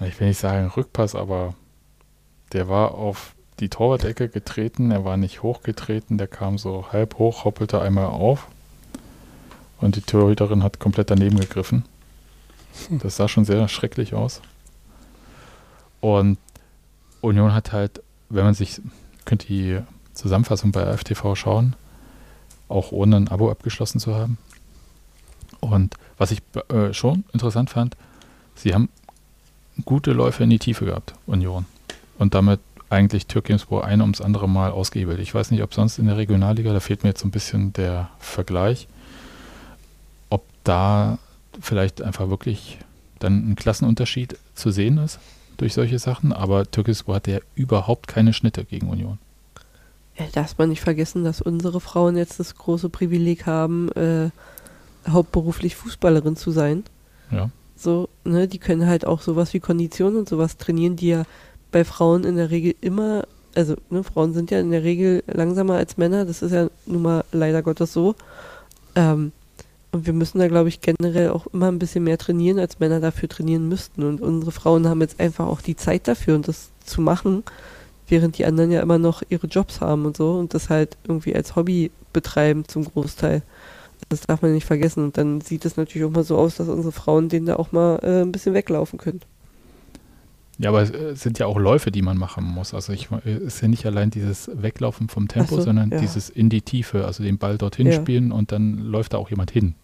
ich 0.00 0.18
will 0.18 0.28
nicht 0.28 0.40
sagen 0.40 0.66
Rückpass, 0.66 1.14
aber 1.14 1.54
der 2.52 2.68
war 2.68 2.94
auf 2.94 3.34
die 3.60 3.68
Torwart-Ecke 3.68 4.28
getreten. 4.28 4.90
Er 4.90 5.04
war 5.04 5.16
nicht 5.16 5.42
hochgetreten, 5.42 6.18
der 6.18 6.26
kam 6.26 6.58
so 6.58 6.86
halb 6.92 7.18
hoch, 7.18 7.44
hoppelte 7.44 7.80
einmal 7.80 8.06
auf. 8.06 8.48
Und 9.80 9.96
die 9.96 10.02
Torhüterin 10.02 10.62
hat 10.62 10.80
komplett 10.80 11.10
daneben 11.10 11.38
gegriffen. 11.38 11.84
Das 12.90 13.16
sah 13.16 13.28
schon 13.28 13.44
sehr 13.44 13.68
schrecklich 13.68 14.14
aus. 14.14 14.40
Und 16.00 16.38
Union 17.20 17.54
hat 17.54 17.72
halt, 17.72 18.02
wenn 18.28 18.44
man 18.44 18.54
sich, 18.54 18.80
könnt 19.24 19.48
die 19.48 19.80
Zusammenfassung 20.12 20.72
bei 20.72 20.96
FTV 20.96 21.34
schauen, 21.34 21.76
auch 22.68 22.92
ohne 22.92 23.16
ein 23.16 23.28
Abo 23.28 23.50
abgeschlossen 23.50 24.00
zu 24.00 24.14
haben. 24.14 24.38
Und 25.60 25.94
was 26.18 26.30
ich 26.30 26.42
äh, 26.68 26.92
schon 26.92 27.24
interessant 27.32 27.70
fand, 27.70 27.96
sie 28.54 28.74
haben 28.74 28.88
gute 29.84 30.12
Läufe 30.12 30.44
in 30.44 30.50
die 30.50 30.58
Tiefe 30.58 30.84
gehabt, 30.84 31.14
Union. 31.26 31.66
Und 32.18 32.34
damit 32.34 32.60
eigentlich 32.90 33.26
Türkimspor 33.26 33.84
ein 33.84 34.00
ums 34.00 34.20
andere 34.20 34.48
Mal 34.48 34.70
ausgehebelt. 34.70 35.18
Ich 35.18 35.34
weiß 35.34 35.50
nicht, 35.50 35.62
ob 35.62 35.74
sonst 35.74 35.98
in 35.98 36.06
der 36.06 36.16
Regionalliga, 36.16 36.72
da 36.72 36.80
fehlt 36.80 37.02
mir 37.02 37.10
jetzt 37.10 37.20
so 37.20 37.28
ein 37.28 37.32
bisschen 37.32 37.72
der 37.72 38.10
Vergleich, 38.18 38.88
ob 40.30 40.44
da 40.62 41.18
vielleicht 41.60 42.02
einfach 42.02 42.28
wirklich 42.28 42.78
dann 43.18 43.50
ein 43.50 43.56
Klassenunterschied 43.56 44.38
zu 44.54 44.70
sehen 44.70 44.98
ist 44.98 45.18
durch 45.56 45.74
solche 45.74 45.98
Sachen, 45.98 46.32
aber 46.32 46.70
Türkimspor 46.70 47.16
hatte 47.16 47.30
ja 47.32 47.38
überhaupt 47.54 48.08
keine 48.08 48.32
Schnitte 48.32 48.64
gegen 48.64 48.88
Union. 48.88 49.18
Darf 50.32 50.58
man 50.58 50.68
nicht 50.68 50.80
vergessen, 50.80 51.24
dass 51.24 51.40
unsere 51.40 51.80
Frauen 51.80 52.16
jetzt 52.16 52.38
das 52.38 52.54
große 52.54 52.88
Privileg 52.88 53.46
haben, 53.46 53.90
äh, 53.92 54.30
hauptberuflich 55.08 55.74
Fußballerin 55.76 56.36
zu 56.36 56.50
sein. 56.50 56.84
Ja. 57.30 57.50
So, 57.76 58.08
ne, 58.24 58.46
die 58.46 58.58
können 58.58 58.86
halt 58.86 59.06
auch 59.06 59.20
sowas 59.20 59.52
wie 59.54 59.60
Kondition 59.60 60.16
und 60.16 60.28
sowas 60.28 60.56
trainieren, 60.56 60.96
die 60.96 61.08
ja 61.08 61.24
bei 61.74 61.84
Frauen 61.84 62.22
in 62.22 62.36
der 62.36 62.52
Regel 62.52 62.76
immer, 62.80 63.24
also 63.56 63.74
ne, 63.90 64.04
Frauen 64.04 64.32
sind 64.32 64.52
ja 64.52 64.60
in 64.60 64.70
der 64.70 64.84
Regel 64.84 65.24
langsamer 65.26 65.74
als 65.74 65.96
Männer, 65.96 66.24
das 66.24 66.40
ist 66.40 66.52
ja 66.52 66.68
nun 66.86 67.02
mal 67.02 67.24
leider 67.32 67.64
Gottes 67.64 67.92
so. 67.92 68.14
Ähm, 68.94 69.32
und 69.90 70.06
wir 70.06 70.12
müssen 70.12 70.38
da, 70.38 70.46
glaube 70.46 70.68
ich, 70.68 70.80
generell 70.80 71.30
auch 71.30 71.48
immer 71.48 71.66
ein 71.66 71.80
bisschen 71.80 72.04
mehr 72.04 72.16
trainieren, 72.16 72.60
als 72.60 72.78
Männer 72.78 73.00
dafür 73.00 73.28
trainieren 73.28 73.68
müssten. 73.68 74.04
Und 74.04 74.20
unsere 74.20 74.52
Frauen 74.52 74.88
haben 74.88 75.00
jetzt 75.00 75.18
einfach 75.18 75.48
auch 75.48 75.60
die 75.60 75.74
Zeit 75.74 76.06
dafür 76.06 76.36
und 76.36 76.46
das 76.46 76.70
zu 76.84 77.00
machen, 77.00 77.42
während 78.06 78.38
die 78.38 78.44
anderen 78.44 78.70
ja 78.70 78.80
immer 78.80 78.98
noch 78.98 79.22
ihre 79.28 79.48
Jobs 79.48 79.80
haben 79.80 80.06
und 80.06 80.16
so 80.16 80.38
und 80.38 80.54
das 80.54 80.70
halt 80.70 80.96
irgendwie 81.08 81.34
als 81.34 81.56
Hobby 81.56 81.90
betreiben 82.12 82.68
zum 82.68 82.84
Großteil. 82.84 83.42
Das 84.08 84.20
darf 84.20 84.42
man 84.42 84.52
nicht 84.52 84.66
vergessen. 84.66 85.02
Und 85.02 85.18
dann 85.18 85.40
sieht 85.40 85.64
es 85.64 85.76
natürlich 85.76 86.06
auch 86.06 86.14
mal 86.14 86.22
so 86.22 86.38
aus, 86.38 86.54
dass 86.54 86.68
unsere 86.68 86.92
Frauen 86.92 87.28
denen 87.28 87.46
da 87.46 87.56
auch 87.56 87.72
mal 87.72 87.98
äh, 88.02 88.22
ein 88.22 88.30
bisschen 88.30 88.54
weglaufen 88.54 88.98
können. 88.98 89.20
Ja, 90.58 90.68
aber 90.70 90.82
es 90.82 91.20
sind 91.20 91.38
ja 91.38 91.46
auch 91.46 91.58
Läufe, 91.58 91.90
die 91.90 92.02
man 92.02 92.16
machen 92.16 92.44
muss. 92.44 92.74
Also 92.74 92.92
ich, 92.92 93.08
es 93.24 93.42
ist 93.42 93.60
ja 93.60 93.68
nicht 93.68 93.86
allein 93.86 94.10
dieses 94.10 94.50
Weglaufen 94.54 95.08
vom 95.08 95.26
Tempo, 95.26 95.56
so, 95.56 95.62
sondern 95.62 95.90
ja. 95.90 95.98
dieses 95.98 96.30
in 96.30 96.48
die 96.48 96.62
Tiefe, 96.62 97.04
also 97.04 97.24
den 97.24 97.38
Ball 97.38 97.58
dorthin 97.58 97.88
ja. 97.88 97.92
spielen 97.92 98.30
und 98.30 98.52
dann 98.52 98.78
läuft 98.78 99.14
da 99.14 99.18
auch 99.18 99.30
jemand 99.30 99.50
hin. 99.50 99.74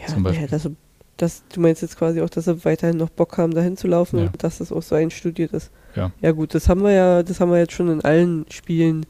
Ja, 0.00 0.06
zum 0.06 0.22
Beispiel. 0.22 0.44
Ja, 0.44 0.48
das, 0.50 0.70
das, 1.18 1.42
du 1.52 1.60
meinst 1.60 1.82
jetzt 1.82 1.98
quasi 1.98 2.22
auch, 2.22 2.30
dass 2.30 2.46
sie 2.46 2.64
weiterhin 2.64 2.96
noch 2.96 3.10
Bock 3.10 3.36
haben, 3.36 3.52
dahin 3.54 3.76
zu 3.76 3.88
laufen 3.88 4.18
und 4.18 4.42
dass 4.42 4.58
das 4.58 4.72
auch 4.72 4.82
so 4.82 4.94
einstudiert 4.94 5.52
ist. 5.52 5.70
Ja. 5.94 6.12
ja 6.20 6.32
gut, 6.32 6.54
das 6.54 6.68
haben 6.68 6.82
wir 6.82 6.92
ja, 6.92 7.22
das 7.22 7.40
haben 7.40 7.50
wir 7.50 7.58
jetzt 7.58 7.72
schon 7.72 7.90
in 7.90 8.02
allen 8.02 8.46
Spielen 8.50 9.06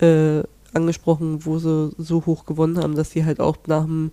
äh, 0.00 0.42
angesprochen, 0.72 1.44
wo 1.44 1.58
sie 1.58 1.92
so 1.98 2.24
hoch 2.26 2.46
gewonnen 2.46 2.78
haben, 2.78 2.94
dass 2.94 3.10
sie 3.10 3.24
halt 3.24 3.40
auch 3.40 3.56
nach 3.66 3.84
dem 3.84 4.12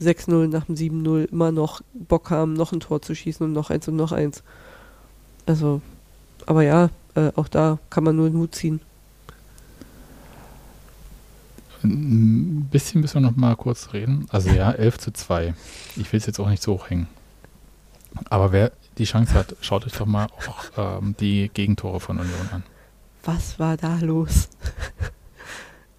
6-0 0.00 0.48
nach 0.48 0.66
dem 0.66 0.74
7-0 0.74 1.30
immer 1.30 1.52
noch 1.52 1.80
Bock 1.94 2.30
haben, 2.30 2.52
noch 2.52 2.72
ein 2.72 2.80
Tor 2.80 3.00
zu 3.00 3.14
schießen 3.14 3.46
und 3.46 3.52
noch 3.52 3.70
eins 3.70 3.88
und 3.88 3.96
noch 3.96 4.12
eins. 4.12 4.42
Also, 5.46 5.80
aber 6.44 6.62
ja, 6.62 6.90
äh, 7.14 7.30
auch 7.36 7.48
da 7.48 7.78
kann 7.88 8.04
man 8.04 8.16
nur 8.16 8.28
den 8.28 8.38
Hut 8.38 8.54
ziehen. 8.54 8.80
Ein 11.82 12.68
bisschen 12.70 13.00
müssen 13.00 13.14
wir 13.22 13.30
noch 13.30 13.36
mal 13.36 13.54
kurz 13.54 13.92
reden. 13.92 14.26
Also 14.30 14.50
ja, 14.50 14.72
11 14.72 14.98
zu 14.98 15.12
2. 15.12 15.54
Ich 15.96 16.12
will 16.12 16.18
es 16.18 16.26
jetzt 16.26 16.40
auch 16.40 16.48
nicht 16.48 16.62
so 16.62 16.74
hochhängen. 16.74 17.06
Aber 18.28 18.50
wer 18.50 18.72
die 18.98 19.04
Chance 19.04 19.34
hat, 19.34 19.54
schaut 19.60 19.86
euch 19.86 19.92
doch 19.92 20.06
mal 20.06 20.26
auch 20.26 21.00
ähm, 21.00 21.14
die 21.20 21.50
Gegentore 21.52 22.00
von 22.00 22.18
Union 22.18 22.48
an. 22.50 22.62
Was 23.24 23.58
war 23.58 23.76
da 23.76 23.98
los? 23.98 24.48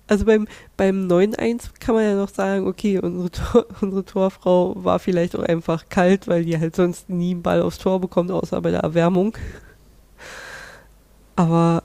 Also 0.08 0.26
beim, 0.26 0.48
beim 0.78 1.08
9-1 1.08 1.80
kann 1.80 1.96
man 1.96 2.04
ja 2.06 2.16
noch 2.16 2.30
sagen, 2.30 2.66
okay, 2.66 2.98
unsere, 3.00 3.30
Tor, 3.30 3.66
unsere 3.82 4.06
Torfrau 4.06 4.74
war 4.78 5.00
vielleicht 5.00 5.36
auch 5.36 5.44
einfach 5.44 5.90
kalt, 5.90 6.28
weil 6.28 6.46
die 6.46 6.58
halt 6.58 6.76
sonst 6.76 7.10
nie 7.10 7.32
einen 7.32 7.42
Ball 7.42 7.62
aufs 7.62 7.78
Tor 7.78 8.00
bekommt, 8.00 8.32
außer 8.32 8.62
bei 8.62 8.72
der 8.72 8.82
Erwärmung. 8.82 9.38
Aber 11.36 11.84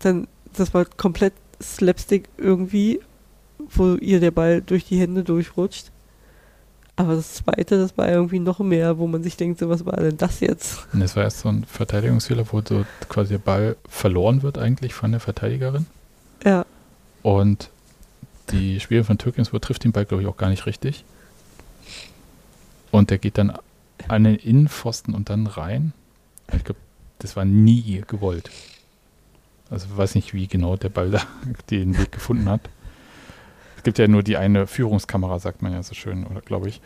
dann, 0.00 0.26
das 0.54 0.72
war 0.72 0.84
komplett 0.84 1.34
Slapstick 1.62 2.28
irgendwie, 2.38 3.00
wo 3.58 3.94
ihr 3.94 4.20
der 4.20 4.30
Ball 4.30 4.62
durch 4.62 4.84
die 4.84 4.98
Hände 4.98 5.22
durchrutscht. 5.22 5.90
Aber 6.98 7.14
das 7.14 7.34
zweite, 7.34 7.78
das 7.78 7.98
war 7.98 8.08
irgendwie 8.08 8.38
noch 8.38 8.58
mehr, 8.58 8.96
wo 8.96 9.06
man 9.06 9.22
sich 9.22 9.36
denkt, 9.36 9.58
so 9.58 9.68
was 9.68 9.84
war 9.84 9.96
denn 9.96 10.16
das 10.16 10.40
jetzt? 10.40 10.86
Und 10.94 11.00
das 11.00 11.14
war 11.14 11.24
erst 11.24 11.40
so 11.40 11.50
ein 11.50 11.64
Verteidigungsfehler, 11.64 12.46
wo 12.50 12.62
so 12.66 12.86
quasi 13.10 13.34
der 13.34 13.38
Ball 13.38 13.76
verloren 13.86 14.42
wird 14.42 14.56
eigentlich 14.56 14.94
von 14.94 15.10
der 15.10 15.20
Verteidigerin. 15.20 15.86
Ja. 16.42 16.64
Und 17.26 17.70
die 18.50 18.78
Spielerin 18.78 19.04
von 19.04 19.18
Türkensburg 19.18 19.60
trifft 19.60 19.82
den 19.82 19.90
Ball, 19.90 20.04
glaube 20.04 20.22
ich, 20.22 20.28
auch 20.28 20.36
gar 20.36 20.48
nicht 20.48 20.64
richtig. 20.64 21.04
Und 22.92 23.10
der 23.10 23.18
geht 23.18 23.36
dann 23.36 23.52
an 24.06 24.22
den 24.22 24.36
Innenpfosten 24.36 25.12
und 25.12 25.28
dann 25.28 25.48
rein. 25.48 25.92
Ich 26.56 26.62
glaube, 26.62 26.78
das 27.18 27.34
war 27.34 27.44
nie 27.44 28.04
gewollt. 28.06 28.52
Also 29.70 29.88
ich 29.90 29.96
weiß 29.96 30.14
nicht, 30.14 30.34
wie 30.34 30.46
genau 30.46 30.76
der 30.76 30.88
Ball 30.88 31.10
da 31.10 31.22
den 31.70 31.98
Weg 31.98 32.12
gefunden 32.12 32.48
hat. 32.48 32.60
Es 33.76 33.82
gibt 33.82 33.98
ja 33.98 34.06
nur 34.06 34.22
die 34.22 34.36
eine 34.36 34.68
Führungskamera, 34.68 35.40
sagt 35.40 35.62
man 35.62 35.72
ja 35.72 35.82
so 35.82 35.96
schön, 35.96 36.28
oder 36.28 36.42
glaube 36.42 36.68
ich, 36.68 36.80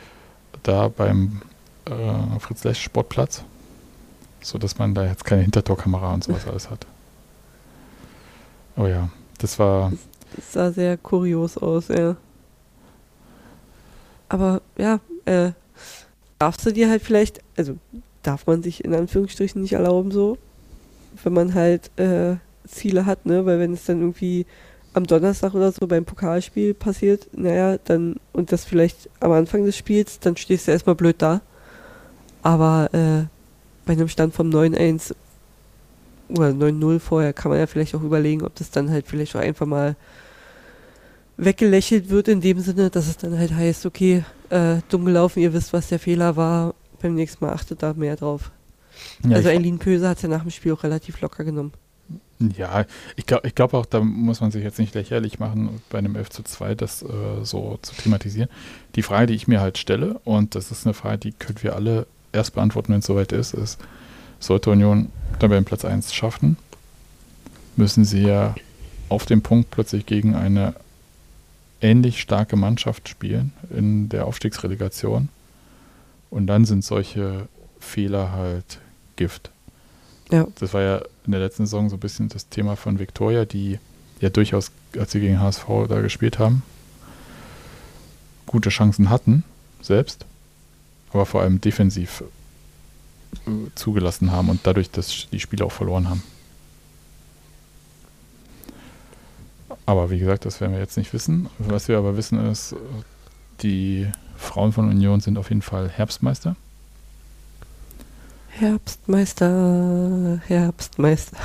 da 0.63 0.89
beim 0.89 1.43
äh, 1.85 2.41
Fritz 2.41 2.65
Lesch 2.65 2.83
Sportplatz, 2.83 3.45
so 4.41 4.57
dass 4.57 4.79
man 4.79 4.95
da 4.95 5.05
jetzt 5.05 5.27
keine 5.27 5.43
Hintertorkamera 5.43 6.15
und 6.15 6.25
sowas 6.25 6.49
alles 6.49 6.71
hat. 6.71 6.87
Oh 8.79 8.87
ja, 8.87 9.11
das 9.37 9.59
war. 9.59 9.93
Das 10.37 10.53
sah 10.53 10.71
sehr 10.71 10.97
kurios 10.97 11.59
aus, 11.59 11.89
ja. 11.89 12.17
Aber 14.29 14.63
ja, 14.79 15.01
äh, 15.25 15.53
darfst 16.39 16.65
du 16.65 16.73
dir 16.73 16.89
halt 16.89 17.03
vielleicht, 17.03 17.41
also 17.57 17.77
darf 18.23 18.47
man 18.47 18.63
sich 18.63 18.85
in 18.85 18.95
Anführungsstrichen 18.95 19.61
nicht 19.61 19.73
erlauben 19.73 20.11
so, 20.11 20.39
wenn 21.25 21.33
man 21.33 21.55
halt 21.55 21.91
äh, 21.99 22.37
Ziele 22.67 23.07
hat, 23.07 23.27
ne? 23.27 23.45
Weil 23.47 23.59
wenn 23.59 23.73
es 23.73 23.85
dann 23.85 24.01
irgendwie 24.01 24.47
am 24.93 25.07
Donnerstag 25.07 25.55
oder 25.55 25.73
so 25.73 25.87
beim 25.87 26.05
Pokalspiel 26.05 26.75
passiert, 26.75 27.29
naja, 27.33 27.79
dann, 27.85 28.17
und 28.33 28.53
das 28.53 28.65
vielleicht 28.65 29.09
am 29.21 29.33
Anfang 29.33 29.65
des 29.65 29.77
Spiels, 29.77 30.21
dann 30.21 30.37
stehst 30.37 30.67
du 30.67 30.73
erstmal 30.73 30.97
blöd 30.97 31.17
da. 31.19 31.41
Aber 32.43 32.89
äh, 32.93 33.27
bei 33.87 33.93
einem 33.93 34.09
Stand 34.09 34.35
vom 34.35 34.51
9-1 34.51 35.15
oder 36.31 36.49
9-0 36.49 36.99
vorher 36.99 37.33
kann 37.33 37.51
man 37.51 37.59
ja 37.59 37.67
vielleicht 37.67 37.95
auch 37.95 38.03
überlegen, 38.03 38.43
ob 38.43 38.55
das 38.55 38.71
dann 38.71 38.91
halt 38.91 39.07
vielleicht 39.07 39.35
auch 39.37 39.41
einfach 39.41 39.67
mal 39.67 39.97
weggelächelt 41.37 42.11
wird, 42.11 42.29
in 42.29 42.41
dem 42.41 42.61
Sinne, 42.61 42.91
dass 42.91 43.09
es 43.09 43.17
dann 43.17 43.39
halt 43.39 43.53
heißt, 43.53 43.87
okay, 43.87 44.25
äh, 44.51 44.77
dumm 44.89 45.05
gelaufen, 45.05 45.41
ihr 45.41 45.53
wisst, 45.53 45.73
was 45.73 45.89
der 45.89 45.99
Fehler 45.99 46.37
war, 46.37 46.75
beim 47.01 47.15
nächsten 47.15 47.45
Mal 47.45 47.53
achtet 47.53 47.83
da 47.83 47.95
mehr 47.95 48.17
drauf. 48.17 48.51
Ja, 49.27 49.37
also 49.37 49.49
Eileen 49.49 49.79
Pöse 49.79 50.09
hat 50.09 50.19
es 50.19 50.23
ja 50.23 50.29
nach 50.29 50.43
dem 50.43 50.51
Spiel 50.51 50.73
auch 50.73 50.83
relativ 50.83 51.21
locker 51.21 51.45
genommen. 51.45 51.73
Ja, 52.57 52.87
ich 53.17 53.27
glaube 53.27 53.47
ich 53.47 53.55
glaub 53.55 53.75
auch, 53.75 53.85
da 53.85 54.01
muss 54.01 54.41
man 54.41 54.51
sich 54.51 54.63
jetzt 54.63 54.79
nicht 54.79 54.95
lächerlich 54.95 55.39
machen, 55.39 55.83
bei 55.91 55.99
einem 55.99 56.17
11 56.17 56.31
zu 56.31 56.43
2 56.43 56.75
das 56.75 57.03
äh, 57.03 57.07
so 57.43 57.79
zu 57.83 57.95
thematisieren. 57.95 58.49
Die 58.95 59.03
Frage, 59.03 59.27
die 59.27 59.35
ich 59.35 59.47
mir 59.47 59.61
halt 59.61 59.77
stelle, 59.77 60.19
und 60.25 60.55
das 60.55 60.71
ist 60.71 60.87
eine 60.87 60.95
Frage, 60.95 61.19
die 61.19 61.33
können 61.33 61.63
wir 61.63 61.77
alle 61.77 62.07
erst 62.33 62.55
beantworten, 62.55 62.93
wenn 62.93 63.01
es 63.01 63.07
soweit 63.07 63.33
ist, 63.33 63.53
ist, 63.53 63.79
sollte 64.41 64.71
Union 64.71 65.11
dann 65.39 65.51
beim 65.51 65.65
Platz 65.65 65.85
1 65.85 66.13
schaffen, 66.13 66.57
müssen 67.77 68.05
sie 68.05 68.23
ja 68.23 68.55
auf 69.09 69.27
dem 69.27 69.43
Punkt 69.43 69.71
plötzlich 69.71 70.07
gegen 70.07 70.35
eine 70.35 70.75
ähnlich 71.81 72.21
starke 72.21 72.57
Mannschaft 72.57 73.09
spielen 73.09 73.53
in 73.71 74.09
der 74.09 74.27
Aufstiegsrelegation. 74.27 75.29
Und 76.31 76.47
dann 76.47 76.65
sind 76.65 76.85
solche 76.85 77.49
Fehler 77.81 78.33
halt 78.33 78.79
Gift. 79.17 79.51
Ja. 80.31 80.47
Das 80.59 80.75
war 80.75 80.83
ja 80.83 81.03
in 81.27 81.33
der 81.33 81.41
letzten 81.41 81.67
Saison 81.67 81.89
so 81.91 81.97
ein 81.97 82.01
bisschen 82.01 82.29
das 82.29 82.49
Thema 82.49 82.77
von 82.77 82.99
Viktoria, 82.99 83.45
die 83.45 83.79
ja 84.21 84.29
durchaus, 84.29 84.71
als 84.97 85.13
sie 85.13 85.21
gegen 85.21 85.41
HSV 85.41 85.67
da 85.89 86.01
gespielt 86.01 86.39
haben, 86.39 86.63
gute 88.47 88.71
Chancen 88.71 89.11
hatten, 89.11 89.45
selbst, 89.81 90.25
aber 91.13 91.27
vor 91.27 91.43
allem 91.43 91.61
defensiv 91.61 92.23
zugelassen 93.75 94.33
haben 94.33 94.49
und 94.49 94.61
dadurch 94.65 94.91
das, 94.91 95.29
die 95.31 95.41
Spiele 95.41 95.65
auch 95.65 95.73
verloren 95.73 96.09
haben. 96.09 96.23
Aber 99.87 100.11
wie 100.11 100.19
gesagt, 100.19 100.45
das 100.45 100.61
werden 100.61 100.73
wir 100.73 100.81
jetzt 100.81 100.97
nicht 100.97 101.13
wissen. 101.13 101.49
Was 101.59 101.89
wir 101.89 101.99
aber 101.99 102.17
wissen 102.17 102.45
ist, 102.47 102.77
die 103.63 104.11
Frauen 104.37 104.73
von 104.73 104.89
Union 104.89 105.21
sind 105.21 105.39
auf 105.39 105.49
jeden 105.49 105.63
Fall 105.63 105.89
Herbstmeister. 105.89 106.57
Herbstmeister, 108.51 110.41
Herbstmeister. 110.47 111.37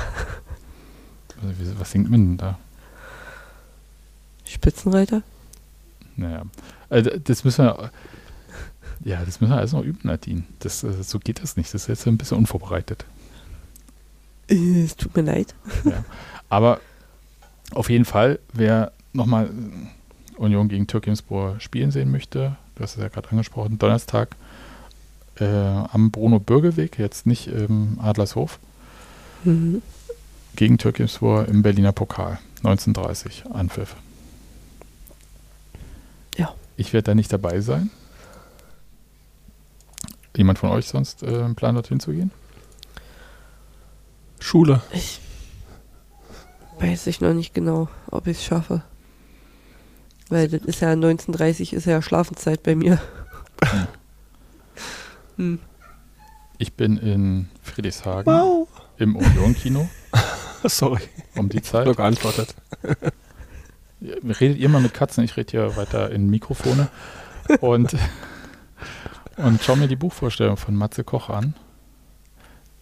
Also, 1.42 1.78
was 1.78 1.90
singt 1.90 2.10
man 2.10 2.20
denn 2.20 2.36
da? 2.36 2.58
Spitzenreiter? 4.44 5.22
Naja, 6.16 6.42
also 6.88 7.10
das 7.10 7.44
müssen 7.44 7.64
wir, 7.66 7.90
ja, 9.04 9.24
das 9.24 9.40
müssen 9.40 9.52
wir 9.52 9.58
alles 9.58 9.72
noch 9.72 9.82
üben, 9.82 10.00
Nadine. 10.02 10.42
Das, 10.60 10.82
äh, 10.82 11.02
so 11.02 11.18
geht 11.18 11.42
das 11.42 11.56
nicht. 11.56 11.72
Das 11.74 11.82
ist 11.82 11.88
jetzt 11.88 12.06
ein 12.06 12.18
bisschen 12.18 12.38
unvorbereitet. 12.38 13.04
Äh, 14.48 14.82
Es 14.84 14.96
tut 14.96 15.14
mir 15.16 15.22
leid. 15.22 15.54
Aber 16.48 16.80
auf 17.72 17.90
jeden 17.90 18.04
Fall, 18.04 18.38
wer 18.52 18.92
nochmal 19.12 19.50
Union 20.36 20.68
gegen 20.68 20.86
Türkimspor 20.86 21.58
spielen 21.60 21.90
sehen 21.90 22.10
möchte, 22.10 22.56
du 22.74 22.82
hast 22.82 22.96
es 22.96 23.02
ja 23.02 23.08
gerade 23.08 23.28
angesprochen, 23.30 23.78
Donnerstag 23.78 24.36
äh, 25.40 25.44
am 25.46 26.10
Bruno-Bürgerweg, 26.10 26.98
jetzt 26.98 27.26
nicht 27.26 27.48
im 27.48 27.98
Adlershof, 28.00 28.58
Mhm. 29.44 29.82
gegen 30.56 30.78
Türkimspor 30.78 31.46
im 31.46 31.62
Berliner 31.62 31.92
Pokal, 31.92 32.38
1930, 32.58 33.44
Anpfiff. 33.52 33.94
Ja. 36.36 36.54
Ich 36.76 36.92
werde 36.92 37.04
da 37.04 37.14
nicht 37.14 37.32
dabei 37.32 37.60
sein. 37.60 37.90
Jemand 40.36 40.58
von 40.58 40.70
euch 40.70 40.86
sonst 40.88 41.22
äh, 41.22 41.26
einen 41.42 41.54
Plan 41.54 41.74
dorthin 41.74 42.00
zu 42.00 42.12
gehen? 42.12 42.30
Schule. 44.40 44.82
Ich 44.92 45.20
weiß 46.78 47.06
ich 47.06 47.20
noch 47.20 47.32
nicht 47.32 47.54
genau, 47.54 47.88
ob 48.10 48.26
ich 48.26 48.36
es 48.38 48.44
schaffe. 48.44 48.82
Weil 50.28 50.48
das 50.48 50.62
ist 50.62 50.80
ja 50.80 50.90
1930 50.90 51.72
ist 51.72 51.86
ja 51.86 52.02
Schlafenszeit 52.02 52.62
bei 52.62 52.74
mir. 52.74 53.00
Hm. 55.36 55.58
Ich 56.56 56.72
bin 56.72 56.96
in 56.96 57.50
Friedrichshagen 57.62 58.32
Wow. 58.32 58.68
im 58.96 59.16
Union-Kino 59.16 59.86
Sorry, 60.64 61.02
um 61.36 61.50
die 61.50 61.60
Zeit. 61.60 61.94
geantwortet. 61.94 62.54
Redet 64.00 64.56
ihr 64.56 64.68
mal 64.70 64.80
mit 64.80 64.94
Katzen? 64.94 65.24
Ich 65.24 65.36
rede 65.36 65.50
hier 65.50 65.76
weiter 65.76 66.10
in 66.10 66.30
Mikrofone. 66.30 66.88
Und, 67.60 67.94
und 69.36 69.62
schau 69.62 69.76
mir 69.76 69.88
die 69.88 69.96
Buchvorstellung 69.96 70.56
von 70.56 70.74
Matze 70.74 71.04
Koch 71.04 71.28
an, 71.28 71.54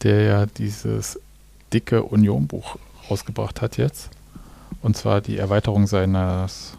der 0.03 0.23
ja 0.23 0.47
dieses 0.47 1.19
dicke 1.73 2.03
Union-Buch 2.03 2.77
rausgebracht 3.11 3.61
hat 3.61 3.77
jetzt. 3.77 4.11
Und 4.83 4.97
zwar 4.97 5.21
die 5.21 5.39
Erweiterung 5.39 5.87
seines 5.87 6.77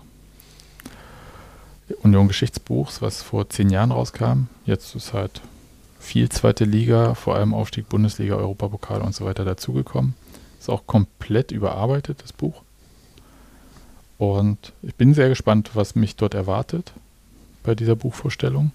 Union-Geschichtsbuchs, 2.02 3.02
was 3.02 3.22
vor 3.22 3.50
zehn 3.50 3.70
Jahren 3.70 3.92
rauskam. 3.92 4.48
Jetzt 4.66 4.96
ist 4.96 5.14
halt 5.14 5.42
viel 6.00 6.30
zweite 6.30 6.66
Liga, 6.66 7.16
vor 7.16 7.36
allem 7.36 7.54
Aufstieg 7.54 7.90
Bundesliga, 7.90 8.36
Europapokal 8.36 9.02
und 9.02 9.14
so 9.14 9.26
weiter 9.26 9.44
dazugekommen. 9.44 10.14
Ist 10.60 10.70
auch 10.70 10.88
komplett 10.88 11.52
überarbeitet, 11.52 12.22
das 12.24 12.32
Buch. 12.32 12.62
Und 14.18 14.72
ich 14.82 14.96
bin 14.96 15.14
sehr 15.14 15.30
gespannt, 15.30 15.72
was 15.74 15.96
mich 15.96 16.16
dort 16.16 16.34
erwartet 16.34 16.94
bei 17.64 17.76
dieser 17.76 17.96
Buchvorstellung. 17.96 18.72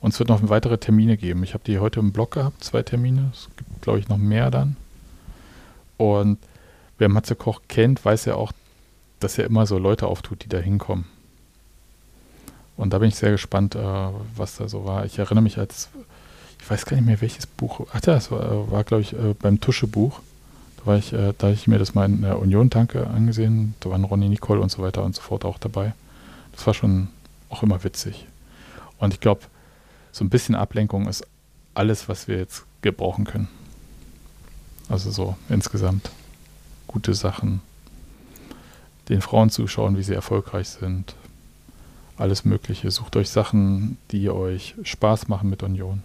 Und 0.00 0.14
es 0.14 0.18
wird 0.18 0.28
noch 0.28 0.40
weitere 0.48 0.78
Termine 0.78 1.16
geben. 1.16 1.42
Ich 1.44 1.52
habe 1.52 1.64
die 1.64 1.78
heute 1.78 2.00
im 2.00 2.12
Blog 2.12 2.32
gehabt, 2.32 2.64
zwei 2.64 2.82
Termine. 2.82 3.30
Es 3.32 3.48
gibt, 3.56 3.82
glaube 3.82 3.98
ich, 3.98 4.08
noch 4.08 4.16
mehr 4.16 4.50
dann. 4.50 4.76
Und 5.98 6.38
wer 6.98 7.08
Matze 7.08 7.34
Koch 7.34 7.60
kennt, 7.68 8.04
weiß 8.04 8.24
ja 8.24 8.34
auch, 8.34 8.52
dass 9.20 9.36
er 9.36 9.44
immer 9.44 9.66
so 9.66 9.78
Leute 9.78 10.06
auftut, 10.06 10.44
die 10.44 10.48
da 10.48 10.58
hinkommen. 10.58 11.04
Und 12.78 12.94
da 12.94 12.98
bin 12.98 13.10
ich 13.10 13.16
sehr 13.16 13.30
gespannt, 13.30 13.74
äh, 13.74 13.78
was 14.36 14.56
da 14.56 14.66
so 14.66 14.86
war. 14.86 15.04
Ich 15.04 15.18
erinnere 15.18 15.42
mich 15.42 15.58
als, 15.58 15.90
ich 16.58 16.70
weiß 16.70 16.86
gar 16.86 16.96
nicht 16.96 17.04
mehr, 17.04 17.20
welches 17.20 17.46
Buch. 17.46 17.86
Ach 17.92 18.00
ja, 18.06 18.14
es 18.14 18.30
war, 18.30 18.70
war 18.70 18.84
glaube 18.84 19.02
ich, 19.02 19.12
äh, 19.12 19.34
beim 19.38 19.60
Tuschebuch. 19.60 20.20
Da 20.78 20.86
war 20.86 20.96
ich, 20.96 21.12
äh, 21.12 21.34
da 21.36 21.48
habe 21.48 21.52
ich 21.52 21.66
mir 21.66 21.78
das 21.78 21.94
mal 21.94 22.06
in 22.06 22.22
der 22.22 22.38
Union-Tanke 22.38 23.06
angesehen. 23.06 23.74
Da 23.80 23.90
waren 23.90 24.04
Ronny 24.04 24.30
Nicole 24.30 24.62
und 24.62 24.70
so 24.70 24.82
weiter 24.82 25.04
und 25.04 25.14
so 25.14 25.20
fort 25.20 25.44
auch 25.44 25.58
dabei. 25.58 25.92
Das 26.52 26.66
war 26.66 26.72
schon 26.72 27.08
auch 27.50 27.62
immer 27.62 27.84
witzig. 27.84 28.26
Und 28.98 29.12
ich 29.12 29.20
glaube, 29.20 29.42
so 30.12 30.24
ein 30.24 30.30
bisschen 30.30 30.54
Ablenkung 30.54 31.06
ist 31.08 31.26
alles, 31.74 32.08
was 32.08 32.28
wir 32.28 32.38
jetzt 32.38 32.64
gebrauchen 32.82 33.24
können. 33.24 33.48
Also 34.88 35.10
so 35.10 35.36
insgesamt 35.48 36.10
gute 36.86 37.14
Sachen. 37.14 37.60
Den 39.08 39.20
Frauen 39.20 39.50
zuschauen, 39.50 39.96
wie 39.96 40.02
sie 40.02 40.14
erfolgreich 40.14 40.68
sind. 40.68 41.14
Alles 42.16 42.44
Mögliche. 42.44 42.90
Sucht 42.90 43.16
euch 43.16 43.30
Sachen, 43.30 43.96
die 44.10 44.30
euch 44.30 44.74
Spaß 44.82 45.28
machen 45.28 45.48
mit 45.48 45.62
Union. 45.62 46.02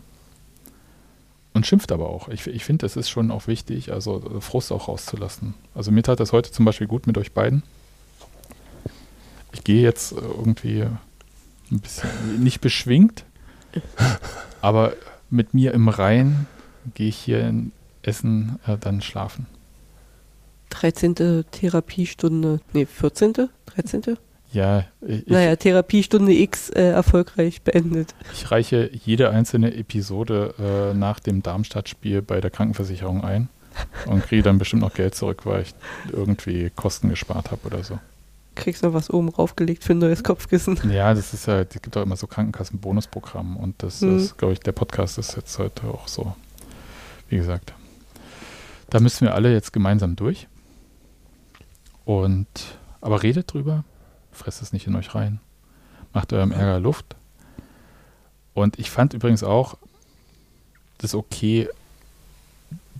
Und 1.53 1.65
schimpft 1.65 1.91
aber 1.91 2.09
auch. 2.09 2.27
Ich, 2.29 2.45
ich 2.47 2.65
finde, 2.65 2.85
es 2.85 2.95
ist 2.95 3.09
schon 3.09 3.31
auch 3.31 3.47
wichtig, 3.47 3.91
also 3.91 4.39
Frust 4.41 4.71
auch 4.71 4.87
rauszulassen. 4.87 5.53
Also 5.73 5.91
mir 5.91 6.03
tat 6.03 6.19
das 6.19 6.33
heute 6.33 6.51
zum 6.51 6.65
Beispiel 6.65 6.87
gut 6.87 7.07
mit 7.07 7.17
euch 7.17 7.31
beiden. 7.31 7.63
Ich 9.53 9.63
gehe 9.63 9.81
jetzt 9.81 10.11
irgendwie 10.11 10.81
ein 11.71 11.79
bisschen 11.79 12.43
nicht 12.43 12.59
beschwingt, 12.61 13.23
aber 14.61 14.93
mit 15.29 15.53
mir 15.53 15.73
im 15.73 15.89
Rhein 15.89 16.47
gehe 16.93 17.09
ich 17.09 17.17
hier 17.17 17.41
in 17.41 17.71
Essen 18.03 18.59
äh, 18.67 18.77
dann 18.77 19.01
schlafen. 19.01 19.47
13. 20.69 21.45
Therapiestunde, 21.51 22.59
nee, 22.73 22.85
14., 22.85 23.33
13.? 23.33 24.17
Ja, 24.51 24.85
ich, 25.01 25.27
naja, 25.27 25.55
Therapiestunde 25.55 26.33
X 26.33 26.69
äh, 26.69 26.81
erfolgreich 26.81 27.61
beendet. 27.61 28.15
Ich 28.33 28.51
reiche 28.51 28.89
jede 29.03 29.29
einzelne 29.29 29.75
Episode 29.75 30.53
äh, 30.59 30.93
nach 30.93 31.19
dem 31.19 31.43
Darmstadt-Spiel 31.43 32.21
bei 32.21 32.39
der 32.39 32.51
Krankenversicherung 32.51 33.23
ein 33.23 33.49
und 34.05 34.23
kriege 34.23 34.43
dann 34.43 34.57
bestimmt 34.57 34.81
noch 34.81 34.93
Geld 34.93 35.15
zurück, 35.15 35.45
weil 35.45 35.63
ich 35.63 35.75
irgendwie 36.11 36.71
Kosten 36.75 37.09
gespart 37.09 37.51
habe 37.51 37.65
oder 37.65 37.83
so. 37.83 37.99
Kriegst 38.55 38.83
noch 38.83 38.93
was 38.93 39.09
oben 39.09 39.29
raufgelegt 39.29 39.83
für 39.83 39.93
ein 39.93 39.99
neues 39.99 40.23
Kopfkissen. 40.23 40.79
Ja, 40.89 41.13
das 41.13 41.33
ist 41.33 41.45
ja, 41.45 41.61
es 41.61 41.81
gibt 41.81 41.95
auch 41.97 42.03
immer 42.03 42.15
so 42.15 42.27
Krankenkassen-Bonusprogramm 42.27 43.57
und 43.57 43.83
das 43.83 44.01
hm. 44.01 44.17
ist, 44.17 44.37
glaube 44.37 44.53
ich, 44.53 44.59
der 44.61 44.71
Podcast 44.71 45.17
ist 45.17 45.35
jetzt 45.35 45.59
heute 45.59 45.87
auch 45.87 46.07
so. 46.07 46.35
Wie 47.29 47.37
gesagt, 47.37 47.73
da 48.89 48.99
müssen 48.99 49.25
wir 49.25 49.33
alle 49.33 49.51
jetzt 49.51 49.73
gemeinsam 49.73 50.15
durch. 50.15 50.47
Und 52.05 52.47
aber 53.01 53.23
redet 53.23 53.53
drüber, 53.53 53.83
fresst 54.31 54.61
es 54.61 54.73
nicht 54.73 54.87
in 54.87 54.95
euch 54.95 55.15
rein. 55.15 55.39
Macht 56.13 56.33
eurem 56.33 56.51
Ärger 56.51 56.79
Luft. 56.79 57.15
Und 58.53 58.79
ich 58.79 58.89
fand 58.89 59.13
übrigens 59.13 59.43
auch 59.43 59.77
das 60.97 61.13
okay, 61.13 61.67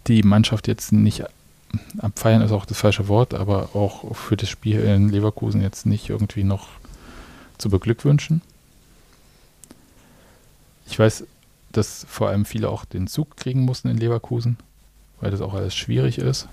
die 0.08 0.24
Mannschaft 0.24 0.68
jetzt 0.68 0.92
nicht 0.92 1.24
abfeiern 1.98 2.42
ist 2.42 2.52
auch 2.52 2.66
das 2.66 2.80
falsche 2.80 3.08
Wort, 3.08 3.34
aber 3.34 3.76
auch 3.76 4.16
für 4.16 4.38
das 4.38 4.50
Spiel 4.50 4.80
in 4.82 5.10
Leverkusen 5.10 5.62
jetzt 5.62 5.86
nicht 5.86 6.10
irgendwie 6.10 6.44
noch 6.44 6.68
zu 7.58 7.70
beglückwünschen. 7.70 8.42
Ich 10.88 11.00
weiß, 11.00 11.26
dass 11.72 12.06
vor 12.10 12.30
allem 12.30 12.46
viele 12.46 12.70
auch 12.70 12.86
den 12.86 13.08
Zug 13.08 13.38
kriegen 13.38 13.62
mussten 13.62 13.90
in 13.90 13.98
Leverkusen, 13.98 14.58
weil 15.20 15.32
das 15.32 15.42
auch 15.42 15.54
alles 15.54 15.76
schwierig 15.76 16.18
ist. 16.18 16.48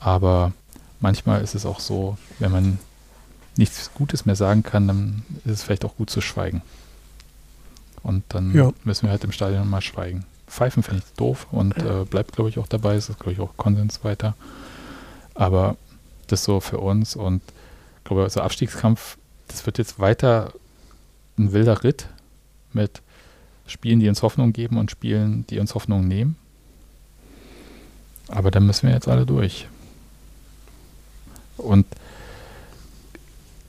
Aber 0.00 0.52
manchmal 1.00 1.42
ist 1.42 1.54
es 1.54 1.66
auch 1.66 1.80
so, 1.80 2.16
wenn 2.38 2.50
man 2.50 2.78
nichts 3.56 3.90
Gutes 3.94 4.24
mehr 4.24 4.36
sagen 4.36 4.62
kann, 4.62 4.88
dann 4.88 5.22
ist 5.44 5.52
es 5.52 5.62
vielleicht 5.62 5.84
auch 5.84 5.96
gut 5.96 6.10
zu 6.10 6.20
schweigen. 6.20 6.62
Und 8.02 8.24
dann 8.28 8.54
ja. 8.54 8.72
müssen 8.84 9.04
wir 9.04 9.10
halt 9.10 9.24
im 9.24 9.32
Stadion 9.32 9.68
mal 9.68 9.80
schweigen. 9.80 10.24
Pfeifen 10.52 10.82
finde 10.82 11.02
ich 11.04 11.12
doof 11.14 11.46
und 11.50 11.76
äh, 11.78 12.04
bleibt, 12.04 12.32
glaube 12.32 12.50
ich, 12.50 12.58
auch 12.58 12.66
dabei. 12.66 12.94
Es 12.94 13.08
ist, 13.08 13.18
glaube 13.18 13.32
ich, 13.32 13.40
auch 13.40 13.56
Konsens 13.56 14.04
weiter. 14.04 14.34
Aber 15.34 15.76
das 16.26 16.44
so 16.44 16.60
für 16.60 16.78
uns 16.78 17.16
und 17.16 17.40
ich 17.98 18.04
glaube, 18.04 18.24
also 18.24 18.42
Abstiegskampf, 18.42 19.16
das 19.48 19.64
wird 19.64 19.78
jetzt 19.78 19.98
weiter 19.98 20.52
ein 21.38 21.52
wilder 21.52 21.82
Ritt 21.82 22.08
mit 22.74 23.00
Spielen, 23.66 24.00
die 24.00 24.08
uns 24.08 24.22
Hoffnung 24.22 24.52
geben 24.52 24.76
und 24.76 24.90
Spielen, 24.90 25.46
die 25.46 25.58
uns 25.58 25.74
Hoffnung 25.74 26.06
nehmen. 26.06 26.36
Aber 28.28 28.50
da 28.50 28.60
müssen 28.60 28.88
wir 28.88 28.94
jetzt 28.94 29.08
alle 29.08 29.24
durch. 29.24 29.68
Und 31.56 31.86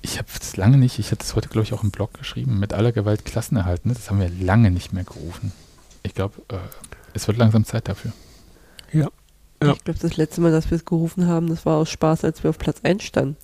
ich 0.02 0.18
habe 0.18 0.28
es 0.38 0.58
lange 0.58 0.78
nicht, 0.78 1.00
ich 1.00 1.12
hatte 1.12 1.24
es 1.24 1.36
heute, 1.36 1.48
glaube 1.48 1.64
ich, 1.64 1.74
auch 1.74 1.84
im 1.84 1.92
Blog 1.92 2.14
geschrieben, 2.14 2.60
mit 2.60 2.74
aller 2.74 2.92
Gewalt 2.92 3.24
Klassen 3.24 3.56
erhalten. 3.56 3.90
Das 3.90 4.10
haben 4.10 4.20
wir 4.20 4.30
lange 4.30 4.70
nicht 4.70 4.92
mehr 4.92 5.06
gerufen. 5.06 5.54
Ich 6.04 6.14
glaube, 6.14 6.42
äh, 6.50 6.58
es 7.14 7.28
wird 7.28 7.38
langsam 7.38 7.66
Zeit 7.66 7.88
dafür. 7.88 8.12
Ja. 8.92 9.08
ja. 9.62 9.74
Ich 9.74 9.84
glaube, 9.84 10.00
das 10.00 10.18
letzte 10.18 10.42
Mal, 10.42 10.52
dass 10.52 10.70
wir 10.70 10.76
es 10.76 10.86
gerufen 10.86 11.28
haben, 11.28 11.48
das 11.48 11.66
war 11.66 11.78
aus 11.78 11.90
Spaß, 11.90 12.24
als 12.26 12.44
wir 12.44 12.50
auf 12.50 12.58
Platz 12.58 12.82
1 12.84 13.04
standen. 13.04 13.38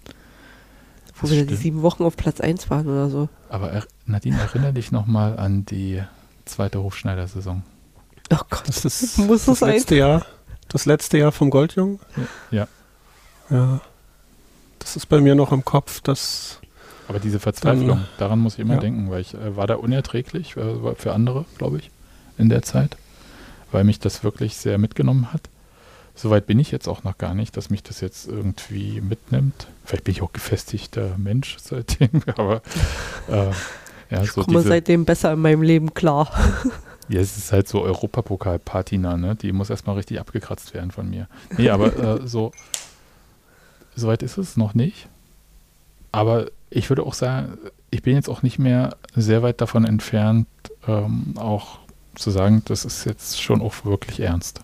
Wo 1.16 1.22
das 1.24 1.32
wir 1.32 1.38
stimmt. 1.38 1.52
die 1.52 1.56
sieben 1.56 1.82
Wochen 1.82 2.04
auf 2.04 2.16
Platz 2.16 2.40
1 2.42 2.70
waren 2.70 2.88
oder 2.88 3.10
so. 3.10 3.30
Aber 3.50 3.72
er, 3.72 3.86
Nadine, 4.06 4.40
erinnere 4.40 4.74
dich 4.74 4.92
nochmal 4.92 5.38
an 5.38 5.66
die 5.66 6.04
zweite 6.46 6.82
Hofschneider-Saison. 6.82 7.64
Oh 8.32 8.38
Gott, 8.50 8.68
das 8.68 8.86
ist 8.86 9.18
muss 9.18 9.46
das, 9.46 9.60
das 9.60 9.70
letzte 9.70 9.96
Jahr. 9.96 10.26
Das 10.68 10.86
letzte 10.86 11.18
Jahr 11.18 11.32
vom 11.32 11.50
Goldjungen? 11.50 12.00
Ja. 12.52 12.68
Ja. 13.50 13.82
Das 14.78 14.96
ist 14.96 15.08
bei 15.08 15.20
mir 15.20 15.36
noch 15.36 15.52
im 15.52 15.66
Kopf, 15.66 16.02
dass. 16.02 16.60
Aber 17.08 17.20
diese 17.20 17.40
Verzweiflung, 17.40 17.88
dann, 17.88 18.08
daran 18.20 18.40
muss 18.40 18.54
ich 18.54 18.60
immer 18.60 18.76
ja. 18.76 18.80
denken, 18.80 19.10
weil 19.10 19.22
ich 19.22 19.34
äh, 19.34 19.56
war 19.56 19.66
da 19.66 19.76
unerträglich 19.76 20.56
äh, 20.56 20.96
für 20.96 21.14
andere, 21.14 21.46
glaube 21.58 21.80
ich, 21.80 21.90
in 22.40 22.50
der 22.50 22.62
Zeit, 22.62 22.98
weil 23.72 23.84
mich 23.84 24.00
das 24.00 24.24
wirklich 24.24 24.56
sehr 24.56 24.78
mitgenommen 24.78 25.32
hat. 25.34 25.42
Soweit 26.16 26.48
bin 26.48 26.60
ich 26.60 26.72
jetzt 26.72 26.88
auch 26.88 27.04
noch 27.04 27.18
gar 27.18 27.34
nicht, 27.34 27.56
dass 27.56 27.70
mich 27.70 27.82
das 27.84 28.02
jetzt 28.02 28.28
irgendwie 28.28 29.00
mitnimmt. 29.00 29.68
Vielleicht 29.86 30.04
bin 30.04 30.14
ich 30.14 30.22
auch 30.22 30.34
gefestigter 30.34 31.18
Mensch 31.18 31.58
seitdem, 31.62 32.24
aber 32.36 32.62
äh, 33.30 33.52
ja, 34.10 34.24
ich 34.24 34.32
so 34.32 34.44
komme 34.44 34.58
diese, 34.58 34.70
seitdem 34.70 35.06
besser 35.06 35.34
in 35.34 35.40
meinem 35.40 35.62
Leben 35.62 35.94
klar. 35.94 36.32
Ja, 37.12 37.22
es 37.22 37.38
ist 37.38 37.52
halt 37.52 37.68
so 37.68 37.82
Europapokal-Patina, 37.82 39.18
ne? 39.18 39.36
Die 39.36 39.52
muss 39.52 39.72
erstmal 39.72 39.96
richtig 39.96 40.20
abgekratzt 40.20 40.76
werden 40.76 40.92
von 40.92 41.10
mir. 41.10 41.28
Nee, 41.58 41.72
aber 41.72 41.98
äh, 41.98 42.20
so, 42.28 42.52
soweit 43.96 44.22
ist 44.22 44.38
es 44.38 44.58
noch 44.58 44.76
nicht. 44.76 45.08
Aber 46.12 46.52
ich 46.70 46.88
würde 46.90 47.02
auch 47.02 47.16
sagen, 47.16 47.58
ich 47.90 48.04
bin 48.04 48.14
jetzt 48.14 48.30
auch 48.30 48.44
nicht 48.44 48.60
mehr 48.60 48.96
sehr 49.16 49.42
weit 49.42 49.60
davon 49.60 49.86
entfernt, 49.86 50.48
ähm, 50.88 51.34
auch 51.36 51.80
zu 52.20 52.32
sagen, 52.32 52.62
das 52.66 52.86
ist 52.86 53.06
jetzt 53.06 53.42
schon 53.42 53.62
auch 53.62 53.86
wirklich 53.86 54.20
ernst. 54.20 54.62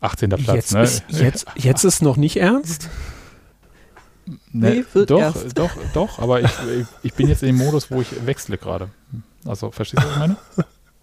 18. 0.00 0.30
Platz, 0.30 0.54
jetzt 0.54 0.74
ne? 0.74 0.82
Ist, 0.82 1.04
jetzt, 1.08 1.46
jetzt 1.56 1.84
ist 1.84 2.02
noch 2.02 2.16
nicht 2.16 2.36
ernst? 2.36 2.88
Ne, 4.52 4.84
nee, 4.94 5.04
doch, 5.06 5.18
erst. 5.20 5.58
doch, 5.58 5.70
doch, 5.94 6.18
aber 6.18 6.42
ich, 6.42 6.50
ich, 7.02 7.14
bin 7.14 7.28
jetzt 7.28 7.42
in 7.42 7.48
dem 7.48 7.56
Modus, 7.56 7.90
wo 7.90 8.00
ich 8.00 8.26
wechsle 8.26 8.58
gerade. 8.58 8.90
Also, 9.46 9.70
verstehst 9.70 10.02
du, 10.02 10.06
was 10.06 10.14
ich 10.14 10.18
meine? 10.18 10.36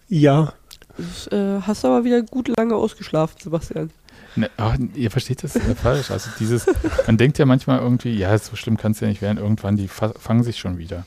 Ja. 0.08 0.52
Das, 0.96 1.26
äh, 1.32 1.60
hast 1.62 1.84
du 1.84 1.88
aber 1.88 2.04
wieder 2.04 2.22
gut 2.22 2.48
lange 2.56 2.74
ausgeschlafen, 2.76 3.36
Sebastian. 3.42 3.90
Ne, 4.36 4.50
ach, 4.56 4.76
ihr 4.94 5.10
versteht 5.10 5.42
das 5.42 5.56
äh, 5.56 5.74
falsch. 5.74 6.10
Also 6.10 6.30
dieses, 6.38 6.66
man 7.06 7.16
denkt 7.16 7.38
ja 7.38 7.46
manchmal 7.46 7.80
irgendwie, 7.80 8.16
ja, 8.16 8.36
so 8.38 8.54
schlimm 8.54 8.76
kann 8.76 8.92
es 8.92 9.00
ja 9.00 9.08
nicht 9.08 9.22
werden. 9.22 9.38
Irgendwann, 9.38 9.76
die 9.76 9.88
fangen 9.88 10.42
sich 10.42 10.58
schon 10.58 10.78
wieder. 10.78 11.04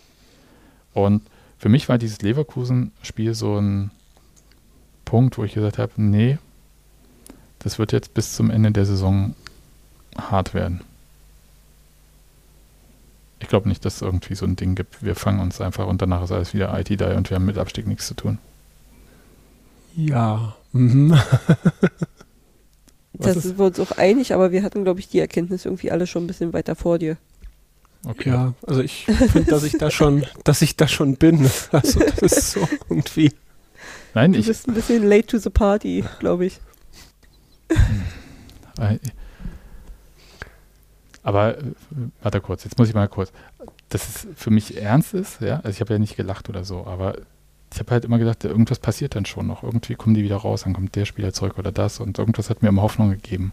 Und 0.93 1.21
für 1.59 1.69
mich 1.69 1.89
war 1.89 1.97
dieses 1.97 2.21
Leverkusen-Spiel 2.21 3.35
so 3.35 3.59
ein 3.59 3.91
Punkt, 5.03 5.37
wo 5.37 5.43
ich 5.43 5.53
gesagt 5.53 5.77
habe, 5.77 5.91
nee, 5.97 6.37
das 7.59 7.77
wird 7.77 7.91
jetzt 7.91 8.13
bis 8.13 8.33
zum 8.33 8.49
Ende 8.49 8.71
der 8.71 8.85
Saison 8.85 9.35
hart 10.17 10.53
werden. 10.53 10.81
Ich 13.41 13.49
glaube 13.49 13.67
nicht, 13.67 13.83
dass 13.83 13.97
es 13.97 14.01
irgendwie 14.01 14.35
so 14.35 14.45
ein 14.45 14.55
Ding 14.55 14.75
gibt. 14.75 15.03
Wir 15.03 15.15
fangen 15.15 15.39
uns 15.39 15.59
einfach 15.59 15.87
und 15.87 16.01
danach 16.01 16.23
ist 16.23 16.31
alles 16.31 16.53
wieder 16.53 16.77
IT 16.79 16.99
da 16.99 17.15
und 17.15 17.29
wir 17.29 17.35
haben 17.35 17.45
mit 17.45 17.57
Abstieg 17.57 17.87
nichts 17.87 18.07
zu 18.07 18.13
tun. 18.13 18.37
Ja. 19.95 20.55
Mhm. 20.71 21.11
da 23.13 23.33
sind 23.33 23.57
wir 23.57 23.65
uns 23.65 23.79
auch 23.79 23.91
einig, 23.91 24.33
aber 24.33 24.51
wir 24.51 24.63
hatten, 24.63 24.83
glaube 24.83 25.01
ich, 25.01 25.09
die 25.09 25.19
Erkenntnis 25.19 25.65
irgendwie 25.65 25.91
alle 25.91 26.07
schon 26.07 26.23
ein 26.23 26.27
bisschen 26.27 26.53
weiter 26.53 26.75
vor 26.75 26.99
dir. 26.99 27.17
Okay. 28.05 28.29
Ja, 28.29 28.53
also 28.65 28.81
ich 28.81 29.05
finde, 29.05 29.49
dass 29.49 29.63
ich 29.63 29.77
da 29.77 29.91
schon, 29.91 30.25
dass 30.43 30.61
ich 30.61 30.75
da 30.75 30.87
schon 30.87 31.15
bin. 31.15 31.49
Also 31.71 31.99
das 31.99 32.21
ist 32.21 32.51
so 32.51 32.67
irgendwie. 32.89 33.33
Nein, 34.13 34.33
du 34.33 34.39
ich. 34.39 34.45
Du 34.45 34.51
bist 34.51 34.67
ein 34.67 34.73
bisschen 34.73 35.07
late 35.07 35.27
to 35.27 35.37
the 35.37 35.49
party, 35.49 36.03
glaube 36.19 36.45
ich. 36.45 36.59
Aber 41.23 41.57
äh, 41.57 41.63
warte 42.21 42.41
kurz, 42.41 42.63
jetzt 42.63 42.77
muss 42.77 42.87
ich 42.89 42.95
mal 42.95 43.07
kurz. 43.07 43.31
Dass 43.89 44.07
es 44.07 44.27
für 44.35 44.51
mich 44.51 44.77
ernst 44.77 45.13
ist, 45.13 45.41
ja, 45.41 45.57
also 45.57 45.69
ich 45.69 45.81
habe 45.81 45.93
ja 45.93 45.99
nicht 45.99 46.15
gelacht 46.15 46.47
oder 46.47 46.63
so, 46.63 46.85
aber 46.85 47.17
ich 47.73 47.79
habe 47.79 47.91
halt 47.91 48.05
immer 48.05 48.17
gedacht, 48.17 48.43
irgendwas 48.43 48.79
passiert 48.79 49.15
dann 49.15 49.25
schon 49.25 49.47
noch. 49.47 49.63
Irgendwie 49.63 49.95
kommen 49.95 50.15
die 50.15 50.23
wieder 50.23 50.37
raus, 50.37 50.63
dann 50.63 50.73
kommt 50.73 50.95
der 50.95 51.05
Spieler 51.05 51.33
zurück 51.33 51.57
oder 51.57 51.71
das 51.71 51.99
und 51.99 52.17
irgendwas 52.17 52.49
hat 52.49 52.61
mir 52.61 52.69
immer 52.69 52.81
Hoffnung 52.81 53.11
gegeben. 53.11 53.51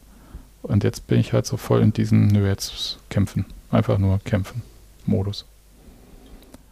Und 0.62 0.84
jetzt 0.84 1.06
bin 1.06 1.18
ich 1.20 1.32
halt 1.32 1.46
so 1.46 1.56
voll 1.56 1.80
in 1.80 1.92
diesem, 1.92 2.28
nö, 2.28 2.46
jetzt 2.46 2.98
kämpfen. 3.08 3.46
Einfach 3.70 3.98
nur 3.98 4.18
kämpfen. 4.20 4.62
Modus. 5.04 5.46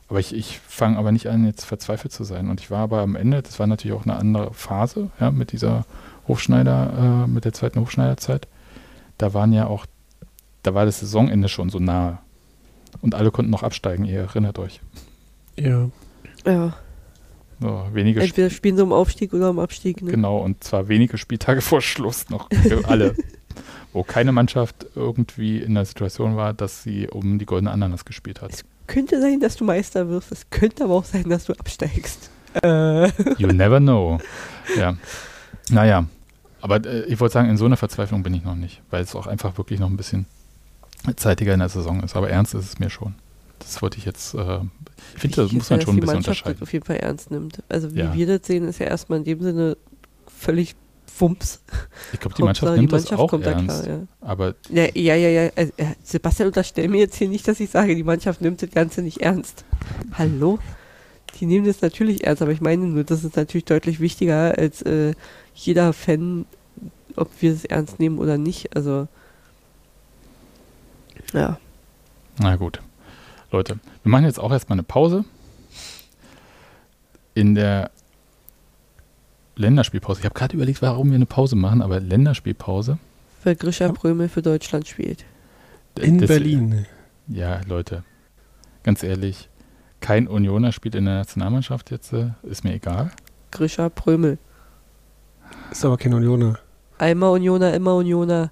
Aber 0.09 0.21
ich, 0.21 0.35
ich 0.35 0.61
fange 0.61 0.99
aber 0.99 1.13
nicht 1.13 1.29
an, 1.29 1.47
jetzt 1.47 1.65
verzweifelt 1.65 2.13
zu 2.13 2.25
sein. 2.25 2.49
Und 2.49 2.61
ich 2.61 2.71
war 2.71 2.81
aber 2.81 3.01
am 3.01 3.17
Ende, 3.17 3.43
das 3.43 3.59
war 3.59 3.67
natürlich 3.67 3.97
auch 3.97 4.05
eine 4.05 4.17
andere 4.17 4.53
Phase, 4.53 5.11
ja, 5.19 5.31
mit 5.31 5.53
dieser 5.53 5.87
Hofschneider, 6.29 7.25
äh, 7.25 7.27
mit 7.27 7.45
der 7.45 7.53
zweiten 7.53 7.81
Hofschneiderzeit. 7.81 8.47
Da 9.19 9.35
waren 9.35 9.53
ja 9.53 9.67
auch, 9.67 9.87
da 10.63 10.75
war 10.75 10.85
das 10.85 11.01
Saisonende 11.01 11.49
schon 11.49 11.71
so 11.71 11.79
nahe. 11.79 12.19
Und 13.01 13.15
alle 13.15 13.31
konnten 13.31 13.51
noch 13.51 13.63
absteigen, 13.63 14.05
ihr 14.05 14.21
erinnert 14.21 14.59
euch. 14.59 14.81
Ja. 15.57 15.89
Ja. 16.47 16.75
So, 17.61 17.87
wenige 17.93 18.21
Entweder 18.21 18.51
spielen 18.51 18.77
sie 18.77 18.83
um 18.83 18.93
Aufstieg 18.93 19.33
oder 19.33 19.51
um 19.51 19.59
Abstieg. 19.59 20.03
Ne? 20.03 20.11
Genau, 20.11 20.39
und 20.39 20.63
zwar 20.63 20.89
wenige 20.89 21.19
Spieltage 21.19 21.61
vor 21.63 21.81
Schluss 21.81 22.29
noch 22.29 22.49
für 22.51 22.87
alle. 22.87 23.15
Wo 23.95 24.03
keine 24.03 24.33
Mannschaft 24.33 24.87
irgendwie 24.95 25.59
in 25.59 25.75
der 25.75 25.87
Situation 25.87 26.37
war, 26.37 26.53
dass 26.53 26.83
sie 26.83 27.09
um 27.09 27.39
die 27.39 27.47
goldene 27.47 27.71
Ananas 27.71 28.05
gespielt 28.05 28.43
hat. 28.43 28.53
Es 28.53 28.65
könnte 28.87 29.21
sein, 29.21 29.41
dass 29.41 29.57
du 29.57 29.65
Meister 29.65 30.09
wirst. 30.11 30.31
Es 30.33 30.51
könnte 30.51 30.85
aber 30.85 30.95
auch 30.95 31.05
sein, 31.05 31.29
dass 31.31 31.47
du 31.47 31.55
absteigst. 31.55 32.29
Äh. 32.63 33.09
You 33.39 33.49
never 33.49 33.79
know. 33.81 34.19
Ja. 34.77 34.97
Naja, 35.71 36.07
aber 36.61 36.85
äh, 36.85 37.05
ich 37.05 37.19
wollte 37.21 37.33
sagen, 37.33 37.49
in 37.49 37.57
so 37.57 37.65
einer 37.65 37.77
Verzweiflung 37.77 38.23
bin 38.23 38.35
ich 38.35 38.45
noch 38.45 38.57
nicht, 38.57 38.83
weil 38.91 39.03
es 39.03 39.15
auch 39.15 39.27
einfach 39.27 39.57
wirklich 39.59 39.81
noch 39.81 39.89
ein 39.89 39.97
bisschen 39.97 40.27
zeitiger 41.17 41.55
in 41.55 41.61
der 41.61 41.69
Saison 41.69 42.03
ist. 42.03 42.17
Aber 42.17 42.29
ernst 42.29 42.55
ist 42.55 42.65
es 42.67 42.79
mir 42.79 42.91
schon. 42.91 43.15
Das 43.61 43.81
wollte 43.81 43.99
ich 43.99 44.05
jetzt, 44.05 44.35
äh, 44.35 44.59
ich 45.15 45.21
finde, 45.21 45.37
das 45.37 45.53
muss 45.53 45.71
man 45.71 45.81
schon 45.81 45.97
ein 45.97 46.01
bisschen 46.01 46.17
unterscheiden. 46.17 46.59
Das 46.59 46.63
auf 46.69 46.73
jeden 46.73 46.85
Fall 46.85 46.97
ernst 46.97 47.31
nimmt. 47.31 47.63
Also 47.69 47.95
wie 47.95 48.01
Ja. 48.01 48.13
wir 48.15 48.27
das 48.27 48.47
sehen, 48.47 48.67
ist 48.69 48.81
ja 48.81 48.87
erstmal 48.87 49.19
in 49.21 49.25
dem 49.25 49.41
Sinne 49.41 49.77
völlig 50.27 50.75
Wumms. 51.19 51.63
Ich 52.13 52.21
glaube, 52.21 52.35
die 52.37 52.43
Mannschaft 52.43 52.77
nimmt 52.77 52.93
das 52.93 53.13
auch 53.13 53.29
kommt 53.31 53.47
da 53.47 53.53
ernst. 53.53 53.85
klar, 53.85 53.99
ja. 53.99 54.07
Aber 54.21 54.55
Ja, 54.71 54.85
ja, 54.95 55.15
ja, 55.17 55.29
ja. 55.29 55.51
Also, 55.55 55.73
äh, 55.77 55.87
Sebastian, 56.03 56.49
unterstell 56.49 56.89
mir 56.89 56.99
jetzt 56.99 57.17
hier 57.17 57.29
nicht, 57.29 57.47
dass 57.47 57.61
ich 57.61 57.71
sage, 57.71 57.95
die 57.95 58.03
Mannschaft 58.03 58.41
nimmt 58.41 58.63
das 58.63 58.71
Ganze 58.71 59.03
nicht 59.03 59.21
ernst. 59.21 59.65
Hallo? 60.17 60.59
Die 61.41 61.47
nehmen 61.47 61.67
das 61.67 61.81
natürlich 61.83 62.25
ernst, 62.25 62.43
aber 62.43 62.53
ich 62.53 62.61
meine 62.61 62.87
nur, 62.87 63.05
das 63.05 63.25
ist 63.25 63.37
natürlich 63.37 63.65
deutlich 63.65 64.01
wichtiger 64.01 64.57
als 64.57 64.83
äh, 64.83 65.15
jeder 65.55 65.93
Fan, 65.93 66.47
ob 67.17 67.31
wir 67.41 67.53
es 67.53 67.65
ernst 67.65 67.99
nehmen 67.99 68.19
oder 68.19 68.39
nicht. 68.39 68.77
Also, 68.77 69.09
ja. 71.33 71.59
Na 72.39 72.57
gut. 72.57 72.81
Leute, 73.51 73.79
wir 74.03 74.11
machen 74.11 74.25
jetzt 74.25 74.41
auch 74.41 74.51
erstmal 74.51 74.77
eine 74.77 74.83
Pause. 74.83 75.25
In 77.35 77.55
der 77.55 77.91
Länderspielpause. 79.57 80.21
Ich 80.21 80.25
habe 80.25 80.35
gerade 80.35 80.55
überlegt, 80.57 80.83
warum 80.83 81.09
wir 81.11 81.17
eine 81.17 81.27
Pause 81.27 81.57
machen, 81.57 81.83
aber 81.83 82.01
Länderspielpause. 82.01 82.99
Weil 83.45 83.57
Grisha. 83.57 83.93
Prömel 83.93 84.29
für 84.29 84.43
Deutschland 84.43 84.89
spielt. 84.89 85.25
In 86.01 86.19
Das- 86.19 86.29
Berlin. 86.29 86.87
Ja, 87.29 87.61
Leute, 87.67 88.03
ganz 88.83 89.03
ehrlich, 89.03 89.49
kein 90.01 90.27
Unioner 90.29 90.73
spielt 90.73 90.95
in 90.95 91.05
der 91.07 91.15
Nationalmannschaft 91.17 91.91
jetzt, 91.91 92.13
äh, 92.13 92.31
ist 92.43 92.65
mir 92.65 92.75
egal. 92.75 93.11
Grisha 93.51 93.89
Prömel. 93.89 94.39
Ist 95.71 95.85
aber 95.85 95.97
kein 95.97 96.13
Unioner. 96.15 96.59
Einmal 96.99 97.31
Unioner, 97.31 97.73
immer 97.75 97.95
Unioner. 97.97 98.51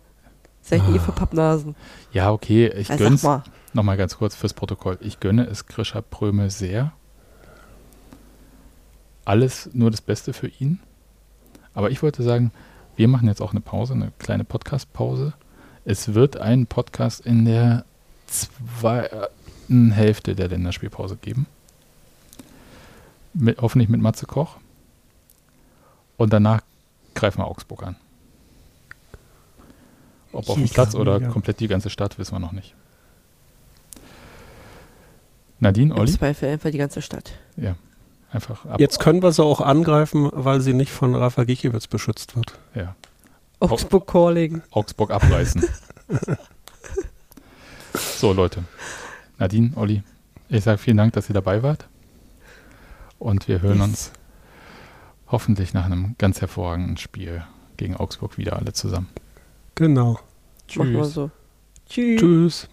Seid 0.63 0.83
ihr 0.89 0.97
Ah. 1.01 1.05
für 1.05 1.13
Pappnasen? 1.13 1.75
Ja, 2.13 2.31
okay, 2.31 2.69
ich 2.69 2.91
Also, 2.91 3.03
gönn's. 3.05 3.23
sag 3.23 3.45
mal. 3.47 3.53
Nochmal 3.75 3.97
ganz 3.97 4.17
kurz 4.17 4.37
fürs 4.37 4.53
Protokoll. 4.55 4.99
Ich 5.01 5.19
gönne 5.19 5.47
es 5.47 5.67
Grisha 5.67 6.01
Prömel 6.03 6.51
sehr. 6.51 6.93
Alles 9.25 9.71
nur 9.73 9.91
das 9.91 10.01
Beste 10.01 10.33
für 10.33 10.49
ihn. 10.49 10.81
Aber 11.75 11.91
ich 11.91 12.03
wollte 12.03 12.23
sagen, 12.23 12.53
wir 12.97 13.09
machen 13.09 13.29
jetzt 13.29 13.41
auch 13.41 13.53
eine 13.53 13.61
Pause, 13.61 13.95
eine 13.95 14.13
kleine 14.19 14.45
Podcast-Pause. 14.45 15.33
Es 15.85 16.15
wird 16.15 16.37
einen 16.37 16.67
Podcast 16.67 17.21
in 17.21 17.45
der 17.45 17.85
zweiten 18.27 19.91
Hälfte 19.91 20.35
der 20.35 20.49
Länderspielpause 20.49 21.17
geben. 21.17 21.47
Mit, 23.35 23.61
hoffentlich 23.61 23.89
mit 23.89 24.01
Matze 24.01 24.27
Koch. 24.27 24.59
Und 26.17 26.33
danach 26.33 26.63
greifen 27.15 27.39
wir 27.39 27.47
Augsburg 27.47 27.83
an. 27.83 27.97
Ob 30.33 30.49
auf 30.49 30.57
dem 30.57 30.69
Platz 30.69 30.95
oder 30.95 31.19
mega. 31.19 31.31
komplett 31.31 31.61
die 31.61 31.69
ganze 31.69 31.91
Stadt, 31.91 32.19
wissen 32.19 32.35
wir 32.35 32.41
noch 32.41 32.53
nicht. 32.53 32.75
Nadine, 35.61 35.95
Im 35.95 36.01
Olli, 36.01 36.13
Zweifel 36.13 36.49
einfach 36.51 36.71
die 36.71 36.79
ganze 36.79 37.03
Stadt. 37.03 37.33
Einfach 38.33 38.65
ab. 38.67 38.81
Jetzt 38.81 38.99
können 38.99 39.23
wir 39.23 39.33
sie 39.33 39.45
auch 39.45 39.61
angreifen, 39.61 40.31
weil 40.33 40.61
sie 40.61 40.75
nicht 40.75 40.91
von 40.91 41.15
Rafa 41.15 41.45
Gikiewicz 41.45 41.87
beschützt 41.87 42.35
wird. 42.37 42.59
Ja, 42.75 42.97
Augsburg 43.61 44.07
Calling. 44.07 44.63
Augsburg 44.71 45.11
abreißen. 45.11 45.65
so, 47.95 48.33
Leute. 48.33 48.65
Nadine, 49.39 49.73
Olli, 49.77 50.03
ich 50.49 50.65
sage 50.65 50.79
vielen 50.79 50.97
Dank, 50.97 51.13
dass 51.13 51.29
ihr 51.31 51.35
dabei 51.35 51.63
wart. 51.63 51.87
Und 53.19 53.47
wir 53.47 53.63
hören 53.63 53.81
uns 53.81 54.13
hoffentlich 55.29 55.75
nach 55.75 55.85
einem 55.85 56.17
ganz 56.19 56.41
hervorragenden 56.41 56.97
Spiel 56.97 57.45
gegen 57.77 57.97
Augsburg 57.97 58.37
wieder 58.37 58.57
alle 58.57 58.73
zusammen. 58.73 59.09
Genau. 59.77 60.19
Machen 60.75 60.93
wir 60.93 61.03
Tschüss. 61.03 61.15
so. 61.15 61.31
Tschüss. 61.89 62.21
Tschüss. 62.21 62.69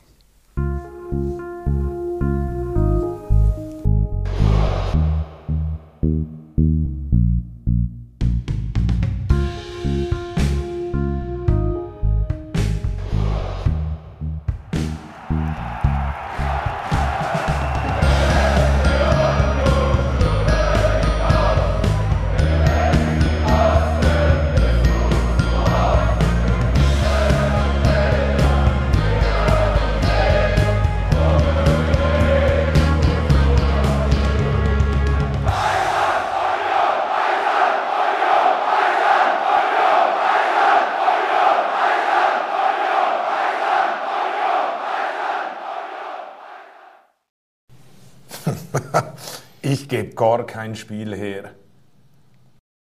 Gar 50.20 50.46
kein 50.46 50.76
Spiel 50.76 51.16
her. 51.16 51.52